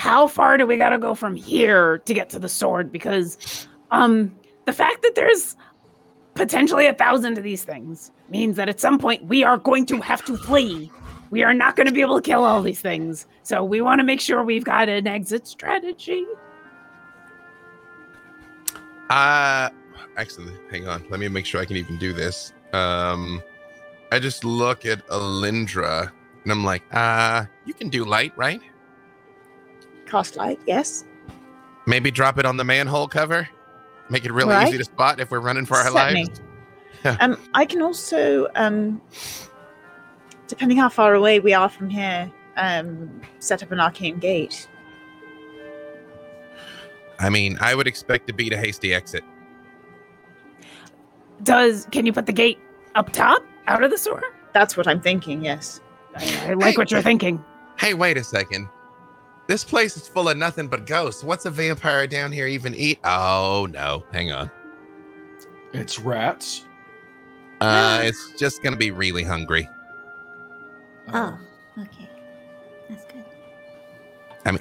how 0.00 0.26
far 0.26 0.56
do 0.56 0.66
we 0.66 0.78
gotta 0.78 0.96
go 0.96 1.14
from 1.14 1.36
here 1.36 1.98
to 1.98 2.14
get 2.14 2.30
to 2.30 2.38
the 2.38 2.48
sword? 2.48 2.90
Because 2.90 3.66
um 3.90 4.34
the 4.64 4.72
fact 4.72 5.02
that 5.02 5.14
there's 5.14 5.56
potentially 6.32 6.86
a 6.86 6.94
thousand 6.94 7.36
of 7.36 7.44
these 7.44 7.64
things 7.64 8.10
means 8.30 8.56
that 8.56 8.70
at 8.70 8.80
some 8.80 8.98
point 8.98 9.22
we 9.26 9.44
are 9.44 9.58
going 9.58 9.84
to 9.84 10.00
have 10.00 10.24
to 10.24 10.38
flee. 10.38 10.90
We 11.28 11.42
are 11.42 11.52
not 11.52 11.76
going 11.76 11.86
to 11.86 11.92
be 11.92 12.00
able 12.00 12.16
to 12.16 12.22
kill 12.22 12.44
all 12.44 12.62
these 12.62 12.80
things. 12.80 13.26
So 13.42 13.62
we 13.62 13.82
want 13.82 13.98
to 13.98 14.04
make 14.04 14.22
sure 14.22 14.42
we've 14.42 14.64
got 14.64 14.88
an 14.88 15.06
exit 15.06 15.46
strategy. 15.46 16.24
Uh 19.10 19.68
actually, 20.16 20.54
hang 20.70 20.88
on. 20.88 21.04
Let 21.10 21.20
me 21.20 21.28
make 21.28 21.44
sure 21.44 21.60
I 21.60 21.66
can 21.66 21.76
even 21.76 21.98
do 21.98 22.14
this. 22.14 22.54
Um 22.72 23.42
I 24.10 24.18
just 24.18 24.46
look 24.46 24.86
at 24.86 25.06
Alindra 25.08 26.10
and 26.44 26.52
I'm 26.52 26.64
like, 26.64 26.82
uh, 26.90 27.44
you 27.66 27.74
can 27.74 27.90
do 27.90 28.06
light, 28.06 28.32
right? 28.34 28.62
Cast 30.10 30.36
light, 30.36 30.58
yes. 30.66 31.04
Maybe 31.86 32.10
drop 32.10 32.38
it 32.38 32.44
on 32.44 32.56
the 32.56 32.64
manhole 32.64 33.06
cover. 33.08 33.48
Make 34.10 34.24
it 34.24 34.32
really 34.32 34.54
Right. 34.54 34.68
easy 34.68 34.78
to 34.78 34.84
spot 34.84 35.20
if 35.20 35.30
we're 35.30 35.40
running 35.40 35.64
for 35.66 35.76
our 35.76 35.84
Certainly. 35.90 36.24
lives. 36.24 36.40
Um, 37.02 37.38
I 37.54 37.64
can 37.64 37.80
also, 37.80 38.46
um, 38.56 39.00
depending 40.48 40.76
how 40.76 40.90
far 40.90 41.14
away 41.14 41.40
we 41.40 41.54
are 41.54 41.70
from 41.70 41.88
here, 41.88 42.30
um, 42.58 43.22
set 43.38 43.62
up 43.62 43.72
an 43.72 43.80
arcane 43.80 44.18
gate. 44.18 44.68
I 47.18 47.30
mean, 47.30 47.56
I 47.62 47.74
would 47.74 47.86
expect 47.86 48.26
to 48.26 48.34
beat 48.34 48.52
a 48.52 48.58
hasty 48.58 48.92
exit. 48.92 49.24
Does 51.42 51.86
can 51.90 52.04
you 52.04 52.12
put 52.12 52.26
the 52.26 52.34
gate 52.34 52.58
up 52.96 53.10
top 53.14 53.42
out 53.66 53.82
of 53.82 53.90
the 53.90 53.96
sewer? 53.96 54.22
That's 54.52 54.76
what 54.76 54.86
I'm 54.86 55.00
thinking. 55.00 55.42
Yes. 55.42 55.80
I, 56.16 56.50
I 56.50 56.52
like 56.52 56.76
what 56.76 56.90
you're 56.90 57.00
thinking. 57.10 57.42
Hey, 57.78 57.94
wait 57.94 58.18
a 58.18 58.24
second. 58.24 58.68
This 59.50 59.64
place 59.64 59.96
is 59.96 60.06
full 60.06 60.28
of 60.28 60.36
nothing 60.36 60.68
but 60.68 60.86
ghosts. 60.86 61.24
What's 61.24 61.44
a 61.44 61.50
vampire 61.50 62.06
down 62.06 62.30
here 62.30 62.46
even 62.46 62.72
eat? 62.72 63.00
Oh 63.02 63.66
no, 63.68 64.04
hang 64.12 64.30
on. 64.30 64.48
It's 65.72 65.98
rats. 65.98 66.66
Uh, 67.60 67.98
it's 68.04 68.32
just 68.38 68.62
gonna 68.62 68.76
be 68.76 68.92
really 68.92 69.24
hungry. 69.24 69.68
Oh, 71.12 71.36
okay. 71.76 72.08
That's 72.88 73.04
good. 73.06 73.24
I 74.44 74.52
mean, 74.52 74.60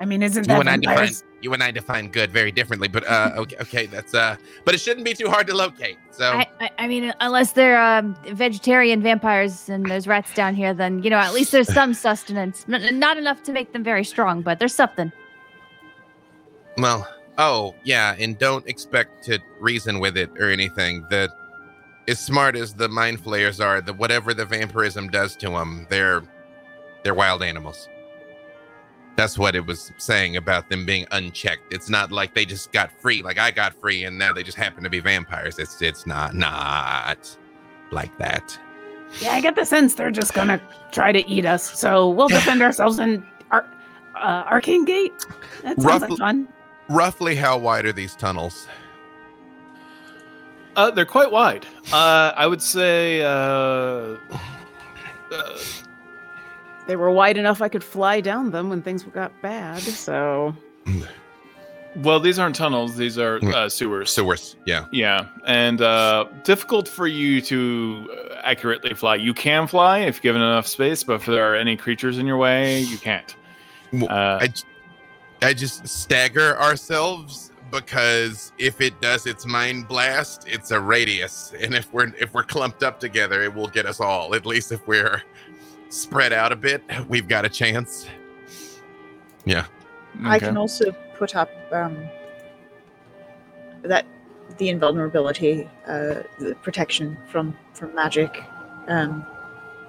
I 0.00 0.04
mean, 0.04 0.24
isn't 0.24 0.48
that 0.48 0.58
and 0.58 0.68
I 0.68 0.76
define 0.78 0.96
vampires? 0.96 1.22
You 1.40 1.52
and 1.54 1.62
I 1.62 1.70
define 1.70 2.08
good 2.08 2.30
very 2.30 2.50
differently, 2.50 2.88
but 2.88 3.06
uh, 3.06 3.32
okay, 3.36 3.56
okay, 3.60 3.86
that's 3.86 4.14
uh, 4.14 4.36
but 4.64 4.74
it 4.74 4.78
shouldn't 4.78 5.04
be 5.04 5.14
too 5.14 5.28
hard 5.28 5.46
to 5.48 5.54
locate. 5.54 5.98
So 6.10 6.32
I, 6.32 6.46
I, 6.60 6.70
I 6.78 6.88
mean, 6.88 7.12
unless 7.20 7.52
they're 7.52 7.80
um, 7.80 8.16
vegetarian 8.32 9.02
vampires 9.02 9.68
and 9.68 9.86
there's 9.86 10.06
rats 10.06 10.32
down 10.34 10.54
here, 10.54 10.74
then 10.74 11.02
you 11.02 11.10
know 11.10 11.18
at 11.18 11.32
least 11.32 11.52
there's 11.52 11.72
some 11.72 11.94
sustenance. 12.06 12.64
N- 12.68 12.98
not 12.98 13.16
enough 13.16 13.42
to 13.44 13.52
make 13.52 13.72
them 13.72 13.84
very 13.84 14.04
strong, 14.04 14.42
but 14.42 14.58
there's 14.58 14.74
something. 14.74 15.12
Well, 16.76 17.08
oh 17.38 17.74
yeah, 17.84 18.14
and 18.18 18.38
don't 18.38 18.66
expect 18.68 19.24
to 19.24 19.38
reason 19.60 20.00
with 20.00 20.16
it 20.16 20.30
or 20.38 20.50
anything. 20.50 21.06
That 21.10 21.30
as 22.08 22.18
smart 22.18 22.56
as 22.56 22.74
the 22.74 22.88
mind 22.88 23.20
flayers 23.20 23.60
are, 23.60 23.80
that 23.80 23.94
whatever 23.94 24.34
the 24.34 24.44
vampirism 24.44 25.08
does 25.08 25.36
to 25.36 25.50
them, 25.50 25.86
they're 25.90 26.22
they're 27.02 27.14
wild 27.14 27.42
animals. 27.42 27.88
That's 29.18 29.36
what 29.36 29.56
it 29.56 29.66
was 29.66 29.90
saying 29.96 30.36
about 30.36 30.70
them 30.70 30.86
being 30.86 31.04
unchecked. 31.10 31.72
It's 31.74 31.90
not 31.90 32.12
like 32.12 32.34
they 32.34 32.44
just 32.44 32.70
got 32.70 32.92
free, 33.02 33.20
like 33.20 33.36
I 33.36 33.50
got 33.50 33.74
free, 33.74 34.04
and 34.04 34.16
now 34.16 34.32
they 34.32 34.44
just 34.44 34.56
happen 34.56 34.84
to 34.84 34.88
be 34.90 35.00
vampires. 35.00 35.58
It's 35.58 35.82
it's 35.82 36.06
not 36.06 36.36
not 36.36 37.36
like 37.90 38.16
that. 38.18 38.56
Yeah, 39.20 39.32
I 39.32 39.40
get 39.40 39.56
the 39.56 39.64
sense 39.64 39.94
they're 39.96 40.12
just 40.12 40.34
gonna 40.34 40.60
try 40.92 41.10
to 41.10 41.28
eat 41.28 41.44
us. 41.46 41.64
So 41.80 42.08
we'll 42.10 42.28
defend 42.28 42.62
ourselves 42.62 43.00
in 43.00 43.26
our 43.50 43.66
uh, 44.14 44.44
arcane 44.46 44.84
gate. 44.84 45.12
That 45.64 45.80
sounds 45.80 45.84
Roughly- 45.84 46.08
like 46.10 46.18
fun. 46.20 46.48
Roughly, 46.88 47.34
how 47.34 47.58
wide 47.58 47.86
are 47.86 47.92
these 47.92 48.14
tunnels? 48.14 48.68
Uh, 50.76 50.92
they're 50.92 51.04
quite 51.04 51.32
wide. 51.32 51.66
Uh, 51.92 52.32
I 52.36 52.46
would 52.46 52.62
say. 52.62 53.20
They 56.88 56.96
were 56.96 57.10
wide 57.10 57.36
enough 57.36 57.60
I 57.60 57.68
could 57.68 57.84
fly 57.84 58.22
down 58.22 58.50
them 58.50 58.70
when 58.70 58.80
things 58.80 59.02
got 59.04 59.30
bad. 59.42 59.80
So 59.82 60.56
well, 61.96 62.18
these 62.18 62.38
aren't 62.38 62.56
tunnels; 62.56 62.96
these 62.96 63.18
are 63.18 63.44
uh, 63.54 63.68
sewers. 63.68 64.10
Sewers, 64.10 64.56
yeah. 64.64 64.86
Yeah, 64.90 65.26
and 65.46 65.82
uh, 65.82 66.24
difficult 66.44 66.88
for 66.88 67.06
you 67.06 67.42
to 67.42 68.08
uh, 68.10 68.40
accurately 68.42 68.94
fly. 68.94 69.16
You 69.16 69.34
can 69.34 69.66
fly 69.66 69.98
if 69.98 70.22
given 70.22 70.40
enough 70.40 70.66
space, 70.66 71.04
but 71.04 71.14
if 71.16 71.26
there 71.26 71.52
are 71.52 71.54
any 71.54 71.76
creatures 71.76 72.16
in 72.16 72.26
your 72.26 72.38
way, 72.38 72.80
you 72.80 72.96
can't. 72.96 73.36
Uh, 73.92 74.38
I, 74.40 74.46
j- 74.46 74.64
I 75.42 75.52
just 75.52 75.86
stagger 75.86 76.58
ourselves 76.58 77.52
because 77.70 78.52
if 78.56 78.80
it 78.80 78.98
does 79.02 79.26
its 79.26 79.44
mind 79.44 79.88
blast, 79.88 80.44
it's 80.46 80.70
a 80.70 80.80
radius, 80.80 81.52
and 81.60 81.74
if 81.74 81.92
we're 81.92 82.14
if 82.18 82.32
we're 82.32 82.44
clumped 82.44 82.82
up 82.82 82.98
together, 82.98 83.42
it 83.42 83.54
will 83.54 83.68
get 83.68 83.84
us 83.84 84.00
all. 84.00 84.34
At 84.34 84.46
least 84.46 84.72
if 84.72 84.86
we're 84.86 85.22
spread 85.88 86.32
out 86.32 86.52
a 86.52 86.56
bit, 86.56 86.82
we've 87.08 87.28
got 87.28 87.44
a 87.44 87.48
chance. 87.48 88.06
Yeah. 89.44 89.66
I 90.24 90.38
can 90.38 90.56
also 90.56 90.92
put 91.14 91.36
up 91.36 91.50
um, 91.72 91.96
that 93.82 94.04
the 94.56 94.68
invulnerability, 94.68 95.68
uh, 95.86 96.22
the 96.38 96.56
protection 96.62 97.16
from 97.28 97.56
from 97.72 97.94
magic, 97.94 98.42
um, 98.88 99.24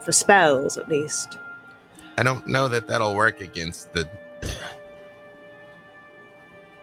for 0.02 0.12
spells 0.12 0.78
at 0.78 0.88
least. 0.88 1.38
I 2.18 2.24
don't 2.24 2.46
know 2.48 2.68
that 2.68 2.88
that'll 2.88 3.16
work 3.16 3.42
against 3.42 3.92
the. 3.94 4.08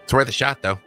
It's 0.02 0.12
worth 0.12 0.28
a 0.28 0.32
shot, 0.32 0.62
though. 0.62 0.78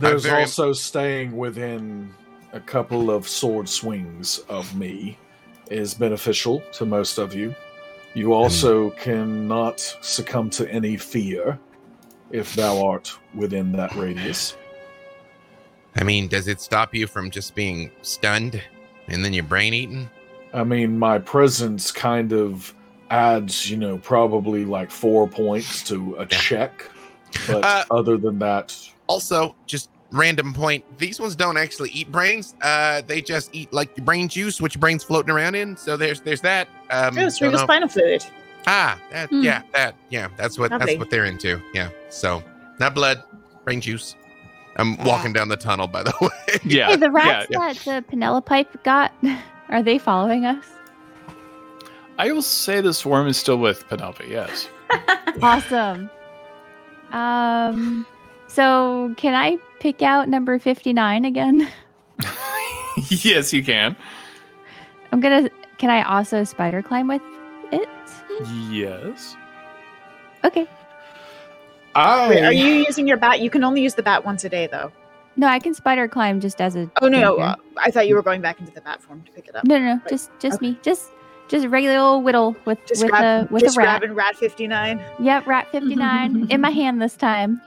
There's 0.00 0.24
very- 0.24 0.42
also 0.42 0.72
staying 0.72 1.36
within 1.36 2.14
a 2.52 2.60
couple 2.60 3.10
of 3.10 3.28
sword 3.28 3.68
swings 3.68 4.38
of 4.48 4.74
me 4.76 5.18
is 5.70 5.94
beneficial 5.94 6.62
to 6.72 6.84
most 6.86 7.18
of 7.18 7.34
you. 7.34 7.54
You 8.14 8.32
also 8.32 8.90
cannot 8.90 9.80
succumb 10.00 10.50
to 10.50 10.68
any 10.70 10.96
fear 10.96 11.58
if 12.30 12.54
thou 12.54 12.84
art 12.84 13.16
within 13.34 13.72
that 13.72 13.94
radius. 13.94 14.56
I 15.96 16.04
mean, 16.04 16.28
does 16.28 16.48
it 16.48 16.60
stop 16.60 16.94
you 16.94 17.06
from 17.06 17.30
just 17.30 17.54
being 17.54 17.90
stunned 18.02 18.62
and 19.08 19.24
then 19.24 19.32
your 19.32 19.44
brain 19.44 19.74
eaten? 19.74 20.10
I 20.52 20.64
mean, 20.64 20.98
my 20.98 21.18
presence 21.18 21.90
kind 21.90 22.32
of 22.32 22.74
adds, 23.10 23.70
you 23.70 23.76
know, 23.76 23.98
probably 23.98 24.64
like 24.64 24.90
four 24.90 25.28
points 25.28 25.82
to 25.84 26.16
a 26.18 26.26
check. 26.26 26.84
But 27.46 27.64
Uh, 27.64 27.84
other 27.90 28.16
than 28.16 28.38
that, 28.38 28.76
Also, 29.06 29.54
just 29.66 29.90
random 30.10 30.54
point, 30.54 30.84
these 30.98 31.20
ones 31.20 31.36
don't 31.36 31.56
actually 31.56 31.90
eat 31.90 32.10
brains. 32.10 32.54
Uh, 32.62 33.02
they 33.06 33.20
just 33.20 33.54
eat 33.54 33.72
like 33.72 33.94
brain 34.04 34.28
juice, 34.28 34.60
which 34.60 34.78
brain's 34.80 35.04
floating 35.04 35.30
around 35.30 35.54
in. 35.54 35.76
So 35.76 35.96
there's 35.96 36.20
there's 36.20 36.40
that. 36.42 36.68
Um, 36.90 37.16
Oh, 37.18 37.20
don't 37.22 37.30
cerebral 37.30 37.58
know- 37.60 37.64
spinal 37.66 37.88
fluid. 37.88 38.24
Ah, 38.66 38.98
that, 39.12 39.28
Hmm. 39.30 39.42
yeah, 39.42 39.62
that, 39.72 39.94
yeah, 40.10 40.28
that's 40.36 40.58
what 40.58 40.70
Lovely. 40.70 40.86
that's 40.86 40.98
what 40.98 41.10
they're 41.10 41.24
into. 41.24 41.60
Yeah, 41.72 41.88
so 42.10 42.42
not 42.78 42.94
blood, 42.94 43.22
brain 43.64 43.80
juice. 43.80 44.14
I'm 44.76 44.96
walking 45.04 45.32
down 45.32 45.48
the 45.48 45.56
tunnel, 45.56 45.86
by 45.88 46.02
the 46.02 46.12
way. 46.20 46.58
Yeah. 46.64 46.88
hey, 46.88 46.96
the 46.96 47.10
rats 47.10 47.48
that 47.50 47.76
the 47.84 48.04
Penelope 48.08 48.66
got, 48.84 49.12
are 49.70 49.82
they 49.82 49.98
following 49.98 50.44
us? 50.44 50.64
I 52.18 52.30
will 52.32 52.42
say 52.42 52.80
the 52.80 52.92
swarm 52.92 53.26
is 53.28 53.36
still 53.36 53.58
with 53.58 53.88
Penelope. 53.88 54.24
Yes. 54.28 54.68
Awesome. 55.42 56.10
Um, 57.12 58.06
so 58.48 59.14
can 59.16 59.34
I 59.34 59.58
pick 59.80 60.02
out 60.02 60.28
number 60.28 60.58
59 60.58 61.24
again? 61.24 61.68
yes, 63.08 63.52
you 63.52 63.62
can. 63.62 63.94
I'm 65.12 65.20
gonna, 65.20 65.48
can 65.78 65.90
I 65.90 66.02
also 66.02 66.44
spider 66.44 66.82
climb 66.82 67.08
with 67.08 67.22
it? 67.72 67.88
Yes. 68.70 69.36
Okay. 70.44 70.66
I 71.94 72.28
Wait, 72.28 72.44
are 72.44 72.52
you 72.52 72.84
using 72.86 73.06
your 73.08 73.16
bat? 73.16 73.40
You 73.40 73.50
can 73.50 73.64
only 73.64 73.82
use 73.82 73.94
the 73.94 74.02
bat 74.02 74.24
once 74.24 74.44
a 74.44 74.48
day, 74.48 74.66
though. 74.66 74.92
No, 75.36 75.46
I 75.46 75.58
can 75.58 75.72
spider 75.74 76.08
climb 76.08 76.40
just 76.40 76.60
as 76.60 76.76
a. 76.76 76.90
Oh 77.00 77.08
no, 77.08 77.20
no, 77.20 77.36
uh, 77.36 77.54
I 77.76 77.90
thought 77.90 78.08
you 78.08 78.14
were 78.14 78.22
going 78.22 78.40
back 78.40 78.58
into 78.60 78.72
the 78.72 78.80
bat 78.80 79.00
form 79.00 79.22
to 79.22 79.32
pick 79.32 79.48
it 79.48 79.54
up. 79.54 79.64
no, 79.64 79.78
no, 79.78 79.94
no, 79.94 80.00
just 80.08 80.30
just 80.40 80.60
me, 80.60 80.78
just 80.82 81.10
just 81.48 81.64
a 81.64 81.68
regular 81.68 81.96
old 81.96 82.24
whittle 82.24 82.56
with 82.64 82.78
Just 82.86 83.02
with 83.02 83.10
grab, 83.10 83.48
a 83.48 83.52
with 83.52 83.62
just 83.62 83.76
a 83.76 83.80
rat. 83.80 84.00
grabbing 84.00 84.14
rat 84.16 84.36
fifty 84.36 84.66
nine. 84.66 85.00
Yep, 85.20 85.46
rat 85.46 85.70
59 85.72 86.48
in 86.50 86.60
my 86.60 86.70
hand 86.80 87.00
this 87.00 87.16
time. 87.16 87.60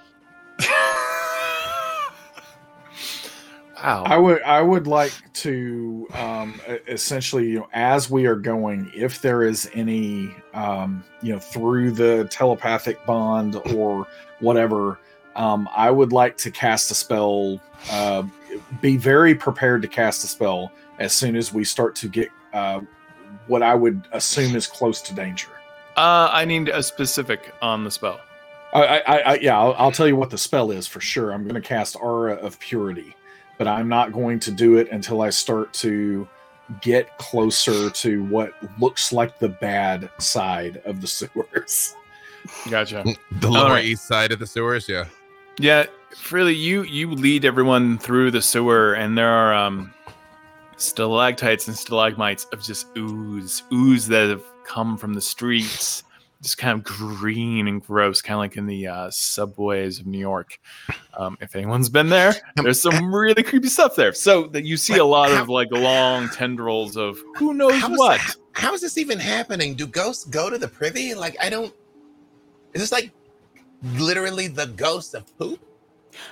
Wow. 3.83 4.03
I 4.05 4.17
would 4.17 4.41
I 4.43 4.61
would 4.61 4.85
like 4.85 5.13
to 5.33 6.07
um, 6.13 6.61
essentially, 6.88 7.49
you 7.49 7.59
know, 7.59 7.67
as 7.73 8.11
we 8.11 8.27
are 8.27 8.35
going, 8.35 8.91
if 8.93 9.21
there 9.21 9.41
is 9.41 9.69
any, 9.73 10.35
um, 10.53 11.03
you 11.23 11.33
know, 11.33 11.39
through 11.39 11.91
the 11.91 12.27
telepathic 12.29 13.03
bond 13.07 13.55
or 13.73 14.05
whatever, 14.39 14.99
um, 15.35 15.67
I 15.75 15.89
would 15.89 16.13
like 16.13 16.38
to 16.38 16.51
cast 16.51 16.91
a 16.91 16.95
spell. 16.95 17.59
Uh, 17.89 18.23
be 18.81 18.97
very 18.97 19.33
prepared 19.33 19.81
to 19.81 19.88
cast 19.88 20.23
a 20.23 20.27
spell 20.27 20.71
as 20.99 21.13
soon 21.13 21.35
as 21.35 21.51
we 21.51 21.63
start 21.63 21.95
to 21.95 22.07
get 22.07 22.29
uh, 22.53 22.81
what 23.47 23.63
I 23.63 23.73
would 23.73 24.07
assume 24.11 24.55
is 24.55 24.67
close 24.67 25.01
to 25.01 25.15
danger. 25.15 25.49
Uh, 25.97 26.29
I 26.31 26.45
need 26.45 26.69
a 26.69 26.83
specific 26.83 27.53
on 27.61 27.83
the 27.83 27.91
spell. 27.91 28.19
I, 28.73 28.99
I, 28.99 29.18
I 29.18 29.39
yeah, 29.39 29.60
I'll, 29.60 29.76
I'll 29.77 29.91
tell 29.91 30.07
you 30.07 30.15
what 30.15 30.30
the 30.30 30.38
spell 30.38 30.72
is 30.72 30.88
for 30.88 31.02
sure. 31.02 31.31
I'm 31.31 31.43
going 31.43 31.56
to 31.56 31.68
cast 31.68 31.95
Aura 31.99 32.35
of 32.35 32.60
Purity, 32.60 33.15
but 33.57 33.68
I'm 33.68 33.89
not 33.89 34.11
going 34.11 34.39
to 34.41 34.52
do 34.52 34.77
it 34.77 34.89
until 34.91 35.22
I 35.22 35.30
start 35.30 35.73
to 35.73 36.27
get 36.80 37.18
closer 37.18 37.89
to 37.89 38.23
what 38.26 38.53
looks 38.80 39.11
like 39.11 39.39
the 39.39 39.49
bad 39.49 40.10
side 40.19 40.81
of 40.85 41.02
the 41.02 41.07
sewers. 41.07 41.95
Gotcha. 42.69 43.03
The 43.39 43.49
lower 43.49 43.64
Alright. 43.65 43.85
east 43.85 44.07
side 44.07 44.31
of 44.31 44.39
the 44.39 44.48
sewers, 44.48 44.88
yeah. 44.88 45.06
Yeah, 45.57 45.85
really, 46.31 46.56
you 46.56 46.84
you 46.84 47.11
lead 47.11 47.45
everyone 47.45 47.98
through 47.98 48.31
the 48.31 48.41
sewer, 48.41 48.93
and 48.93 49.18
there 49.18 49.30
are 49.30 49.53
um 49.53 49.93
stalactites 50.77 51.68
and 51.68 51.77
stalagmites 51.77 52.45
of 52.45 52.61
just 52.61 52.88
ooze, 52.98 53.64
ooze 53.72 54.07
that 54.07 54.30
have 54.30 54.43
come 54.64 54.98
from 54.98 55.14
the 55.14 55.22
streets, 55.22 56.03
just 56.41 56.57
kind 56.57 56.77
of 56.77 56.84
green 56.84 57.68
and 57.68 57.81
gross, 57.85 58.22
kind 58.22 58.35
of 58.35 58.39
like 58.39 58.57
in 58.57 58.65
the 58.65 58.88
uh, 58.88 59.09
subways 59.11 59.99
of 59.99 60.07
New 60.07 60.18
York. 60.19 60.59
Um, 61.15 61.38
if 61.41 61.55
anyone's 61.55 61.89
been 61.89 62.09
there, 62.09 62.34
there's 62.55 62.81
some 62.81 63.13
really 63.13 63.43
creepy 63.43 63.68
stuff 63.68 63.95
there. 63.95 64.13
So 64.13 64.47
that 64.47 64.63
you 64.63 64.76
see 64.77 64.97
a 64.97 65.05
lot 65.05 65.31
of 65.31 65.49
like 65.49 65.69
long 65.72 66.30
tendrils 66.30 66.97
of 66.97 67.19
who 67.38 67.53
knows 67.53 67.76
How 67.76 67.91
is 67.93 67.97
what. 67.99 68.18
that- 68.19 68.35
how 68.53 68.73
is 68.73 68.81
this 68.81 68.97
even 68.97 69.18
happening? 69.18 69.76
Do 69.76 69.88
ghosts 69.88 70.26
go 70.26 70.49
to 70.49 70.57
the 70.57 70.68
privy? 70.68 71.13
Like, 71.13 71.38
I 71.41 71.49
don't. 71.49 71.73
Is 72.73 72.81
this 72.81 72.91
like 72.91 73.11
literally 73.93 74.47
the 74.47 74.65
ghost 74.65 75.13
of 75.15 75.38
poop? 75.38 75.59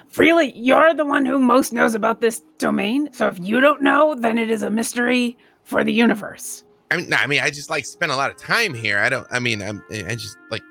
Freely, 0.09 0.51
you're 0.57 0.93
the 0.93 1.05
one 1.05 1.25
who 1.25 1.39
most 1.39 1.71
knows 1.71 1.95
about 1.95 2.19
this 2.19 2.41
domain. 2.57 3.09
So 3.13 3.27
if 3.27 3.39
you 3.39 3.61
don't 3.61 3.81
know, 3.81 4.15
then 4.15 4.37
it 4.37 4.49
is 4.51 4.63
a 4.63 4.69
mystery 4.69 5.37
for 5.63 5.85
the 5.85 5.93
universe. 5.93 6.65
I 6.91 6.97
mean, 6.97 7.09
no, 7.09 7.17
I 7.17 7.27
mean, 7.27 7.41
I 7.41 7.49
just 7.49 7.69
like 7.69 7.85
spent 7.85 8.11
a 8.11 8.15
lot 8.15 8.31
of 8.31 8.37
time 8.37 8.73
here. 8.73 8.99
I 8.99 9.09
don't. 9.09 9.27
I 9.31 9.39
mean, 9.39 9.61
I'm. 9.61 9.83
I 9.91 10.15
just 10.15 10.37
like. 10.49 10.63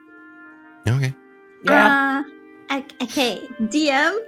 Okay. 0.87 1.15
Yeah. 1.65 2.25
Uh, 2.71 2.81
okay, 3.03 3.49
DM. 3.63 4.19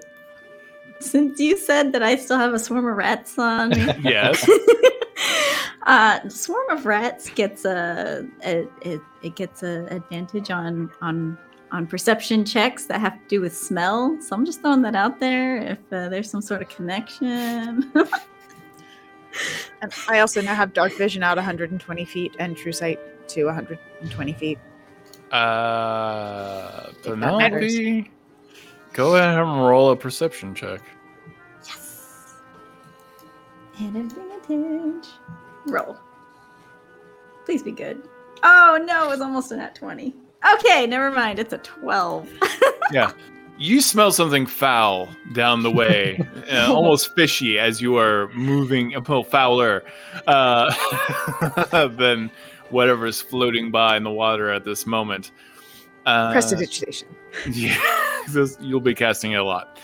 Since 1.01 1.41
you 1.41 1.57
said 1.57 1.93
that 1.93 2.03
I 2.03 2.17
still 2.17 2.37
have 2.39 2.53
a 2.53 2.59
swarm 2.59 2.87
of 2.87 2.97
rats 2.97 3.39
on 3.39 3.71
me, 3.71 3.77
Yes. 4.03 4.49
uh, 5.85 6.29
swarm 6.29 6.69
of 6.71 6.85
rats 6.85 7.31
gets 7.31 7.65
a, 7.65 8.27
a 8.45 8.69
it, 8.83 9.01
it 9.23 9.35
gets 9.35 9.63
a 9.63 9.87
advantage 9.87 10.51
on 10.51 10.91
on 11.01 11.39
on 11.73 11.87
perception 11.87 12.45
checks 12.45 12.87
that 12.87 13.01
have 13.01 13.15
to 13.15 13.29
do 13.29 13.41
with 13.41 13.57
smell. 13.57 14.21
So 14.21 14.37
I'm 14.37 14.45
just 14.45 14.61
throwing 14.61 14.83
that 14.83 14.95
out 14.95 15.21
there. 15.21 15.57
If 15.57 15.79
uh, 15.93 16.09
there's 16.09 16.31
some 16.31 16.43
sort 16.43 16.63
of 16.63 16.69
connection. 16.69 17.91
And 19.83 19.93
I 20.09 20.21
also 20.21 20.41
now 20.41 20.55
have 20.55 20.73
dark 20.73 20.93
vision 20.97 21.23
out 21.23 21.37
120 21.37 22.05
feet 22.05 22.35
and 22.39 22.57
true 22.57 22.73
sight 22.73 22.99
to 23.29 23.45
120 23.45 24.33
feet. 24.35 24.59
Uh, 25.33 26.87
If 26.91 27.03
that 27.05 27.17
matters. 27.17 27.77
Penelope, 27.77 28.11
go 28.93 29.17
ahead 29.17 29.39
and 29.39 29.65
roll 29.65 29.91
a 29.91 29.97
perception 29.97 30.55
check. 30.55 30.81
At 33.79 33.97
advantage. 33.97 35.09
Roll. 35.67 35.97
Please 37.47 37.63
be 37.63 37.73
good. 37.73 38.03
Oh 38.43 38.83
no, 38.85 39.05
it 39.05 39.09
was 39.09 39.21
almost 39.21 39.53
an 39.53 39.61
at 39.61 39.75
20. 39.75 40.15
Okay, 40.55 40.87
never 40.87 41.11
mind. 41.11 41.39
It's 41.39 41.53
a 41.53 41.59
12. 41.59 42.29
yeah. 42.93 43.13
You 43.61 43.83
smell 43.83 44.11
something 44.11 44.47
foul 44.47 45.15
down 45.35 45.63
the 45.63 45.71
way, 45.71 46.27
uh, 46.51 46.73
almost 46.73 47.15
fishy 47.15 47.59
as 47.59 47.79
you 47.83 47.99
are 47.99 48.29
moving, 48.33 48.95
well, 49.07 49.23
fouler 49.23 49.85
uh, 50.27 50.75
than 51.89 52.31
whatever 52.71 53.05
is 53.05 53.21
floating 53.21 53.71
by 53.71 53.99
in 53.99 54.03
the 54.03 54.11
water 54.11 54.49
at 54.49 54.65
this 54.65 54.87
moment. 54.87 55.33
Uh, 56.07 56.33
Prestidigitation. 56.33 57.09
Yeah, 57.51 57.79
this, 58.31 58.57
you'll 58.63 58.81
be 58.81 58.95
casting 58.95 59.33
it 59.33 59.41
a 59.41 59.45
lot. 59.45 59.79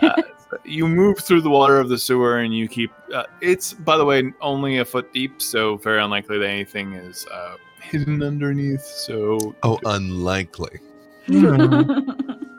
Uh, 0.00 0.22
you 0.64 0.88
move 0.88 1.18
through 1.18 1.42
the 1.42 1.50
water 1.50 1.78
of 1.78 1.90
the 1.90 1.98
sewer 1.98 2.38
and 2.38 2.56
you 2.56 2.68
keep. 2.68 2.90
Uh, 3.12 3.24
it's, 3.42 3.74
by 3.74 3.98
the 3.98 4.04
way, 4.06 4.32
only 4.40 4.78
a 4.78 4.84
foot 4.86 5.12
deep, 5.12 5.42
so 5.42 5.76
very 5.76 6.02
unlikely 6.02 6.38
that 6.38 6.48
anything 6.48 6.94
is 6.94 7.26
uh, 7.26 7.56
hidden 7.82 8.22
underneath. 8.22 8.80
So, 8.80 9.54
Oh, 9.62 9.78
unlikely. 9.84 10.80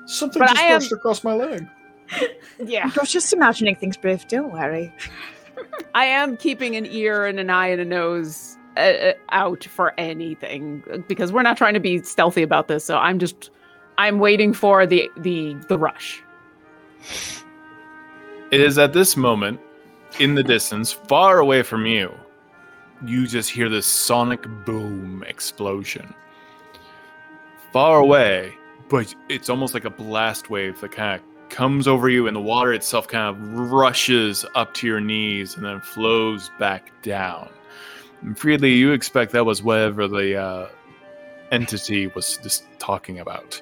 Something 0.05 0.39
But 0.41 0.49
just 0.49 0.59
I 0.59 0.63
am- 0.65 0.81
across 0.91 1.23
my 1.23 1.33
leg. 1.33 1.67
Yeah. 2.63 2.91
I 2.95 2.99
was 2.99 3.11
just 3.11 3.31
imagining 3.33 3.75
things, 3.75 3.97
Briv. 3.97 4.27
Don't 4.27 4.51
worry. 4.51 4.93
I 5.95 6.05
am 6.05 6.35
keeping 6.37 6.75
an 6.75 6.85
ear 6.85 7.25
and 7.25 7.39
an 7.39 7.49
eye 7.49 7.67
and 7.67 7.79
a 7.81 7.85
nose 7.85 8.57
uh, 8.77 8.79
uh, 8.79 9.13
out 9.29 9.63
for 9.63 9.93
anything 9.97 10.83
because 11.07 11.31
we're 11.31 11.41
not 11.41 11.57
trying 11.57 11.73
to 11.73 11.79
be 11.79 12.01
stealthy 12.03 12.43
about 12.43 12.67
this. 12.67 12.83
So 12.83 12.97
I'm 12.97 13.17
just 13.17 13.49
I'm 13.97 14.19
waiting 14.19 14.53
for 14.53 14.85
the 14.85 15.09
the 15.17 15.55
the 15.69 15.77
rush. 15.77 16.21
It 18.51 18.59
is 18.61 18.77
at 18.77 18.93
this 18.93 19.15
moment, 19.15 19.59
in 20.19 20.35
the 20.35 20.43
distance, 20.43 20.91
far 20.91 21.39
away 21.39 21.63
from 21.63 21.85
you, 21.85 22.13
you 23.05 23.25
just 23.27 23.49
hear 23.49 23.69
this 23.69 23.85
sonic 23.85 24.43
boom 24.65 25.23
explosion. 25.27 26.13
Far 27.71 27.99
away, 27.99 28.53
but 28.91 29.15
it's 29.29 29.49
almost 29.49 29.73
like 29.73 29.85
a 29.85 29.89
blast 29.89 30.49
wave 30.49 30.81
that 30.81 30.91
kind 30.91 31.17
of 31.17 31.49
comes 31.49 31.87
over 31.87 32.09
you, 32.09 32.27
and 32.27 32.35
the 32.35 32.41
water 32.41 32.73
itself 32.73 33.07
kind 33.07 33.33
of 33.33 33.71
rushes 33.71 34.45
up 34.53 34.73
to 34.73 34.85
your 34.85 34.99
knees 34.99 35.55
and 35.55 35.65
then 35.65 35.79
flows 35.79 36.51
back 36.59 36.91
down. 37.01 37.49
And 38.21 38.37
freely, 38.37 38.73
you 38.73 38.91
expect 38.91 39.31
that 39.31 39.45
was 39.45 39.63
whatever 39.63 40.09
the 40.09 40.35
uh, 40.35 40.67
entity 41.53 42.07
was 42.07 42.35
just 42.37 42.65
talking 42.79 43.19
about. 43.19 43.61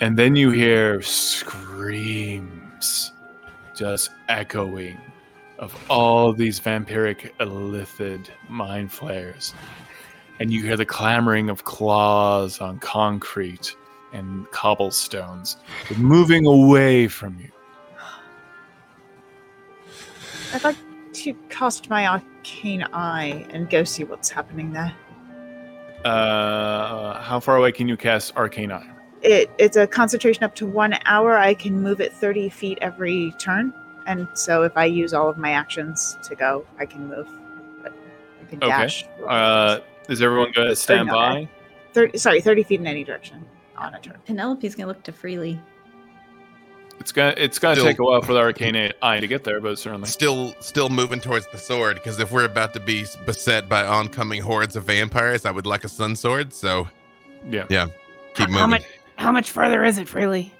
And 0.00 0.18
then 0.18 0.34
you 0.34 0.50
hear 0.50 1.02
screams 1.02 3.12
just 3.76 4.10
echoing 4.30 4.98
of 5.58 5.78
all 5.90 6.32
these 6.32 6.58
vampiric 6.58 7.30
illithid 7.38 8.28
mind 8.48 8.92
flayers. 8.92 9.52
And 10.40 10.50
you 10.50 10.62
hear 10.62 10.78
the 10.78 10.86
clamoring 10.86 11.50
of 11.50 11.64
claws 11.64 12.62
on 12.62 12.78
concrete 12.78 13.76
and 14.12 14.50
cobblestones 14.50 15.56
moving 15.96 16.46
away 16.46 17.08
from 17.08 17.38
you. 17.38 17.50
I'd 20.52 20.64
like 20.64 20.76
to 21.14 21.34
cast 21.48 21.88
my 21.88 22.06
arcane 22.06 22.84
eye 22.92 23.46
and 23.50 23.70
go 23.70 23.84
see 23.84 24.04
what's 24.04 24.28
happening 24.28 24.72
there. 24.72 24.94
Uh, 26.04 27.20
how 27.22 27.40
far 27.40 27.56
away 27.56 27.72
can 27.72 27.88
you 27.88 27.96
cast 27.96 28.36
Arcane 28.36 28.72
Eye? 28.72 28.88
it 29.22 29.48
it's 29.56 29.76
a 29.76 29.86
concentration 29.86 30.42
up 30.42 30.54
to 30.56 30.66
one 30.66 30.98
hour. 31.04 31.38
I 31.38 31.54
can 31.54 31.80
move 31.80 32.00
it 32.00 32.12
thirty 32.12 32.48
feet 32.48 32.76
every 32.80 33.32
turn, 33.38 33.72
and 34.06 34.26
so 34.34 34.64
if 34.64 34.76
I 34.76 34.86
use 34.86 35.14
all 35.14 35.28
of 35.28 35.38
my 35.38 35.52
actions 35.52 36.18
to 36.24 36.34
go, 36.34 36.66
I 36.78 36.86
can 36.86 37.08
move. 37.08 37.28
But 37.84 37.92
I 38.40 38.50
can 38.50 38.58
Okay. 38.58 38.68
dash. 38.68 39.06
Uh, 39.24 39.78
is 40.08 40.20
everyone 40.20 40.50
going 40.52 40.68
to 40.68 40.76
stand 40.76 41.08
by? 41.08 41.48
30, 41.94 42.18
sorry, 42.18 42.40
thirty 42.40 42.64
feet 42.64 42.80
in 42.80 42.86
any 42.86 43.04
direction 43.04 43.44
on 43.82 43.94
a 43.94 44.00
turn. 44.00 44.18
Penelope's 44.26 44.74
gonna 44.74 44.88
look 44.88 45.02
to 45.04 45.12
freely. 45.12 45.60
It's 47.00 47.10
gonna 47.10 47.34
it's 47.36 47.58
gonna 47.58 47.74
Still- 47.76 47.86
take 47.86 47.98
a 47.98 48.04
while 48.04 48.22
for 48.22 48.32
the 48.32 48.38
arcane 48.38 48.92
eye 49.02 49.18
to 49.20 49.26
get 49.26 49.42
there, 49.44 49.60
but 49.60 49.78
certainly. 49.78 50.06
Still, 50.08 50.54
still 50.60 50.88
moving 50.88 51.20
towards 51.20 51.46
the 51.50 51.58
sword 51.58 51.96
because 51.96 52.18
if 52.20 52.30
we're 52.30 52.44
about 52.44 52.72
to 52.74 52.80
be 52.80 53.04
beset 53.26 53.68
by 53.68 53.84
oncoming 53.86 54.40
hordes 54.42 54.76
of 54.76 54.84
vampires, 54.84 55.44
I 55.44 55.50
would 55.50 55.66
like 55.66 55.84
a 55.84 55.88
sun 55.88 56.14
sword. 56.14 56.52
So, 56.52 56.88
Yeah. 57.50 57.64
yeah, 57.70 57.86
keep 58.34 58.48
How 58.48 58.52
moving. 58.54 58.70
much? 58.70 58.84
How 59.16 59.32
much 59.32 59.50
further 59.50 59.84
is 59.84 59.98
it, 59.98 60.08
Freely? 60.08 60.52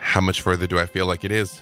How 0.00 0.20
much 0.20 0.40
further 0.42 0.66
do 0.66 0.78
I 0.80 0.86
feel 0.86 1.06
like 1.06 1.24
it 1.24 1.30
is? 1.30 1.60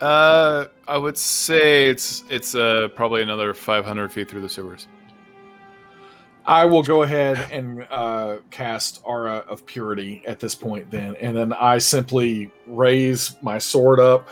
Uh, 0.00 0.66
I 0.86 0.98
would 0.98 1.16
say 1.16 1.86
it's 1.88 2.22
it's 2.28 2.54
uh 2.54 2.88
probably 2.94 3.22
another 3.22 3.54
500 3.54 4.12
feet 4.12 4.28
through 4.28 4.42
the 4.42 4.48
sewers. 4.48 4.88
I 6.48 6.64
will 6.64 6.82
go 6.82 7.02
ahead 7.02 7.50
and 7.50 7.86
uh, 7.90 8.36
cast 8.50 9.00
Aura 9.04 9.44
of 9.48 9.66
Purity 9.66 10.22
at 10.26 10.38
this 10.38 10.54
point, 10.54 10.88
then, 10.92 11.16
and 11.16 11.36
then 11.36 11.52
I 11.52 11.78
simply 11.78 12.52
raise 12.68 13.36
my 13.42 13.58
sword 13.58 13.98
up, 13.98 14.28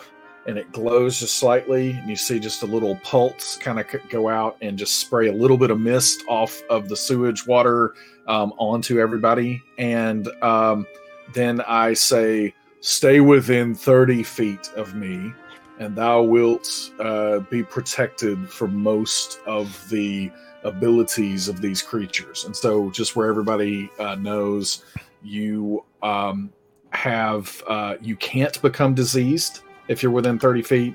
and 0.47 0.57
it 0.57 0.71
glows 0.71 1.19
just 1.19 1.39
slightly, 1.39 1.91
and 1.91 2.09
you 2.09 2.15
see 2.15 2.39
just 2.39 2.63
a 2.63 2.67
little 2.67 2.97
pulse 3.03 3.57
kind 3.57 3.81
of 3.81 3.87
go 4.11 4.29
out 4.29 4.57
and 4.61 4.79
just 4.79 4.99
spray 4.99 5.27
a 5.27 5.33
little 5.33 5.59
bit 5.59 5.73
of 5.73 5.81
mist 5.81 6.23
off 6.29 6.63
of 6.71 6.89
the 6.89 6.97
sewage 6.97 7.49
water 7.49 7.95
um, 8.29 8.53
onto 8.59 9.01
everybody, 9.01 9.61
and 9.79 10.29
um, 10.41 10.87
then 11.33 11.63
I 11.63 11.95
say, 11.95 12.55
"Stay 12.81 13.21
within 13.21 13.75
thirty 13.75 14.23
feet 14.23 14.71
of 14.77 14.95
me." 14.95 15.33
And 15.81 15.97
thou 15.97 16.23
wilt 16.23 16.93
uh, 17.01 17.41
be 17.41 17.65
protected 17.65 18.49
from 18.49 18.77
most 18.77 19.41
of 19.45 19.89
the 19.91 20.31
abilities 20.65 21.49
of 21.49 21.61
these 21.61 21.83
creatures. 21.83 22.45
And 22.45 22.57
so, 22.57 22.91
just 22.91 23.17
where 23.17 23.29
everybody 23.29 23.91
uh, 23.99 24.15
knows, 24.17 24.85
you 25.23 25.85
um, 26.03 26.53
have 26.91 27.63
uh, 27.69 27.95
you 28.01 28.17
can't 28.17 28.61
become 28.63 28.95
diseased 28.95 29.61
if 29.89 30.03
you're 30.03 30.13
within 30.13 30.39
30 30.39 30.63
feet. 30.63 30.95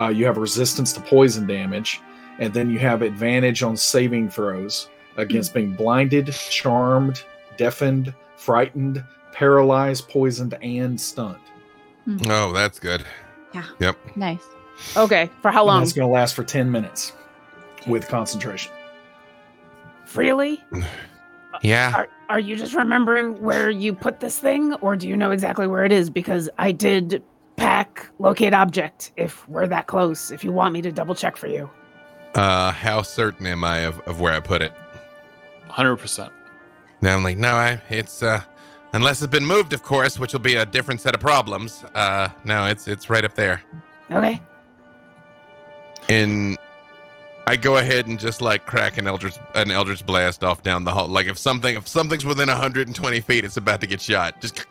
Uh, 0.00 0.08
you 0.08 0.24
have 0.26 0.36
resistance 0.36 0.92
to 0.92 1.00
poison 1.00 1.46
damage, 1.46 2.00
and 2.38 2.52
then 2.52 2.68
you 2.70 2.78
have 2.78 3.02
advantage 3.02 3.62
on 3.62 3.76
saving 3.76 4.28
throws 4.28 4.88
against 5.16 5.54
being 5.54 5.72
blinded, 5.74 6.32
charmed, 6.32 7.22
deafened, 7.56 8.12
frightened, 8.36 9.04
paralyzed, 9.32 10.08
poisoned, 10.08 10.54
and 10.62 11.00
stunned. 11.00 11.38
Oh, 12.28 12.52
that's 12.52 12.80
good. 12.80 13.04
Yeah. 13.54 13.64
Yep. 13.78 14.16
Nice. 14.16 14.42
Okay. 14.96 15.30
For 15.40 15.52
how 15.52 15.60
And 15.60 15.68
long? 15.68 15.80
that's 15.80 15.92
going 15.92 16.08
to 16.08 16.12
last 16.12 16.34
for 16.34 16.42
10 16.42 16.70
minutes 16.70 17.12
with 17.86 18.08
concentration. 18.08 18.72
Freely? 20.14 20.62
Yeah. 21.62 21.92
Are, 21.94 22.08
are 22.30 22.40
you 22.40 22.56
just 22.56 22.74
remembering 22.74 23.40
where 23.40 23.70
you 23.70 23.94
put 23.94 24.18
this 24.18 24.40
thing, 24.40 24.74
or 24.74 24.96
do 24.96 25.08
you 25.08 25.16
know 25.16 25.30
exactly 25.30 25.68
where 25.68 25.84
it 25.84 25.92
is? 25.92 26.10
Because 26.10 26.50
I 26.58 26.72
did 26.72 27.22
pack 27.56 28.08
locate 28.18 28.52
object 28.52 29.12
if 29.16 29.48
we're 29.48 29.68
that 29.68 29.86
close, 29.86 30.32
if 30.32 30.42
you 30.42 30.50
want 30.50 30.74
me 30.74 30.82
to 30.82 30.90
double 30.90 31.14
check 31.14 31.36
for 31.36 31.46
you. 31.46 31.70
Uh, 32.34 32.72
how 32.72 33.02
certain 33.02 33.46
am 33.46 33.62
I 33.62 33.78
of, 33.78 34.00
of 34.00 34.20
where 34.20 34.32
I 34.32 34.40
put 34.40 34.62
it? 34.62 34.72
100%. 35.70 36.28
Now 37.00 37.14
I'm 37.14 37.22
like, 37.22 37.38
no, 37.38 37.54
I 37.54 37.80
it's 37.88 38.20
uh 38.22 38.42
unless 38.92 39.22
it's 39.22 39.30
been 39.30 39.46
moved, 39.46 39.72
of 39.72 39.84
course, 39.84 40.18
which 40.18 40.32
will 40.32 40.40
be 40.40 40.56
a 40.56 40.66
different 40.66 41.00
set 41.00 41.14
of 41.14 41.20
problems. 41.20 41.84
Uh 41.94 42.28
no, 42.44 42.66
it's 42.66 42.88
it's 42.88 43.08
right 43.08 43.24
up 43.24 43.36
there. 43.36 43.62
Okay. 44.10 44.42
And 46.08 46.58
I 47.46 47.56
go 47.56 47.76
ahead 47.76 48.06
and 48.06 48.18
just 48.18 48.40
like 48.40 48.64
crack 48.64 48.96
an 48.96 49.06
eldritch 49.06 49.36
an 49.54 49.70
eldritch 49.70 50.04
blast 50.06 50.42
off 50.42 50.62
down 50.62 50.84
the 50.84 50.90
hall. 50.90 51.08
Like 51.08 51.26
if 51.26 51.36
something 51.38 51.76
if 51.76 51.86
something's 51.86 52.24
within 52.24 52.48
120 52.48 53.20
feet, 53.20 53.44
it's 53.44 53.56
about 53.56 53.80
to 53.82 53.86
get 53.86 54.00
shot. 54.00 54.40
Just 54.40 54.60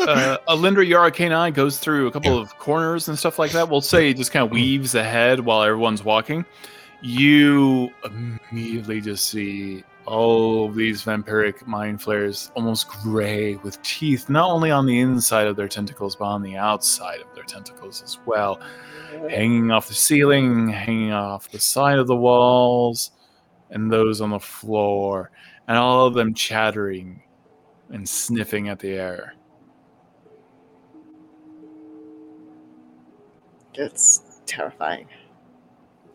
uh, 0.00 0.38
Alindra, 0.48 0.92
arcane 0.96 1.32
eye 1.32 1.50
goes 1.50 1.78
through 1.78 2.08
a 2.08 2.10
couple 2.10 2.38
of 2.38 2.58
corners 2.58 3.08
and 3.08 3.18
stuff 3.18 3.38
like 3.38 3.52
that. 3.52 3.68
We'll 3.68 3.80
say 3.80 4.12
just 4.14 4.32
kind 4.32 4.44
of 4.44 4.50
weaves 4.50 4.94
ahead 4.94 5.40
while 5.40 5.62
everyone's 5.62 6.02
walking. 6.02 6.44
You 7.00 7.90
immediately 8.04 9.00
just 9.00 9.28
see 9.28 9.84
all 10.06 10.68
these 10.70 11.04
vampiric 11.04 11.66
mind 11.66 12.02
flayers, 12.02 12.50
almost 12.54 12.88
gray, 12.88 13.56
with 13.56 13.80
teeth 13.82 14.28
not 14.28 14.50
only 14.50 14.70
on 14.70 14.86
the 14.86 14.98
inside 14.98 15.46
of 15.46 15.54
their 15.54 15.68
tentacles, 15.68 16.16
but 16.16 16.24
on 16.24 16.42
the 16.42 16.56
outside 16.56 17.20
of 17.20 17.32
their 17.34 17.44
tentacles 17.44 18.02
as 18.02 18.18
well. 18.26 18.60
Hanging 19.30 19.70
off 19.70 19.88
the 19.88 19.94
ceiling, 19.94 20.68
hanging 20.68 21.12
off 21.12 21.50
the 21.50 21.58
side 21.58 21.98
of 21.98 22.06
the 22.06 22.16
walls, 22.16 23.10
and 23.70 23.90
those 23.90 24.20
on 24.20 24.30
the 24.30 24.38
floor, 24.38 25.30
and 25.66 25.76
all 25.76 26.06
of 26.06 26.14
them 26.14 26.34
chattering 26.34 27.22
and 27.90 28.08
sniffing 28.08 28.68
at 28.68 28.78
the 28.78 28.92
air. 28.92 29.34
It's 33.74 34.40
terrifying. 34.46 35.06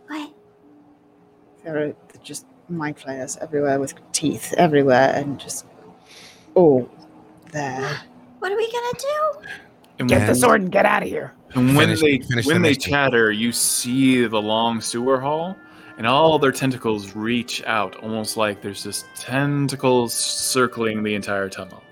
What? 0.07 0.33
There 1.63 1.87
are 1.87 1.93
just 2.23 2.45
mind 2.69 2.99
flayers 2.99 3.37
everywhere 3.37 3.79
with 3.79 3.93
teeth 4.11 4.53
everywhere 4.57 5.13
and 5.15 5.39
just 5.39 5.65
oh 6.55 6.89
there. 7.51 8.01
What 8.39 8.51
are 8.51 8.57
we 8.57 8.71
gonna 8.71 8.99
do? 8.99 9.47
And 9.99 10.09
Get 10.09 10.27
the 10.27 10.35
sword 10.35 10.61
and 10.61 10.71
get 10.71 10.85
out 10.85 11.03
of 11.03 11.09
here. 11.09 11.33
And 11.55 11.75
when 11.75 11.87
Finish- 11.87 12.01
they 12.01 12.19
finish 12.19 12.45
when 12.45 12.61
the 12.61 12.69
they 12.69 12.75
chatter, 12.75 13.31
you 13.31 13.51
see 13.51 14.25
the 14.25 14.41
long 14.41 14.81
sewer 14.81 15.19
hall, 15.19 15.57
and 15.97 16.07
all 16.07 16.39
their 16.39 16.51
tentacles 16.51 17.15
reach 17.15 17.63
out, 17.65 17.95
almost 17.97 18.37
like 18.37 18.61
there's 18.61 18.83
just 18.83 19.05
tentacles 19.15 20.13
circling 20.13 21.03
the 21.03 21.13
entire 21.13 21.49
tunnel. 21.49 21.83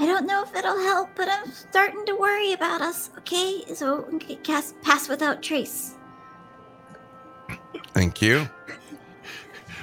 I 0.00 0.06
don't 0.06 0.26
know 0.26 0.42
if 0.42 0.54
it'll 0.54 0.78
help, 0.80 1.10
but 1.14 1.28
I'm 1.28 1.50
starting 1.50 2.04
to 2.06 2.14
worry 2.16 2.52
about 2.52 2.82
us. 2.82 3.10
Okay, 3.18 3.62
so 3.74 4.06
okay, 4.14 4.36
cast 4.36 4.80
pass 4.82 5.08
without 5.08 5.42
trace. 5.42 5.94
Thank 7.92 8.20
you. 8.20 8.48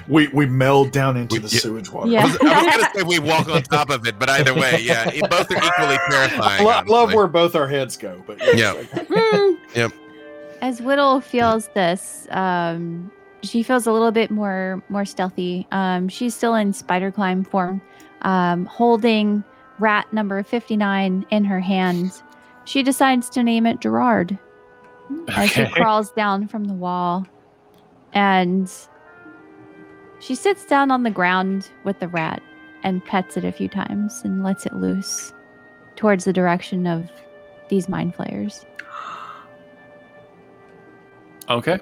We 0.08 0.28
we 0.28 0.46
meld 0.46 0.90
down 0.92 1.16
into 1.16 1.34
We- 1.36 1.40
the 1.40 1.48
yeah. 1.48 1.60
sewage 1.60 1.90
water. 1.90 2.08
Yeah. 2.10 2.22
I 2.22 2.24
was, 2.26 2.36
I 2.40 2.44
was 2.66 2.76
gonna 2.76 2.90
say 2.94 3.02
we 3.02 3.18
walk 3.18 3.48
on 3.48 3.62
top 3.62 3.90
of 3.90 4.06
it, 4.06 4.18
but 4.18 4.28
either 4.30 4.54
way, 4.54 4.80
yeah, 4.82 5.08
it- 5.10 5.28
both 5.30 5.50
are 5.50 5.56
equally 5.56 5.96
I 5.96 5.98
terrifying. 6.10 6.64
lo- 6.64 6.82
love 6.86 7.14
where 7.14 7.26
both 7.26 7.54
our 7.54 7.68
heads 7.68 7.96
go, 7.96 8.22
but 8.26 8.38
Yeah. 8.56 8.82
yep. 9.74 9.92
As 10.60 10.80
Whittle 10.80 11.20
feels 11.20 11.68
this, 11.74 12.26
um, 12.30 13.10
she 13.42 13.62
feels 13.64 13.86
a 13.86 13.92
little 13.92 14.12
bit 14.12 14.30
more 14.30 14.82
more 14.88 15.04
stealthy. 15.04 15.66
Um, 15.72 16.08
she's 16.08 16.34
still 16.34 16.54
in 16.54 16.72
spider 16.72 17.10
climb 17.10 17.42
form, 17.44 17.80
um, 18.22 18.66
holding 18.66 19.42
rat 19.80 20.12
number 20.12 20.42
fifty 20.44 20.76
nine 20.76 21.26
in 21.30 21.44
her 21.44 21.58
hand. 21.60 22.22
She 22.64 22.84
decides 22.84 23.28
to 23.30 23.42
name 23.42 23.66
it 23.66 23.80
Gerard 23.80 24.38
as 25.28 25.50
she 25.50 25.66
crawls 25.66 26.12
down 26.12 26.46
from 26.46 26.64
the 26.66 26.74
wall, 26.74 27.26
and 28.12 28.70
she 30.22 30.36
sits 30.36 30.64
down 30.64 30.92
on 30.92 31.02
the 31.02 31.10
ground 31.10 31.68
with 31.82 31.98
the 31.98 32.06
rat 32.06 32.40
and 32.84 33.04
pets 33.04 33.36
it 33.36 33.44
a 33.44 33.50
few 33.50 33.68
times 33.68 34.22
and 34.22 34.44
lets 34.44 34.64
it 34.64 34.72
loose 34.72 35.34
towards 35.96 36.24
the 36.24 36.32
direction 36.32 36.86
of 36.86 37.10
these 37.68 37.88
mind 37.88 38.14
flayers. 38.14 38.64
Okay. 41.48 41.80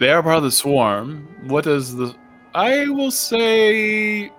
They 0.00 0.10
are 0.10 0.20
part 0.22 0.38
of 0.38 0.42
the 0.42 0.50
swarm. 0.50 1.28
What 1.44 1.64
does 1.64 1.94
the? 1.94 2.14
I 2.54 2.88
will 2.88 3.12
say, 3.12 4.32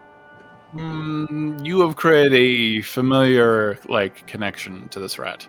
mm, 0.75 1.65
you 1.65 1.79
have 1.81 1.95
created 1.95 2.33
a 2.33 2.81
familiar 2.81 3.79
like 3.87 4.27
connection 4.27 4.89
to 4.89 4.99
this 4.99 5.17
rat. 5.17 5.47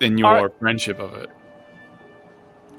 In 0.00 0.16
your 0.16 0.28
Are- 0.28 0.52
friendship 0.58 0.98
of 0.98 1.12
it. 1.14 1.28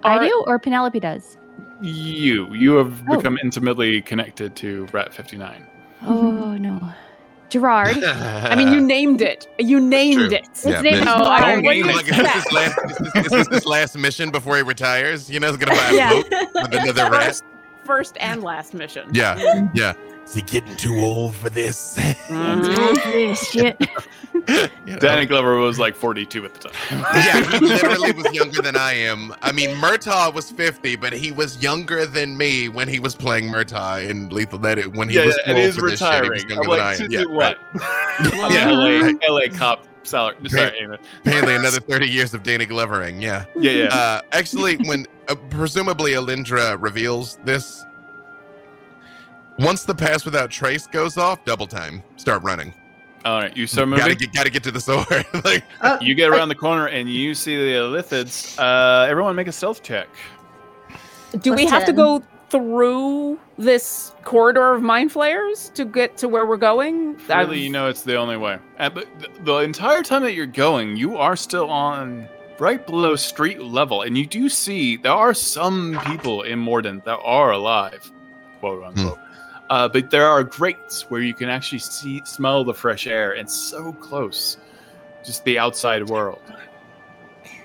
I 0.05 0.27
do, 0.27 0.43
or 0.47 0.59
Penelope 0.59 0.99
does. 0.99 1.37
You 1.81 2.53
you 2.53 2.75
have 2.75 3.03
Oh. 3.09 3.17
become 3.17 3.37
intimately 3.43 4.01
connected 4.01 4.55
to 4.57 4.87
Rat 4.93 5.13
59. 5.13 5.65
Oh 6.05 6.55
no, 6.57 6.79
Gerard. 7.49 7.97
I 8.03 8.55
mean, 8.55 8.69
you 8.73 8.79
named 8.81 9.21
it. 9.21 9.47
You 9.59 9.79
named 9.79 10.29
True. 10.29 10.37
it. 10.37 10.47
Yeah, 10.65 10.81
name 10.81 11.03
but- 11.03 11.21
is 11.21 11.27
I 11.27 11.39
Gerard. 11.39 11.55
don't 11.55 11.63
what 11.65 11.71
do 11.73 11.77
you 11.77 11.85
like, 11.85 12.07
is 12.07 12.17
this, 12.17 12.33
his 12.33 12.51
last, 12.53 12.77
is, 12.91 12.97
this, 12.97 13.25
is 13.25 13.31
this 13.31 13.47
his 13.49 13.65
last 13.65 13.97
mission 13.97 14.31
before 14.31 14.55
he 14.55 14.61
retires? 14.61 15.29
You 15.29 15.39
know, 15.39 15.47
he's 15.49 15.57
gonna 15.57 15.75
buy 15.77 15.89
a 15.89 15.93
Yeah. 15.95 16.09
boat 16.11 16.25
with 16.53 16.73
another 16.81 17.09
rat. 17.11 17.23
First, 17.25 17.43
first 17.83 18.17
and 18.19 18.41
last 18.43 18.73
mission. 18.73 19.09
Yeah, 19.13 19.67
yeah. 19.73 19.93
Is 20.23 20.33
he 20.33 20.41
getting 20.41 20.75
too 20.77 20.97
old 20.99 21.35
for 21.35 21.49
this? 21.49 21.97
Mhm. 22.29 23.51
Shit. 23.51 23.77
Danny 24.99 25.25
Glover 25.25 25.55
was 25.57 25.79
like 25.79 25.95
42 25.95 26.45
at 26.45 26.53
the 26.53 26.69
time. 26.69 26.73
yeah, 27.15 27.59
he 27.59 27.65
literally 27.65 28.11
was 28.11 28.31
younger 28.33 28.61
than 28.61 28.75
I 28.75 28.93
am. 28.93 29.33
I 29.41 29.51
mean, 29.51 29.69
Murtaugh 29.77 30.33
was 30.33 30.51
50, 30.51 30.95
but 30.97 31.13
he 31.13 31.31
was 31.31 31.61
younger 31.61 32.05
than 32.05 32.37
me 32.37 32.69
when 32.69 32.87
he 32.87 32.99
was 32.99 33.15
playing 33.15 33.45
Murtaugh 33.45 34.07
in 34.07 34.29
Lethal 34.29 34.59
Dead. 34.59 34.95
When 34.95 35.09
he 35.09 35.15
yeah, 35.15 35.25
was 35.25 35.39
yeah, 35.45 35.51
and 35.51 35.57
he's 35.57 35.67
old 35.69 35.75
for 35.75 35.89
this 35.89 35.99
shit, 35.99 36.23
he 36.23 36.29
was 36.29 36.43
retiring. 36.43 36.49
younger 36.49 36.63
I'm 36.63 36.69
than 36.69 36.79
like, 36.79 37.01
I 37.01 37.03
am. 37.03 37.11
Yeah, 37.11 37.19
do 37.19 37.29
what? 37.29 37.57
Yeah, 38.51 38.71
LA. 38.71 39.11
LA 39.27 39.57
cop 39.57 39.85
salary. 40.03 40.35
Sorry, 40.47 40.97
Apparently, 41.21 41.55
another 41.55 41.79
30 41.79 42.07
years 42.07 42.33
of 42.33 42.43
Danny 42.43 42.65
Glovering. 42.65 43.21
Yeah. 43.21 43.45
Yeah, 43.55 43.71
yeah. 43.71 43.85
Uh, 43.87 44.21
actually, 44.31 44.77
when 44.77 45.05
uh, 45.27 45.35
presumably 45.49 46.11
Alindra 46.11 46.81
reveals 46.81 47.37
this, 47.43 47.83
once 49.59 49.83
the 49.83 49.95
pass 49.95 50.25
without 50.25 50.51
trace 50.51 50.87
goes 50.87 51.17
off, 51.17 51.43
double 51.45 51.67
time, 51.67 52.03
start 52.17 52.43
running. 52.43 52.73
All 53.25 53.39
right, 53.41 53.55
you 53.57 53.65
start 53.67 53.87
moving. 53.89 54.03
Gotta 54.03 54.15
get, 54.15 54.31
gotta 54.33 54.49
get 54.51 54.63
to 54.63 54.71
the 54.71 54.79
sword. 54.79 55.25
like, 55.43 55.63
you 55.99 56.13
get 56.15 56.29
around 56.29 56.49
the 56.49 56.55
corner 56.55 56.87
and 56.87 57.09
you 57.11 57.33
see 57.33 57.55
the 57.57 57.71
illithids. 57.73 58.57
Uh, 58.59 59.07
everyone 59.09 59.35
make 59.35 59.47
a 59.47 59.51
stealth 59.51 59.81
check. 59.83 60.07
Do 61.41 61.53
we 61.53 61.63
Plus 61.63 61.71
have 61.71 61.85
to 61.85 61.93
go 61.93 62.23
through 62.49 63.39
this 63.57 64.13
corridor 64.23 64.73
of 64.75 64.81
mind 64.83 65.11
flayers 65.11 65.71
to 65.73 65.83
get 65.83 66.15
to 66.17 66.27
where 66.29 66.45
we're 66.45 66.55
going? 66.55 67.15
Really, 67.27 67.33
I've- 67.33 67.59
you 67.63 67.69
know 67.71 67.89
it's 67.89 68.03
the 68.03 68.15
only 68.15 68.37
way. 68.37 68.59
Uh, 68.79 68.89
but 68.91 69.07
the 69.43 69.55
entire 69.57 70.03
time 70.03 70.21
that 70.21 70.33
you're 70.33 70.45
going, 70.45 70.95
you 70.95 71.17
are 71.17 71.35
still 71.35 71.69
on 71.69 72.29
right 72.59 72.85
below 72.85 73.15
street 73.17 73.61
level, 73.61 74.03
and 74.03 74.17
you 74.17 74.25
do 74.25 74.47
see 74.47 74.95
there 74.97 75.11
are 75.11 75.33
some 75.33 75.99
people 76.05 76.43
in 76.43 76.59
Mordent 76.59 77.03
that 77.05 77.17
are 77.23 77.51
alive, 77.51 78.09
quote 78.59 78.83
unquote. 78.83 79.19
Uh, 79.69 79.87
but 79.87 80.11
there 80.11 80.27
are 80.27 80.43
grates 80.43 81.09
where 81.09 81.21
you 81.21 81.33
can 81.33 81.49
actually 81.49 81.79
see, 81.79 82.21
smell 82.25 82.63
the 82.63 82.73
fresh 82.73 83.07
air, 83.07 83.33
and 83.33 83.49
so 83.49 83.93
close, 83.93 84.57
just 85.23 85.43
the 85.43 85.57
outside 85.57 86.07
world. 86.07 86.41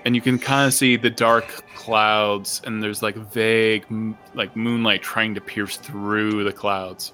And 0.03 0.15
you 0.15 0.21
can 0.21 0.39
kind 0.39 0.67
of 0.67 0.73
see 0.73 0.95
the 0.95 1.11
dark 1.11 1.45
clouds, 1.75 2.61
and 2.65 2.81
there's 2.81 3.03
like 3.03 3.15
vague, 3.15 3.85
like 4.33 4.55
moonlight 4.55 5.03
trying 5.03 5.35
to 5.35 5.41
pierce 5.41 5.77
through 5.77 6.43
the 6.43 6.51
clouds. 6.51 7.13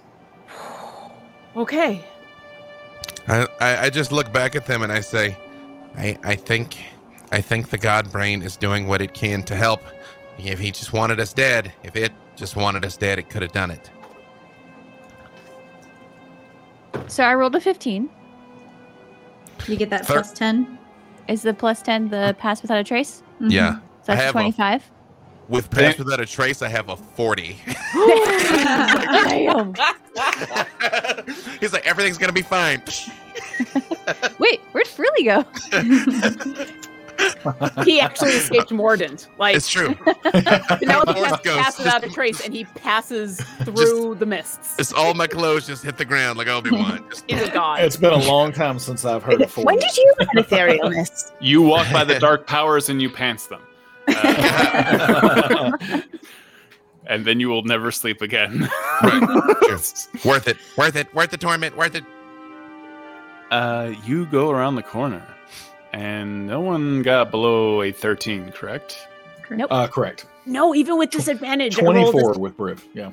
Okay. 1.56 2.06
I, 3.28 3.48
I, 3.60 3.78
I 3.86 3.90
just 3.90 4.14
look 4.14 4.32
back 4.32 4.56
at 4.56 4.66
them 4.66 4.84
and 4.84 4.92
I 4.92 5.02
say, 5.02 5.36
I, 5.98 6.18
I 6.24 6.36
think, 6.36 6.78
I 7.32 7.42
think 7.42 7.70
the 7.70 7.78
God 7.78 8.10
Brain 8.10 8.42
is 8.42 8.56
doing 8.56 8.88
what 8.88 9.02
it 9.02 9.14
can 9.14 9.44
to 9.44 9.56
help. 9.56 9.82
If 10.38 10.60
he 10.60 10.72
just 10.72 10.94
wanted 10.94 11.20
us 11.20 11.34
dead, 11.34 11.74
if 11.84 11.96
it 11.96 12.14
just 12.36 12.56
wanted 12.56 12.86
us 12.86 12.96
dead, 12.96 13.20
it 13.20 13.30
could 13.30 13.42
have 13.42 13.52
done 13.52 13.72
it. 13.72 13.90
So 17.08 17.24
I 17.24 17.34
rolled 17.36 17.56
a 17.56 17.62
15. 17.62 18.10
You 19.68 19.76
get 19.76 19.90
that 19.90 20.06
Thir- 20.06 20.14
plus 20.16 20.32
10. 20.34 20.78
Is 21.28 21.42
the 21.42 21.54
plus 21.54 21.82
10 21.82 22.10
the 22.10 22.36
pass 22.40 22.62
without 22.62 22.78
a 22.80 22.84
trace? 22.84 23.22
Mm-hmm. 23.36 23.52
Yeah. 23.52 23.76
So 23.76 24.14
that's 24.14 24.20
I 24.20 24.24
a 24.24 24.26
have 24.26 24.30
a- 24.36 24.40
25. 24.40 24.92
With 25.50 25.70
pass 25.70 25.98
without 25.98 26.20
a 26.20 26.26
trace, 26.26 26.62
I 26.62 26.68
have 26.68 26.90
a 26.90 26.98
40. 26.98 27.56
Damn. 27.94 29.74
He's 31.62 31.72
like, 31.72 31.88
everything's 31.88 32.18
gonna 32.18 32.34
be 32.34 32.42
fine. 32.42 32.82
Wait, 34.40 34.60
where'd 34.74 34.88
Frilly 34.88 35.24
go? 35.24 35.46
He 37.86 38.00
actually 38.02 38.32
escaped 38.32 38.72
Mordent. 38.72 39.28
Like 39.38 39.56
It's 39.56 39.70
true. 39.70 39.96
Penelope 40.24 41.14
Force 41.14 41.30
has 41.30 41.40
ghost. 41.42 41.60
passed 41.60 41.78
without 41.80 42.04
a 42.04 42.10
trace, 42.10 42.42
and 42.42 42.54
he 42.54 42.66
passes 42.66 43.40
through 43.64 44.16
the 44.16 44.26
mists. 44.26 44.76
It's 44.80 44.92
all 44.92 45.14
my 45.14 45.28
clothes 45.28 45.66
just 45.68 45.84
hit 45.84 45.98
the 45.98 46.06
ground 46.06 46.38
like 46.38 46.48
Obi 46.48 46.72
Wan. 46.72 47.06
He's 47.28 47.42
a 47.42 47.50
god. 47.52 47.82
It's 47.82 47.96
been 47.98 48.14
a 48.14 48.18
long 48.28 48.52
time 48.52 48.80
since 48.80 49.06
I've 49.06 49.24
heard 49.24 49.42
of 49.42 49.56
When 49.58 49.80
did 49.80 49.96
you 49.96 50.14
learn 50.20 50.44
etherealness? 50.44 51.32
You 51.40 51.62
walk 51.62 51.92
by 51.94 52.04
the 52.04 52.20
dark 52.20 52.48
powers 52.48 52.90
and 52.90 53.02
you 53.02 53.10
pants 53.10 53.48
them. 53.48 53.62
Uh, 54.10 55.72
and 57.08 57.26
then 57.26 57.40
you 57.40 57.50
will 57.50 57.64
never 57.64 57.92
sleep 57.92 58.22
again. 58.22 58.70
worth 60.26 60.48
it. 60.48 60.58
Worth 60.78 60.96
it. 60.96 61.14
Worth 61.14 61.32
the 61.32 61.38
torment. 61.38 61.76
Worth 61.78 61.96
it. 61.96 62.04
Uh, 63.52 63.94
you 64.06 64.26
go 64.26 64.50
around 64.50 64.76
the 64.76 64.84
corner, 64.84 65.26
and 65.94 66.48
no 66.48 66.60
one 66.60 67.02
got 67.02 67.32
below 67.32 67.82
a 67.82 67.92
13, 67.92 68.52
correct? 68.52 69.08
Nope. 69.50 69.68
Uh, 69.72 69.88
correct. 69.88 70.26
No, 70.46 70.74
even 70.76 70.98
with 70.98 71.10
disadvantage. 71.10 71.80
I 71.80 71.84
rolled 71.84 72.10
a- 72.10 72.12
24 72.12 72.34
with 72.40 72.58
Briv. 72.58 72.82
Yeah. 72.94 73.12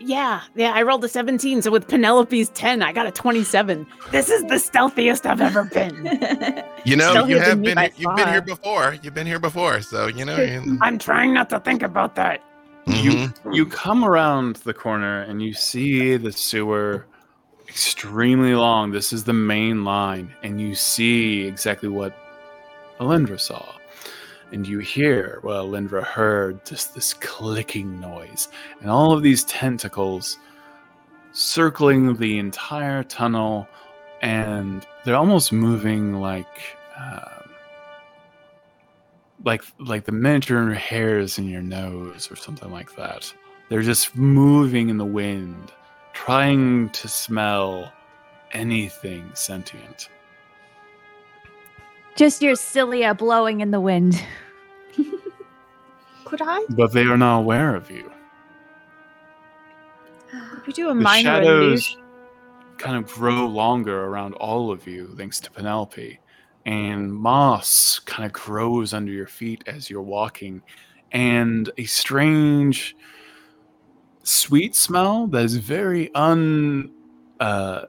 Yeah, 0.00 0.42
yeah, 0.54 0.72
I 0.74 0.82
rolled 0.82 1.02
a 1.04 1.08
17. 1.08 1.62
So 1.62 1.70
with 1.70 1.88
Penelope's 1.88 2.50
10, 2.50 2.82
I 2.82 2.92
got 2.92 3.06
a 3.06 3.10
27. 3.10 3.86
This 4.10 4.28
is 4.28 4.42
the 4.44 4.58
stealthiest 4.58 5.24
I've 5.24 5.40
ever 5.40 5.64
been. 5.64 6.62
You 6.86 6.96
know, 6.96 7.14
Stealthier 7.14 7.28
you 7.28 7.38
have 7.38 7.62
been 7.62 7.78
you've 7.96 8.14
been 8.14 8.28
here 8.28 8.42
before. 8.42 8.98
You've 9.02 9.14
been 9.14 9.26
here 9.26 9.38
before, 9.38 9.80
so 9.80 10.06
you 10.06 10.26
know. 10.26 10.36
you- 10.36 10.76
I'm 10.82 10.98
trying 10.98 11.32
not 11.32 11.48
to 11.48 11.60
think 11.60 11.82
about 11.82 12.14
that. 12.16 12.42
You 12.86 13.32
you 13.50 13.64
come 13.64 14.04
around 14.04 14.56
the 14.56 14.74
corner 14.74 15.22
and 15.22 15.40
you 15.40 15.54
see 15.54 16.18
the 16.18 16.30
sewer 16.30 17.06
extremely 17.68 18.54
long. 18.54 18.90
This 18.90 19.12
is 19.12 19.24
the 19.24 19.32
main 19.32 19.84
line, 19.84 20.34
and 20.42 20.60
you 20.60 20.74
see 20.74 21.46
exactly 21.46 21.88
what 21.88 22.16
Alindra 23.00 23.40
saw. 23.40 23.74
And 24.52 24.66
you 24.66 24.78
hear 24.78 25.38
what 25.42 25.56
Alindra 25.56 26.04
heard, 26.04 26.64
just 26.64 26.94
this 26.94 27.14
clicking 27.14 28.00
noise. 28.00 28.48
And 28.80 28.90
all 28.90 29.12
of 29.12 29.22
these 29.22 29.44
tentacles 29.44 30.38
circling 31.32 32.16
the 32.16 32.38
entire 32.38 33.02
tunnel, 33.02 33.66
and 34.22 34.86
they're 35.04 35.16
almost 35.16 35.52
moving 35.52 36.20
like 36.20 36.76
um, 36.96 37.50
like 39.44 39.62
like 39.78 40.04
the 40.04 40.12
miniature 40.12 40.72
hairs 40.72 41.38
in 41.38 41.48
your 41.48 41.62
nose 41.62 42.30
or 42.30 42.36
something 42.36 42.70
like 42.70 42.94
that. 42.96 43.32
They're 43.68 43.82
just 43.82 44.16
moving 44.16 44.88
in 44.88 44.98
the 44.98 45.04
wind, 45.04 45.72
trying 46.14 46.88
to 46.90 47.08
smell 47.08 47.92
anything 48.52 49.30
sentient. 49.34 50.08
Just 52.16 52.40
your 52.40 52.54
cilia 52.54 53.14
blowing 53.14 53.60
in 53.60 53.70
the 53.72 53.80
wind. 53.80 54.24
Could 56.24 56.40
I? 56.42 56.64
But 56.70 56.92
they 56.92 57.02
are 57.02 57.18
not 57.18 57.40
aware 57.40 57.74
of 57.74 57.90
you. 57.90 58.10
Could 60.30 60.66
we 60.66 60.72
do 60.72 60.88
a 60.88 60.94
The 60.94 61.00
minor 61.00 61.22
shadows 61.22 61.62
illusion? 61.62 62.00
kind 62.78 62.96
of 62.96 63.12
grow 63.12 63.46
longer 63.46 64.04
around 64.04 64.34
all 64.34 64.70
of 64.70 64.86
you 64.86 65.14
thanks 65.16 65.40
to 65.40 65.50
Penelope. 65.50 66.18
And 66.66 67.12
moss 67.12 67.98
kind 68.00 68.24
of 68.24 68.32
grows 68.32 68.94
under 68.94 69.12
your 69.12 69.26
feet 69.26 69.64
as 69.66 69.90
you're 69.90 70.00
walking. 70.00 70.62
And 71.12 71.70
a 71.76 71.84
strange 71.84 72.96
sweet 74.24 74.74
smell 74.74 75.26
that 75.28 75.44
is 75.44 75.56
very 75.56 76.12
un 76.14 76.90
uh 77.40 77.82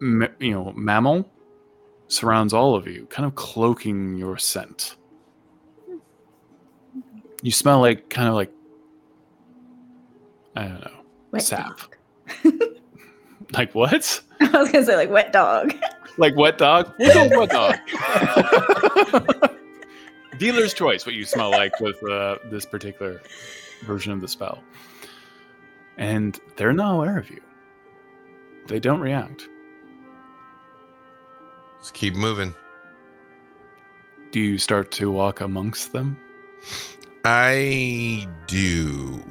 ma- 0.00 0.26
you 0.38 0.52
know 0.52 0.72
mammal 0.74 1.28
surrounds 2.08 2.52
all 2.52 2.74
of 2.74 2.86
you, 2.86 3.06
kind 3.10 3.26
of 3.26 3.34
cloaking 3.34 4.16
your 4.16 4.36
scent. 4.38 4.96
You 7.42 7.52
smell 7.52 7.80
like 7.80 8.10
kind 8.10 8.28
of 8.28 8.34
like 8.34 8.50
I 10.56 10.62
don't 10.62 10.80
know. 10.80 11.00
Wet 11.30 11.42
sap. 11.42 11.80
like 13.52 13.74
what? 13.74 14.22
I 14.40 14.58
was 14.58 14.72
gonna 14.72 14.84
say 14.84 14.96
like 14.96 15.10
wet 15.10 15.32
dog. 15.32 15.74
Like 16.16 16.34
wet 16.36 16.58
dog? 16.58 16.92
We'll 16.98 17.14
go 17.14 17.38
with 17.38 17.50
wet 17.50 17.50
dog. 17.50 17.76
Dealer's 20.38 20.74
choice, 20.74 21.04
what 21.04 21.14
you 21.14 21.24
smell 21.24 21.50
like 21.50 21.78
with 21.80 22.02
uh, 22.04 22.38
this 22.50 22.64
particular 22.64 23.20
version 23.84 24.12
of 24.12 24.20
the 24.20 24.28
spell. 24.28 24.62
And 25.98 26.38
they're 26.56 26.72
not 26.72 26.94
aware 26.94 27.18
of 27.18 27.28
you. 27.28 27.40
They 28.68 28.78
don't 28.80 29.00
react. 29.00 29.48
Just 31.80 31.94
keep 31.94 32.14
moving. 32.14 32.54
Do 34.30 34.40
you 34.40 34.58
start 34.58 34.90
to 34.92 35.10
walk 35.10 35.40
amongst 35.40 35.92
them? 35.92 36.16
I 37.24 38.28
do. 38.46 39.22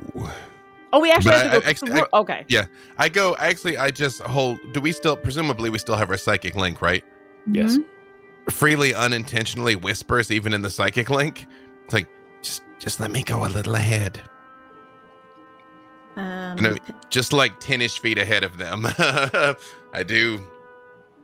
Oh, 0.93 0.99
we 0.99 1.11
actually 1.11 1.33
have 1.33 1.41
to 1.43 1.47
I- 1.49 1.59
go 1.59 1.65
I- 1.65 1.69
actually, 1.69 1.91
I- 2.01 2.19
okay. 2.19 2.45
Yeah, 2.47 2.65
I 2.97 3.09
go. 3.09 3.35
Actually, 3.37 3.77
I 3.77 3.91
just 3.91 4.21
hold. 4.21 4.59
Do 4.73 4.81
we 4.81 4.91
still? 4.91 5.15
Presumably, 5.15 5.69
we 5.69 5.77
still 5.79 5.95
have 5.95 6.09
our 6.09 6.17
psychic 6.17 6.55
link, 6.55 6.81
right? 6.81 7.03
Yes. 7.51 7.73
Mm-hmm. 7.77 8.49
Freely, 8.49 8.93
unintentionally 8.93 9.75
whispers, 9.75 10.31
even 10.31 10.53
in 10.53 10.61
the 10.61 10.69
psychic 10.69 11.09
link. 11.09 11.45
It's 11.85 11.93
like, 11.93 12.07
just, 12.41 12.61
just 12.79 12.99
let 12.99 13.11
me 13.11 13.21
go 13.23 13.45
a 13.45 13.47
little 13.49 13.75
ahead. 13.75 14.21
Um, 16.17 16.57
You 16.57 16.63
know, 16.63 16.77
just 17.09 17.31
like 17.31 17.59
ten-ish 17.59 17.99
feet 17.99 18.17
ahead 18.17 18.43
of 18.43 18.57
them. 18.57 18.85
I 19.93 20.03
do 20.05 20.39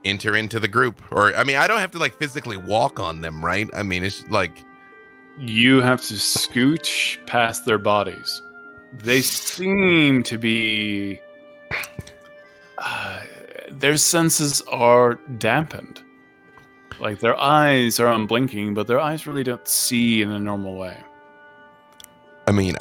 enter 0.05 0.35
into 0.35 0.59
the 0.59 0.67
group, 0.67 1.01
or 1.11 1.35
I 1.35 1.43
mean, 1.43 1.57
I 1.57 1.67
don't 1.67 1.79
have 1.79 1.91
to 1.91 1.97
like 1.99 2.15
physically 2.17 2.57
walk 2.57 2.99
on 2.99 3.21
them, 3.21 3.43
right? 3.43 3.67
I 3.73 3.83
mean, 3.83 4.03
it's 4.03 4.23
like 4.29 4.63
You 5.39 5.81
have 5.81 6.01
to 6.03 6.13
scooch 6.13 7.25
past 7.25 7.65
their 7.65 7.79
bodies. 7.79 8.41
They 8.93 9.21
seem 9.21 10.23
to 10.23 10.37
be. 10.37 11.19
Uh, 12.77 13.21
their 13.71 13.97
senses 13.97 14.61
are 14.71 15.15
dampened. 15.37 16.01
Like 16.99 17.19
their 17.19 17.39
eyes 17.39 17.99
are 17.99 18.07
unblinking, 18.11 18.73
but 18.75 18.85
their 18.87 18.99
eyes 18.99 19.25
really 19.25 19.43
don't 19.43 19.67
see 19.67 20.21
in 20.21 20.29
a 20.31 20.39
normal 20.39 20.75
way. 20.75 20.97
I 22.47 22.51
mean, 22.51 22.75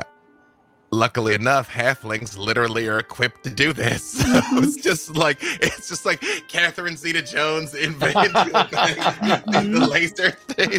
luckily 0.93 1.35
enough, 1.35 1.69
halflings 1.71 2.37
literally 2.39 2.87
are 2.87 2.99
equipped 2.99 3.43
to 3.45 3.51
do 3.51 3.73
this. 3.73 4.23
So 4.53 4.59
it's 4.59 4.77
just 4.83 5.17
like 5.17 5.39
it's 5.41 5.89
just 5.89 6.05
like 6.07 6.21
Catherine 6.49 6.97
Zeta 6.97 7.23
Jones 7.23 7.75
in 7.85 7.99
the 7.99 9.89
laser 9.91 10.31
thing 10.31 10.79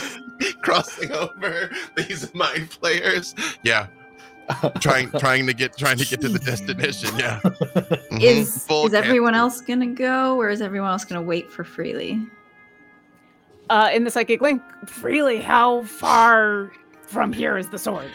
crossing 0.61 1.11
over 1.11 1.69
these 1.97 2.33
mind 2.33 2.69
flayers. 2.71 3.35
Yeah. 3.63 3.87
trying 4.79 5.09
trying 5.11 5.47
to 5.47 5.53
get 5.53 5.77
trying 5.77 5.97
to 5.97 6.05
get 6.05 6.21
to 6.21 6.29
the 6.29 6.39
destination. 6.39 7.09
Yeah. 7.17 7.39
Mhm. 7.41 8.21
Is 8.21 8.65
Full 8.65 8.85
is 8.87 8.91
Cat- 8.93 9.05
everyone 9.05 9.35
else 9.35 9.61
gonna 9.61 9.87
go, 9.87 10.37
or 10.37 10.49
is 10.49 10.61
everyone 10.61 10.89
else 10.91 11.05
gonna 11.05 11.21
wait 11.21 11.51
for 11.51 11.63
Freely? 11.63 12.21
Uh, 13.69 13.89
in 13.93 14.03
the 14.03 14.11
psychic 14.11 14.41
link, 14.41 14.61
Freely, 14.85 15.39
how 15.39 15.83
far 15.83 16.71
from 17.03 17.31
here 17.31 17.57
is 17.57 17.69
the 17.69 17.79
sword? 17.79 18.09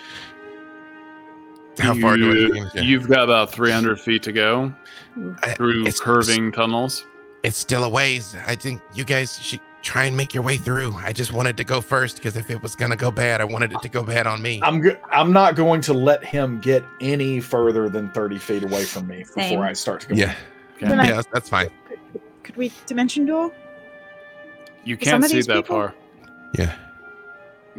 How 1.78 1.94
far 1.94 2.16
do 2.16 2.30
I 2.30 2.34
You- 2.34 2.52
think? 2.52 2.74
Yeah. 2.74 2.80
You've 2.82 3.08
got 3.08 3.24
about 3.24 3.52
300 3.52 4.00
feet 4.00 4.22
to 4.24 4.32
go 4.32 4.72
through 5.56 5.82
it's- 5.82 6.00
curving 6.00 6.52
tunnels. 6.52 7.04
It's 7.44 7.56
still 7.56 7.84
a 7.84 7.88
ways. 7.88 8.34
I 8.46 8.56
think 8.56 8.80
you 8.94 9.04
guys 9.04 9.38
should 9.40 9.60
try 9.82 10.04
and 10.04 10.16
make 10.16 10.34
your 10.34 10.42
way 10.42 10.56
through. 10.56 10.92
I 11.04 11.12
just 11.12 11.32
wanted 11.32 11.56
to 11.58 11.64
go 11.64 11.80
first 11.80 12.16
because 12.16 12.36
if 12.36 12.50
it 12.50 12.60
was 12.62 12.74
gonna 12.74 12.96
go 12.96 13.12
bad, 13.12 13.40
I 13.40 13.44
wanted 13.44 13.72
it 13.72 13.80
to 13.82 13.88
go 13.88 14.02
bad 14.02 14.26
on 14.26 14.42
me. 14.42 14.60
I'm 14.62 14.80
go- 14.80 14.96
I'm 15.12 15.32
not 15.32 15.54
going 15.54 15.80
to 15.82 15.94
let 15.94 16.24
him 16.24 16.60
get 16.60 16.84
any 17.00 17.38
further 17.40 17.88
than 17.88 18.10
30 18.10 18.38
feet 18.38 18.64
away 18.64 18.84
from 18.84 19.06
me 19.06 19.22
Same. 19.24 19.50
before 19.50 19.64
I 19.64 19.72
start 19.74 20.00
to 20.02 20.08
go. 20.08 20.14
Yeah, 20.16 20.34
Okay. 20.82 20.86
I- 20.86 20.90
yeah, 20.90 21.02
that's- 21.04 21.26
that's 21.32 21.48
fine. 21.48 21.68
Could 22.42 22.56
we 22.56 22.72
dimension 22.86 23.24
door? 23.24 23.52
You 24.84 24.96
can't 24.96 25.24
see 25.24 25.40
that 25.42 25.54
people- 25.54 25.76
far. 25.76 25.94
Yeah. 26.54 26.72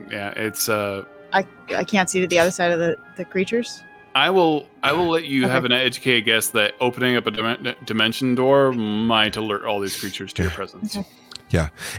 Yeah, 0.09 0.29
it's 0.37 0.69
uh 0.69 1.03
I 1.33 1.45
I 1.75 1.83
can't 1.83 2.09
see 2.09 2.21
to 2.21 2.27
the 2.27 2.39
other 2.39 2.51
side 2.51 2.71
of 2.71 2.79
the, 2.79 2.95
the 3.17 3.25
creatures. 3.25 3.83
I 4.15 4.29
will 4.29 4.67
I 4.83 4.91
will 4.93 5.09
let 5.09 5.25
you 5.25 5.43
Okay. 5.45 5.51
have 5.53 5.65
an 5.65 5.71
educated 5.71 6.25
guess 6.25 6.49
that 6.49 6.73
opening 6.81 7.15
up 7.15 7.27
a 7.27 7.31
dim- 7.31 7.75
dimension 7.85 8.35
door 8.35 8.71
might 8.73 9.35
alert 9.37 9.63
all 9.65 9.79
these 9.79 9.99
creatures 9.99 10.33
to 10.33 10.43
your 10.43 10.51
presence. 10.51 10.97
Okay. 10.97 11.07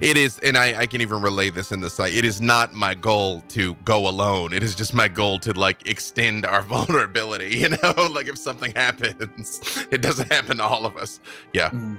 It 0.01 0.17
is, 0.17 0.39
and 0.41 0.57
I, 0.57 0.83
I 0.83 0.87
can 0.87 1.01
even 1.01 1.21
relay 1.23 1.51
this 1.51 1.73
in 1.73 1.81
the 1.81 1.91
site. 1.91 2.15
It 2.15 2.25
is 2.25 2.41
not 2.41 2.73
my 2.73 2.95
goal 2.95 3.41
to 3.49 3.75
go 3.85 4.07
alone. 4.09 4.53
It 4.53 4.63
is 4.63 4.77
just 4.77 4.95
my 4.95 5.09
goal 5.09 5.41
to 5.41 5.53
like 5.59 5.89
extend 5.89 6.47
our 6.47 6.63
vulnerability. 6.75 7.57
You 7.59 7.71
know, 7.71 8.09
like 8.13 8.29
if 8.29 8.39
something 8.39 8.73
happens, 8.77 9.61
it 9.91 10.03
doesn't 10.03 10.31
happen 10.33 10.59
to 10.59 10.63
all 10.65 10.87
of 10.87 10.97
us. 10.97 11.19
Yeah. 11.53 11.71
Hmm. 11.71 11.97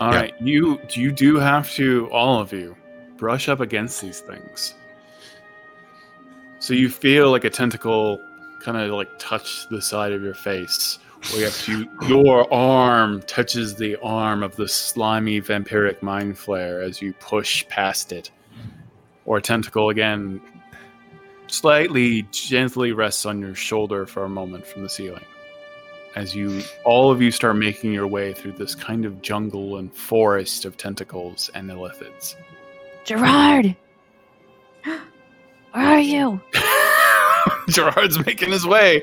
All 0.00 0.12
Yeah. 0.12 0.20
right, 0.20 0.34
you 0.40 0.80
you 0.90 1.12
do 1.12 1.36
have 1.36 1.70
to 1.74 2.08
all 2.12 2.40
of 2.40 2.52
you 2.52 2.76
brush 3.16 3.48
up 3.48 3.60
against 3.60 4.00
these 4.00 4.20
things. 4.20 4.74
So 6.60 6.74
you 6.74 6.88
feel 6.88 7.30
like 7.30 7.44
a 7.44 7.50
tentacle 7.50 8.20
kind 8.72 8.84
of 8.84 8.94
like 8.94 9.08
touch 9.18 9.66
the 9.70 9.80
side 9.80 10.12
of 10.12 10.22
your 10.22 10.34
face. 10.34 10.98
Or 11.32 11.38
you 11.38 11.44
have 11.44 11.62
to 11.62 11.88
your 12.06 12.52
arm 12.52 13.22
touches 13.22 13.74
the 13.74 13.96
arm 14.02 14.42
of 14.42 14.56
the 14.56 14.68
slimy 14.68 15.40
vampiric 15.40 16.02
mind 16.02 16.36
flayer 16.36 16.86
as 16.86 17.00
you 17.00 17.14
push 17.14 17.66
past 17.68 18.12
it. 18.12 18.30
Or 19.24 19.38
a 19.38 19.42
tentacle 19.42 19.88
again 19.88 20.40
slightly 21.46 22.22
gently 22.30 22.92
rests 22.92 23.24
on 23.24 23.40
your 23.40 23.54
shoulder 23.54 24.04
for 24.06 24.24
a 24.24 24.28
moment 24.28 24.66
from 24.66 24.82
the 24.82 24.88
ceiling 24.90 25.24
as 26.14 26.34
you 26.34 26.62
all 26.84 27.10
of 27.10 27.22
you 27.22 27.30
start 27.30 27.56
making 27.56 27.94
your 27.94 28.06
way 28.06 28.34
through 28.34 28.52
this 28.52 28.74
kind 28.74 29.06
of 29.06 29.22
jungle 29.22 29.78
and 29.78 29.94
forest 29.94 30.66
of 30.66 30.76
tentacles 30.76 31.50
and 31.54 31.70
illithids. 31.70 32.34
Gerard! 33.04 33.74
Where 34.84 35.00
are 35.74 35.98
you? 35.98 36.38
Gerard's 37.74 38.24
making 38.24 38.50
his 38.52 38.66
way. 38.66 39.02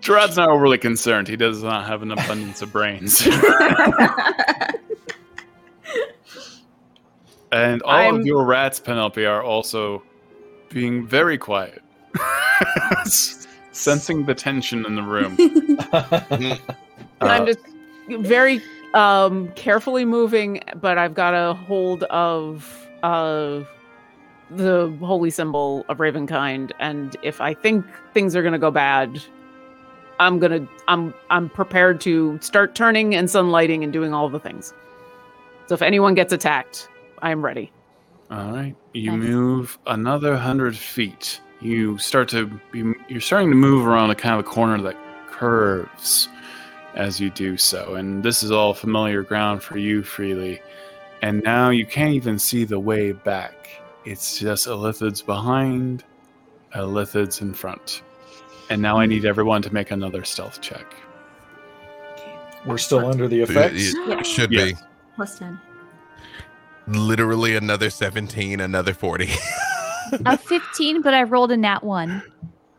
Gerard's 0.00 0.36
not 0.36 0.48
overly 0.50 0.78
concerned. 0.78 1.26
He 1.28 1.36
does 1.36 1.62
not 1.62 1.86
have 1.86 2.02
an 2.02 2.12
abundance 2.12 2.62
of 2.62 2.72
brains. 2.72 3.26
and 7.52 7.82
all 7.82 7.90
I'm- 7.94 8.16
of 8.20 8.26
your 8.26 8.44
rats, 8.44 8.78
Penelope, 8.80 9.24
are 9.24 9.42
also 9.42 10.02
being 10.70 11.06
very 11.06 11.38
quiet. 11.38 11.82
Sensing 13.72 14.24
the 14.24 14.34
tension 14.34 14.84
in 14.86 14.94
the 14.96 15.02
room. 15.02 15.36
and 16.30 16.60
I'm 17.20 17.42
Uh, 17.42 17.46
just 17.46 17.58
very 18.20 18.62
um 18.94 19.48
carefully 19.52 20.04
moving, 20.04 20.60
but 20.80 20.96
I've 20.98 21.14
got 21.14 21.34
a 21.34 21.54
hold 21.54 22.04
of 22.04 22.88
uh 23.02 23.60
the 24.50 24.94
holy 25.00 25.30
symbol 25.30 25.84
of 25.88 25.98
Ravenkind, 25.98 26.72
and 26.78 27.16
if 27.22 27.40
I 27.40 27.54
think 27.54 27.84
things 28.14 28.36
are 28.36 28.42
gonna 28.42 28.58
go 28.58 28.70
bad, 28.70 29.20
I'm 30.20 30.38
gonna 30.38 30.66
I'm 30.88 31.12
I'm 31.30 31.48
prepared 31.48 32.00
to 32.02 32.38
start 32.40 32.74
turning 32.74 33.14
and 33.14 33.28
sunlighting 33.28 33.82
and 33.82 33.92
doing 33.92 34.14
all 34.14 34.28
the 34.28 34.40
things. 34.40 34.72
So 35.66 35.74
if 35.74 35.82
anyone 35.82 36.14
gets 36.14 36.32
attacked, 36.32 36.88
I'm 37.22 37.44
ready. 37.44 37.72
All 38.30 38.50
right. 38.52 38.74
You 38.92 39.16
Nice. 39.16 39.28
move 39.28 39.78
another 39.86 40.36
hundred 40.36 40.76
feet. 40.76 41.40
You 41.60 41.98
start 41.98 42.28
to 42.30 42.46
be. 42.70 42.92
You're 43.08 43.20
starting 43.20 43.50
to 43.50 43.56
move 43.56 43.86
around 43.86 44.10
a 44.10 44.14
kind 44.14 44.34
of 44.34 44.40
a 44.40 44.48
corner 44.48 44.80
that 44.82 44.96
curves 45.28 46.28
as 46.94 47.20
you 47.20 47.30
do 47.30 47.56
so, 47.56 47.94
and 47.94 48.22
this 48.22 48.42
is 48.42 48.50
all 48.50 48.74
familiar 48.74 49.22
ground 49.22 49.62
for 49.62 49.76
you, 49.76 50.02
freely. 50.02 50.60
And 51.22 51.42
now 51.42 51.70
you 51.70 51.84
can't 51.86 52.12
even 52.14 52.38
see 52.38 52.64
the 52.64 52.78
way 52.78 53.12
back. 53.12 53.52
It's 54.06 54.38
just 54.38 54.66
illithids 54.68 55.24
behind, 55.24 56.04
illithids 56.74 57.42
in 57.42 57.52
front. 57.52 58.02
And 58.70 58.80
now 58.80 58.98
I 58.98 59.06
need 59.06 59.24
everyone 59.24 59.62
to 59.62 59.72
make 59.72 59.90
another 59.90 60.24
stealth 60.24 60.60
check. 60.60 60.86
We're 62.64 62.78
still 62.78 63.06
under 63.06 63.28
the 63.28 63.40
effects. 63.42 63.94
It 63.94 64.26
should 64.26 64.52
Yes. 64.52 64.72
be 64.72 64.78
Plus 65.16 65.38
ten. 65.38 65.60
literally 66.88 67.56
another 67.56 67.90
17, 67.90 68.60
another 68.60 68.92
40. 68.94 69.28
A 70.24 70.36
15, 70.38 71.02
but 71.02 71.14
I 71.14 71.22
rolled 71.24 71.52
a 71.52 71.56
nat 71.56 71.82
1. 71.84 72.22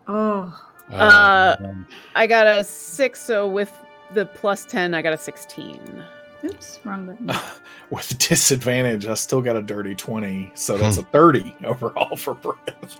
Oh, 0.07 0.61
Uh, 0.91 1.55
I 2.15 2.27
got 2.27 2.47
a 2.47 2.63
six, 2.63 3.19
so 3.21 3.45
with 3.47 3.73
the 4.13 4.25
plus 4.25 4.63
ten, 4.63 4.93
I 4.93 5.01
got 5.01 5.11
a 5.11 5.17
sixteen. 5.17 6.01
Oops, 6.43 6.79
wrong 6.83 7.05
button. 7.05 7.31
With 7.89 8.17
disadvantage, 8.17 9.05
I 9.05 9.13
still 9.13 9.41
got 9.41 9.55
a 9.55 9.61
dirty 9.61 9.95
20. 9.95 10.51
So 10.55 10.77
that's 10.77 10.97
hmm. 10.97 11.03
a 11.03 11.05
30 11.05 11.55
overall 11.65 12.15
for 12.15 12.33
Brett. 12.35 12.97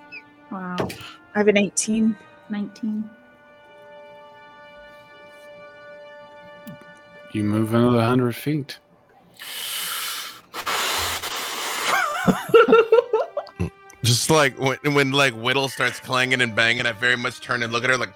Wow, 0.52 0.78
I 1.36 1.40
have 1.40 1.48
an 1.48 1.58
18. 1.58 2.16
nineteen. 2.50 3.10
You 7.34 7.44
move 7.44 7.74
another 7.74 8.02
hundred 8.02 8.36
feet. 8.36 8.80
Just 14.04 14.30
like 14.30 14.58
when, 14.58 14.78
when 14.94 15.12
like 15.12 15.34
Whittle 15.34 15.68
starts 15.68 16.00
clanging 16.00 16.42
and 16.42 16.56
banging, 16.56 16.86
I 16.86 16.94
very 16.94 17.18
much 17.18 17.42
turn 17.42 17.62
and 17.62 17.74
look 17.74 17.84
at 17.84 17.90
her 17.90 17.98
like, 17.98 18.14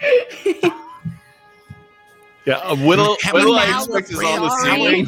Yeah, 2.48 2.60
a 2.64 2.74
whittle. 2.76 3.16
How 3.22 3.34
whittle 3.34 3.56
are 3.56 3.60
I 3.60 3.66
now 3.70 3.84
expect 3.84 4.08
is 4.08 4.14
afraid 4.14 4.38
on 4.38 4.42
the 4.42 4.50
ceiling. 4.64 5.06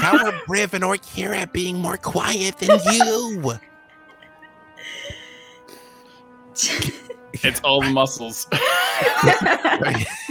how 0.00 0.26
are 0.26 0.32
Briv 0.46 0.74
and 0.74 0.84
Orkira 0.84 1.50
being 1.50 1.78
more 1.78 1.96
quiet 1.96 2.58
than 2.58 2.78
you? 2.92 3.54
It's 7.42 7.60
all 7.62 7.80
the 7.82 7.90
muscles. 7.90 8.46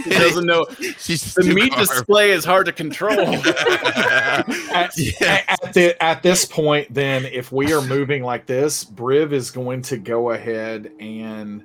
he 0.04 0.10
doesn't 0.10 0.46
know. 0.46 0.66
She's 0.98 1.34
The 1.34 1.44
meat 1.44 1.72
carved. 1.72 1.90
display 1.90 2.30
is 2.30 2.44
hard 2.46 2.64
to 2.66 2.72
control. 2.72 3.20
At, 3.20 4.90
Yes. 4.96 5.44
at, 5.62 5.72
the, 5.74 6.02
at 6.02 6.22
this 6.22 6.46
point, 6.46 6.92
then, 6.92 7.26
if 7.26 7.52
we 7.52 7.72
are 7.74 7.82
moving 7.82 8.22
like 8.22 8.46
this, 8.46 8.84
Briv 8.84 9.32
is 9.32 9.50
going 9.50 9.82
to 9.82 9.98
go 9.98 10.30
ahead 10.30 10.90
and 10.98 11.62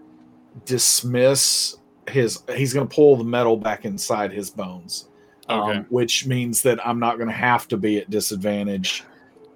dismiss 0.65 1.77
his. 2.09 2.43
He's 2.55 2.73
going 2.73 2.87
to 2.87 2.93
pull 2.93 3.15
the 3.15 3.23
metal 3.23 3.57
back 3.57 3.85
inside 3.85 4.31
his 4.31 4.49
bones, 4.49 5.09
Okay. 5.49 5.77
um, 5.77 5.85
which 5.89 6.25
means 6.27 6.61
that 6.63 6.85
I'm 6.85 6.99
not 6.99 7.17
going 7.17 7.29
to 7.29 7.33
have 7.35 7.67
to 7.69 7.77
be 7.77 7.97
at 7.99 8.09
disadvantage 8.09 9.03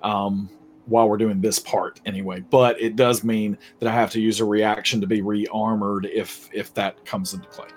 um, 0.02 0.50
while 0.86 1.08
we're 1.10 1.18
doing 1.18 1.40
this 1.42 1.60
part 1.60 2.02
anyway. 2.06 2.42
But 2.50 2.80
it 2.82 2.96
does 2.96 3.24
mean 3.24 3.58
that 3.80 3.88
I 3.90 3.94
have 3.94 4.12
to 4.12 4.22
use 4.22 4.40
a 4.40 4.46
reaction 4.46 5.00
to 5.02 5.08
be 5.08 5.22
re-armored 5.22 6.06
if 6.08 6.50
if 6.54 6.74
that 6.74 7.04
comes 7.06 7.34
into 7.34 7.48
play. 7.50 7.68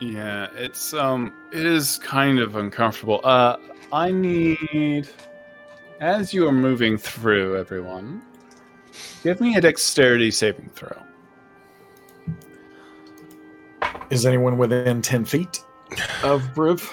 yeah, 0.00 0.48
it's 0.56 0.92
um, 0.94 1.32
it 1.52 1.64
is 1.66 1.98
kind 1.98 2.38
of 2.38 2.56
uncomfortable. 2.56 3.20
Uh, 3.24 3.56
I 3.92 4.10
need, 4.10 5.08
as 6.00 6.32
you 6.32 6.46
are 6.48 6.52
moving 6.52 6.96
through, 6.96 7.56
everyone, 7.58 8.22
give 9.22 9.40
me 9.40 9.56
a 9.56 9.60
dexterity 9.60 10.30
saving 10.30 10.70
throw. 10.74 10.96
Is 14.10 14.26
anyone 14.26 14.58
within 14.58 15.02
ten 15.02 15.24
feet 15.24 15.64
of 16.22 16.42
Briv? 16.54 16.90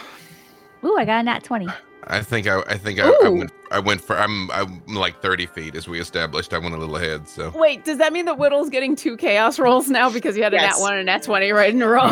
Ooh, 0.84 0.96
I 0.98 1.06
got 1.06 1.20
a 1.20 1.24
nat 1.24 1.44
20. 1.44 1.68
I 2.06 2.22
think 2.22 2.48
I, 2.48 2.62
I 2.62 2.78
think 2.78 3.00
I, 3.00 3.10
I 3.24 3.30
went 3.30 3.52
I 3.72 3.80
went 3.80 4.02
for 4.02 4.18
I'm 4.18 4.50
I'm 4.52 4.82
like 4.88 5.22
30 5.22 5.46
feet 5.48 5.76
as 5.76 5.88
we 5.88 6.00
established. 6.00 6.54
I 6.54 6.58
went 6.58 6.74
a 6.74 6.78
little 6.78 6.96
ahead, 6.96 7.28
so 7.28 7.52
Wait, 7.54 7.84
does 7.86 7.98
that 7.98 8.14
mean 8.14 8.26
that 8.26 8.38
Whittle's 8.38 8.70
getting 8.70 8.96
two 8.96 9.18
chaos 9.18 9.60
rolls 9.60 9.90
now 9.90 10.10
because 10.10 10.36
you 10.38 10.44
had 10.44 10.54
a 10.54 10.58
Yes. 10.58 10.78
nat 10.78 10.82
one 10.82 10.94
and 10.94 11.02
a 11.02 11.04
nat 11.04 11.24
twenty 11.24 11.52
right 11.52 11.74
in 11.74 11.82
a 11.82 11.88
row? 11.88 12.00
oh, 12.04 12.08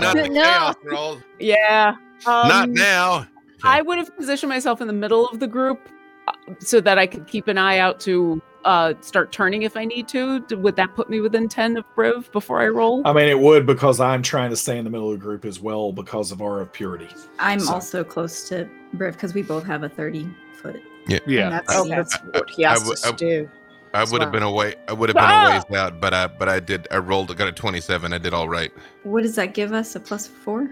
not 0.00 0.16
the 0.16 0.28
No. 0.28 0.42
chaos 0.42 0.74
roll. 0.84 1.18
yeah. 1.38 1.94
Um, 2.26 2.48
not 2.48 2.68
now. 2.70 3.26
I 3.62 3.80
would 3.82 3.98
have 3.98 4.14
positioned 4.16 4.50
myself 4.50 4.80
in 4.80 4.86
the 4.88 4.92
middle 4.92 5.28
of 5.28 5.38
the 5.38 5.46
group 5.46 5.88
uh, 6.28 6.32
so 6.58 6.80
that 6.80 6.98
I 6.98 7.06
could 7.06 7.26
keep 7.28 7.46
an 7.48 7.56
eye 7.58 7.78
out 7.78 8.00
to 8.00 8.42
uh, 8.64 8.94
start 9.00 9.32
turning 9.32 9.62
if 9.62 9.76
I 9.76 9.84
need 9.84 10.06
to. 10.08 10.40
Would 10.56 10.76
that 10.76 10.94
put 10.94 11.08
me 11.10 11.20
within 11.20 11.48
10 11.48 11.76
of 11.78 11.84
Briv 11.96 12.30
before 12.32 12.60
I 12.60 12.68
roll? 12.68 13.02
I 13.06 13.12
mean, 13.12 13.28
it 13.28 13.38
would 13.38 13.66
because 13.66 14.00
I'm 14.00 14.22
trying 14.22 14.50
to 14.50 14.56
stay 14.56 14.78
in 14.78 14.84
the 14.84 14.90
middle 14.90 15.12
of 15.12 15.18
the 15.18 15.24
group 15.24 15.44
as 15.44 15.60
well 15.60 15.92
because 15.92 16.30
of 16.32 16.42
our 16.42 16.64
purity. 16.66 17.08
I'm 17.38 17.60
So- 17.60 17.74
also 17.74 18.04
close 18.04 18.48
to 18.50 18.68
Briv 18.96 19.12
because 19.12 19.34
we 19.34 19.42
both 19.42 19.64
have 19.64 19.82
a 19.82 19.88
30 19.88 20.28
foot. 20.60 20.82
Yeah. 21.08 21.18
Yeah. 21.26 21.48
that's, 21.50 21.76
I- 21.76 21.88
that's 21.88 22.16
what 22.18 22.50
he 22.50 22.64
I 22.64 22.72
asked 22.72 22.80
w- 22.82 22.92
us 22.92 23.06
I- 23.06 23.10
to 23.12 23.16
do. 23.16 23.50
I 23.92 24.02
as 24.02 24.12
would 24.12 24.20
have 24.20 24.28
well. 24.32 24.40
been 24.40 24.48
away. 24.48 24.74
I 24.86 24.92
would 24.92 25.08
have 25.08 25.16
been 25.16 25.24
Ah! 25.26 25.48
a 25.48 25.54
ways 25.68 25.76
out, 25.76 26.00
but 26.00 26.14
I 26.14 26.28
but 26.28 26.48
I 26.48 26.60
did. 26.60 26.86
I 26.92 26.98
rolled. 26.98 27.28
I 27.32 27.34
got 27.34 27.48
a 27.48 27.52
27. 27.52 28.12
I 28.12 28.18
did 28.18 28.32
all 28.32 28.48
right. 28.48 28.70
What 29.02 29.24
does 29.24 29.34
that 29.34 29.52
give 29.52 29.72
us? 29.72 29.96
A 29.96 30.00
plus 30.00 30.28
four? 30.28 30.68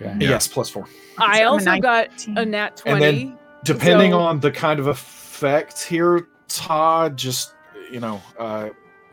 Okay. 0.00 0.14
Yeah. 0.20 0.30
Yes, 0.30 0.46
plus 0.46 0.70
four. 0.70 0.84
I 1.18 1.40
I'm 1.40 1.46
a 1.46 1.50
also 1.50 1.78
got 1.80 2.10
a 2.36 2.44
nat 2.44 2.76
twenty. 2.76 3.04
And 3.06 3.16
20. 3.16 3.24
then 3.30 3.38
Depending 3.64 4.12
So- 4.12 4.20
on 4.20 4.38
the 4.38 4.52
kind 4.52 4.78
of 4.78 4.86
effect 4.86 5.82
here, 5.82 6.28
Todd, 6.56 7.16
just 7.16 7.54
you 7.90 8.00
know, 8.00 8.22
uh, 8.38 8.70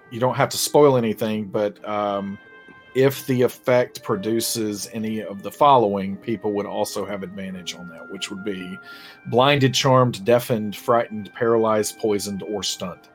you 0.10 0.20
don't 0.20 0.36
have 0.36 0.50
to 0.50 0.58
spoil 0.58 0.98
anything, 0.98 1.46
but 1.46 1.84
um, 1.88 2.38
if 2.96 3.26
the 3.28 3.42
effect 3.42 4.04
produces 4.04 4.90
any 4.92 5.22
of 5.22 5.44
the 5.44 5.52
following, 5.52 6.18
people 6.18 6.52
would 6.54 6.66
also 6.66 7.06
have 7.06 7.24
advantage 7.24 7.76
on 7.76 7.88
that, 7.90 8.12
which 8.12 8.30
would 8.30 8.44
be 8.44 8.78
blinded, 9.28 9.74
charmed, 9.74 10.24
deafened, 10.26 10.76
frightened, 10.76 11.34
paralyzed, 11.34 11.98
poisoned, 12.00 12.44
or 12.44 12.64
stunned. 12.64 13.10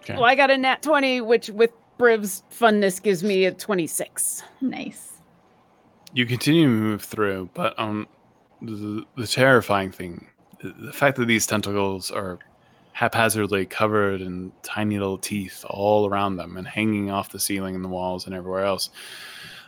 Okay. 0.00 0.14
well, 0.14 0.24
I 0.24 0.34
got 0.34 0.50
a 0.50 0.56
nat 0.56 0.82
20, 0.82 1.20
which 1.20 1.50
with 1.50 1.72
Briv's 1.98 2.42
funness 2.50 3.02
gives 3.02 3.22
me 3.22 3.44
a 3.44 3.52
26. 3.52 4.42
Nice. 4.60 5.12
You 6.14 6.24
continue 6.24 6.64
to 6.64 6.70
move 6.70 7.02
through, 7.02 7.50
but 7.52 7.78
um, 7.78 8.06
the, 8.62 9.04
the 9.16 9.26
terrifying 9.26 9.90
thing, 9.92 10.28
the, 10.62 10.74
the 10.78 10.92
fact 10.92 11.18
that 11.18 11.26
these 11.26 11.46
tentacles 11.46 12.10
are 12.10 12.38
haphazardly 12.96 13.66
covered 13.66 14.22
in 14.22 14.50
tiny 14.62 14.98
little 14.98 15.18
teeth 15.18 15.66
all 15.68 16.08
around 16.08 16.36
them 16.36 16.56
and 16.56 16.66
hanging 16.66 17.10
off 17.10 17.28
the 17.28 17.38
ceiling 17.38 17.74
and 17.74 17.84
the 17.84 17.88
walls 17.88 18.24
and 18.24 18.34
everywhere 18.34 18.64
else. 18.64 18.88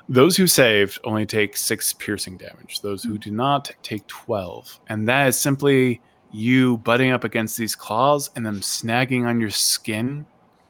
Those 0.08 0.34
who 0.34 0.46
saved 0.46 0.98
only 1.04 1.26
take 1.26 1.54
six 1.54 1.92
piercing 1.92 2.38
damage. 2.38 2.80
Those 2.80 3.02
who 3.02 3.18
do 3.18 3.30
not 3.30 3.70
take 3.82 4.06
12. 4.06 4.80
And 4.88 5.06
that 5.08 5.28
is 5.28 5.38
simply 5.38 6.00
you 6.32 6.78
butting 6.78 7.10
up 7.10 7.22
against 7.22 7.58
these 7.58 7.76
claws 7.76 8.30
and 8.34 8.46
them 8.46 8.62
snagging 8.62 9.26
on 9.26 9.42
your 9.42 9.50
skin 9.50 10.24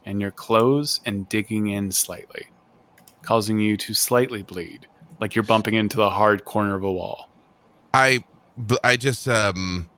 and 0.04 0.20
your 0.20 0.32
clothes 0.32 1.00
and 1.06 1.28
digging 1.28 1.68
in 1.68 1.92
slightly, 1.92 2.48
causing 3.22 3.60
you 3.60 3.76
to 3.76 3.94
slightly 3.94 4.42
bleed, 4.42 4.88
like 5.20 5.36
you're 5.36 5.44
bumping 5.44 5.74
into 5.74 5.96
the 5.96 6.10
hard 6.10 6.44
corner 6.44 6.74
of 6.74 6.82
a 6.82 6.90
wall. 6.90 7.30
I, 7.94 8.24
I 8.82 8.96
just 8.96 9.28
um 9.28 9.88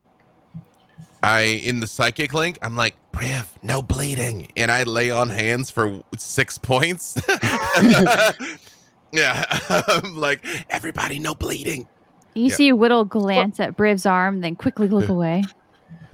I 1.23 1.41
in 1.43 1.81
the 1.81 1.87
psychic 1.87 2.33
link. 2.33 2.59
I'm 2.63 2.77
like 2.77 2.97
Briv, 3.13 3.47
no 3.63 3.83
bleeding, 3.83 4.49
and 4.57 4.71
I 4.71 4.85
lay 4.85 5.11
on 5.11 5.29
hands 5.29 5.71
for 5.71 6.03
six 6.17 6.57
points. 6.59 7.21
yeah, 9.13 9.45
I'm 9.89 10.17
like 10.17 10.45
everybody, 10.71 11.19
no 11.19 11.35
bleeding. 11.35 11.89
You 12.35 12.47
Yeah. 12.47 12.55
see 12.55 12.73
Whittle 12.73 13.05
glance 13.05 13.59
at 13.61 13.77
Briv's 13.77 14.07
arm, 14.07 14.41
then 14.41 14.57
quickly 14.57 14.89
look 14.89 15.09
away, 15.09 15.45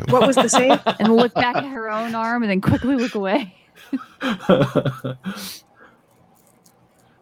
What 0.09 0.27
was 0.27 0.35
the 0.37 0.49
save? 0.49 0.81
and 0.99 1.15
look 1.15 1.35
back 1.35 1.57
at 1.57 1.65
her 1.67 1.91
own 1.91 2.15
arm, 2.15 2.43
and 2.43 2.51
then 2.51 2.61
quickly 2.61 2.97
look 2.97 3.15
away. 3.15 3.55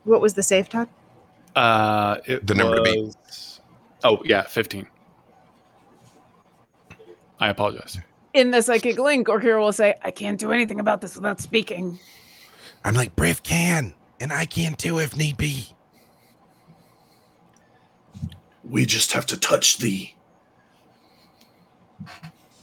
What 0.04 0.20
was 0.20 0.34
the 0.34 0.42
save, 0.42 0.68
Todd? 0.68 0.88
Uh, 1.56 2.18
it 2.26 2.46
The 2.46 2.54
number 2.54 2.76
to 2.76 2.82
beat. 2.82 3.14
Oh 4.04 4.20
yeah, 4.24 4.42
fifteen. 4.42 4.86
I 7.44 7.50
apologize. 7.50 7.98
In 8.32 8.50
the 8.52 8.62
psychic 8.62 8.98
link, 8.98 9.26
Orkira 9.28 9.60
will 9.60 9.70
say, 9.70 9.96
I 10.02 10.10
can't 10.10 10.40
do 10.40 10.50
anything 10.50 10.80
about 10.80 11.02
this 11.02 11.14
without 11.14 11.42
speaking. 11.42 11.98
I'm 12.86 12.94
like 12.94 13.14
Briv 13.16 13.42
can, 13.42 13.92
and 14.18 14.32
I 14.32 14.46
can 14.46 14.74
too 14.76 14.98
if 14.98 15.14
need 15.14 15.36
be. 15.36 15.68
We 18.64 18.86
just 18.86 19.12
have 19.12 19.26
to 19.26 19.36
touch 19.36 19.76
thee. 19.76 20.14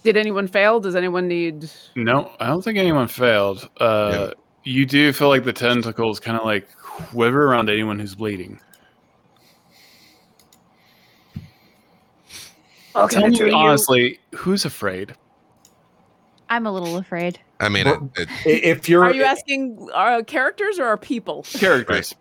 Did 0.04 0.18
anyone 0.18 0.48
fail? 0.48 0.80
Does 0.80 0.96
anyone 0.96 1.28
need. 1.28 1.70
No, 1.96 2.32
I 2.40 2.48
don't 2.48 2.64
think 2.64 2.80
anyone 2.80 3.08
failed. 3.08 3.70
Uh, 3.80 4.32
You 4.64 4.88
do 4.88 5.14
feel 5.14 5.30
like 5.30 5.44
the 5.44 5.54
tentacles 5.54 6.20
kind 6.20 6.38
of 6.40 6.44
like 6.44 6.76
quiver 6.76 7.46
around 7.46 7.70
anyone 7.70 8.00
who's 8.00 8.16
bleeding. 8.16 8.60
Okay, 12.96 13.20
Tell 13.20 13.30
me 13.30 13.38
you- 13.38 13.54
honestly, 13.56 14.20
who's 14.36 14.66
afraid? 14.66 15.16
I'm 16.50 16.66
a 16.68 16.72
little 16.72 16.98
afraid. 16.98 17.40
I 17.62 17.70
mean, 17.70 17.86
Well, 17.86 18.12
it, 18.18 18.28
it, 18.46 18.64
if 18.66 18.90
you're 18.90 19.06
Are 19.06 19.14
you 19.14 19.24
asking 19.24 19.88
our 19.94 20.22
characters 20.24 20.80
or 20.80 20.86
our 20.86 20.98
people? 20.98 21.44
Characters. 21.54 22.14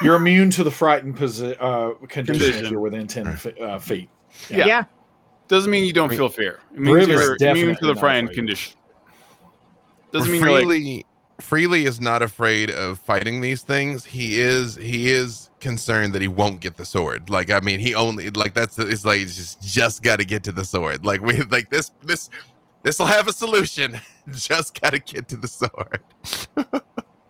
you're 0.00 0.16
immune 0.16 0.50
to 0.52 0.64
the 0.64 0.70
frightened 0.70 1.16
posi- 1.16 1.56
uh, 1.60 1.94
condition, 2.06 2.64
if 2.64 2.70
you're 2.70 2.80
within 2.80 3.06
ten 3.06 3.36
fe- 3.36 3.54
uh, 3.60 3.78
feet. 3.78 4.08
Yeah. 4.48 4.66
Yeah. 4.66 4.84
Doesn't 5.48 5.70
mean 5.70 5.84
you 5.84 5.92
don't 5.92 6.08
feel 6.08 6.30
fear. 6.30 6.60
It 6.72 6.78
means 6.80 7.06
you're 7.08 7.36
immune 7.40 7.74
to 7.76 7.86
the 7.86 7.92
not 7.94 8.00
frightened 8.00 8.28
afraid. 8.28 8.36
condition. 8.36 8.74
Doesn't 10.12 10.32
mean 10.32 10.40
you're 10.40 10.50
like, 10.52 10.64
freely 10.64 11.06
freely 11.40 11.84
is 11.84 12.00
not 12.00 12.22
afraid 12.22 12.70
of 12.70 12.98
fighting 13.00 13.40
these 13.40 13.62
things 13.62 14.04
he 14.04 14.40
is 14.40 14.76
he 14.76 15.10
is 15.10 15.50
concerned 15.62 16.12
that 16.12 16.20
he 16.20 16.28
won't 16.28 16.60
get 16.60 16.76
the 16.76 16.84
sword 16.84 17.30
like 17.30 17.50
i 17.50 17.60
mean 17.60 17.80
he 17.80 17.94
only 17.94 18.28
like 18.30 18.52
that's 18.52 18.78
it's 18.78 19.04
like 19.04 19.20
just 19.20 19.62
just 19.62 20.02
got 20.02 20.18
to 20.18 20.24
get 20.24 20.44
to 20.44 20.52
the 20.52 20.64
sword 20.64 21.06
like 21.06 21.22
we 21.22 21.40
like 21.44 21.70
this 21.70 21.90
this 22.02 22.28
this 22.82 22.98
will 22.98 23.06
have 23.06 23.28
a 23.28 23.32
solution 23.32 23.98
just 24.32 24.78
got 24.80 24.90
to 24.90 24.98
get 24.98 25.28
to 25.28 25.36
the 25.36 25.48
sword 25.48 26.02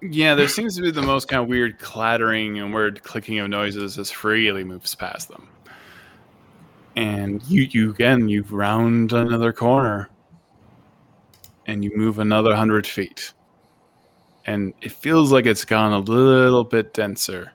yeah, 0.03 0.35
there 0.35 0.49
seems 0.49 0.75
to 0.77 0.83
be 0.83 0.91
the 0.91 1.01
most 1.01 1.29
kind 1.29 1.43
of 1.43 1.49
weird 1.49 1.79
clattering 1.79 2.59
and 2.59 2.75
weird 2.75 3.03
clicking 3.05 3.39
of 3.39 3.49
noises 3.49 3.99
as 3.99 4.11
freely 4.11 4.65
moves 4.65 4.95
past 4.97 5.29
them. 5.29 5.49
And 6.97 7.41
you, 7.45 7.69
you 7.71 7.91
again, 7.91 8.29
you 8.29 8.43
round 8.51 9.13
another 9.13 9.53
corner 9.53 10.11
and 11.67 11.85
you 11.85 11.97
move 11.97 12.19
another 12.19 12.55
hundred 12.55 12.85
feet. 12.85 13.33
And 14.45 14.75
it 14.83 14.91
feels 14.91 15.31
like 15.31 15.47
it's 15.47 15.65
gone 15.65 15.93
a 15.93 16.01
little 16.01 16.65
bit 16.65 16.93
denser. 16.95 17.53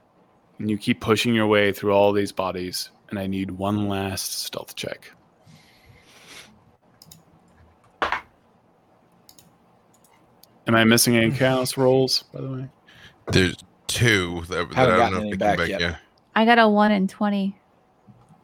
And 0.58 0.68
you 0.70 0.76
keep 0.76 1.00
pushing 1.00 1.34
your 1.34 1.46
way 1.46 1.72
through 1.72 1.92
all 1.92 2.12
these 2.12 2.32
bodies. 2.32 2.90
And 3.10 3.18
I 3.18 3.26
need 3.26 3.50
one 3.50 3.88
last 3.88 4.40
stealth 4.44 4.74
check. 4.76 5.10
Am 10.66 10.74
I 10.74 10.84
missing 10.84 11.16
any 11.16 11.30
chaos 11.30 11.76
rolls, 11.76 12.24
by 12.32 12.40
the 12.40 12.50
way? 12.50 12.68
there's 13.30 13.56
two 13.86 14.42
that, 14.48 14.66
that 14.70 14.78
i 14.78 14.86
don't 14.86 15.12
know 15.12 15.18
if 15.18 15.30
they 15.32 15.36
back 15.36 15.58
back 15.58 15.68
yet. 15.68 15.80
yeah 15.82 15.96
I 16.34 16.44
got 16.46 16.58
a 16.58 16.68
one 16.68 16.92
in 16.92 17.08
twenty. 17.08 17.58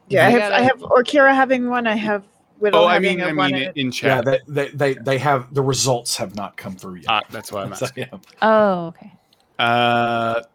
Yeah, 0.09 0.25
I 0.25 0.27
I 0.27 0.31
have 0.31 0.41
gotta- 0.41 0.55
I 0.57 0.61
have 0.63 0.79
Orkira 0.81 1.35
having 1.35 1.71
one. 1.71 1.87
I 1.87 1.95
have 1.95 2.25
Whittle 2.59 2.81
Oh, 2.81 2.87
I 2.89 2.99
mean, 2.99 3.21
I 3.23 3.31
mean 3.33 3.55
and- 3.55 3.77
in 3.77 3.93
Yeah, 4.03 4.21
they, 4.21 4.41
they, 4.49 4.69
they, 4.71 4.95
they 4.95 5.19
have 5.19 5.55
the 5.55 5.63
results 5.63 6.17
have 6.17 6.35
not 6.35 6.57
come 6.57 6.75
through 6.77 6.97
yet. 6.97 7.05
Ah, 7.09 7.21
that's 7.31 7.53
why 7.53 7.63
I'm 7.63 7.75
So, 7.77 7.85
asking. 7.87 8.09
yeah. 8.13 8.19
Oh, 8.43 8.87
okay. 8.89 9.13
Uh, 9.61 10.35
th- 10.35 10.47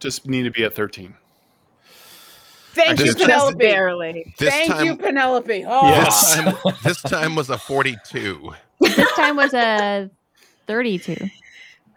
just 0.00 0.26
need 0.26 0.42
to 0.44 0.50
be 0.50 0.64
at 0.64 0.74
13. 0.74 1.14
Thank 2.72 2.88
Actually, 2.90 3.04
you, 3.06 3.10
it's 3.12 3.20
Penelope. 3.22 3.56
barely. 3.58 4.34
this 4.38 4.48
Thank 4.54 4.70
time 4.72 4.86
you, 4.86 4.96
Penelope. 4.96 5.64
Oh, 5.66 5.88
Yes. 5.88 6.34
this 6.36 6.44
time 6.44 6.74
this 6.84 7.02
time 7.02 7.34
was 7.34 7.50
a 7.50 7.58
42 7.58 8.52
This 8.80 9.12
time 9.14 9.36
was 9.36 9.52
a 9.54 10.08
thirty-two. 10.68 11.16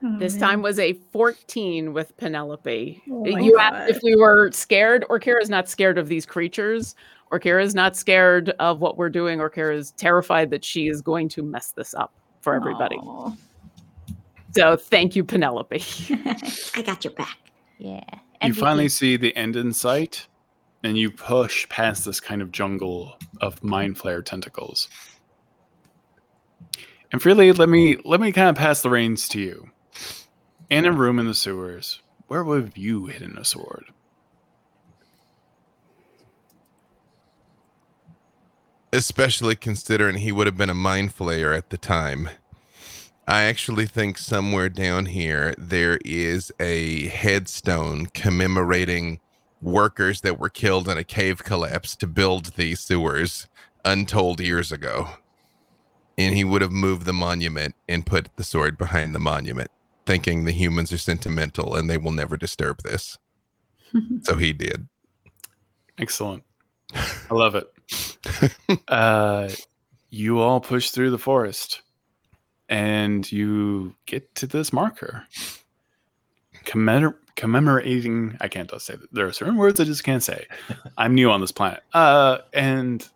Oh, 0.04 0.18
This 0.20 0.34
man. 0.34 0.42
time 0.42 0.62
was 0.64 0.80
a 0.80 0.94
14 0.94 1.94
with 1.94 2.18
Penelope. 2.18 3.02
Oh 3.10 3.26
you 3.26 3.56
God. 3.56 3.74
asked 3.74 3.92
if 3.92 4.04
we 4.04 4.16
were 4.16 4.50
scared. 4.52 5.06
Orkira 5.10 5.42
is 5.42 5.50
not 5.50 5.70
scared 5.70 5.98
of 6.00 6.08
these 6.10 6.26
creatures. 6.26 6.96
Orkira 7.32 7.64
is 7.64 7.76
not 7.76 7.96
scared 7.96 8.50
of 8.60 8.80
what 8.82 8.98
we're 8.98 9.10
doing. 9.10 9.40
Orkira 9.40 9.76
is 9.76 9.92
terrified 9.92 10.50
that 10.50 10.66
she 10.66 10.88
is 10.88 11.02
going 11.02 11.30
to 11.30 11.44
mess 11.44 11.72
this 11.72 11.94
up 11.94 12.12
for 12.42 12.56
everybody. 12.56 12.98
Aw. 12.98 13.32
So 14.56 14.76
thank 14.76 15.16
you, 15.16 15.24
Penelope. 15.24 15.82
I 16.76 16.82
got 16.84 17.04
your 17.06 17.14
back. 17.14 17.38
Yeah. 17.78 18.04
You 18.42 18.54
finally 18.54 18.90
see 18.90 19.18
the 19.18 19.36
end 19.36 19.56
in 19.56 19.74
sight, 19.74 20.28
and 20.84 20.98
you 20.98 21.12
push 21.12 21.68
past 21.70 22.06
this 22.06 22.20
kind 22.20 22.42
of 22.42 22.52
jungle 22.52 23.18
of 23.42 23.64
mind 23.64 23.98
flayer 23.98 24.24
tentacles. 24.24 24.90
And 27.12 27.22
freely, 27.22 27.52
let 27.54 27.70
me 27.70 27.98
let 28.04 28.20
me 28.20 28.32
kind 28.32 28.50
of 28.50 28.56
pass 28.56 28.82
the 28.82 28.90
reins 28.90 29.28
to 29.30 29.40
you. 29.40 29.70
In 30.70 30.86
a 30.86 30.92
room 30.92 31.20
in 31.20 31.28
the 31.28 31.34
sewers, 31.34 32.02
where 32.28 32.44
would 32.44 32.64
have 32.64 32.78
you 32.78 33.06
hidden 33.06 33.38
a 33.38 33.46
sword? 33.46 33.86
especially 38.94 39.56
considering 39.56 40.18
he 40.18 40.32
would 40.32 40.46
have 40.46 40.56
been 40.56 40.70
a 40.70 40.76
mind 40.76 41.18
flayer 41.18 41.58
at 41.58 41.72
the 41.72 41.78
time. 41.78 42.30
I 43.28 43.44
actually 43.44 43.86
think 43.86 44.18
somewhere 44.18 44.68
down 44.68 45.06
here 45.06 45.56
there 45.58 45.98
is 46.04 46.52
a 46.60 47.08
headstone 47.08 48.08
commemorating 48.08 49.22
workers 49.62 50.22
that 50.22 50.40
were 50.40 50.50
killed 50.50 50.90
in 50.90 50.98
a 50.98 51.06
cave 51.06 51.42
collapse 51.44 51.96
to 51.98 52.08
build 52.08 52.48
these 52.56 52.82
sewers 52.82 53.48
untold 53.86 54.42
years 54.42 54.74
ago. 54.74 55.08
And 56.18 56.36
he 56.36 56.44
would 56.44 56.62
have 56.62 56.72
moved 56.72 57.06
the 57.06 57.14
monument 57.14 57.76
and 57.88 58.06
put 58.06 58.28
the 58.36 58.44
sword 58.44 58.78
behind 58.78 59.16
the 59.16 59.20
monument, 59.20 59.72
thinking 60.06 60.44
the 60.44 60.52
humans 60.52 60.92
are 60.92 60.98
sentimental 60.98 61.76
and 61.76 61.90
they 61.90 61.98
will 61.98 62.12
never 62.12 62.36
disturb 62.36 62.84
this. 62.84 63.18
so 64.24 64.36
he 64.36 64.52
did. 64.52 64.90
Excellent. 65.98 66.44
I 66.94 67.34
love 67.34 67.56
it. 67.56 67.72
uh, 68.90 69.50
you 70.10 70.40
all 70.40 70.60
push 70.60 70.90
through 70.90 71.12
the 71.12 71.18
forest 71.18 71.84
and 72.74 73.32
you 73.32 73.96
get 74.08 74.34
to 74.34 74.48
this 74.48 74.74
marker. 74.74 75.28
Commemor- 76.66 77.18
commemorating 77.36 78.36
i 78.42 78.48
can't 78.48 78.70
say 78.82 78.96
that. 78.96 79.14
There 79.14 79.28
are 79.28 79.32
certain 79.32 79.58
words 79.58 79.80
i 79.80 79.84
just 79.84 80.04
can't 80.04 80.24
say. 80.24 80.48
I'm 80.98 81.14
new 81.14 81.30
on 81.30 81.40
this 81.40 81.52
planet. 81.52 81.84
Uh 81.94 82.40
and 82.52 83.08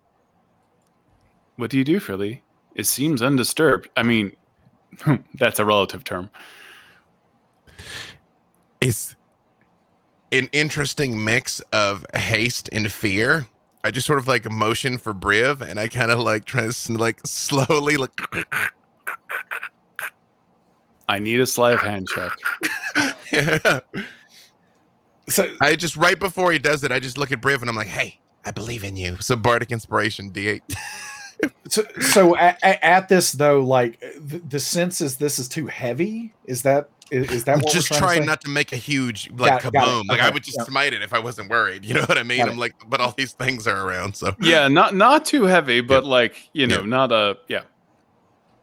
what 1.55 1.71
do 1.71 1.77
you 1.77 1.83
do 1.83 1.99
Frilly? 1.99 2.43
it 2.75 2.85
seems 2.85 3.23
undisturbed. 3.23 3.89
I 3.97 4.03
mean 4.03 4.31
that's 5.33 5.59
a 5.59 5.65
relative 5.65 6.03
term. 6.03 6.29
It's 8.79 9.15
an 10.31 10.49
interesting 10.51 11.23
mix 11.23 11.61
of 11.73 12.05
haste 12.13 12.69
and 12.71 12.91
fear. 12.91 13.47
I 13.83 13.89
just 13.89 14.05
sort 14.05 14.19
of 14.19 14.27
like 14.27 14.49
motion 14.51 14.99
for 14.99 15.15
Briv 15.15 15.61
and 15.61 15.79
I 15.79 15.87
kind 15.87 16.11
of 16.11 16.19
like 16.19 16.45
try 16.45 16.67
to 16.69 16.93
like 16.93 17.21
slowly 17.25 17.97
like 17.97 18.11
i 21.09 21.19
need 21.19 21.39
a 21.39 21.47
sleight 21.47 21.75
of 21.75 21.81
hand 21.81 22.07
check 22.07 22.31
yeah. 23.31 23.79
So 25.29 25.45
I 25.59 25.75
just 25.75 25.97
right 25.97 26.17
before 26.17 26.53
he 26.53 26.59
does 26.59 26.83
it, 26.85 26.91
I 26.93 26.99
just 27.01 27.17
look 27.17 27.33
at 27.33 27.41
Briv 27.41 27.59
and 27.59 27.69
I'm 27.69 27.75
like, 27.75 27.87
"Hey, 27.87 28.17
I 28.45 28.51
believe 28.51 28.85
in 28.85 28.95
you." 28.95 29.17
So 29.19 29.35
bardic 29.35 29.71
inspiration 29.73 30.31
D8. 30.31 30.61
So, 31.69 31.83
so 32.01 32.35
at, 32.35 32.57
at 32.63 33.09
this 33.09 33.33
though, 33.33 33.59
like 33.61 33.99
the, 34.19 34.39
the 34.39 34.59
sense 34.59 35.01
is 35.01 35.17
this 35.17 35.37
is 35.37 35.47
too 35.47 35.67
heavy. 35.67 36.33
Is 36.45 36.63
that 36.63 36.89
is, 37.11 37.29
is 37.29 37.43
that 37.43 37.57
I'm 37.57 37.61
what 37.61 37.71
just 37.71 37.91
we're 37.91 37.99
trying 37.99 38.21
to 38.21 38.23
say? 38.23 38.25
not 38.25 38.41
to 38.41 38.49
make 38.49 38.71
a 38.73 38.75
huge 38.77 39.29
like 39.31 39.61
Got 39.61 39.65
it, 39.65 39.73
got 39.73 39.87
it. 39.87 39.87
kaboom. 39.87 40.07
Like 40.07 40.19
I 40.21 40.31
would 40.31 40.43
just 40.43 40.57
yeah. 40.57 40.63
smite 40.63 40.93
it 40.93 41.03
if 41.03 41.13
I 41.13 41.19
wasn't 41.19 41.51
worried. 41.51 41.85
You 41.85 41.93
know 41.93 42.01
what 42.05 42.17
I 42.17 42.23
mean? 42.23 42.39
Got 42.39 42.47
I'm 42.49 42.55
it. 42.55 42.59
like, 42.61 42.73
but 42.87 43.01
all 43.01 43.13
these 43.15 43.33
things 43.33 43.67
are 43.67 43.87
around, 43.87 44.15
so 44.15 44.35
yeah 44.39 44.67
not 44.67 44.95
not 44.95 45.25
too 45.25 45.43
heavy 45.43 45.81
but 45.81 46.05
like 46.05 46.49
you 46.53 46.65
know 46.65 46.79
Yeah. 46.79 46.85
not 46.87 47.11
a 47.11 47.37
yeah 47.49 47.63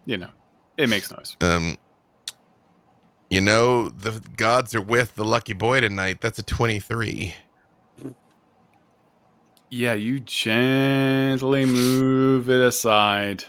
you 0.06 0.16
know 0.16 0.30
it 0.76 0.88
makes 0.88 1.10
noise 1.10 1.36
um 1.40 1.76
you 3.34 3.40
know 3.40 3.88
the 3.88 4.22
gods 4.36 4.76
are 4.76 4.80
with 4.80 5.16
the 5.16 5.24
lucky 5.24 5.54
boy 5.54 5.80
tonight. 5.80 6.20
That's 6.20 6.38
a 6.38 6.42
23. 6.44 7.34
Yeah, 9.70 9.94
you 9.94 10.20
gently 10.20 11.64
move 11.64 12.48
it 12.48 12.60
aside, 12.60 13.42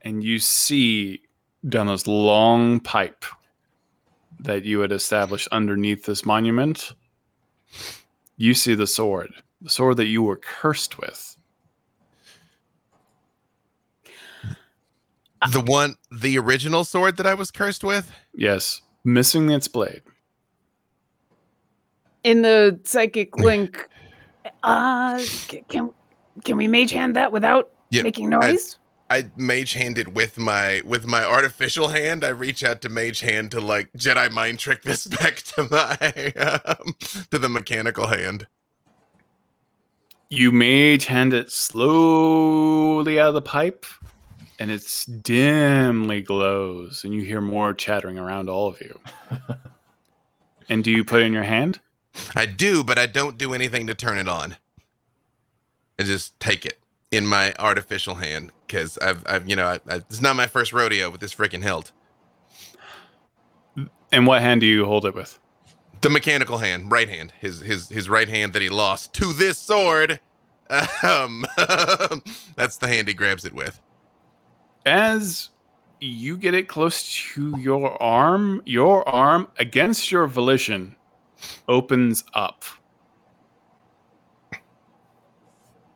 and 0.00 0.24
you 0.24 0.38
see 0.38 1.20
down 1.68 1.88
this 1.88 2.06
long 2.06 2.80
pipe 2.80 3.26
that 4.40 4.64
you 4.64 4.80
had 4.80 4.92
established 4.92 5.48
underneath 5.52 6.06
this 6.06 6.24
monument. 6.24 6.92
You 8.38 8.54
see 8.54 8.74
the 8.74 8.86
sword, 8.86 9.30
the 9.60 9.68
sword 9.68 9.98
that 9.98 10.06
you 10.06 10.22
were 10.22 10.36
cursed 10.38 10.98
with. 10.98 11.36
The 15.50 15.60
one 15.60 15.96
the 16.10 16.38
original 16.38 16.84
sword 16.84 17.16
that 17.16 17.26
I 17.26 17.34
was 17.34 17.50
cursed 17.50 17.82
with? 17.82 18.12
Yes, 18.32 18.80
missing 19.04 19.50
its 19.50 19.66
blade. 19.66 20.02
In 22.24 22.42
the 22.42 22.78
psychic 22.84 23.36
link, 23.38 23.88
uh, 24.62 25.22
can 25.68 25.90
can 26.44 26.56
we 26.56 26.68
mage 26.68 26.92
hand 26.92 27.16
that 27.16 27.32
without 27.32 27.70
Yeah, 27.90 28.02
making 28.02 28.32
I- 28.34 28.38
noise? 28.52 28.78
I 29.10 29.26
mage 29.36 29.74
hand 29.74 29.98
it 29.98 30.14
with 30.14 30.38
my 30.38 30.80
with 30.86 31.06
my 31.06 31.22
artificial 31.22 31.88
hand. 31.88 32.24
I 32.24 32.28
reach 32.28 32.64
out 32.64 32.80
to 32.82 32.88
mage 32.88 33.20
hand 33.20 33.50
to 33.50 33.60
like 33.60 33.92
Jedi 33.92 34.30
mind 34.30 34.58
trick 34.58 34.82
this 34.82 35.06
back 35.18 35.42
to 35.54 35.64
my 35.70 36.32
um, 36.64 36.94
to 37.30 37.38
the 37.38 37.50
mechanical 37.50 38.06
hand. 38.06 38.46
You 40.30 40.50
mage 40.50 41.04
hand 41.04 41.34
it 41.34 41.50
slowly 41.52 43.20
out 43.20 43.28
of 43.28 43.34
the 43.34 43.42
pipe, 43.42 43.84
and 44.62 44.70
it's 44.70 45.06
dimly 45.06 46.22
glows, 46.22 47.02
and 47.02 47.12
you 47.12 47.22
hear 47.22 47.40
more 47.40 47.74
chattering 47.74 48.16
around 48.16 48.48
all 48.48 48.68
of 48.68 48.80
you. 48.80 48.96
and 50.68 50.84
do 50.84 50.90
you 50.92 51.04
put 51.04 51.20
it 51.20 51.24
in 51.24 51.32
your 51.32 51.42
hand? 51.42 51.80
I 52.36 52.46
do, 52.46 52.84
but 52.84 52.96
I 52.96 53.06
don't 53.06 53.36
do 53.36 53.54
anything 53.54 53.88
to 53.88 53.94
turn 53.94 54.18
it 54.18 54.28
on. 54.28 54.56
I 55.98 56.04
just 56.04 56.38
take 56.38 56.64
it 56.64 56.78
in 57.10 57.26
my 57.26 57.52
artificial 57.58 58.14
hand 58.14 58.52
because 58.64 58.98
I've, 58.98 59.24
I've, 59.26 59.48
you 59.48 59.56
know, 59.56 59.66
I, 59.66 59.80
I, 59.90 59.96
it's 59.96 60.20
not 60.20 60.36
my 60.36 60.46
first 60.46 60.72
rodeo 60.72 61.10
with 61.10 61.20
this 61.20 61.34
freaking 61.34 61.64
hilt. 61.64 61.90
And 64.12 64.28
what 64.28 64.42
hand 64.42 64.60
do 64.60 64.66
you 64.68 64.84
hold 64.86 65.06
it 65.06 65.14
with? 65.16 65.40
The 66.02 66.10
mechanical 66.10 66.58
hand, 66.58 66.92
right 66.92 67.08
hand, 67.08 67.32
his 67.40 67.62
his 67.62 67.88
his 67.88 68.08
right 68.08 68.28
hand 68.28 68.52
that 68.52 68.62
he 68.62 68.68
lost 68.68 69.12
to 69.14 69.32
this 69.32 69.58
sword. 69.58 70.20
Um, 71.02 71.44
that's 72.56 72.78
the 72.78 72.88
hand 72.88 73.06
he 73.06 73.12
grabs 73.12 73.44
it 73.44 73.52
with. 73.52 73.78
As 74.84 75.50
you 76.00 76.36
get 76.36 76.54
it 76.54 76.68
close 76.68 77.12
to 77.34 77.56
your 77.58 78.02
arm, 78.02 78.62
your 78.64 79.08
arm, 79.08 79.48
against 79.58 80.10
your 80.10 80.26
volition, 80.26 80.96
opens 81.68 82.24
up. 82.34 82.64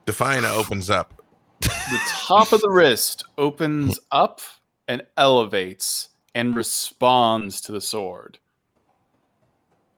Defina 0.06 0.56
opens 0.56 0.88
up. 0.88 1.20
The 1.60 2.00
top 2.06 2.52
of 2.52 2.60
the 2.60 2.70
wrist 2.70 3.24
opens 3.38 3.98
up 4.12 4.40
and 4.86 5.02
elevates 5.16 6.10
and 6.34 6.54
responds 6.54 7.60
to 7.62 7.72
the 7.72 7.80
sword 7.80 8.38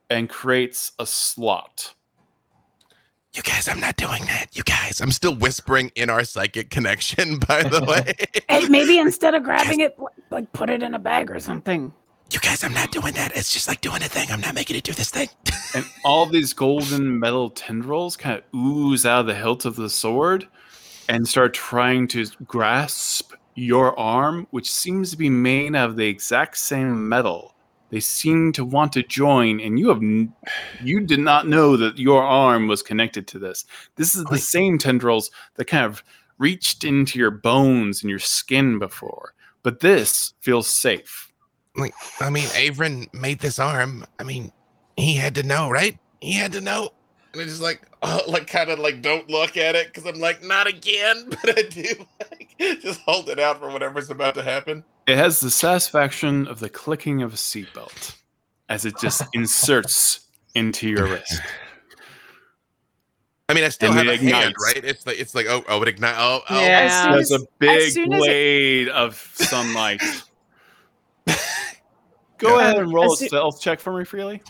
and 0.09 0.27
creates 0.29 0.93
a 0.97 1.05
slot. 1.05 1.93
You 3.35 3.43
guys, 3.43 3.67
I'm 3.67 3.79
not 3.79 3.95
doing 3.95 4.25
that. 4.25 4.47
You 4.53 4.63
guys, 4.63 5.01
I'm 5.01 5.11
still 5.11 5.35
whispering 5.35 5.91
in 5.95 6.09
our 6.09 6.23
psychic 6.23 6.71
connection. 6.71 7.37
By 7.47 7.63
the 7.63 7.83
way, 7.83 8.13
Hey, 8.49 8.67
maybe 8.69 8.97
instead 8.97 9.35
of 9.35 9.43
grabbing 9.43 9.81
it, 9.81 9.97
like 10.31 10.51
put 10.51 10.69
it 10.69 10.81
in 10.81 10.95
a 10.95 10.99
bag 10.99 11.29
or 11.29 11.39
something. 11.39 11.93
you 12.31 12.39
guys, 12.39 12.63
I'm 12.63 12.73
not 12.73 12.91
doing 12.91 13.13
that. 13.13 13.35
It's 13.35 13.53
just 13.53 13.67
like 13.67 13.81
doing 13.81 14.01
a 14.01 14.07
thing. 14.07 14.29
I'm 14.31 14.41
not 14.41 14.55
making 14.55 14.77
it 14.77 14.83
do 14.83 14.93
this 14.93 15.11
thing. 15.11 15.29
and 15.75 15.85
all 16.03 16.25
these 16.25 16.53
golden 16.53 17.19
metal 17.19 17.51
tendrils 17.51 18.17
kind 18.17 18.37
of 18.39 18.43
ooze 18.59 19.05
out 19.05 19.21
of 19.21 19.25
the 19.27 19.35
hilt 19.35 19.65
of 19.65 19.75
the 19.75 19.89
sword 19.89 20.47
and 21.07 21.27
start 21.27 21.53
trying 21.53 22.07
to 22.09 22.25
grasp 22.45 23.33
your 23.53 23.97
arm, 23.99 24.47
which 24.51 24.71
seems 24.71 25.11
to 25.11 25.17
be 25.17 25.29
made 25.29 25.75
out 25.75 25.89
of 25.89 25.97
the 25.97 26.07
exact 26.07 26.57
same 26.57 27.07
metal. 27.07 27.53
They 27.89 27.99
seem 27.99 28.51
to 28.53 28.63
want 28.63 28.93
to 28.93 29.03
join, 29.03 29.59
and 29.59 29.79
you 29.79 29.89
have 29.89 30.01
you 30.83 30.99
did 30.99 31.19
not 31.19 31.47
know 31.47 31.75
that 31.77 31.97
your 31.97 32.23
arm 32.23 32.67
was 32.67 32.83
connected 32.83 33.27
to 33.27 33.39
this. 33.39 33.65
This 33.95 34.15
is 34.15 34.23
the 34.25 34.37
same 34.37 34.77
tendrils 34.77 35.31
that 35.55 35.65
kind 35.65 35.85
of 35.85 36.03
reached 36.37 36.83
into 36.83 37.19
your 37.19 37.31
bones 37.31 38.01
and 38.01 38.09
your 38.09 38.19
skin 38.19 38.79
before, 38.79 39.33
but 39.63 39.79
this 39.79 40.33
feels 40.41 40.69
safe. 40.69 41.31
like 41.75 41.93
I 42.19 42.29
mean, 42.29 42.45
Avron 42.49 43.11
made 43.13 43.39
this 43.39 43.59
arm. 43.59 44.05
I 44.19 44.23
mean, 44.23 44.51
he 44.95 45.15
had 45.15 45.35
to 45.35 45.43
know, 45.43 45.69
right? 45.69 45.97
He 46.21 46.33
had 46.33 46.51
to 46.53 46.61
know. 46.61 46.91
And 47.33 47.41
I 47.41 47.45
just 47.45 47.61
like, 47.61 47.81
oh, 48.01 48.21
like 48.27 48.47
kind 48.47 48.69
of 48.69 48.79
like 48.79 49.01
don't 49.01 49.29
look 49.29 49.57
at 49.57 49.75
it 49.75 49.87
because 49.87 50.05
I'm 50.05 50.19
like, 50.19 50.43
not 50.43 50.67
again. 50.67 51.29
But 51.41 51.57
I 51.57 51.61
do 51.63 52.05
like 52.19 52.81
just 52.81 53.01
hold 53.01 53.29
it 53.29 53.39
out 53.39 53.59
for 53.59 53.69
whatever's 53.69 54.09
about 54.09 54.35
to 54.35 54.43
happen. 54.43 54.83
It 55.09 55.17
has 55.17 55.39
the 55.39 55.49
satisfaction 55.51 56.47
of 56.47 56.59
the 56.59 56.69
clicking 56.69 57.21
of 57.23 57.33
a 57.33 57.37
seatbelt 57.37 58.15
as 58.69 58.85
it 58.85 58.95
just 59.01 59.23
inserts 59.33 60.21
into 60.55 60.87
your 60.89 61.05
wrist. 61.07 61.41
I 63.47 63.53
mean, 63.55 63.63
I 63.63 63.69
still 63.69 63.89
And 63.89 63.97
have 63.97 64.07
it 64.07 64.21
a 64.21 64.23
hand, 64.35 64.53
right? 64.63 64.83
It's 64.85 65.07
like 65.07 65.19
it's 65.19 65.33
like 65.33 65.47
oh, 65.49 65.63
oh, 65.67 65.81
it 65.81 65.87
ignite. 65.87 66.13
Oh, 66.17 66.41
oh. 66.49 66.61
Yeah. 66.61 67.03
soon 67.05 67.11
There's 67.13 67.31
as- 67.31 67.41
a 67.41 67.45
big 67.57 67.69
as 67.69 67.93
soon 67.95 68.13
as 68.13 68.19
it- 68.19 68.25
blade 68.27 68.89
of 68.89 69.15
sunlight. 69.33 70.01
Go 72.37 72.57
Yeah. 72.57 72.61
ahead 72.69 72.77
and 72.77 72.93
roll 72.93 73.09
a 73.09 73.13
As 73.13 73.19
soo- 73.19 73.27
stealth 73.27 73.59
check 73.61 73.79
for 73.79 73.97
me, 73.97 74.05
Freely. 74.05 74.41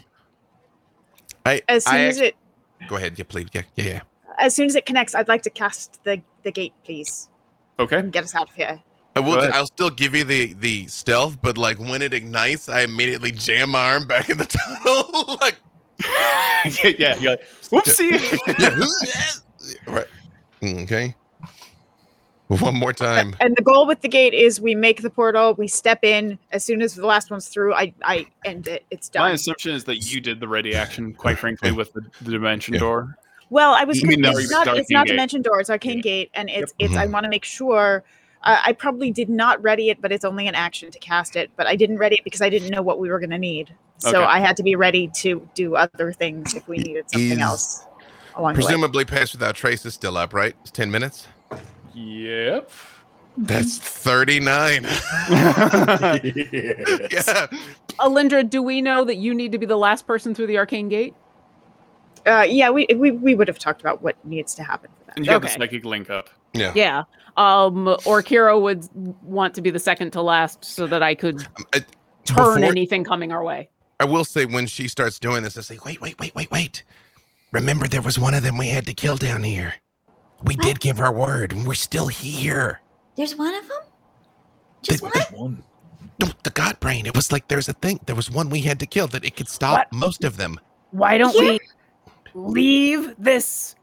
I, 1.45 1.61
As 1.69 1.85
soon 1.85 1.95
I 1.95 1.99
as 2.01 2.19
it 2.19 2.35
go 2.89 2.97
ahead, 2.97 3.17
yeah, 3.17 3.25
please, 3.27 3.47
yeah, 3.53 3.61
yeah, 3.75 3.85
yeah. 3.85 4.01
as 4.37 4.53
soon 4.53 4.65
as 4.67 4.75
it 4.75 4.85
connects, 4.85 5.15
I'd 5.15 5.27
like 5.29 5.41
to 5.43 5.49
cast 5.49 6.03
the 6.03 6.21
the 6.43 6.51
gate, 6.51 6.73
please, 6.83 7.29
Okay. 7.79 7.97
and 7.99 8.11
get 8.11 8.23
us 8.25 8.35
out 8.35 8.49
of 8.49 8.55
here. 8.55 8.81
I 9.19 9.27
will. 9.27 9.53
I'll 9.53 9.65
still 9.65 9.89
give 9.89 10.15
you 10.15 10.23
the 10.23 10.53
the 10.53 10.87
stealth, 10.87 11.41
but 11.41 11.57
like 11.57 11.77
when 11.79 12.01
it 12.01 12.13
ignites, 12.13 12.69
I 12.69 12.81
immediately 12.81 13.31
jam 13.31 13.71
my 13.71 13.91
arm 13.93 14.07
back 14.07 14.29
in 14.29 14.37
the 14.37 14.45
tunnel. 14.45 15.37
like, 15.41 15.57
yeah, 16.83 16.93
yeah. 16.97 17.15
You're 17.19 17.31
like, 17.31 17.41
Whoopsie. 17.69 18.19
right. 19.87 20.07
Okay. 20.63 21.15
One 22.47 22.75
more 22.75 22.93
time. 22.93 23.35
And 23.39 23.55
the 23.55 23.61
goal 23.61 23.85
with 23.85 24.01
the 24.01 24.07
gate 24.07 24.33
is 24.33 24.59
we 24.59 24.73
make 24.73 25.03
the 25.03 25.09
portal, 25.11 25.53
we 25.53 25.67
step 25.67 26.03
in. 26.03 26.39
As 26.51 26.63
soon 26.65 26.81
as 26.81 26.95
the 26.95 27.05
last 27.05 27.29
one's 27.29 27.47
through, 27.47 27.75
I 27.75 27.93
I 28.03 28.25
end 28.43 28.67
it. 28.67 28.85
It's 28.89 29.07
done. 29.07 29.21
My 29.23 29.31
assumption 29.33 29.75
is 29.75 29.83
that 29.83 29.97
you 29.97 30.19
did 30.19 30.39
the 30.39 30.47
ready 30.47 30.73
action, 30.73 31.13
quite 31.13 31.37
frankly, 31.37 31.71
with 31.71 31.93
the, 31.93 32.01
the 32.21 32.31
dimension 32.31 32.73
Yeah. 32.73 32.79
door. 32.79 33.17
Well, 33.51 33.73
I 33.73 33.83
was 33.83 33.99
gonna, 34.01 34.13
it's 34.17 34.49
not 34.51 34.67
it's 34.67 34.69
Arcane 34.69 34.85
not 34.91 35.05
Gate. 35.07 35.11
dimension 35.13 35.41
door, 35.43 35.59
it's 35.59 35.69
arcane 35.69 36.01
gate, 36.01 36.29
and 36.33 36.49
it's 36.49 36.73
it's 36.79 36.95
I 36.95 37.05
Mhm. 37.07 37.11
want 37.11 37.23
to 37.25 37.29
make 37.29 37.45
sure. 37.45 38.03
Uh, 38.43 38.61
I 38.65 38.71
probably 38.73 39.11
did 39.11 39.29
not 39.29 39.61
ready 39.61 39.89
it, 39.89 40.01
but 40.01 40.11
it's 40.11 40.23
only 40.23 40.47
an 40.47 40.55
action 40.55 40.91
to 40.91 40.99
cast 40.99 41.35
it. 41.35 41.51
But 41.57 41.67
I 41.67 41.75
didn't 41.75 41.97
ready 41.97 42.15
it 42.15 42.23
because 42.23 42.41
I 42.41 42.49
didn't 42.49 42.69
know 42.69 42.81
what 42.81 42.99
we 42.99 43.09
were 43.09 43.19
going 43.19 43.31
to 43.31 43.37
need, 43.37 43.73
so 43.97 44.09
Okay. 44.09 44.25
I 44.25 44.39
had 44.39 44.55
to 44.57 44.63
be 44.63 44.75
ready 44.75 45.09
to 45.15 45.47
do 45.55 45.75
other 45.75 46.13
things 46.13 46.53
if 46.55 46.67
we 46.67 46.77
needed 46.77 47.09
something 47.11 47.31
Is- 47.31 47.39
else 47.39 47.85
along 48.35 48.53
the 48.53 48.59
way. 48.59 48.63
Presumably, 48.65 49.05
Pass 49.05 49.33
Without 49.33 49.55
Trace 49.55 49.85
is 49.85 49.93
still 49.93 50.17
up, 50.17 50.33
right? 50.33 50.55
It's 50.61 50.71
10 50.71 50.89
minutes? 50.89 51.27
Yep. 51.93 52.71
That's 53.37 53.77
39. 53.77 54.83
yeah. 54.83 54.89
Alindra, 57.99 58.49
do 58.49 58.61
we 58.61 58.81
know 58.81 59.03
that 59.05 59.15
you 59.15 59.33
need 59.33 59.51
to 59.51 59.57
be 59.57 59.65
the 59.65 59.77
last 59.77 60.05
person 60.07 60.33
through 60.35 60.47
the 60.47 60.57
arcane 60.57 60.89
gate? 60.89 61.13
Uh, 62.25 62.45
yeah, 62.47 62.69
we, 62.69 62.85
we 62.95 63.11
we 63.11 63.33
would 63.33 63.47
have 63.47 63.57
talked 63.59 63.79
about 63.81 64.01
what 64.01 64.15
needs 64.25 64.53
to 64.55 64.63
happen 64.63 64.89
for 64.99 65.05
that. 65.05 65.15
And 65.17 65.25
you 65.25 65.31
got 65.31 65.41
the 65.41 65.47
Okay. 65.47 65.57
psychic 65.57 65.85
link 65.85 66.09
up. 66.09 66.29
Yeah. 66.53 66.71
Yeah. 66.75 67.03
Um, 67.37 67.85
Orkira 68.05 68.59
would 68.61 68.87
want 69.23 69.53
to 69.55 69.61
be 69.61 69.69
the 69.69 69.79
second 69.79 70.11
to 70.11 70.21
last 70.21 70.65
so 70.65 70.87
that 70.87 71.01
I 71.03 71.15
could 71.15 71.47
I, 71.73 71.79
turn 72.25 72.55
before- 72.55 72.57
anything 72.63 73.03
coming 73.03 73.31
our 73.31 73.43
way. 73.43 73.69
I 74.01 74.05
will 74.05 74.23
say 74.25 74.45
when 74.45 74.65
she 74.65 74.87
starts 74.87 75.19
doing 75.19 75.43
this, 75.43 75.57
I 75.57 75.61
say, 75.61 75.77
wait, 75.85 75.99
wait, 76.01 76.17
wait, 76.19 76.33
wait, 76.33 76.49
wait. 76.51 76.83
Remember, 77.51 77.87
there 77.87 78.01
was 78.01 78.17
one 78.17 78.33
of 78.33 78.43
them 78.43 78.57
we 78.57 78.69
had 78.69 78.85
to 78.85 78.93
kill 78.93 79.17
down 79.17 79.43
here. 79.43 79.73
We 80.43 80.55
did 80.55 80.79
give 80.79 81.01
our 81.01 81.11
word, 81.11 81.51
and 81.51 81.67
we're 81.67 81.73
still 81.73 82.07
here. 82.07 82.79
There's 83.17 83.35
one 83.35 83.53
of 83.53 83.67
them. 83.67 83.77
Just 84.83 85.01
The- 85.03 85.09
one. 85.33 85.39
One. 85.41 85.63
No, 86.21 86.27
the 86.43 86.49
God 86.51 86.79
Brain. 86.79 87.05
It 87.05 87.15
was 87.15 87.31
like 87.31 87.47
there's 87.49 87.67
a 87.69 87.73
thing. 87.73 87.99
There 88.05 88.15
was 88.15 88.29
one 88.31 88.49
we 88.49 88.61
had 88.61 88.79
to 88.79 88.85
kill 88.85 89.07
that 89.07 89.23
it 89.25 89.35
could 89.35 89.47
stop 89.49 89.79
What? 89.79 89.93
most 89.93 90.23
of 90.23 90.37
them. 90.37 90.59
Why 90.91 91.17
don't 91.17 91.37
we 91.37 91.59
leave 92.33 93.15
this 93.17 93.75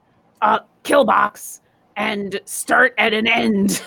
uh, 0.42 0.60
kill 0.82 1.04
box 1.04 1.60
and 1.96 2.40
start 2.44 2.94
at 2.98 3.12
an 3.12 3.26
end 3.26 3.82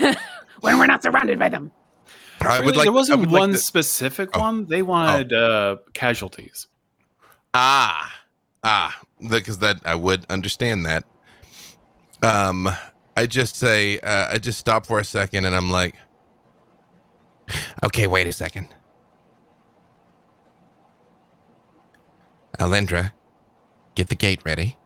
when 0.60 0.78
we're 0.78 0.86
not 0.86 1.02
surrounded 1.02 1.38
by 1.38 1.48
them? 1.48 1.70
I 2.40 2.60
would 2.60 2.76
like. 2.76 2.84
there 2.84 2.92
wasn't 2.92 3.20
would 3.20 3.30
like 3.30 3.40
one 3.40 3.56
specific 3.56 4.30
Oh. 4.34 4.40
one. 4.40 4.66
They 4.66 4.82
wanted 4.82 5.32
uh, 5.32 5.76
casualties. 5.94 6.66
Ah, 7.54 8.12
ah, 8.62 9.00
because 9.30 9.58
that 9.58 9.78
I 9.84 9.94
would 9.94 10.26
understand 10.28 10.84
that. 10.86 11.04
Um, 12.22 12.68
I 13.16 13.26
just 13.26 13.56
say, 13.56 13.98
uh, 14.00 14.28
I 14.32 14.38
just 14.38 14.58
stop 14.58 14.84
for 14.86 14.98
a 14.98 15.04
second, 15.04 15.46
and 15.46 15.54
I'm 15.54 15.70
like, 15.70 15.94
okay, 17.84 18.06
wait 18.06 18.26
a 18.26 18.32
second, 18.32 18.68
Alindra, 22.58 23.12
get 23.94 24.08
the 24.08 24.14
gate 24.14 24.40
ready. 24.44 24.76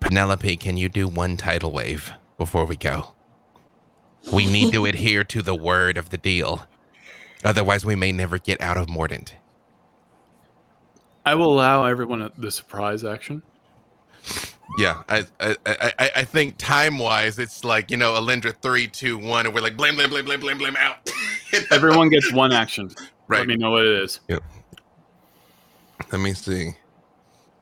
Penelope, 0.00 0.56
can 0.58 0.76
you 0.76 0.88
do 0.88 1.08
one 1.08 1.36
tidal 1.36 1.72
wave 1.72 2.12
before 2.38 2.64
we 2.64 2.76
go? 2.76 3.14
We 4.32 4.46
need 4.46 4.72
to 4.72 4.84
adhere 4.86 5.24
to 5.24 5.42
the 5.42 5.54
word 5.54 5.96
of 5.96 6.10
the 6.10 6.18
deal. 6.18 6.66
Otherwise, 7.44 7.84
we 7.84 7.94
may 7.96 8.12
never 8.12 8.38
get 8.38 8.60
out 8.60 8.76
of 8.76 8.88
Mordent. 8.88 9.34
I 11.24 11.34
will 11.34 11.52
allow 11.52 11.84
everyone 11.84 12.30
the 12.38 12.50
surprise 12.50 13.04
action. 13.04 13.42
Yeah, 14.78 15.02
I 15.08 15.24
I, 15.40 15.56
I, 15.66 15.92
I- 15.98 16.10
I 16.16 16.24
think 16.24 16.56
time 16.58 16.98
wise, 16.98 17.38
it's 17.38 17.64
like 17.64 17.90
you 17.90 17.96
know, 17.96 18.12
Alindra 18.14 18.54
three, 18.62 18.86
two, 18.88 19.16
one, 19.16 19.46
and 19.46 19.54
we're 19.54 19.60
like 19.60 19.76
blame, 19.76 19.94
blame, 19.96 20.10
blame, 20.10 20.24
blame, 20.24 20.40
blame, 20.40 20.58
blame 20.58 20.76
out. 20.76 21.08
Everyone 21.70 22.08
gets 22.08 22.32
one 22.32 22.52
action. 22.52 22.90
right. 23.28 23.38
Let 23.40 23.48
me 23.48 23.56
know 23.56 23.70
what 23.70 23.84
it 23.84 24.02
is. 24.02 24.20
Yep. 24.28 24.42
Let 26.12 26.20
me 26.20 26.32
see. 26.34 26.72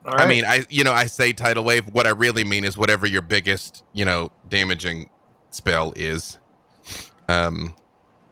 All 0.05 0.13
I 0.15 0.27
mean, 0.27 0.45
I 0.45 0.65
you 0.69 0.83
know, 0.83 0.93
I 0.93 1.05
say 1.07 1.33
tidal 1.33 1.63
wave. 1.63 1.85
What 1.91 2.05
I 2.05 2.11
really 2.11 2.43
mean 2.43 2.63
is 2.63 2.77
whatever 2.77 3.07
your 3.07 3.21
biggest 3.23 3.83
you 3.93 4.05
know 4.05 4.29
damaging 4.47 5.09
spell 5.51 5.93
is. 5.95 6.37
Um, 7.27 7.75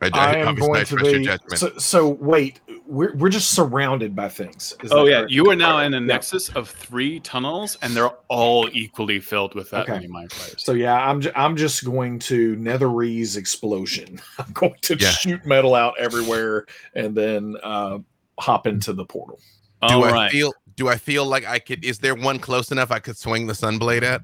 I, 0.01 0.09
I 0.13 0.35
am 0.37 0.55
going 0.55 0.85
to 0.85 0.95
trust 0.97 1.13
be. 1.49 1.55
So, 1.55 1.71
so 1.77 2.09
wait, 2.09 2.59
we're 2.85 3.15
we're 3.15 3.29
just 3.29 3.51
surrounded 3.51 4.15
by 4.15 4.27
things. 4.29 4.73
Is 4.83 4.91
Oh 4.91 5.05
yeah, 5.05 5.19
correct? 5.19 5.31
you 5.31 5.49
are 5.49 5.55
now 5.55 5.79
in 5.79 5.93
a 5.93 5.99
Yeah. 5.99 6.05
nexus 6.05 6.49
of 6.49 6.69
three 6.69 7.21
tunnels, 7.21 7.77
and 7.81 7.95
they're 7.95 8.11
all 8.27 8.69
equally 8.73 9.19
filled 9.21 9.55
with 9.55 9.69
that 9.71 9.83
Okay. 9.83 9.93
many 9.93 10.07
mind 10.07 10.31
flayers. 10.31 10.63
So 10.63 10.73
yeah, 10.73 10.95
I'm 10.95 11.21
ju- 11.21 11.31
I'm 11.35 11.55
just 11.55 11.85
going 11.85 12.19
to 12.19 12.55
Netherese 12.57 13.37
explosion. 13.37 14.19
I'm 14.37 14.51
going 14.51 14.75
to 14.81 14.97
Yeah. 14.97 15.09
shoot 15.09 15.45
metal 15.45 15.73
out 15.73 15.93
everywhere 15.97 16.65
and 16.93 17.15
then 17.15 17.55
uh, 17.63 17.99
hop 18.39 18.67
into 18.67 18.91
the 18.93 19.05
portal. 19.05 19.39
do 19.87 19.95
All 19.95 20.03
I 20.05 20.11
right. 20.11 20.31
feel? 20.31 20.53
Do 20.75 20.89
I 20.89 20.97
feel 20.97 21.25
like 21.25 21.45
I 21.45 21.59
could? 21.59 21.83
Is 21.83 21.99
there 21.99 22.15
one 22.15 22.39
close 22.39 22.71
enough 22.71 22.91
I 22.91 22.99
could 22.99 23.17
swing 23.17 23.47
the 23.47 23.53
sunblade 23.53 24.03
at? 24.03 24.21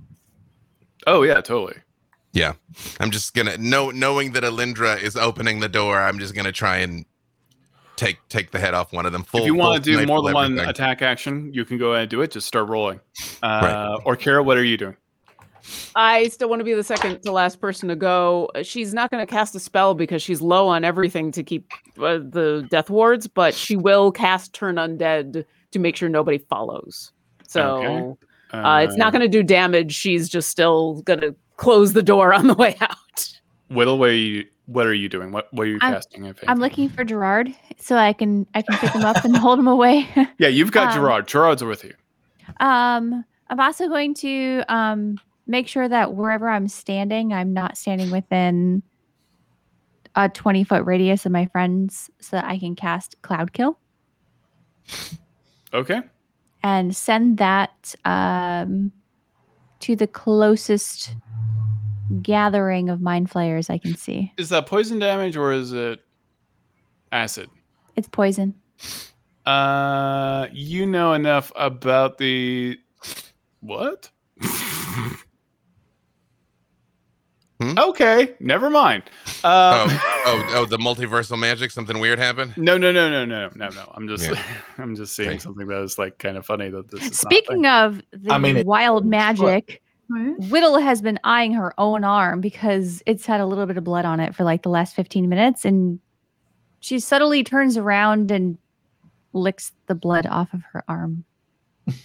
Oh 1.08 1.24
yeah, 1.24 1.42
totally. 1.42 1.78
Yeah, 2.32 2.54
I'm 3.00 3.12
just 3.12 3.34
gonna 3.34 3.58
know 3.58 3.90
knowing 3.92 4.34
that 4.34 4.44
Alindra 4.44 5.02
is 5.02 5.16
opening 5.16 5.60
the 5.60 5.70
door. 5.70 6.00
I'm 6.00 6.20
just 6.20 6.36
gonna 6.36 6.52
try 6.52 6.78
and 6.78 7.06
take 7.96 8.18
take 8.30 8.52
the 8.52 8.60
head 8.60 8.74
off 8.74 8.94
one 8.94 9.06
of 9.06 9.12
them. 9.12 9.24
Full, 9.24 9.42
if 9.42 9.46
you 9.46 9.56
want 9.56 9.84
to 9.84 9.92
do 9.92 10.06
more 10.06 10.18
full 10.18 10.26
than 10.26 10.34
one 10.34 10.60
attack 10.60 11.02
action, 11.02 11.54
you 11.54 11.66
can 11.66 11.78
go 11.78 11.92
ahead 11.92 12.04
and 12.04 12.10
do 12.12 12.22
it. 12.22 12.32
Just 12.32 12.48
start 12.48 12.68
rolling. 12.70 13.00
Uh, 13.44 13.98
Orkira, 14.00 14.44
what 14.44 14.58
are 14.58 14.64
you 14.64 14.78
doing? 14.78 14.96
I 15.96 16.30
still 16.30 16.50
want 16.50 16.62
to 16.62 16.64
be 16.64 16.74
the 16.74 16.84
second 16.84 17.22
to 17.24 17.32
last 17.32 17.60
person 17.60 17.90
to 17.90 17.96
go. 17.96 18.50
She's 18.64 18.94
not 18.94 19.12
going 19.12 19.26
to 19.26 19.32
cast 19.32 19.54
a 19.56 19.60
spell 19.60 19.94
because 19.94 20.22
she's 20.22 20.42
low 20.42 20.68
on 20.68 20.84
everything 20.84 21.32
to 21.34 21.44
keep 21.44 21.72
uh, 22.00 22.18
the 22.18 22.66
death 22.72 22.90
wards, 22.90 23.28
but 23.28 23.54
she 23.54 23.76
will 23.76 24.12
cast 24.12 24.54
Turn 24.54 24.76
Undead 24.76 25.46
to 25.72 25.80
make 25.80 25.96
sure 25.96 26.10
nobody 26.10 26.38
follows. 26.38 27.12
So 27.48 28.18
uh, 28.54 28.86
it's 28.88 28.96
not 28.98 29.12
going 29.12 29.22
to 29.22 29.28
do 29.28 29.44
damage. 29.44 29.94
She's 29.94 30.30
just 30.30 30.50
still 30.50 31.02
going 31.04 31.20
to 31.22 31.36
close 31.58 31.94
the 31.94 32.04
door 32.04 32.34
on 32.34 32.48
the 32.48 32.54
way 32.54 32.76
out. 32.82 33.30
Whittle, 33.70 33.98
what 33.98 34.10
are 34.10 34.14
you? 34.14 34.46
What 34.66 34.86
are 34.86 34.94
you 34.94 35.10
doing? 35.10 35.32
What 35.32 35.52
What 35.54 35.64
are 35.64 35.70
you 35.70 35.80
I'm- 35.82 35.94
casting? 35.94 36.24
I 36.26 36.34
think. 36.34 36.50
I'm 36.50 36.60
looking 36.60 36.90
for 36.90 37.04
Gerard 37.04 37.54
so 37.80 37.96
I 37.98 38.14
can 38.14 38.46
I 38.54 38.62
can 38.62 38.78
pick 38.78 38.92
him 38.92 39.04
up 39.04 39.24
and 39.26 39.36
hold 39.46 39.58
him 39.60 39.68
away. 39.68 40.08
yeah, 40.38 40.48
you've 40.48 40.72
got 40.72 40.90
um, 40.90 40.94
Gerard. 40.94 41.28
Gerard's 41.28 41.64
with 41.64 41.84
you. 41.84 41.94
Um, 42.60 43.26
I'm 43.50 43.60
also 43.60 43.88
going 43.88 44.14
to 44.16 44.64
um 44.70 45.20
make 45.48 45.68
sure 45.68 45.88
that 45.90 46.14
wherever 46.14 46.48
I'm 46.50 46.68
standing, 46.68 47.34
I'm 47.34 47.52
not 47.54 47.78
standing 47.78 48.12
within 48.12 48.84
a 50.16 50.30
20 50.30 50.64
foot 50.64 50.86
radius 50.86 51.26
of 51.26 51.32
my 51.32 51.48
friends, 51.48 52.10
so 52.20 52.38
that 52.38 52.46
I 52.46 52.60
can 52.60 52.76
cast 52.76 53.20
Cloud 53.24 53.54
Kill 53.54 53.80
Okay. 55.74 56.02
and 56.64 56.96
send 56.96 57.38
that 57.38 57.96
um 58.06 58.92
to 59.80 59.96
the 59.96 60.08
closest 60.08 61.16
gathering 62.22 62.90
of 62.90 63.02
mind 63.02 63.30
flayers 63.30 63.70
I 63.70 63.78
can 63.78 63.96
see. 63.96 64.34
Is 64.38 64.50
that 64.50 64.66
poison 64.66 65.00
damage 65.00 65.38
or 65.38 65.54
is 65.54 65.72
it 65.74 66.00
acid? 67.12 67.50
It's 67.96 68.08
poison. 68.08 68.56
Uh, 69.46 70.48
you 70.52 70.86
know 70.86 71.14
enough 71.14 71.52
about 71.56 72.18
the 72.18 72.78
what? 73.62 74.10
Hmm? 77.62 77.78
Okay, 77.78 78.36
never 78.40 78.70
mind. 78.70 79.04
oh, 79.44 79.82
Um, 79.84 79.90
oh, 80.26 80.52
oh, 80.56 80.66
the 80.66 80.78
multiversal 80.78 81.38
magic. 81.38 81.72
Something 81.72 82.00
weird 82.00 82.18
happened. 82.18 82.56
no, 82.56 82.78
no, 82.78 82.92
no, 82.94 83.10
no, 83.10 83.26
no, 83.26 83.50
no, 83.54 83.70
no. 83.70 83.92
I'm 83.96 84.08
just, 84.08 84.24
Yeah. 84.30 84.42
I'm 84.78 84.96
just 84.96 85.14
seeing 85.16 85.30
Okay. 85.30 85.38
something 85.40 85.68
that 85.68 85.82
is 85.82 85.98
like 86.00 86.18
kind 86.20 86.38
of 86.38 86.46
funny 86.46 86.70
that 86.70 86.90
this. 86.90 87.02
Is 87.02 87.24
not 87.24 87.32
Speaking 87.34 87.66
of 87.66 88.02
the 88.12 88.32
I 88.32 88.38
mean, 88.38 88.58
it- 88.58 88.66
wild 88.66 89.06
magic, 89.06 89.82
What? 90.08 90.50
Whittle 90.50 90.78
has 90.80 91.02
been 91.02 91.20
eyeing 91.26 91.54
her 91.54 91.74
own 91.78 92.04
arm 92.06 92.40
because 92.42 93.04
it's 93.06 93.26
had 93.26 93.42
a 93.42 93.46
little 93.46 93.66
bit 93.66 93.78
of 93.78 93.84
blood 93.84 94.06
on 94.06 94.20
it 94.22 94.34
for 94.36 94.44
like 94.44 94.64
the 94.64 94.70
last 94.70 94.96
15 94.96 95.28
minutes. 95.30 95.66
And 95.66 96.00
she 96.80 97.00
subtly 97.00 97.44
turns 97.44 97.76
around 97.78 98.32
and 98.32 98.58
licks 99.34 99.74
the 99.88 99.96
blood 99.96 100.26
off 100.26 100.54
of 100.54 100.62
her 100.72 100.84
arm. 100.88 101.26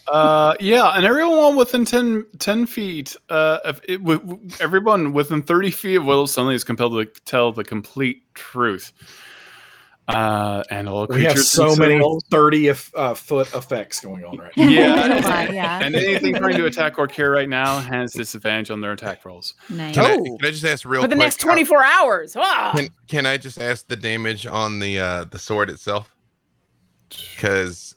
Uh, 0.09 0.55
yeah, 0.61 0.90
and 0.97 1.05
everyone 1.05 1.56
within 1.56 1.85
10, 1.85 2.27
10 2.39 2.66
feet, 2.66 3.16
uh, 3.31 3.59
if 3.65 3.81
it, 3.89 3.98
w- 3.98 4.19
w- 4.20 4.48
everyone 4.61 5.12
within 5.12 5.43
30 5.43 5.70
feet 5.70 5.97
of 5.97 6.05
Will 6.05 6.27
suddenly 6.27 6.55
is 6.55 6.65
compelled 6.65 6.93
to 6.93 7.20
tell 7.24 7.52
the 7.52 7.65
complete 7.65 8.23
truth. 8.35 8.93
Uh, 10.06 10.62
and 10.70 10.86
all 10.86 11.06
We 11.06 11.24
have 11.24 11.39
so 11.39 11.74
many 11.77 11.98
thirty 12.31 12.69
if, 12.69 12.94
uh, 12.94 13.15
foot 13.15 13.55
effects 13.55 14.01
going 14.01 14.23
on 14.23 14.36
right 14.36 14.55
now. 14.55 14.69
Yeah. 14.69 15.48
Yeah. 15.55 15.81
and 15.82 15.94
anything 15.97 16.35
trying 16.35 16.56
to 16.59 16.66
attack 16.66 16.98
or 16.98 17.06
care 17.09 17.31
right 17.31 17.48
now 17.48 17.81
has 17.81 18.12
disadvantage 18.12 18.70
on 18.70 18.82
their 18.82 18.93
attack 18.93 19.24
rolls. 19.24 19.55
Nice. 19.70 19.94
Can, 19.94 20.05
I, 20.05 20.12
Oh. 20.16 20.36
can 20.36 20.47
I 20.47 20.51
just 20.51 20.65
ask 20.66 20.85
real 20.85 21.01
For 21.01 21.09
the 21.09 21.15
quick? 21.16 21.24
next 21.24 21.40
24 21.40 21.82
hours. 21.85 22.36
Ah! 22.39 22.73
Can, 22.77 22.89
can 23.09 23.24
I 23.24 23.39
just 23.39 23.59
ask 23.59 23.89
the 23.89 23.97
damage 23.97 24.44
on 24.47 24.78
the 24.78 24.98
uh, 24.98 25.24
the 25.24 25.39
sword 25.39 25.70
itself? 25.70 26.15
Because 27.09 27.93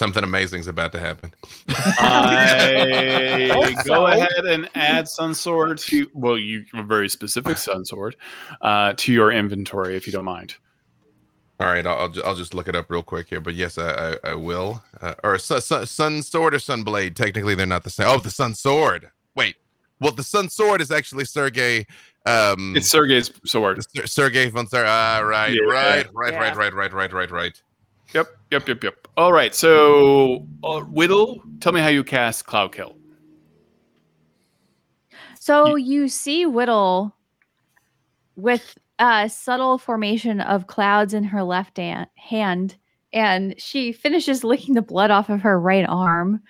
Something 0.00 0.24
amazing's 0.24 0.66
about 0.66 0.92
to 0.92 0.98
happen. 0.98 1.30
I 1.68 3.82
go 3.86 4.06
ahead 4.06 4.46
and 4.46 4.66
add 4.74 5.06
Sun 5.06 5.34
Sword 5.34 5.76
to 5.76 6.10
well, 6.14 6.38
you 6.38 6.64
a 6.72 6.82
very 6.82 7.06
specific 7.10 7.58
Sun 7.58 7.84
Sword 7.84 8.16
uh, 8.62 8.94
to 8.96 9.12
your 9.12 9.30
inventory 9.30 9.96
if 9.96 10.06
you 10.06 10.12
don't 10.14 10.24
mind. 10.24 10.54
All 11.60 11.66
right, 11.66 11.86
I'll 11.86 11.98
I'll, 11.98 12.12
I'll 12.24 12.34
just 12.34 12.54
look 12.54 12.66
it 12.66 12.74
up 12.74 12.90
real 12.90 13.02
quick 13.02 13.28
here, 13.28 13.42
but 13.42 13.54
yes, 13.54 13.76
I 13.76 14.12
I, 14.24 14.30
I 14.30 14.34
will. 14.36 14.82
Uh, 15.02 15.16
or 15.22 15.36
sun, 15.36 15.60
sun, 15.60 15.84
sun 15.84 16.22
sword 16.22 16.54
or 16.54 16.60
sun 16.60 16.82
blade? 16.82 17.14
Technically, 17.14 17.54
they're 17.54 17.66
not 17.66 17.84
the 17.84 17.90
same. 17.90 18.06
Oh, 18.08 18.20
the 18.20 18.30
sun 18.30 18.54
sword. 18.54 19.10
Wait, 19.34 19.56
well, 20.00 20.12
the 20.12 20.24
sun 20.24 20.48
sword 20.48 20.80
is 20.80 20.90
actually 20.90 21.26
Sergey. 21.26 21.86
Um, 22.24 22.74
It's 22.74 22.90
Sergey's 22.90 23.30
sword. 23.44 23.84
Ser- 23.94 24.06
Sergey 24.06 24.48
von 24.48 24.66
Sar. 24.66 24.86
Ah, 24.86 25.18
right, 25.18 25.52
Yeah. 25.52 25.60
right, 25.70 26.06
right, 26.14 26.32
Yeah. 26.32 26.38
right, 26.38 26.56
right, 26.56 26.72
right, 26.72 26.92
right, 26.94 27.12
right, 27.12 27.30
right. 27.30 27.62
Yep, 28.12 28.28
yep, 28.50 28.68
yep, 28.68 28.82
yep. 28.82 29.08
All 29.16 29.32
right, 29.32 29.54
so 29.54 30.46
uh, 30.64 30.80
Whittle, 30.80 31.42
tell 31.60 31.72
me 31.72 31.80
how 31.80 31.88
you 31.88 32.02
cast 32.02 32.46
Cloud 32.46 32.72
Kill. 32.72 32.96
So 35.38 35.76
you 35.76 36.08
see 36.08 36.44
Whittle 36.44 37.14
with 38.36 38.76
a 38.98 39.28
subtle 39.28 39.78
formation 39.78 40.40
of 40.40 40.66
clouds 40.66 41.14
in 41.14 41.24
her 41.24 41.42
left 41.42 41.78
hand, 41.78 42.76
and 43.12 43.54
she 43.58 43.92
finishes 43.92 44.44
licking 44.44 44.74
the 44.74 44.82
blood 44.82 45.10
off 45.10 45.28
of 45.28 45.42
her 45.42 45.58
right 45.58 45.86
arm, 45.88 46.40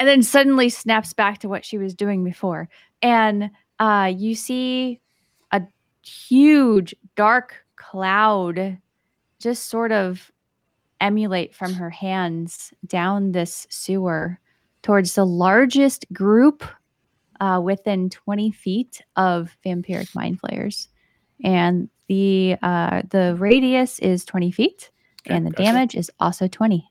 and 0.00 0.08
then 0.08 0.22
suddenly 0.22 0.68
snaps 0.68 1.12
back 1.12 1.38
to 1.38 1.48
what 1.48 1.64
she 1.64 1.78
was 1.78 1.94
doing 1.94 2.24
before. 2.24 2.68
And 3.00 3.50
uh, 3.78 4.12
you 4.14 4.34
see 4.34 5.00
a 5.52 5.62
huge 6.02 6.94
dark 7.14 7.64
cloud 7.76 8.78
just 9.40 9.66
sort 9.66 9.92
of 9.92 10.32
emulate 11.00 11.54
from 11.54 11.74
her 11.74 11.90
hands 11.90 12.72
down 12.86 13.32
this 13.32 13.66
sewer 13.70 14.38
towards 14.82 15.14
the 15.14 15.26
largest 15.26 16.06
group 16.12 16.64
uh, 17.40 17.60
within 17.62 18.10
20 18.10 18.50
feet 18.50 19.02
of 19.16 19.56
vampiric 19.64 20.14
mind 20.14 20.40
flayers 20.40 20.88
and 21.44 21.88
the 22.08 22.56
uh, 22.62 23.02
the 23.10 23.36
radius 23.38 23.98
is 24.00 24.24
20 24.24 24.50
feet 24.50 24.90
Okay, 25.26 25.36
and 25.36 25.46
the 25.46 25.50
gotcha. 25.50 25.62
damage 25.62 25.94
is 25.94 26.10
also 26.20 26.48
20 26.48 26.88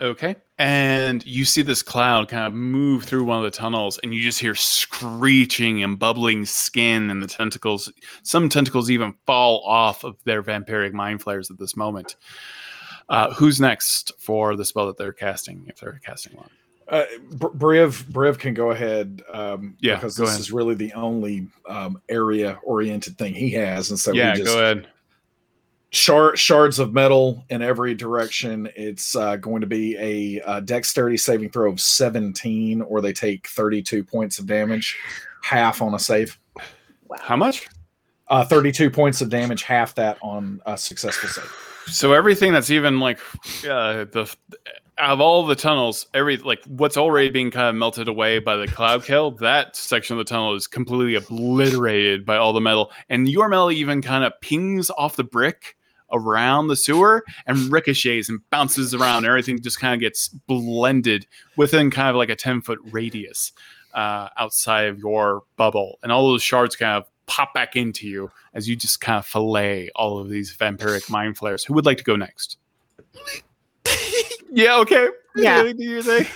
Okay. 0.00 0.36
And 0.58 1.24
you 1.26 1.44
see 1.44 1.62
this 1.62 1.82
cloud 1.82 2.28
kind 2.28 2.46
of 2.46 2.54
move 2.54 3.04
through 3.04 3.24
one 3.24 3.38
of 3.38 3.44
the 3.44 3.50
tunnels, 3.50 3.98
and 4.02 4.14
you 4.14 4.22
just 4.22 4.38
hear 4.38 4.54
screeching 4.54 5.82
and 5.82 5.98
bubbling 5.98 6.44
skin, 6.44 7.10
and 7.10 7.22
the 7.22 7.26
tentacles, 7.26 7.92
some 8.22 8.48
tentacles 8.48 8.90
even 8.90 9.14
fall 9.26 9.62
off 9.66 10.04
of 10.04 10.16
their 10.24 10.42
vampiric 10.42 10.92
mind 10.92 11.20
flayers 11.20 11.50
at 11.50 11.58
this 11.58 11.76
moment. 11.76 12.16
Uh, 13.08 13.32
who's 13.34 13.60
next 13.60 14.12
for 14.18 14.56
the 14.56 14.64
spell 14.64 14.86
that 14.86 14.96
they're 14.96 15.12
casting, 15.12 15.64
if 15.68 15.78
they're 15.80 16.00
casting 16.04 16.36
one? 16.36 16.48
Uh, 16.88 17.04
Briv, 17.30 18.04
Briv 18.04 18.38
can 18.38 18.54
go 18.54 18.70
ahead. 18.70 19.22
Um, 19.32 19.76
Yeah, 19.80 19.94
because 19.94 20.16
go 20.16 20.24
this 20.24 20.30
ahead. 20.30 20.40
is 20.40 20.52
really 20.52 20.74
the 20.74 20.92
only 20.92 21.46
um, 21.68 22.00
area-oriented 22.08 23.16
thing 23.16 23.34
he 23.34 23.50
has, 23.52 23.90
and 23.90 23.98
so 23.98 24.12
yeah, 24.12 24.32
we 24.32 24.38
just 24.40 24.52
go 24.52 24.58
ahead. 24.60 24.88
shard, 25.90 26.38
shards 26.38 26.78
of 26.78 26.92
metal 26.92 27.44
in 27.50 27.62
every 27.62 27.94
direction. 27.94 28.68
It's 28.76 29.16
uh, 29.16 29.36
going 29.36 29.60
to 29.62 29.66
be 29.66 29.96
a, 29.96 30.42
uh 30.42 30.60
dexterity 30.60 31.16
saving 31.16 31.50
throw 31.50 31.70
of 31.70 31.80
17, 31.80 32.82
or 32.82 33.00
they 33.00 33.12
take 33.12 33.46
32 33.46 34.04
points 34.04 34.38
of 34.38 34.46
damage, 34.46 34.98
half 35.42 35.80
on 35.82 35.94
a 35.94 35.98
save. 35.98 36.38
How 37.20 37.36
much? 37.36 37.68
Uh, 38.28 38.44
32 38.44 38.90
points 38.90 39.20
of 39.22 39.28
damage, 39.30 39.62
half 39.62 39.94
that 39.94 40.18
on 40.22 40.60
a 40.66 40.76
successful 40.76 41.28
save. 41.28 41.50
So 41.86 42.12
everything 42.12 42.52
that's 42.52 42.70
even 42.70 43.00
like 43.00 43.18
uh, 43.64 44.04
the 44.04 44.34
out 44.98 45.14
of 45.14 45.20
all 45.20 45.44
the 45.46 45.56
tunnels, 45.56 46.06
every 46.14 46.36
like 46.36 46.62
what's 46.66 46.96
already 46.96 47.30
being 47.30 47.50
kind 47.50 47.68
of 47.68 47.74
melted 47.74 48.08
away 48.08 48.38
by 48.38 48.56
the 48.56 48.66
cloud 48.66 49.04
kill, 49.04 49.32
that 49.32 49.74
section 49.76 50.14
of 50.14 50.18
the 50.24 50.28
tunnel 50.28 50.54
is 50.54 50.66
completely 50.66 51.14
obliterated 51.14 52.24
by 52.24 52.36
all 52.36 52.52
the 52.52 52.60
metal, 52.60 52.92
and 53.08 53.28
your 53.28 53.48
metal 53.48 53.70
even 53.70 54.02
kind 54.02 54.24
of 54.24 54.32
pings 54.40 54.90
off 54.90 55.16
the 55.16 55.24
brick 55.24 55.76
around 56.14 56.68
the 56.68 56.76
sewer 56.76 57.24
and 57.46 57.72
ricochets 57.72 58.28
and 58.28 58.40
bounces 58.50 58.94
around. 58.94 59.24
Everything 59.24 59.60
just 59.60 59.80
kind 59.80 59.94
of 59.94 60.00
gets 60.00 60.28
blended 60.28 61.26
within 61.56 61.90
kind 61.90 62.10
of 62.10 62.16
like 62.16 62.28
a 62.28 62.36
ten 62.36 62.60
foot 62.60 62.78
radius 62.90 63.52
uh, 63.94 64.28
outside 64.36 64.88
of 64.88 64.98
your 64.98 65.42
bubble, 65.56 65.98
and 66.02 66.12
all 66.12 66.28
those 66.28 66.42
shards 66.42 66.76
kind 66.76 67.02
of 67.02 67.08
pop 67.32 67.54
back 67.54 67.76
into 67.76 68.06
you 68.06 68.30
as 68.52 68.68
you 68.68 68.76
just 68.76 69.00
kind 69.00 69.18
of 69.18 69.26
fillet 69.26 69.90
all 69.96 70.18
of 70.18 70.28
these 70.28 70.54
vampiric 70.54 71.08
mind 71.10 71.38
flayers. 71.38 71.64
Who 71.64 71.74
would 71.74 71.86
like 71.86 71.98
to 71.98 72.04
go 72.04 72.16
next? 72.16 72.58
yeah, 74.52 74.76
okay. 74.78 75.08
Yeah. 75.34 75.62
Do 75.62 75.74
your 75.78 76.02
thing. 76.02 76.26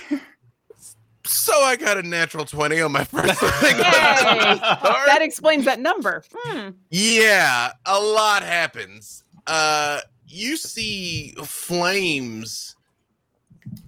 So 1.25 1.53
I 1.61 1.75
got 1.75 1.97
a 1.97 2.03
natural 2.03 2.45
twenty 2.45 2.81
on 2.81 2.91
my 2.91 3.03
first 3.03 3.39
thing. 3.39 3.77
That 3.77 5.19
explains 5.21 5.65
that 5.65 5.79
number. 5.79 6.23
Hmm. 6.33 6.69
Yeah, 6.89 7.73
a 7.85 7.99
lot 7.99 8.43
happens. 8.43 9.23
Uh 9.45 10.01
you 10.25 10.57
see 10.57 11.33
flames 11.43 12.75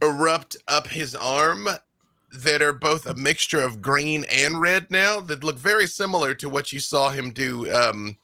erupt 0.01 0.57
up 0.67 0.87
his 0.87 1.15
arm 1.15 1.67
that 2.33 2.61
are 2.61 2.73
both 2.73 3.05
a 3.05 3.15
mixture 3.15 3.61
of 3.61 3.81
green 3.81 4.25
and 4.31 4.61
red 4.61 4.89
now 4.91 5.19
that 5.19 5.43
look 5.43 5.57
very 5.57 5.87
similar 5.87 6.33
to 6.35 6.49
what 6.49 6.71
you 6.71 6.79
saw 6.79 7.09
him 7.09 7.31
do 7.31 7.71
um 7.73 8.17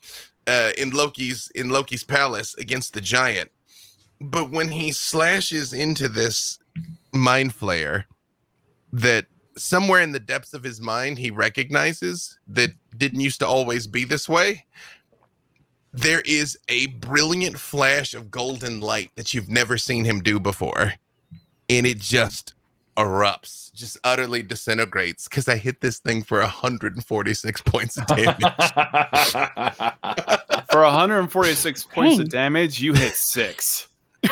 uh 0.48 0.72
in 0.78 0.92
Loki's 0.92 1.52
in 1.56 1.70
Loki's 1.70 2.04
palace 2.04 2.56
against 2.56 2.94
the 2.94 3.02
giant. 3.02 3.52
But 4.22 4.50
when 4.52 4.70
he 4.70 4.92
slashes 4.92 5.74
into 5.74 6.08
this 6.08 6.60
mind 7.14 7.58
flayer 7.58 8.06
that 8.94 9.26
somewhere 9.58 10.02
in 10.02 10.12
the 10.12 10.20
depths 10.20 10.54
of 10.54 10.64
his 10.64 10.82
mind 10.82 11.18
he 11.18 11.32
recognizes 11.32 12.38
that 12.48 12.72
didn't 12.98 13.20
used 13.22 13.40
to 13.40 13.48
always 13.48 13.88
be 13.88 14.04
this 14.04 14.28
way 14.28 14.66
there 15.94 16.22
is 16.26 16.58
a 16.68 16.88
brilliant 16.88 17.58
flash 17.58 18.14
of 18.14 18.30
golden 18.30 18.82
light 18.82 19.12
that 19.16 19.34
you've 19.34 19.48
never 19.48 19.78
seen 19.78 20.04
him 20.04 20.22
do 20.22 20.40
before 20.40 20.94
and 21.70 21.86
it 21.86 22.00
just 22.00 22.55
erupts 22.98 23.74
just 23.74 23.98
utterly 24.04 24.42
disintegrates 24.42 25.28
because 25.28 25.50
i 25.50 25.58
hit 25.58 25.82
this 25.82 26.00
thing 26.00 26.24
for 26.24 26.40
146 26.40 27.62
points 27.64 27.98
of 27.98 28.08
damage 28.08 28.42
For 30.72 30.82
146 30.82 31.84
points 31.86 32.20
of 32.20 32.30
damage, 32.30 32.82
you 32.82 32.94
hit 32.94 33.14
six. 33.14 33.88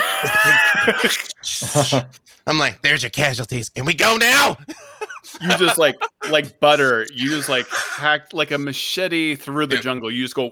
i'm 2.47 2.57
like 2.57 2.81
there's 2.81 3.03
your 3.03 3.11
casualties 3.11 3.69
can 3.69 3.85
we 3.85 3.93
go 3.93 4.17
now 4.17 4.57
You 5.41 5.57
just 5.57 5.77
like 5.77 5.95
like 6.29 6.59
butter. 6.63 7.07
You 7.13 7.29
just 7.29 7.49
like 7.49 7.67
hack 7.67 8.33
like 8.33 8.51
a 8.51 8.57
machete 8.57 9.35
through 9.35 9.67
the 9.67 9.77
jungle. 9.77 10.11
You 10.11 10.23
just 10.23 10.35
go, 10.35 10.51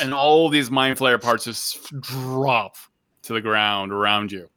and 0.00 0.14
all 0.14 0.48
these 0.48 0.70
mind 0.70 0.98
flayer 0.98 1.20
parts 1.20 1.44
just 1.44 1.92
drop 2.00 2.76
to 3.22 3.32
the 3.32 3.40
ground 3.40 3.92
around 3.92 4.32
you. 4.32 4.48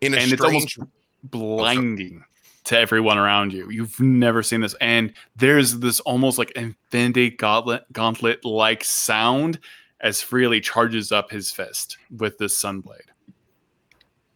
in 0.00 0.14
a 0.14 0.18
and 0.18 0.32
it's 0.32 0.42
almost 0.42 0.70
strange 0.70 0.88
blinding 1.30 2.24
to 2.64 2.78
everyone 2.78 3.18
around 3.18 3.52
you. 3.52 3.70
You've 3.70 3.98
never 4.00 4.42
seen 4.42 4.60
this, 4.60 4.74
and 4.80 5.12
there's 5.36 5.78
this 5.78 6.00
almost 6.00 6.38
like 6.38 6.50
infinity 6.52 7.30
gauntlet 7.30 7.84
gauntlet 7.92 8.44
like 8.44 8.84
sound 8.84 9.58
as 10.00 10.20
Freely 10.20 10.60
charges 10.60 11.12
up 11.12 11.30
his 11.30 11.50
fist 11.50 11.96
with 12.16 12.38
this 12.38 12.60
sunblade. 12.60 13.08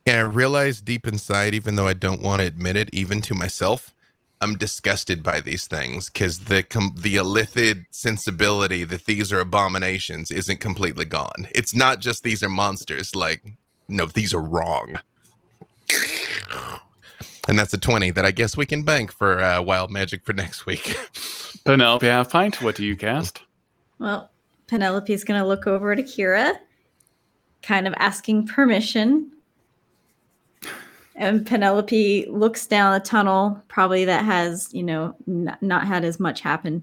And 0.07 0.17
I 0.17 0.21
realize 0.23 0.81
deep 0.81 1.07
inside, 1.07 1.55
even 1.55 1.77
though 1.77 1.87
I 1.87 1.93
don't 1.93 2.23
want 2.23 2.41
to 2.41 2.47
admit 2.47 2.77
it, 2.77 2.89
even 2.93 3.21
to 3.23 3.35
myself, 3.35 3.95
I'm 4.41 4.57
disgusted 4.57 5.23
by 5.23 5.41
these 5.41 5.67
things 5.67 6.09
because 6.09 6.39
the 6.41 6.63
com- 6.63 6.95
the 6.97 7.17
illithid 7.17 7.85
sensibility 7.91 8.85
that 8.85 9.05
these 9.05 9.33
are 9.33 9.41
abominations 9.41 10.31
isn't 10.31 10.61
completely 10.61 11.05
gone. 11.05 11.47
It's 11.55 11.75
not 11.75 12.01
just 12.01 12.23
these 12.23 12.43
are 12.43 12.49
monsters. 12.49 13.15
Like, 13.15 13.43
no, 13.89 14.07
these 14.07 14.33
are 14.33 14.41
wrong. 14.41 14.99
And 17.49 17.59
that's 17.59 17.75
a 17.75 17.79
20 17.79 18.13
that 18.13 18.25
I 18.25 18.31
guess 18.31 18.57
we 18.57 18.67
can 18.67 18.85
bank 18.85 19.13
for 19.13 19.43
uh, 19.43 19.61
wild 19.61 19.91
magic 19.91 20.25
for 20.25 20.33
next 20.33 20.67
week. 20.67 20.97
Penelope 21.65 22.07
Halfpint, 22.07 22.63
what 22.63 22.77
do 22.77 22.85
you 22.85 22.97
cast? 22.97 23.41
Well, 23.99 24.31
Penelope's 24.69 25.25
going 25.25 25.41
to 25.41 25.47
look 25.47 25.67
over 25.67 25.91
at 25.93 25.99
Akira, 25.99 26.61
kind 27.63 27.89
of 27.89 27.95
asking 27.97 28.47
permission. 28.47 29.33
And 31.17 31.45
Penelope 31.45 32.27
looks 32.31 32.67
down 32.67 32.95
the 32.95 33.05
tunnel, 33.05 33.63
probably 33.69 34.05
that 34.05 34.25
has, 34.25 34.73
you 34.73 34.83
know, 34.83 35.15
n- 35.27 35.57
not 35.61 35.87
had 35.87 36.05
as 36.05 36.21
much 36.21 36.41
happen. 36.41 36.83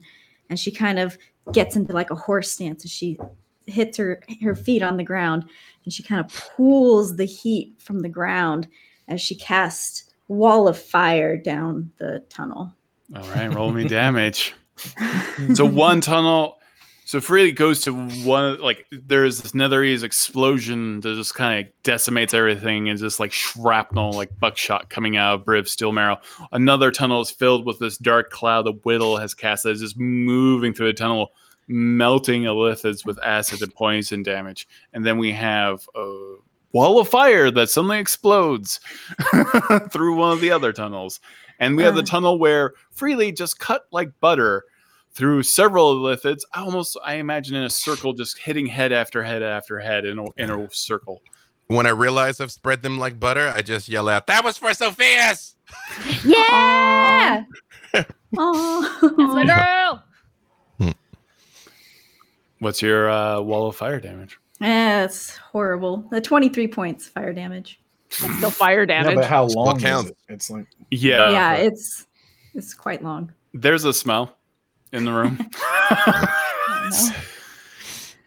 And 0.50 0.60
she 0.60 0.70
kind 0.70 1.00
of 1.00 1.18
gets 1.54 1.76
into 1.76 1.94
like 1.94 2.12
a 2.12 2.16
horse 2.16 2.52
stance 2.52 2.84
as 2.84 2.92
she 2.92 3.18
hits 3.66 3.98
her, 3.98 4.22
her 4.44 4.54
feet 4.54 4.84
on 4.84 4.98
the 4.98 5.04
ground. 5.04 5.46
And 5.86 5.94
she 5.94 6.04
kind 6.04 6.24
of 6.24 6.32
pulls 6.56 7.16
the 7.16 7.26
heat 7.26 7.74
from 7.80 8.02
the 8.02 8.10
ground 8.10 8.68
as 9.08 9.22
she 9.22 9.36
casts 9.36 10.04
wall 10.28 10.68
of 10.68 10.78
fire 10.78 11.38
down 11.38 11.92
the 11.98 12.24
tunnel. 12.30 12.74
All 13.16 13.28
right, 13.30 13.54
roll 13.54 13.72
me 13.72 13.88
damage. 13.88 14.54
So 15.56 15.66
one 15.66 16.02
tunnel 16.02 16.58
So 17.06 17.22
Freely 17.22 17.52
goes 17.52 17.82
to 17.82 17.94
one 17.94 18.60
like 18.60 18.86
there's 18.92 19.42
this 19.42 19.54
Netherese 19.54 20.04
explosion 20.04 21.00
that 21.00 21.16
just 21.16 21.36
kind 21.36 21.66
of 21.66 21.74
decimates 21.84 22.34
everything 22.34 22.90
and 22.90 23.00
just 23.00 23.20
like 23.20 23.32
shrapnel, 23.32 24.12
like 24.12 24.38
buckshot 24.40 24.90
coming 24.90 25.16
out 25.16 25.36
of 25.36 25.46
Briv 25.46 25.68
Steel 25.70 25.94
Marrow. 25.94 26.18
Another 26.52 26.92
tunnel 26.92 27.22
is 27.22 27.32
filled 27.32 27.66
with 27.66 27.80
this 27.80 27.98
dark 27.98 28.30
cloud 28.30 28.66
that 28.66 28.84
Whittle 28.84 29.16
has 29.18 29.34
cast 29.34 29.64
that 29.64 29.70
is 29.70 29.80
just 29.80 29.98
moving 29.98 30.74
through 30.74 30.88
the 30.88 30.94
tunnel, 30.94 31.30
melting 31.70 32.44
illithids 32.44 33.06
with 33.06 33.18
acid 33.24 33.62
and 33.62 33.74
poison 33.74 34.22
damage. 34.22 34.68
And 34.92 35.06
then 35.06 35.18
we 35.18 35.32
have 35.32 35.88
a 35.96 36.36
wall 36.78 37.00
of 37.00 37.08
fire 37.10 37.50
that 37.52 37.70
suddenly 37.70 38.00
explodes 38.00 38.80
through 39.92 40.16
one 40.16 40.32
of 40.34 40.42
the 40.42 40.52
other 40.52 40.72
tunnels. 40.72 41.20
And 41.60 41.76
we 41.76 41.84
have 41.84 41.96
the 41.96 42.02
Uh. 42.02 42.06
tunnel 42.06 42.38
where 42.40 42.74
Freely 42.92 43.32
just 43.32 43.60
cut 43.60 43.84
like 43.92 44.10
butter 44.22 44.64
through 45.14 45.42
several 45.44 45.96
illithids. 45.96 46.42
I 46.54 46.62
almost 46.62 46.98
I 47.04 47.16
imagine 47.16 47.56
in 47.56 47.64
a 47.64 47.70
circle, 47.70 48.14
just 48.14 48.38
hitting 48.38 48.68
head 48.68 48.92
after 48.92 49.24
head 49.24 49.42
after 49.44 49.80
head 49.80 50.06
in 50.06 50.20
a, 50.20 50.26
in 50.38 50.50
a 50.52 50.70
circle. 50.72 51.22
When 51.68 51.86
I 51.86 51.90
realize 51.90 52.40
I've 52.40 52.52
spread 52.52 52.82
them 52.84 52.98
like 53.00 53.20
butter, 53.20 53.52
I 53.56 53.62
just 53.62 53.90
yell 53.90 54.08
out, 54.10 54.28
"That 54.28 54.44
was 54.46 54.58
for 54.58 54.74
Sophia's!" 54.74 55.56
Yeah. 56.26 57.44
Oh, 58.38 59.00
That's 59.02 59.18
my 59.18 59.46
girl. 59.46 60.94
What's 62.60 62.82
your 62.82 63.10
uh, 63.10 63.40
wall 63.42 63.68
of 63.68 63.76
fire 63.76 64.00
damage? 64.00 64.38
That's 64.60 65.36
horrible. 65.38 66.08
The 66.12 66.20
23 66.22 66.68
points 66.68 67.08
fire 67.08 67.34
damage. 67.34 67.80
That's 68.22 68.38
still 68.38 68.50
fire 68.52 68.82
Yeah, 68.82 69.04
damage. 69.04 69.16
but 69.16 69.26
how 69.26 69.48
Still 69.48 69.64
long 69.66 69.78
is 69.84 70.06
it? 70.06 70.18
It's 70.30 70.50
like 70.50 70.66
Yeah, 70.92 71.30
yeah, 71.32 71.54
it's 71.56 72.08
it's 72.54 72.74
quite 72.74 73.04
long. 73.04 73.32
there's 73.54 73.84
a 73.86 73.94
smell 73.94 74.38
in 74.94 75.06
the 75.06 75.12
room. 75.12 75.38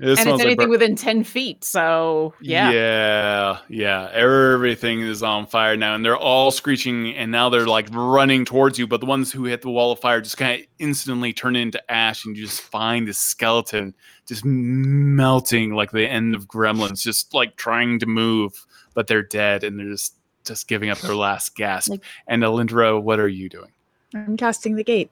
It 0.01 0.19
and 0.19 0.19
it's 0.19 0.27
like 0.27 0.41
anything 0.41 0.57
bur- 0.69 0.71
within 0.71 0.97
10 0.97 1.25
feet. 1.25 1.63
So, 1.63 2.33
yeah. 2.41 2.71
yeah, 2.71 3.59
yeah. 3.69 4.09
Everything 4.15 5.01
is 5.03 5.23
on 5.23 5.47
fire 5.47 5.77
now, 5.77 5.95
and 5.95 6.03
they're 6.03 6.17
all 6.17 6.51
screeching, 6.51 7.15
and 7.15 7.31
now 7.31 7.51
they're 7.51 7.67
like 7.67 7.87
running 7.93 8.47
towards 8.47 8.79
you. 8.79 8.87
But 8.87 9.01
the 9.01 9.07
ones 9.07 9.31
who 9.31 9.45
hit 9.45 9.61
the 9.61 9.69
wall 9.69 9.93
of 9.93 10.01
fire 10.01 10.23
just 10.23 10.39
kind 10.39 10.59
of 10.63 10.67
instantly 10.79 11.35
turn 11.35 11.55
into 11.55 11.79
ash, 11.91 12.25
and 12.25 12.35
you 12.35 12.47
just 12.47 12.63
find 12.63 13.07
the 13.07 13.13
skeleton 13.13 13.95
just 14.27 14.43
melting 14.43 15.75
like 15.75 15.91
the 15.91 16.09
end 16.09 16.35
of 16.35 16.49
Gremlins, 16.49 17.03
just 17.03 17.35
like 17.35 17.57
trying 17.57 17.99
to 17.99 18.07
move, 18.07 18.67
but 18.95 19.07
they're 19.07 19.23
dead, 19.23 19.65
and 19.65 19.79
they're 19.79 19.91
just 19.91 20.15
just 20.47 20.67
giving 20.67 20.89
up 20.89 20.99
their 21.01 21.15
last 21.15 21.55
gasp. 21.57 21.91
Like- 21.91 22.05
and 22.27 22.43
Alindra, 22.43 23.03
what 23.03 23.21
are 23.21 23.29
you 23.29 23.51
doing? 23.51 23.71
I'm 24.15 24.39
casting 24.39 24.77
the 24.77 24.85
gate. 24.85 25.11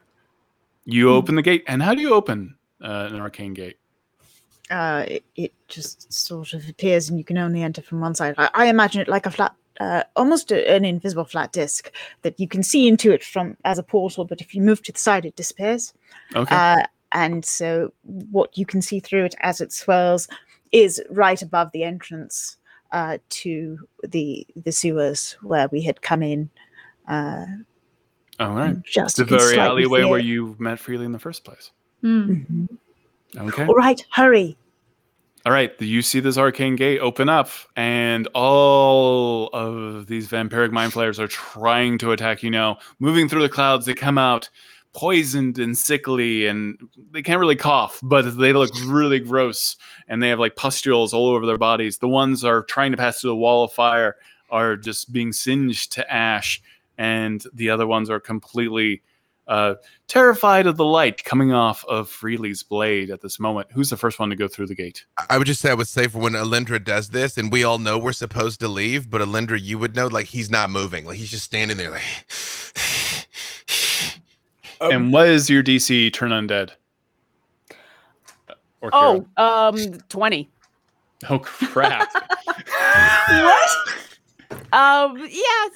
You 0.86 1.10
open 1.10 1.34
the 1.34 1.42
gate, 1.42 1.64
and 1.66 1.82
how 1.82 1.94
do 1.94 2.00
you 2.00 2.14
open 2.14 2.56
uh, 2.82 3.08
an 3.12 3.20
arcane 3.20 3.52
gate? 3.52 3.76
Uh, 4.70 5.04
it, 5.08 5.24
it 5.36 5.52
just 5.68 6.12
sort 6.12 6.52
of 6.52 6.68
appears, 6.68 7.08
and 7.08 7.18
you 7.18 7.24
can 7.24 7.38
only 7.38 7.62
enter 7.62 7.82
from 7.82 8.00
one 8.00 8.14
side. 8.14 8.34
I, 8.38 8.50
I 8.54 8.66
imagine 8.66 9.00
it 9.00 9.08
like 9.08 9.26
a 9.26 9.30
flat, 9.30 9.54
uh, 9.80 10.04
almost 10.16 10.52
a, 10.52 10.70
an 10.70 10.84
invisible 10.84 11.24
flat 11.24 11.52
disc 11.52 11.90
that 12.22 12.38
you 12.38 12.48
can 12.48 12.62
see 12.62 12.86
into 12.86 13.10
it 13.12 13.24
from 13.24 13.56
as 13.64 13.78
a 13.78 13.82
portal. 13.82 14.24
But 14.24 14.40
if 14.40 14.54
you 14.54 14.62
move 14.62 14.82
to 14.82 14.92
the 14.92 14.98
side, 14.98 15.24
it 15.24 15.36
disappears. 15.36 15.94
Okay. 16.34 16.54
Uh, 16.54 16.82
and 17.12 17.44
so 17.44 17.92
what 18.02 18.56
you 18.58 18.66
can 18.66 18.82
see 18.82 19.00
through 19.00 19.24
it 19.24 19.34
as 19.40 19.60
it 19.60 19.72
swirls 19.72 20.28
is 20.72 21.02
right 21.10 21.40
above 21.40 21.72
the 21.72 21.84
entrance 21.84 22.58
uh, 22.92 23.18
to 23.30 23.78
the 24.06 24.46
the 24.56 24.72
sewers 24.72 25.36
where 25.42 25.68
we 25.68 25.82
had 25.82 26.02
come 26.02 26.22
in. 26.22 26.50
Uh, 27.08 27.46
All 28.38 28.54
right. 28.54 28.82
just 28.82 29.16
the 29.16 29.24
very 29.24 29.58
alleyway 29.58 30.04
where 30.04 30.18
you 30.18 30.56
met 30.58 30.78
Freely 30.78 31.06
in 31.06 31.12
the 31.12 31.18
first 31.18 31.44
place. 31.44 31.70
Hmm. 32.02 32.66
Okay. 33.36 33.66
All 33.66 33.74
right, 33.74 34.04
hurry. 34.10 34.56
All 35.46 35.52
right. 35.52 35.72
You 35.80 36.02
see 36.02 36.20
this 36.20 36.36
arcane 36.36 36.76
gate 36.76 36.98
open 36.98 37.28
up, 37.28 37.50
and 37.76 38.26
all 38.34 39.48
of 39.52 40.06
these 40.06 40.28
vampiric 40.28 40.72
mind 40.72 40.92
flayers 40.92 41.18
are 41.18 41.28
trying 41.28 41.98
to 41.98 42.12
attack 42.12 42.42
you 42.42 42.50
now. 42.50 42.78
Moving 42.98 43.28
through 43.28 43.42
the 43.42 43.48
clouds, 43.48 43.86
they 43.86 43.94
come 43.94 44.18
out 44.18 44.50
poisoned 44.94 45.58
and 45.58 45.78
sickly, 45.78 46.46
and 46.46 46.78
they 47.12 47.22
can't 47.22 47.40
really 47.40 47.56
cough, 47.56 48.00
but 48.02 48.36
they 48.36 48.52
look 48.52 48.70
really 48.86 49.20
gross, 49.20 49.76
and 50.08 50.22
they 50.22 50.28
have 50.28 50.40
like 50.40 50.56
pustules 50.56 51.14
all 51.14 51.28
over 51.28 51.46
their 51.46 51.58
bodies. 51.58 51.98
The 51.98 52.08
ones 52.08 52.44
are 52.44 52.64
trying 52.64 52.90
to 52.90 52.96
pass 52.96 53.20
through 53.20 53.30
the 53.30 53.36
wall 53.36 53.64
of 53.64 53.72
fire 53.72 54.16
are 54.50 54.76
just 54.76 55.12
being 55.12 55.32
singed 55.32 55.92
to 55.92 56.12
ash, 56.12 56.60
and 56.96 57.44
the 57.54 57.70
other 57.70 57.86
ones 57.86 58.10
are 58.10 58.20
completely 58.20 59.02
uh, 59.48 59.74
terrified 60.06 60.66
of 60.66 60.76
the 60.76 60.84
light 60.84 61.24
coming 61.24 61.52
off 61.52 61.84
of 61.86 62.08
Freely's 62.08 62.62
blade 62.62 63.10
at 63.10 63.22
this 63.22 63.40
moment. 63.40 63.66
Who's 63.72 63.90
the 63.90 63.96
first 63.96 64.18
one 64.18 64.28
to 64.30 64.36
go 64.36 64.46
through 64.46 64.66
the 64.66 64.74
gate? 64.74 65.04
I 65.30 65.38
would 65.38 65.46
just 65.46 65.60
say 65.60 65.70
I 65.70 65.74
would 65.74 65.88
say 65.88 66.06
for 66.06 66.18
when 66.18 66.34
Alindra 66.34 66.82
does 66.82 67.08
this, 67.08 67.38
and 67.38 67.50
we 67.50 67.64
all 67.64 67.78
know 67.78 67.98
we're 67.98 68.12
supposed 68.12 68.60
to 68.60 68.68
leave, 68.68 69.10
but 69.10 69.20
Alindra, 69.20 69.60
you 69.60 69.78
would 69.78 69.96
know 69.96 70.06
like 70.06 70.26
he's 70.26 70.50
not 70.50 70.70
moving, 70.70 71.06
like 71.06 71.16
he's 71.16 71.30
just 71.30 71.44
standing 71.44 71.76
there, 71.76 71.90
like. 71.90 72.02
Um, 74.80 74.92
and 74.92 75.12
what 75.12 75.26
is 75.26 75.50
your 75.50 75.60
DC 75.64 76.12
turn 76.12 76.30
undead? 76.30 76.70
Or 78.80 78.90
Oh, 78.92 79.26
um, 79.36 79.76
20. 80.08 80.48
Oh 81.28 81.40
crap! 81.40 82.08
what? 83.28 83.70
Um, 84.72 85.16
yes. 85.18 85.70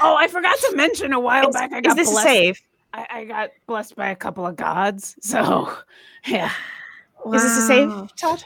Oh, 0.00 0.16
I 0.16 0.26
forgot 0.26 0.58
to 0.58 0.74
mention 0.74 1.12
a 1.12 1.20
while 1.20 1.50
Is, 1.50 1.54
back. 1.54 1.72
I 1.72 1.78
is 1.78 1.94
this 1.94 2.08
a 2.08 2.12
blessed. 2.12 2.26
save? 2.26 2.60
I, 2.92 3.06
I 3.10 3.24
got 3.24 3.50
blessed 3.66 3.96
by 3.96 4.10
a 4.10 4.16
couple 4.16 4.46
of 4.46 4.56
gods. 4.56 5.16
So, 5.20 5.72
yeah. 6.26 6.50
Is 7.34 7.42
this 7.42 7.56
a 7.58 7.60
save, 7.66 8.16
Todd? 8.16 8.44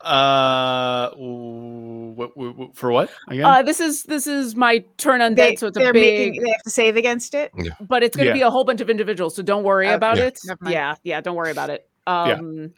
uh, 0.00 1.10
what, 1.14 2.36
what, 2.36 2.56
what- 2.56 2.76
for 2.76 2.90
what 2.90 3.10
again? 3.28 3.44
Uh, 3.44 3.62
this 3.62 3.80
is 3.80 4.04
this 4.04 4.26
is 4.26 4.56
my 4.56 4.78
turn 4.96 5.20
undead, 5.20 5.36
They, 5.36 5.56
so 5.56 5.66
it's 5.68 5.76
a 5.76 5.80
they're 5.80 5.92
big, 5.92 6.30
making. 6.32 6.42
They 6.42 6.50
have 6.50 6.62
to 6.62 6.70
save 6.70 6.96
against 6.96 7.34
it. 7.34 7.52
yeah. 7.56 7.72
but 7.80 8.02
it's 8.02 8.16
going 8.16 8.26
to 8.26 8.30
Yeah. 8.30 8.34
be 8.34 8.42
a 8.42 8.50
whole 8.50 8.64
bunch 8.64 8.80
of 8.80 8.88
individuals. 8.90 9.36
So 9.36 9.42
don't 9.42 9.62
worry 9.62 9.86
Okay, 9.86 9.94
about 9.94 10.16
Yeah. 10.16 10.24
it. 10.24 10.38
Yeah, 10.66 10.94
yeah, 11.02 11.20
don't 11.20 11.36
worry 11.36 11.50
about 11.50 11.70
it. 11.70 11.88
Yeah. 12.06 12.32
Um, 12.34 12.72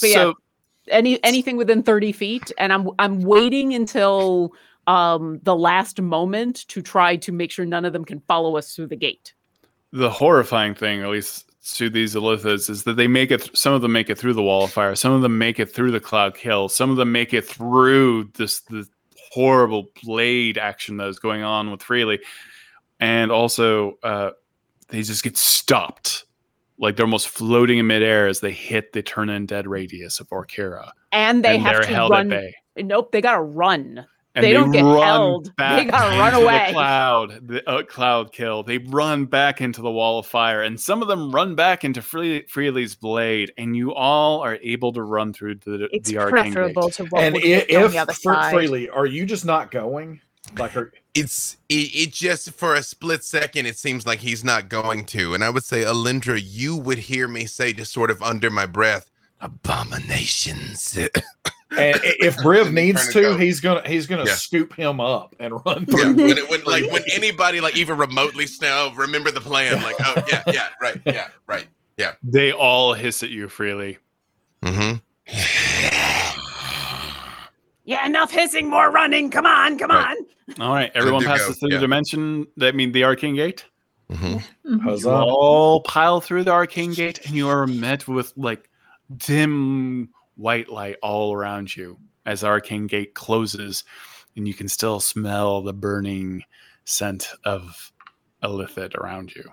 but 0.00 0.08
yeah, 0.08 0.14
so 0.14 0.34
any 0.88 1.22
anything 1.24 1.56
within 1.56 1.82
30 1.82 2.10
feet 2.12 2.50
and 2.58 2.72
i'm 2.72 2.88
i'm 2.98 3.20
waiting 3.20 3.74
until 3.74 4.52
um 4.86 5.38
the 5.42 5.54
last 5.54 6.00
moment 6.00 6.66
to 6.68 6.80
try 6.80 7.14
to 7.16 7.30
make 7.32 7.50
sure 7.52 7.64
none 7.66 7.84
of 7.84 7.92
them 7.92 8.04
can 8.04 8.20
follow 8.26 8.56
us 8.56 8.74
through 8.74 8.86
the 8.86 8.96
gate 8.96 9.34
the 9.92 10.10
horrifying 10.10 10.74
thing, 10.74 11.02
at 11.02 11.08
least 11.08 11.50
to 11.76 11.90
these 11.90 12.14
illithids, 12.14 12.70
is 12.70 12.84
that 12.84 12.96
they 12.96 13.06
make 13.06 13.30
it. 13.30 13.50
Some 13.56 13.72
of 13.72 13.82
them 13.82 13.92
make 13.92 14.10
it 14.10 14.18
through 14.18 14.34
the 14.34 14.42
wall 14.42 14.64
of 14.64 14.72
fire. 14.72 14.94
Some 14.94 15.12
of 15.12 15.22
them 15.22 15.38
make 15.38 15.58
it 15.58 15.72
through 15.72 15.90
the 15.90 16.00
cloud 16.00 16.34
kill. 16.34 16.68
Some 16.68 16.90
of 16.90 16.96
them 16.96 17.12
make 17.12 17.34
it 17.34 17.46
through 17.46 18.30
this 18.34 18.60
the 18.60 18.86
horrible 19.32 19.88
blade 20.02 20.58
action 20.58 20.96
that 20.96 21.08
is 21.08 21.18
going 21.18 21.42
on 21.42 21.70
with 21.70 21.82
Freely, 21.82 22.20
and 22.98 23.30
also 23.30 23.98
uh, 24.02 24.30
they 24.88 25.02
just 25.02 25.22
get 25.22 25.36
stopped. 25.36 26.24
Like 26.78 26.96
they're 26.96 27.04
almost 27.04 27.28
floating 27.28 27.78
in 27.78 27.86
midair 27.86 28.26
as 28.26 28.40
they 28.40 28.52
hit 28.52 28.92
the 28.92 29.02
turn 29.02 29.28
undead 29.28 29.66
radius 29.66 30.18
of 30.18 30.28
Orkira. 30.30 30.90
and 31.12 31.44
they 31.44 31.56
and 31.56 31.62
have 31.62 31.82
to 31.82 31.86
held 31.88 32.10
run 32.10 32.32
at 32.32 32.40
bay. 32.40 32.82
nope 32.82 33.12
they 33.12 33.20
gotta 33.20 33.42
run 33.42 34.06
And 34.36 34.44
They 34.44 34.52
don't 34.52 34.70
get 34.70 34.82
run 34.84 35.02
held. 35.02 35.46
They 35.58 35.84
gotta 35.86 36.16
run 36.16 36.34
away. 36.34 36.66
The 36.68 36.72
cloud, 36.72 37.48
the 37.48 37.68
uh, 37.68 37.82
cloud 37.82 38.32
kill. 38.32 38.62
They 38.62 38.78
run 38.78 39.24
back 39.24 39.60
into 39.60 39.82
the 39.82 39.90
wall 39.90 40.20
of 40.20 40.26
fire, 40.26 40.62
and 40.62 40.80
some 40.80 41.02
of 41.02 41.08
them 41.08 41.32
run 41.32 41.56
back 41.56 41.84
into 41.84 42.00
Free- 42.00 42.46
Freely's 42.46 42.94
blade. 42.94 43.52
And 43.58 43.76
you 43.76 43.92
all 43.92 44.40
are 44.40 44.56
able 44.62 44.92
to 44.92 45.02
run 45.02 45.32
through 45.32 45.56
the 45.56 45.88
It's 45.92 46.08
the 46.10 46.18
arcane 46.18 46.52
preferable 46.52 46.84
gate. 46.84 46.92
to 46.94 47.04
what 47.06 47.22
and 47.24 47.34
would 47.34 47.42
i- 47.42 47.64
be 47.66 47.76
on 47.76 47.84
if 47.86 47.90
the 47.92 47.98
other 47.98 48.12
for 48.12 48.34
side. 48.34 48.52
freely, 48.54 48.88
are 48.88 49.06
you 49.06 49.26
just 49.26 49.44
not 49.44 49.72
going? 49.72 50.20
Like, 50.56 50.76
are, 50.76 50.92
It's 51.14 51.56
it, 51.68 51.74
it 51.94 52.12
just 52.12 52.52
for 52.52 52.74
a 52.76 52.82
split 52.84 53.24
second, 53.24 53.66
it 53.66 53.76
seems 53.78 54.06
like 54.06 54.20
he's 54.20 54.44
not 54.44 54.68
going 54.68 55.06
to. 55.06 55.34
And 55.34 55.42
I 55.44 55.50
would 55.50 55.64
say, 55.64 55.82
Alindra, 55.82 56.40
you 56.42 56.76
would 56.76 56.98
hear 56.98 57.26
me 57.28 57.46
say, 57.46 57.72
just 57.72 57.92
sort 57.92 58.10
of 58.12 58.22
under 58.22 58.48
my 58.50 58.66
breath, 58.66 59.09
abominations. 59.40 60.96
and 60.96 61.10
if 61.70 62.36
Briv 62.44 62.72
needs 62.72 63.12
Turn 63.12 63.32
to, 63.32 63.36
he's 63.38 63.60
gonna 63.60 63.86
he's 63.86 64.06
gonna 64.06 64.24
Yeah. 64.26 64.34
scoop 64.34 64.74
him 64.74 65.00
up 65.00 65.34
and 65.38 65.54
run 65.64 65.86
yeah, 65.88 65.96
through. 66.04 66.14
when, 66.14 66.38
it, 66.38 66.50
when 66.50 66.62
like 66.64 66.90
when 66.90 67.02
anybody 67.14 67.60
like 67.60 67.76
even 67.76 67.96
remotely 67.98 68.46
snow, 68.46 68.92
remember 68.96 69.30
the 69.30 69.40
plan. 69.40 69.82
Like, 69.82 69.96
oh 70.00 70.22
yeah, 70.28 70.42
yeah, 70.52 70.68
right, 70.80 71.00
yeah, 71.06 71.28
right. 71.46 71.66
yeah. 71.96 72.12
They 72.22 72.52
all 72.52 72.94
hiss 72.94 73.22
at 73.22 73.30
you, 73.30 73.48
Freely. 73.48 73.98
Mm-hmm. 74.62 74.98
yeah 77.84 78.06
enough 78.06 78.30
hissing 78.30 78.68
more 78.68 78.90
running 78.90 79.30
come 79.30 79.46
on 79.46 79.78
come 79.78 79.90
Right. 79.90 80.16
on 80.58 80.60
All 80.62 80.74
right, 80.74 80.90
everyone 80.94 81.24
passes 81.24 81.46
go, 81.46 81.52
through 81.54 81.70
the 81.70 81.78
dimension. 81.78 82.46
That 82.56 82.74
means 82.74 82.92
the 82.92 83.04
arcane 83.04 83.36
gate. 83.36 83.64
Mm-hmm. 84.10 84.78
Huzzah. 84.80 85.08
You 85.08 85.14
all 85.14 85.80
pile 85.82 86.20
through 86.20 86.42
the 86.44 86.50
arcane 86.50 86.92
gate, 86.92 87.24
and 87.24 87.34
you 87.36 87.48
are 87.48 87.66
met 87.68 88.08
with 88.08 88.32
like 88.36 88.68
dim 89.16 90.10
white 90.36 90.68
light 90.68 90.96
all 91.02 91.32
around 91.34 91.74
you 91.76 91.98
as 92.26 92.40
the 92.40 92.46
arcane 92.46 92.86
gate 92.86 93.14
closes, 93.14 93.84
and 94.36 94.46
you 94.46 94.54
can 94.54 94.68
still 94.68 95.00
smell 95.00 95.62
the 95.62 95.72
burning 95.72 96.42
scent 96.84 97.28
of 97.44 97.92
illithid 98.42 98.94
around 98.94 99.34
you. 99.34 99.44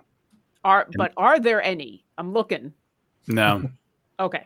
are 0.64 0.88
but 0.96 1.12
are 1.18 1.40
there 1.40 1.62
any 1.62 2.04
i'm 2.18 2.32
looking 2.34 2.74
No, 3.28 3.70
okay 4.20 4.46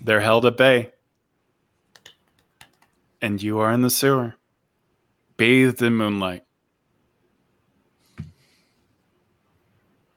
They're 0.00 0.20
held 0.20 0.44
at 0.46 0.56
bay. 0.56 0.92
And 3.20 3.40
you 3.40 3.60
are 3.60 3.72
in 3.72 3.82
the 3.82 3.90
sewer, 3.90 4.34
bathed 5.36 5.80
in 5.80 5.94
moonlight. 5.94 6.42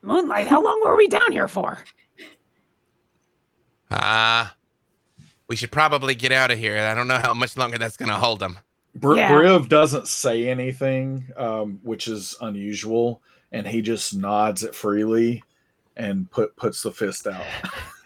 Moonlight, 0.02 0.48
how 0.48 0.60
long 0.62 0.80
were 0.84 0.96
we 0.96 1.06
down 1.06 1.30
here 1.30 1.46
for? 1.48 1.78
Ah, 3.90 4.54
we 5.48 5.56
should 5.56 5.70
probably 5.70 6.14
get 6.14 6.32
out 6.32 6.50
of 6.50 6.58
here. 6.58 6.78
I 6.78 6.94
don't 6.94 7.08
know 7.08 7.18
how 7.18 7.34
much 7.34 7.56
longer 7.56 7.78
that's 7.78 7.96
going 7.96 8.08
to 8.10 8.16
hold 8.16 8.40
them. 8.40 8.58
Br- 8.94 9.16
Yeah. 9.16 9.30
Briv 9.30 9.68
doesn't 9.68 10.08
say 10.08 10.48
anything, 10.48 11.26
um, 11.36 11.78
which 11.82 12.08
is 12.08 12.36
unusual, 12.40 13.20
and 13.52 13.66
he 13.66 13.82
just 13.82 14.16
nods 14.16 14.64
at 14.64 14.74
freely 14.74 15.42
and 15.96 16.30
put 16.30 16.56
puts 16.56 16.82
the 16.82 16.90
fist 16.90 17.26
out. 17.26 17.44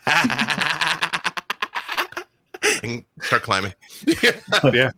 and 2.83 3.05
start 3.23 3.43
climbing. 3.43 3.75
yeah. 4.73 4.91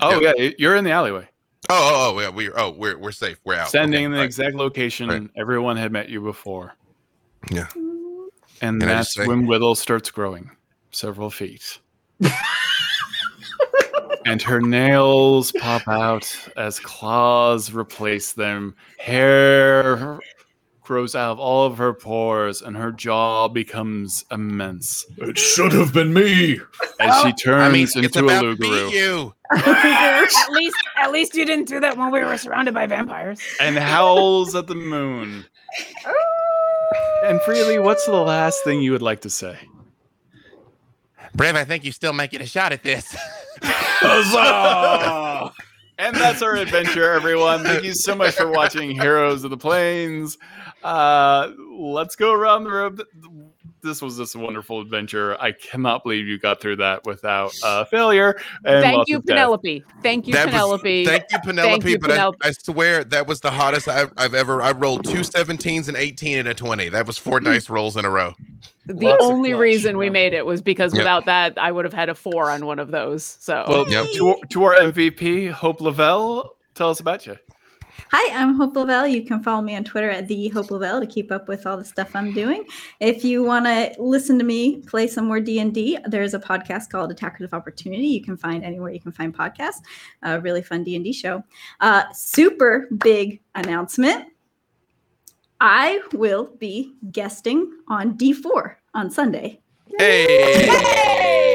Oh 0.00 0.20
yeah, 0.20 0.50
you're 0.58 0.76
in 0.76 0.84
the 0.84 0.90
alleyway. 0.90 1.28
Oh, 1.70 2.12
oh, 2.14 2.16
oh, 2.16 2.20
yeah, 2.20 2.30
we 2.30 2.50
oh, 2.52 2.70
we're 2.70 2.98
we're 2.98 3.12
safe. 3.12 3.38
We're 3.44 3.56
out. 3.56 3.68
Standing 3.68 3.98
Okay, 3.98 4.04
in 4.04 4.12
the 4.12 4.18
right. 4.18 4.24
exact 4.24 4.54
location 4.56 5.08
Right. 5.08 5.28
everyone 5.36 5.76
had 5.76 5.92
met 5.92 6.08
you 6.08 6.20
before. 6.20 6.74
Yeah. 7.50 7.66
And 8.60 8.80
Can 8.80 8.88
that's 8.88 9.14
say- 9.14 9.26
when 9.26 9.46
Whittle 9.46 9.74
starts 9.74 10.10
growing 10.10 10.50
several 10.90 11.30
feet. 11.30 11.78
and 14.26 14.42
her 14.42 14.60
nails 14.60 15.52
pop 15.52 15.86
out 15.88 16.34
as 16.56 16.78
claws 16.80 17.72
replace 17.72 18.32
them. 18.32 18.74
Hair 18.98 20.18
grows 20.82 21.14
out 21.14 21.32
of 21.32 21.38
all 21.38 21.66
of 21.66 21.76
her 21.78 21.92
pores, 21.92 22.62
and 22.62 22.74
her 22.76 22.90
jaw 22.90 23.46
becomes 23.48 24.24
immense 24.30 25.04
It 25.18 25.36
should 25.38 25.72
have 25.72 25.92
been 25.92 26.14
me. 26.14 26.60
as 26.98 27.20
she 27.20 27.28
I 27.28 27.32
turns 27.32 27.72
mean, 27.72 27.82
it's 27.84 27.94
into 27.96 28.20
a 28.20 28.24
about 28.24 28.40
to 28.40 28.46
loup-garou 28.48 28.90
be 28.90 28.96
you. 28.96 29.34
at 29.52 30.48
least, 30.50 30.76
at 30.96 31.12
least 31.12 31.34
you 31.34 31.44
didn't 31.44 31.68
do 31.68 31.78
that 31.80 31.96
when 31.98 32.10
we 32.10 32.20
were 32.24 32.38
surrounded 32.38 32.72
by 32.74 32.86
vampires. 32.86 33.38
and 33.60 33.76
howls 33.78 34.54
at 34.54 34.66
the 34.66 34.74
moon. 34.74 35.44
And 37.24 37.40
freely, 37.42 37.78
what's 37.78 38.06
the 38.06 38.12
last 38.12 38.62
thing 38.64 38.80
you 38.80 38.92
would 38.92 39.02
like 39.02 39.22
to 39.22 39.30
say? 39.30 39.58
Briv, 41.36 41.54
I 41.54 41.64
think 41.64 41.84
you 41.84 41.92
still 41.92 42.12
might 42.12 42.30
get 42.30 42.40
a 42.40 42.46
shot 42.46 42.72
at 42.72 42.82
this. 42.82 43.14
Huzzah! 43.62 45.52
And 45.98 46.14
that's 46.14 46.42
our 46.42 46.54
adventure, 46.54 47.12
everyone. 47.12 47.64
Thank 47.64 47.82
you 47.82 47.92
so 47.92 48.14
much 48.14 48.34
for 48.34 48.48
watching 48.48 48.90
Heroes 48.92 49.42
of 49.42 49.50
the 49.50 49.56
Plains. 49.56 50.38
Uh, 50.82 51.50
let's 51.76 52.14
go 52.14 52.32
around 52.32 52.64
the 52.64 52.70
road. 52.70 53.02
This 53.88 54.02
was 54.02 54.16
just 54.18 54.34
a 54.34 54.38
wonderful 54.38 54.80
adventure. 54.80 55.36
I 55.40 55.52
cannot 55.52 56.02
believe 56.04 56.26
you 56.28 56.38
got 56.38 56.60
through 56.60 56.76
that 56.76 57.04
without 57.06 57.52
uh, 57.62 57.84
failure. 57.86 58.38
And 58.64 58.82
Thank 58.82 59.08
you, 59.08 59.16
of 59.16 59.24
death. 59.24 59.36
Penelope. 59.36 59.84
Thank 60.02 60.26
you, 60.26 60.34
That 60.34 60.46
was- 60.46 60.52
Penelope. 60.54 61.06
thank 61.06 61.24
you, 61.32 61.38
Penelope. 61.40 61.90
you, 61.90 61.98
but 61.98 62.10
Penelope. 62.10 62.38
I, 62.42 62.48
I 62.48 62.52
swear 62.52 63.04
that 63.04 63.26
was 63.26 63.40
the 63.40 63.50
hottest 63.50 63.88
I've, 63.88 64.12
I've 64.16 64.34
ever. 64.34 64.62
I 64.62 64.72
rolled 64.72 65.04
two 65.04 65.20
17s 65.20 65.88
and 65.88 65.96
18 65.96 66.38
and 66.38 66.48
a 66.48 66.54
20. 66.54 66.90
That 66.90 67.06
was 67.06 67.18
four 67.18 67.40
dice 67.40 67.68
rolls 67.70 67.96
in 67.96 68.04
a 68.04 68.10
row. 68.10 68.34
the 68.86 68.94
Lots 68.94 69.24
only 69.24 69.50
clutch, 69.50 69.60
reason 69.60 69.96
we 69.98 70.10
made 70.10 70.34
it 70.34 70.44
was 70.46 70.60
because 70.62 70.92
Yep. 70.92 71.00
without 71.00 71.24
that, 71.26 71.58
I 71.58 71.72
would 71.72 71.84
have 71.84 71.94
had 71.94 72.08
a 72.08 72.14
four 72.14 72.50
on 72.50 72.66
one 72.66 72.78
of 72.78 72.90
those. 72.90 73.24
So 73.40 73.64
Well, 73.66 73.88
Yep. 73.90 74.06
to, 74.14 74.36
to 74.50 74.64
our 74.64 74.74
MVP, 74.74 75.50
Hope 75.50 75.80
Lavelle, 75.80 76.54
tell 76.74 76.90
us 76.90 77.00
about 77.00 77.26
you. 77.26 77.36
Hi, 78.10 78.34
I'm 78.34 78.54
Hope 78.54 78.74
Lavelle. 78.74 79.06
You 79.06 79.22
can 79.22 79.42
follow 79.42 79.60
me 79.60 79.76
on 79.76 79.84
Twitter 79.84 80.08
at 80.08 80.28
the 80.28 80.48
Hope 80.48 80.70
Lavelle 80.70 80.98
to 80.98 81.06
keep 81.06 81.30
up 81.30 81.46
with 81.46 81.66
all 81.66 81.76
the 81.76 81.84
stuff 81.84 82.16
I'm 82.16 82.32
doing. 82.32 82.64
If 83.00 83.22
you 83.22 83.44
want 83.44 83.66
to 83.66 83.94
listen 83.98 84.38
to 84.38 84.44
me 84.46 84.78
play 84.78 85.06
some 85.06 85.26
more 85.26 85.40
D 85.40 85.58
and 85.58 85.74
D, 85.74 85.98
there's 86.06 86.32
a 86.32 86.38
podcast 86.38 86.88
called 86.88 87.10
Attackers 87.10 87.44
of 87.44 87.52
Opportunity. 87.52 88.06
You 88.06 88.22
can 88.22 88.38
find 88.38 88.64
anywhere 88.64 88.92
you 88.92 89.00
can 89.00 89.12
find 89.12 89.36
podcasts. 89.36 89.82
A 90.22 90.40
really 90.40 90.62
fun 90.62 90.84
D 90.84 90.96
and 90.96 91.04
D 91.04 91.12
show. 91.12 91.44
Uh, 91.80 92.04
super 92.14 92.88
big 92.96 93.42
announcement. 93.54 94.28
I 95.60 96.00
will 96.14 96.46
be 96.58 96.94
guesting 97.12 97.70
on 97.88 98.16
D4 98.16 98.76
on 98.94 99.10
Sunday. 99.10 99.60
Hey! 99.98 101.47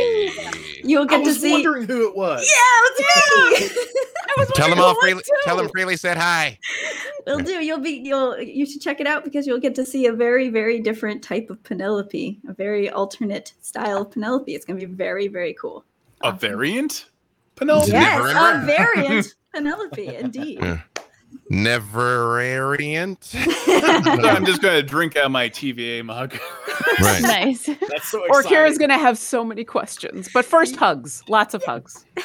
You'll 0.84 1.04
I 1.04 1.08
get 1.08 1.18
to 1.20 1.24
was 1.24 1.42
see. 1.42 1.52
wondering 1.52 1.88
who 1.88 2.08
it 2.08 2.16
was. 2.16 2.42
Yeah, 2.42 3.06
it's 3.08 3.76
me. 3.76 3.84
Tell 4.56 4.70
them 4.70 4.80
all 4.80 4.96
freely. 5.00 5.24
Tell 5.44 5.58
them 5.58 5.70
freely 5.70 5.96
said 5.96 6.18
hi. 6.18 6.58
Will 7.26 7.40
do. 7.40 7.64
You'll 7.64 7.80
be 7.80 8.02
you'll 8.04 8.40
you 8.40 8.66
should 8.66 8.82
check 8.82 9.00
it 9.00 9.08
out 9.08 9.24
because 9.24 9.46
you'll 9.48 9.60
get 9.60 9.76
to 9.76 9.86
see 9.86 10.08
a 10.08 10.14
very 10.14 10.50
very 10.50 10.80
different 10.80 11.24
type 11.24 11.50
of 11.50 11.64
Penelope, 11.64 12.40
a 12.48 12.54
very 12.54 12.90
alternate 12.90 13.54
style 13.62 14.02
of 14.02 14.12
Penelope. 14.12 14.54
It's 14.54 14.66
going 14.66 14.80
to 14.80 14.88
be 14.88 14.92
very 14.94 15.28
very 15.28 15.54
cool. 15.54 15.86
A 16.22 16.32
variant? 16.32 17.06
Penelope? 17.56 17.92
Yes, 17.92 18.20
a 18.20 18.66
variant 18.66 19.36
Penelope, 19.54 20.16
indeed. 20.16 20.60
Yeah. 20.64 20.80
Neverariant. 21.52 23.36
I'm 24.26 24.46
just 24.46 24.62
going 24.62 24.76
to 24.76 24.84
drink 24.84 25.16
out 25.16 25.32
my 25.32 25.50
TVA 25.50 26.04
mug. 26.04 26.38
right. 27.02 27.22
Nice. 27.22 27.66
That's 27.66 28.10
so 28.10 28.22
or 28.30 28.40
exciting. 28.42 28.52
Kira's 28.52 28.78
gonna 28.78 28.98
have 28.98 29.18
so 29.18 29.44
many 29.44 29.64
questions. 29.64 30.30
But 30.34 30.46
first, 30.46 30.76
hugs. 30.76 31.24
Lots 31.28 31.54
of 31.54 31.64
hugs. 31.64 32.06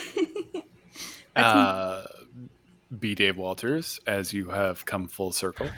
Uh, 1.37 2.03
B. 2.99 3.15
Dave 3.15 3.37
Walters, 3.37 4.01
as 4.09 4.33
you 4.33 4.49
have 4.49 4.85
come 4.87 5.07
full 5.07 5.31
circle. 5.31 5.69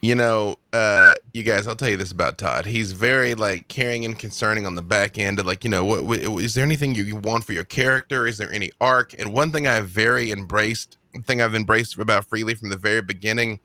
You 0.00 0.14
know, 0.14 0.56
uh, 0.72 1.14
you 1.32 1.42
guys, 1.42 1.66
I'll 1.66 1.74
tell 1.74 1.88
you 1.88 1.96
this 1.96 2.12
about 2.12 2.38
Todd. 2.38 2.66
He's 2.66 2.92
very 2.92 3.34
like 3.34 3.66
caring 3.66 4.04
and 4.04 4.16
concerning 4.16 4.64
on 4.64 4.76
the 4.76 4.82
back 4.82 5.18
end 5.18 5.40
of 5.40 5.46
like, 5.46 5.64
you 5.64 5.70
know, 5.70 5.84
what, 5.84 6.04
what 6.04 6.20
is 6.20 6.54
there 6.54 6.64
anything 6.64 6.94
you, 6.94 7.02
you 7.02 7.16
want 7.16 7.42
for 7.42 7.52
your 7.52 7.64
character? 7.64 8.28
Is 8.28 8.38
there 8.38 8.52
any 8.52 8.70
arc? 8.80 9.18
And 9.18 9.32
one 9.32 9.50
thing 9.50 9.66
I've 9.66 9.88
very 9.88 10.30
embraced, 10.30 10.98
thing 11.22 11.40
I've 11.40 11.54
embraced 11.54 11.98
about 11.98 12.24
Freely 12.26 12.54
from 12.54 12.70
the 12.70 12.76
very 12.76 13.02
beginning, 13.02 13.60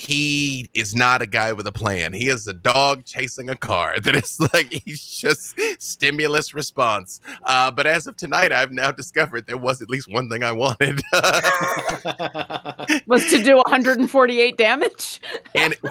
he 0.00 0.70
is 0.72 0.94
not 0.94 1.20
a 1.20 1.26
guy 1.26 1.52
with 1.52 1.66
a 1.66 1.72
plan. 1.72 2.14
He 2.14 2.28
is 2.28 2.46
a 2.46 2.54
dog 2.54 3.04
chasing 3.04 3.50
a 3.50 3.56
car. 3.56 3.96
That 4.00 4.16
is 4.16 4.40
like 4.54 4.72
he's 4.72 5.04
just 5.06 5.60
stimulus 5.78 6.54
response. 6.54 7.20
Uh, 7.44 7.70
but 7.70 7.86
as 7.86 8.06
of 8.06 8.16
tonight, 8.16 8.50
I've 8.50 8.72
now 8.72 8.92
discovered 8.92 9.46
there 9.46 9.58
was 9.58 9.82
at 9.82 9.90
least 9.90 10.10
one 10.10 10.30
thing 10.30 10.42
I 10.42 10.52
wanted. 10.52 11.02
Was 13.06 13.28
to 13.30 13.42
do 13.42 13.56
148 13.56 14.56
damage. 14.56 15.20
and 15.54 15.74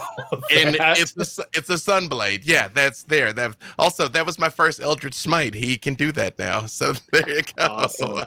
and 0.52 0.76
it's 0.98 1.11
the 1.14 1.23
su- 1.26 1.44
it's 1.53 1.69
a 1.69 1.73
sunblade. 1.76 2.41
Yeah, 2.44 2.68
that's 2.69 3.03
there. 3.03 3.31
That 3.31 3.56
also 3.77 4.07
that 4.07 4.26
was 4.26 4.40
my 4.40 4.49
first 4.49 4.81
Eldritch 4.81 5.14
Smite. 5.14 5.53
He 5.53 5.77
can 5.77 5.94
do 5.94 6.11
that 6.14 6.40
now. 6.40 6.65
So 6.65 6.94
there 7.11 7.30
you 7.30 7.41
go. 7.56 7.65
Awesome. 7.65 8.26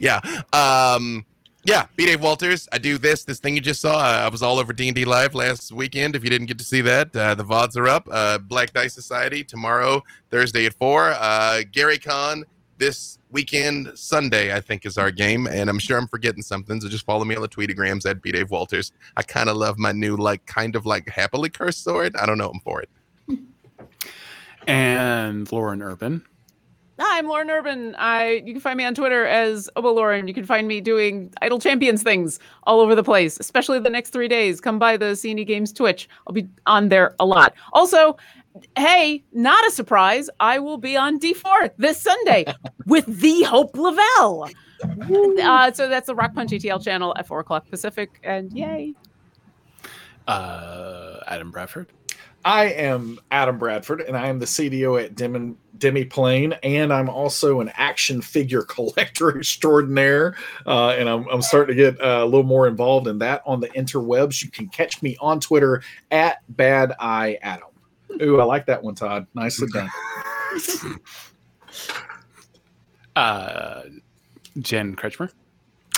yeah. 0.00 0.20
Um. 0.52 1.26
Yeah, 1.62 1.86
B. 1.94 2.06
Dave 2.06 2.22
Walters. 2.22 2.68
I 2.72 2.78
do 2.78 2.96
this. 2.96 3.24
This 3.24 3.38
thing 3.38 3.54
you 3.54 3.60
just 3.60 3.82
saw. 3.82 3.98
I 4.00 4.28
was 4.28 4.42
all 4.42 4.58
over 4.58 4.72
D 4.72 4.88
and 4.88 4.94
D 4.94 5.04
live 5.04 5.34
last 5.34 5.72
weekend. 5.72 6.16
If 6.16 6.24
you 6.24 6.30
didn't 6.30 6.46
get 6.46 6.58
to 6.58 6.64
see 6.64 6.80
that, 6.80 7.14
uh, 7.14 7.34
the 7.34 7.44
vods 7.44 7.76
are 7.76 7.86
up. 7.86 8.08
Uh, 8.10 8.38
Black 8.38 8.72
Dice 8.72 8.94
Society 8.94 9.44
tomorrow, 9.44 10.02
Thursday 10.30 10.64
at 10.64 10.72
four. 10.74 11.10
Uh, 11.18 11.60
Gary 11.70 11.98
Con 11.98 12.44
this 12.78 13.18
weekend, 13.30 13.92
Sunday, 13.94 14.56
I 14.56 14.60
think 14.60 14.86
is 14.86 14.96
our 14.96 15.10
game, 15.10 15.46
and 15.46 15.68
I'm 15.68 15.78
sure 15.78 15.98
I'm 15.98 16.08
forgetting 16.08 16.40
something. 16.42 16.80
So 16.80 16.88
just 16.88 17.04
follow 17.04 17.26
me 17.26 17.36
on 17.36 17.42
the 17.42 17.48
Tweetagrams 17.48 18.08
at 18.08 18.22
B. 18.22 18.32
Dave 18.32 18.50
Walters. 18.50 18.92
I 19.18 19.22
kind 19.22 19.50
of 19.50 19.56
love 19.56 19.78
my 19.78 19.92
new 19.92 20.16
like 20.16 20.44
kind 20.46 20.74
of 20.74 20.86
like 20.86 21.10
happily 21.10 21.50
cursed 21.50 21.84
sword. 21.84 22.16
I 22.16 22.24
don't 22.24 22.38
know 22.38 22.48
I'm 22.48 22.60
for 22.60 22.82
it. 22.82 22.88
And 24.66 25.50
Lauren 25.52 25.82
Urban. 25.82 26.24
Hi, 27.02 27.16
I'm 27.16 27.28
Lauren 27.28 27.48
Urban. 27.48 27.94
I 27.98 28.42
you 28.44 28.52
can 28.52 28.60
find 28.60 28.76
me 28.76 28.84
on 28.84 28.94
Twitter 28.94 29.24
as 29.24 29.70
Obo 29.74 29.90
Lauren. 29.90 30.28
You 30.28 30.34
can 30.34 30.44
find 30.44 30.68
me 30.68 30.82
doing 30.82 31.32
Idle 31.40 31.58
Champions 31.58 32.02
things 32.02 32.38
all 32.64 32.78
over 32.78 32.94
the 32.94 33.02
place, 33.02 33.40
especially 33.40 33.78
the 33.78 33.88
next 33.88 34.10
three 34.10 34.28
days. 34.28 34.60
Come 34.60 34.78
by 34.78 34.98
the 34.98 35.12
CNE 35.12 35.46
Games 35.46 35.72
Twitch. 35.72 36.10
I'll 36.26 36.34
be 36.34 36.46
on 36.66 36.90
there 36.90 37.14
a 37.18 37.24
lot. 37.24 37.54
Also, 37.72 38.18
hey, 38.76 39.24
not 39.32 39.66
a 39.66 39.70
surprise. 39.70 40.28
I 40.40 40.58
will 40.58 40.76
be 40.76 40.94
on 40.94 41.18
D4 41.18 41.70
this 41.78 41.98
Sunday 42.02 42.44
with 42.86 43.06
the 43.06 43.44
Hope 43.44 43.78
Lavelle. 43.78 44.50
Uh, 45.42 45.72
so 45.72 45.88
that's 45.88 46.06
the 46.06 46.14
Rock 46.14 46.34
Punch 46.34 46.50
ATL 46.50 46.84
channel 46.84 47.14
at 47.16 47.26
four 47.26 47.40
o'clock 47.40 47.66
Pacific, 47.70 48.20
and 48.24 48.52
yay! 48.52 48.92
Uh, 50.28 51.20
Adam 51.26 51.50
Bradford. 51.50 51.86
I 52.44 52.66
am 52.66 53.18
Adam 53.30 53.58
Bradford, 53.58 54.00
and 54.00 54.16
I 54.16 54.28
am 54.28 54.38
the 54.38 54.46
CDO 54.46 55.02
at 55.02 55.14
Demi, 55.14 55.54
Demiplane, 55.78 56.58
and 56.62 56.92
I'm 56.92 57.10
also 57.10 57.60
an 57.60 57.70
action 57.74 58.22
figure 58.22 58.62
collector 58.68 59.36
extraordinaire. 59.36 60.36
Uh, 60.66 60.90
and 60.90 61.08
I'm, 61.08 61.26
I'm 61.28 61.42
starting 61.42 61.76
to 61.76 61.82
get 61.82 62.00
uh, 62.00 62.20
a 62.22 62.24
little 62.24 62.42
more 62.42 62.66
involved 62.66 63.08
in 63.08 63.18
that 63.18 63.42
on 63.44 63.60
the 63.60 63.68
interwebs. 63.70 64.42
You 64.42 64.50
can 64.50 64.68
catch 64.68 65.02
me 65.02 65.16
on 65.20 65.40
Twitter 65.40 65.82
at 66.10 66.38
Bad 66.56 66.94
Eye 66.98 67.38
Adam. 67.42 67.68
Ooh, 68.22 68.40
I 68.40 68.44
like 68.44 68.66
that 68.66 68.82
one, 68.82 68.94
Todd. 68.94 69.26
Nicely 69.34 69.68
done. 69.72 69.90
Uh, 73.16 73.82
Jen 74.60 74.94
Kretchmer. 74.94 75.30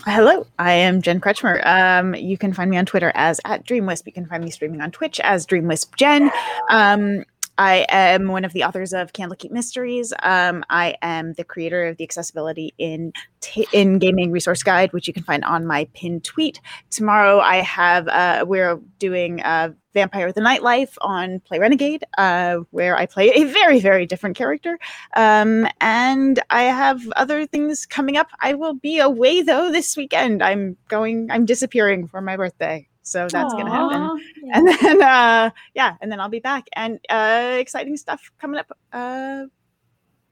Hello, 0.05 0.45
I 0.59 0.73
am 0.73 1.01
Jen 1.01 1.21
Kretchmer. 1.21 1.65
Um, 1.65 2.17
you 2.17 2.37
can 2.37 2.53
find 2.53 2.69
me 2.69 2.77
on 2.77 2.85
Twitter 2.85 3.13
as 3.15 3.41
at 3.45 3.65
DreamWisp. 3.65 4.03
You 4.07 4.13
can 4.13 4.27
find 4.27 4.43
me 4.43 4.51
streaming 4.51 4.81
on 4.81 4.91
Twitch 4.91 5.21
as 5.21 5.47
DreamWisp 5.47 5.95
Jen. 5.95 6.29
Um, 6.71 7.25
I 7.57 7.87
am 7.89 8.27
one 8.27 8.45
of 8.45 8.53
the 8.53 8.65
authors 8.65 8.93
of 8.93 9.13
Candlekeep 9.13 9.53
Mysteries. 9.53 10.13
Um, 10.21 10.65
I 10.71 10.97
am 11.03 11.35
the 11.35 11.45
creator 11.45 11.85
of 11.85 11.99
the 11.99 12.05
accessibility 12.05 12.75
in 12.79 13.13
t- 13.41 13.69
in 13.73 14.01
gaming 14.01 14.33
resource 14.33 14.65
guide, 14.65 14.93
which 14.93 15.07
you 15.07 15.15
can 15.15 15.23
find 15.23 15.45
on 15.45 15.67
my 15.67 15.87
pinned 15.95 16.25
tweet. 16.25 16.61
Tomorrow, 16.91 17.39
I 17.39 17.59
have 17.59 18.09
uh, 18.09 18.45
we're 18.49 18.81
doing 18.99 19.41
uh, 19.43 19.71
Vampire 19.95 20.33
the 20.33 20.41
Nightlife 20.41 20.97
on 21.01 21.41
Play 21.41 21.59
Renegade, 21.59 22.05
uh, 22.19 22.59
where 22.71 22.97
I 22.97 23.07
play 23.07 23.31
a 23.31 23.45
very 23.45 23.81
very 23.81 24.07
different 24.07 24.37
character. 24.37 24.79
Um, 25.17 25.67
and 25.81 26.41
I 26.51 26.65
have 26.65 27.01
other 27.17 27.47
things 27.47 27.87
coming 27.87 28.17
up. 28.17 28.29
I 28.41 28.55
will 28.55 28.75
be 28.75 28.99
away 28.99 29.43
though 29.43 29.71
this 29.71 29.97
weekend. 29.97 30.43
I'm 30.43 30.77
going. 30.89 31.31
I'm 31.31 31.47
disappearing 31.47 32.09
for 32.09 32.21
my 32.21 32.37
birthday. 32.37 32.89
So 33.03 33.29
that's 33.31 33.53
gonna 33.55 33.71
happen 33.71 34.01
Aw, 34.01 34.17
and 34.53 34.69
then 34.81 35.03
uh 35.03 35.51
yeah 35.75 35.97
and 36.01 36.11
then 36.11 36.21
i'll 36.21 36.29
be 36.29 36.39
back 36.39 36.69
and 36.75 37.01
uh 37.11 37.57
exciting 37.59 37.97
stuff 37.97 38.31
coming 38.39 38.61
up 38.61 38.71
uh 38.93 39.45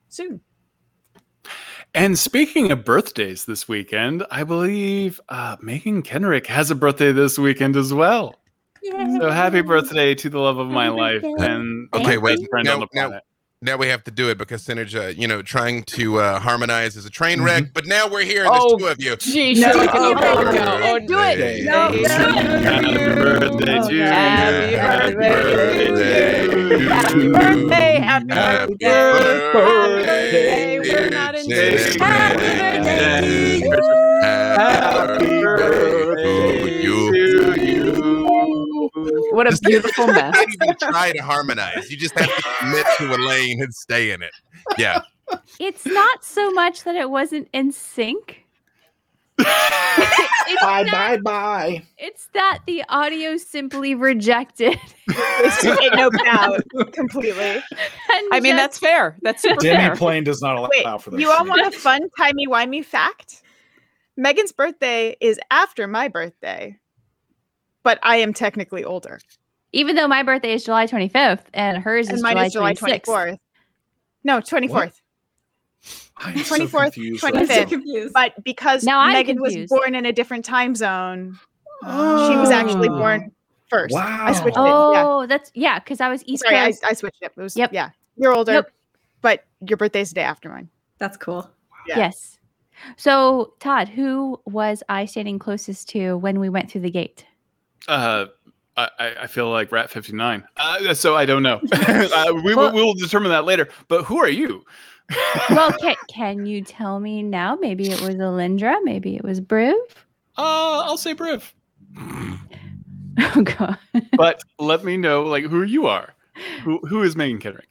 soon 0.08 0.40
And 1.94 2.16
speaking 2.16 2.70
of 2.70 2.84
birthdays 2.84 3.46
this 3.46 3.66
weekend, 3.66 4.24
I 4.30 4.44
believe 4.44 5.20
uh, 5.28 5.56
Megan 5.60 6.04
Kenreck 6.04 6.46
has 6.46 6.70
a 6.70 6.76
birthday 6.76 7.10
this 7.10 7.36
weekend 7.36 7.74
as 7.74 7.92
well. 7.92 8.39
So 8.82 9.30
happy 9.30 9.60
birthday 9.62 10.14
to 10.16 10.30
the 10.30 10.38
love 10.38 10.58
of 10.58 10.68
my 10.68 10.88
life 10.88 11.22
and 11.24 11.88
Okay, 11.94 12.18
wait. 12.18 12.38
best 12.38 12.50
friend 12.50 12.64
Now, 12.66 12.74
on 12.74 12.80
the 12.80 12.86
now, 12.94 13.08
planet. 13.08 13.24
now 13.62 13.76
we 13.76 13.88
have 13.88 14.02
to 14.04 14.10
do 14.10 14.30
it 14.30 14.38
because 14.38 14.64
Synergy, 14.64 15.16
you 15.18 15.28
know, 15.28 15.42
trying 15.42 15.82
to 15.84 16.18
uh, 16.18 16.38
harmonize 16.40 16.96
is 16.96 17.04
a 17.04 17.10
train 17.10 17.42
wreck. 17.42 17.64
But 17.74 17.86
now 17.86 18.08
we're 18.08 18.22
here, 18.24 18.44
and 18.44 18.52
there's 18.52 18.62
Oh, 18.64 18.78
two 18.78 18.86
of 18.86 19.00
you. 19.02 19.16
Gee, 19.16 19.54
No, 19.54 19.72
sure. 19.72 19.88
oh, 19.92 20.12
no, 20.14 20.52
no. 20.52 20.80
Oh, 20.82 20.98
do 20.98 21.18
it. 21.20 21.64
No, 21.64 21.90
no. 21.90 21.98
Happy 22.62 22.94
birthday 22.96 23.80
to 23.88 23.94
you. 23.94 24.02
Happy 24.04 24.74
Happy 24.76 25.14
birthday 25.14 25.90
birthday 25.92 26.46
to 26.46 26.68
you. 26.78 26.88
happy 26.88 27.28
birthday 27.32 27.98
happy 28.00 28.26
Happy 28.34 28.74
birthday 28.80 29.52
birthday, 29.52 30.80
We're 30.80 31.10
not 31.10 31.34
in 31.34 31.46
dear 31.48 31.78
sync. 31.78 32.00
Happy 32.00 32.46
birthday 32.58 33.60
to 33.60 33.70
you. 36.58 36.59
What 39.30 39.46
a 39.46 39.50
Just- 39.50 39.62
beautiful 39.62 40.06
You 40.08 40.12
mess. 40.12 40.34
can't 40.36 40.50
even 40.62 40.76
try 40.76 41.12
to 41.12 41.18
harmonize. 41.22 41.90
You 41.90 41.96
just 41.96 42.18
have 42.18 42.34
to 42.34 42.42
commit 42.60 42.86
to 42.98 43.14
a 43.14 43.18
lane 43.26 43.62
and 43.62 43.72
stay 43.74 44.10
in 44.12 44.22
it. 44.22 44.32
Yeah. 44.78 45.00
It's 45.58 45.86
not 45.86 46.24
so 46.24 46.50
much 46.50 46.84
that 46.84 46.96
it 46.96 47.10
wasn't 47.10 47.48
in 47.52 47.70
sync. 47.72 48.44
it's, 49.42 50.60
Bye 50.62 50.84
that, 50.84 50.92
bye 50.92 51.16
bye. 51.22 51.82
it's 51.96 52.28
that 52.34 52.58
the 52.66 52.84
audio 52.90 53.36
simply 53.38 53.94
rejected. 53.94 54.76
It's 55.08 55.62
just- 55.62 55.80
it 55.80 55.92
noped 55.94 56.26
out 56.26 56.62
completely 56.92 57.40
and 57.40 57.62
I 58.32 58.40
mean, 58.40 58.52
just- 58.52 58.56
that's 58.56 58.78
fair. 58.78 59.16
That's 59.22 59.40
super 59.40 59.60
Demi 59.60 59.76
fair. 59.76 59.96
plane 59.96 60.24
does 60.24 60.42
not 60.42 60.56
allow 60.56 60.68
wait 60.70 61.00
for 61.00 61.10
this. 61.10 61.20
you 61.20 61.30
all 61.30 61.46
want 61.46 61.62
a 61.66 61.70
fun 61.70 62.00
timey 62.18 62.46
wimey 62.46 62.84
fact 62.84 63.42
megan's 64.16 64.52
birthday 64.52 65.16
is 65.20 65.40
after 65.50 65.86
my 65.86 66.08
birthday 66.08 66.76
but 67.82 67.98
i 68.02 68.16
am 68.16 68.32
technically 68.32 68.84
older 68.84 69.20
even 69.72 69.94
though 69.94 70.08
my 70.08 70.22
birthday 70.24 70.52
is 70.52 70.64
July 70.64 70.86
25th 70.86 71.44
and 71.54 71.78
hers 71.78 72.08
and 72.08 72.16
is 72.16 72.22
mine 72.22 72.32
July, 72.34 72.46
is 72.46 72.52
july 72.52 72.74
26th. 72.74 73.04
24th 73.04 73.38
no 74.24 74.40
24th 74.40 74.92
I'm 76.16 76.36
so 76.38 76.56
24th, 76.56 76.82
confused 76.92 77.22
right 77.22 77.34
25th. 77.34 77.48
now. 77.48 77.64
confused. 77.64 78.12
but 78.14 78.44
because 78.44 78.84
Now 78.84 79.00
I'm 79.00 79.12
megan 79.14 79.40
was 79.40 79.56
born 79.68 79.94
in 79.94 80.04
a 80.06 80.12
different 80.12 80.44
time 80.44 80.74
zone 80.74 81.38
she 81.82 81.86
was 82.36 82.50
actually 82.50 82.88
Oh. 82.90 82.98
born 82.98 83.32
first 83.68 83.94
i 83.96 84.32
switched 84.32 84.56
Wow. 84.58 84.90
it 84.90 84.94
yeah 84.94 85.06
Oh, 85.06 85.26
that's 85.26 85.50
yeah, 85.54 85.78
because 85.78 86.00
I 86.00 86.08
was 86.08 86.22
East 86.26 86.42
Sorry, 86.42 86.58
I, 86.58 86.66
Coast. 86.66 86.84
I 86.84 86.92
switched 86.92 87.22
it. 87.22 87.32
It 87.36 87.40
was 87.40 87.56
Yep. 87.56 87.72
yeah. 87.72 87.90
You're 88.16 88.34
older, 88.34 88.52
Yep. 88.52 88.72
but 89.22 89.44
your 89.66 89.76
birthday's 89.78 90.10
the 90.10 90.16
day 90.16 90.22
after 90.22 90.48
mine. 90.50 90.68
That's 90.98 91.16
cool. 91.16 91.48
yeah. 91.86 91.98
Yes. 91.98 92.38
So, 92.96 93.54
Todd, 93.60 93.88
who 93.88 94.40
was 94.46 94.82
I 94.88 95.04
standing 95.06 95.38
closest 95.38 95.88
to 95.90 96.16
when 96.18 96.40
we 96.40 96.48
went 96.50 96.70
through 96.70 96.80
the 96.82 96.90
gate? 96.90 97.24
Uh, 97.88 98.26
I, 98.76 98.88
I 99.22 99.26
feel 99.26 99.50
like 99.50 99.72
Rat 99.72 99.90
59. 99.90 100.44
Uh, 100.56 100.94
so 100.94 101.16
I 101.16 101.26
don't 101.26 101.42
know. 101.42 101.60
uh, 101.72 102.32
we, 102.34 102.54
will 102.54 102.64
Well- 102.64 102.72
we'll 102.74 102.94
determine 102.94 103.30
that 103.30 103.44
later. 103.44 103.68
But 103.88 104.04
who 104.04 104.18
are 104.18 104.28
you? 104.28 104.64
well, 105.50 105.72
can, 105.80 105.96
can 106.08 106.46
you 106.46 106.62
tell 106.62 107.00
me 107.00 107.22
now? 107.22 107.56
Maybe 107.56 107.90
it 107.90 108.00
was 108.00 108.14
Alindra. 108.14 108.76
Maybe 108.84 109.16
it 109.16 109.24
was 109.24 109.40
Briv. 109.40 109.74
Uh, 110.38 110.82
I'll 110.84 110.96
say 110.96 111.14
Briv. 111.14 111.52
Oh, 113.18 113.42
God. 113.42 113.76
But 114.16 114.40
let 114.58 114.82
me 114.82 114.96
know 114.96 115.24
like 115.24 115.44
who 115.44 115.62
you 115.62 115.86
are. 115.86 116.14
Who 116.62 116.78
who 116.86 117.02
is 117.02 117.16
Megan 117.16 117.38
Kendrick? 117.38 117.68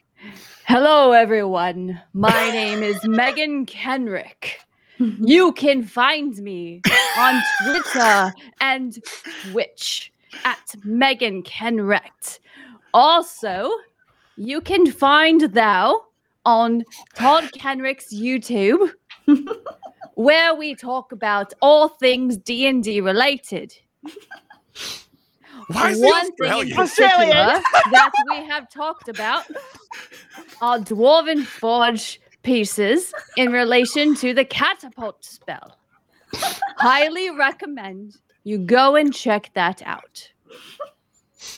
Hello, 0.66 1.12
everyone. 1.12 2.00
My 2.14 2.52
name 2.52 2.84
is 2.84 3.04
Megan 3.08 3.66
Kenreck. 3.66 4.58
Mm-hmm. 5.00 5.28
You 5.28 5.54
can 5.54 5.84
find 5.84 6.36
me 6.38 6.82
on 7.18 7.42
Twitter 7.64 8.34
and 8.60 8.98
Twitch 9.52 10.12
at 10.44 10.76
Megan 10.84 11.44
Kenreck. 11.44 12.40
Also, 12.94 13.72
you 14.36 14.60
can 14.60 14.92
find 14.92 15.42
thou 15.54 16.04
on 16.46 16.84
Todd 17.16 17.46
Kenreck's 17.56 18.14
YouTube, 18.14 18.92
where 20.16 20.56
we 20.56 20.76
talk 20.76 21.12
about 21.12 21.54
all 21.62 21.88
things 21.88 22.38
D 22.38 22.68
and 22.68 22.84
D 22.84 23.00
related. 23.00 23.74
Why 25.68 25.92
is 25.92 26.00
he 26.00 26.06
One 26.06 26.36
thing 26.36 26.70
in 26.70 26.76
particular 26.76 27.62
that 27.92 28.12
we 28.30 28.38
have 28.38 28.70
talked 28.70 29.08
about 29.08 29.46
are 30.62 30.80
dwarven 30.80 31.44
forge 31.46 32.20
pieces 32.44 33.14
in 33.38 33.52
relation 33.52 34.16
to 34.16 34.34
the 34.34 34.46
catapult 34.46 35.24
spell. 35.24 35.78
Highly 36.78 37.30
recommend 37.32 38.18
you 38.44 38.58
go 38.58 38.96
and 38.96 39.14
check 39.14 39.52
that 39.56 39.82
out. 39.86 40.30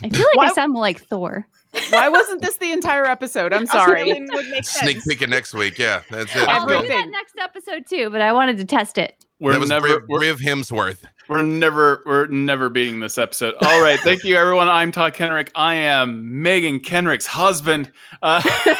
I 0.03 0.09
feel 0.09 0.19
like 0.19 0.27
I 0.33 0.35
Why- 0.35 0.53
sound 0.53 0.73
like 0.73 1.01
Thor. 1.01 1.47
Why 1.89 2.09
wasn't 2.09 2.41
this 2.41 2.57
the 2.57 2.71
entire 2.73 3.05
episode? 3.05 3.53
I'm 3.53 3.65
sorry. 3.67 4.01
Australian 4.01 4.27
would 4.33 4.45
make 4.49 4.65
Sneak 4.65 4.95
sense. 4.97 5.07
peek 5.07 5.21
it 5.21 5.29
next 5.29 5.53
week. 5.53 5.77
Yeah, 5.77 6.01
that's 6.09 6.35
it. 6.35 6.45
I'll 6.47 6.67
do 6.67 6.85
that 6.87 7.07
next 7.09 7.37
episode 7.39 7.85
too, 7.87 8.09
but 8.09 8.19
I 8.19 8.33
wanted 8.33 8.57
to 8.57 8.65
test 8.65 8.97
it. 8.97 9.23
We're 9.39 9.53
that 9.53 9.61
was 9.61 9.69
never 9.69 9.87
Briv, 9.87 10.07
we're, 10.09 10.19
Briv 10.19 10.37
Hemsworth. 10.39 10.97
we're 11.29 11.41
never 11.43 12.03
we're 12.05 12.27
never 12.27 12.67
beating 12.69 12.99
this 12.99 13.17
episode. 13.17 13.55
All 13.61 13.81
right, 13.81 13.97
thank 14.01 14.23
you 14.25 14.35
everyone. 14.35 14.67
I'm 14.67 14.91
Todd 14.91 15.13
Kenreck. 15.13 15.47
I 15.55 15.75
am 15.75 16.41
Megan 16.41 16.81
Kenreck's 16.81 17.25
husband. 17.25 17.89
Uh, 18.21 18.41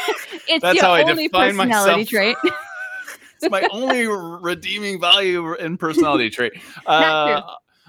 It's 0.48 0.62
That's 0.62 0.76
your 0.76 0.86
how 0.86 0.94
I 0.94 1.04
only 1.04 1.28
define 1.28 1.56
personality 1.56 2.02
myself. 2.02 2.08
trait. 2.10 2.38
it's 3.42 3.52
my 3.52 3.68
only 3.72 4.08
redeeming 4.08 5.00
value 5.00 5.54
and 5.56 5.80
personality 5.80 6.30
trait. 6.30 6.54
Uh, 6.86 7.42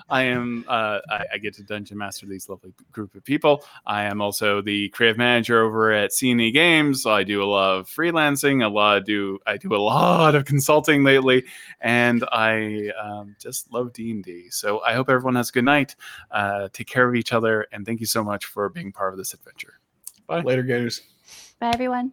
I 0.09 0.24
am. 0.24 0.65
Uh, 0.69 0.99
I, 1.09 1.24
I 1.35 1.39
get 1.39 1.55
to 1.55 1.62
dungeon 1.62 1.97
master 1.97 2.27
these 2.27 2.49
lovely 2.49 2.74
group 2.93 3.15
of 3.15 3.24
people. 3.24 3.65
I 3.87 4.05
am 4.05 4.20
also 4.20 4.61
the 4.61 4.91
creative 4.91 5.16
manager 5.16 5.62
over 5.62 5.91
at 5.91 6.11
CNE 6.11 6.53
Games. 6.53 7.03
So 7.03 7.11
I 7.11 7.24
do 7.24 7.43
a 7.43 7.47
lot 7.47 7.79
of 7.79 7.89
freelancing. 7.89 8.62
A 8.62 8.69
lot 8.69 9.07
do. 9.07 9.39
I 9.47 9.57
do 9.57 9.74
a 9.74 9.79
lot 9.79 10.35
of 10.35 10.45
consulting 10.45 11.03
lately, 11.03 11.45
and 11.81 12.24
I 12.31 12.91
um, 13.03 13.37
just 13.41 13.73
love 13.73 13.95
D 13.95 14.11
and 14.11 14.23
D. 14.23 14.51
So 14.51 14.83
I 14.83 14.93
hope 14.93 15.09
everyone 15.09 15.37
has 15.37 15.49
a 15.49 15.53
good 15.53 15.65
night. 15.65 15.97
Uh, 16.31 16.69
take 16.73 16.89
care 16.89 17.09
of 17.09 17.15
each 17.15 17.33
other, 17.33 17.66
and 17.73 17.87
thank 17.87 18.01
you 18.01 18.07
so 18.07 18.23
much 18.23 18.45
for 18.45 18.69
being 18.69 18.93
part 18.93 19.15
of 19.15 19.19
this 19.19 19.33
adventure. 19.33 19.79
Bye. 20.27 20.41
Later, 20.41 20.62
Gators. 20.62 21.01
Bye, 21.59 21.70
everyone. 21.73 22.12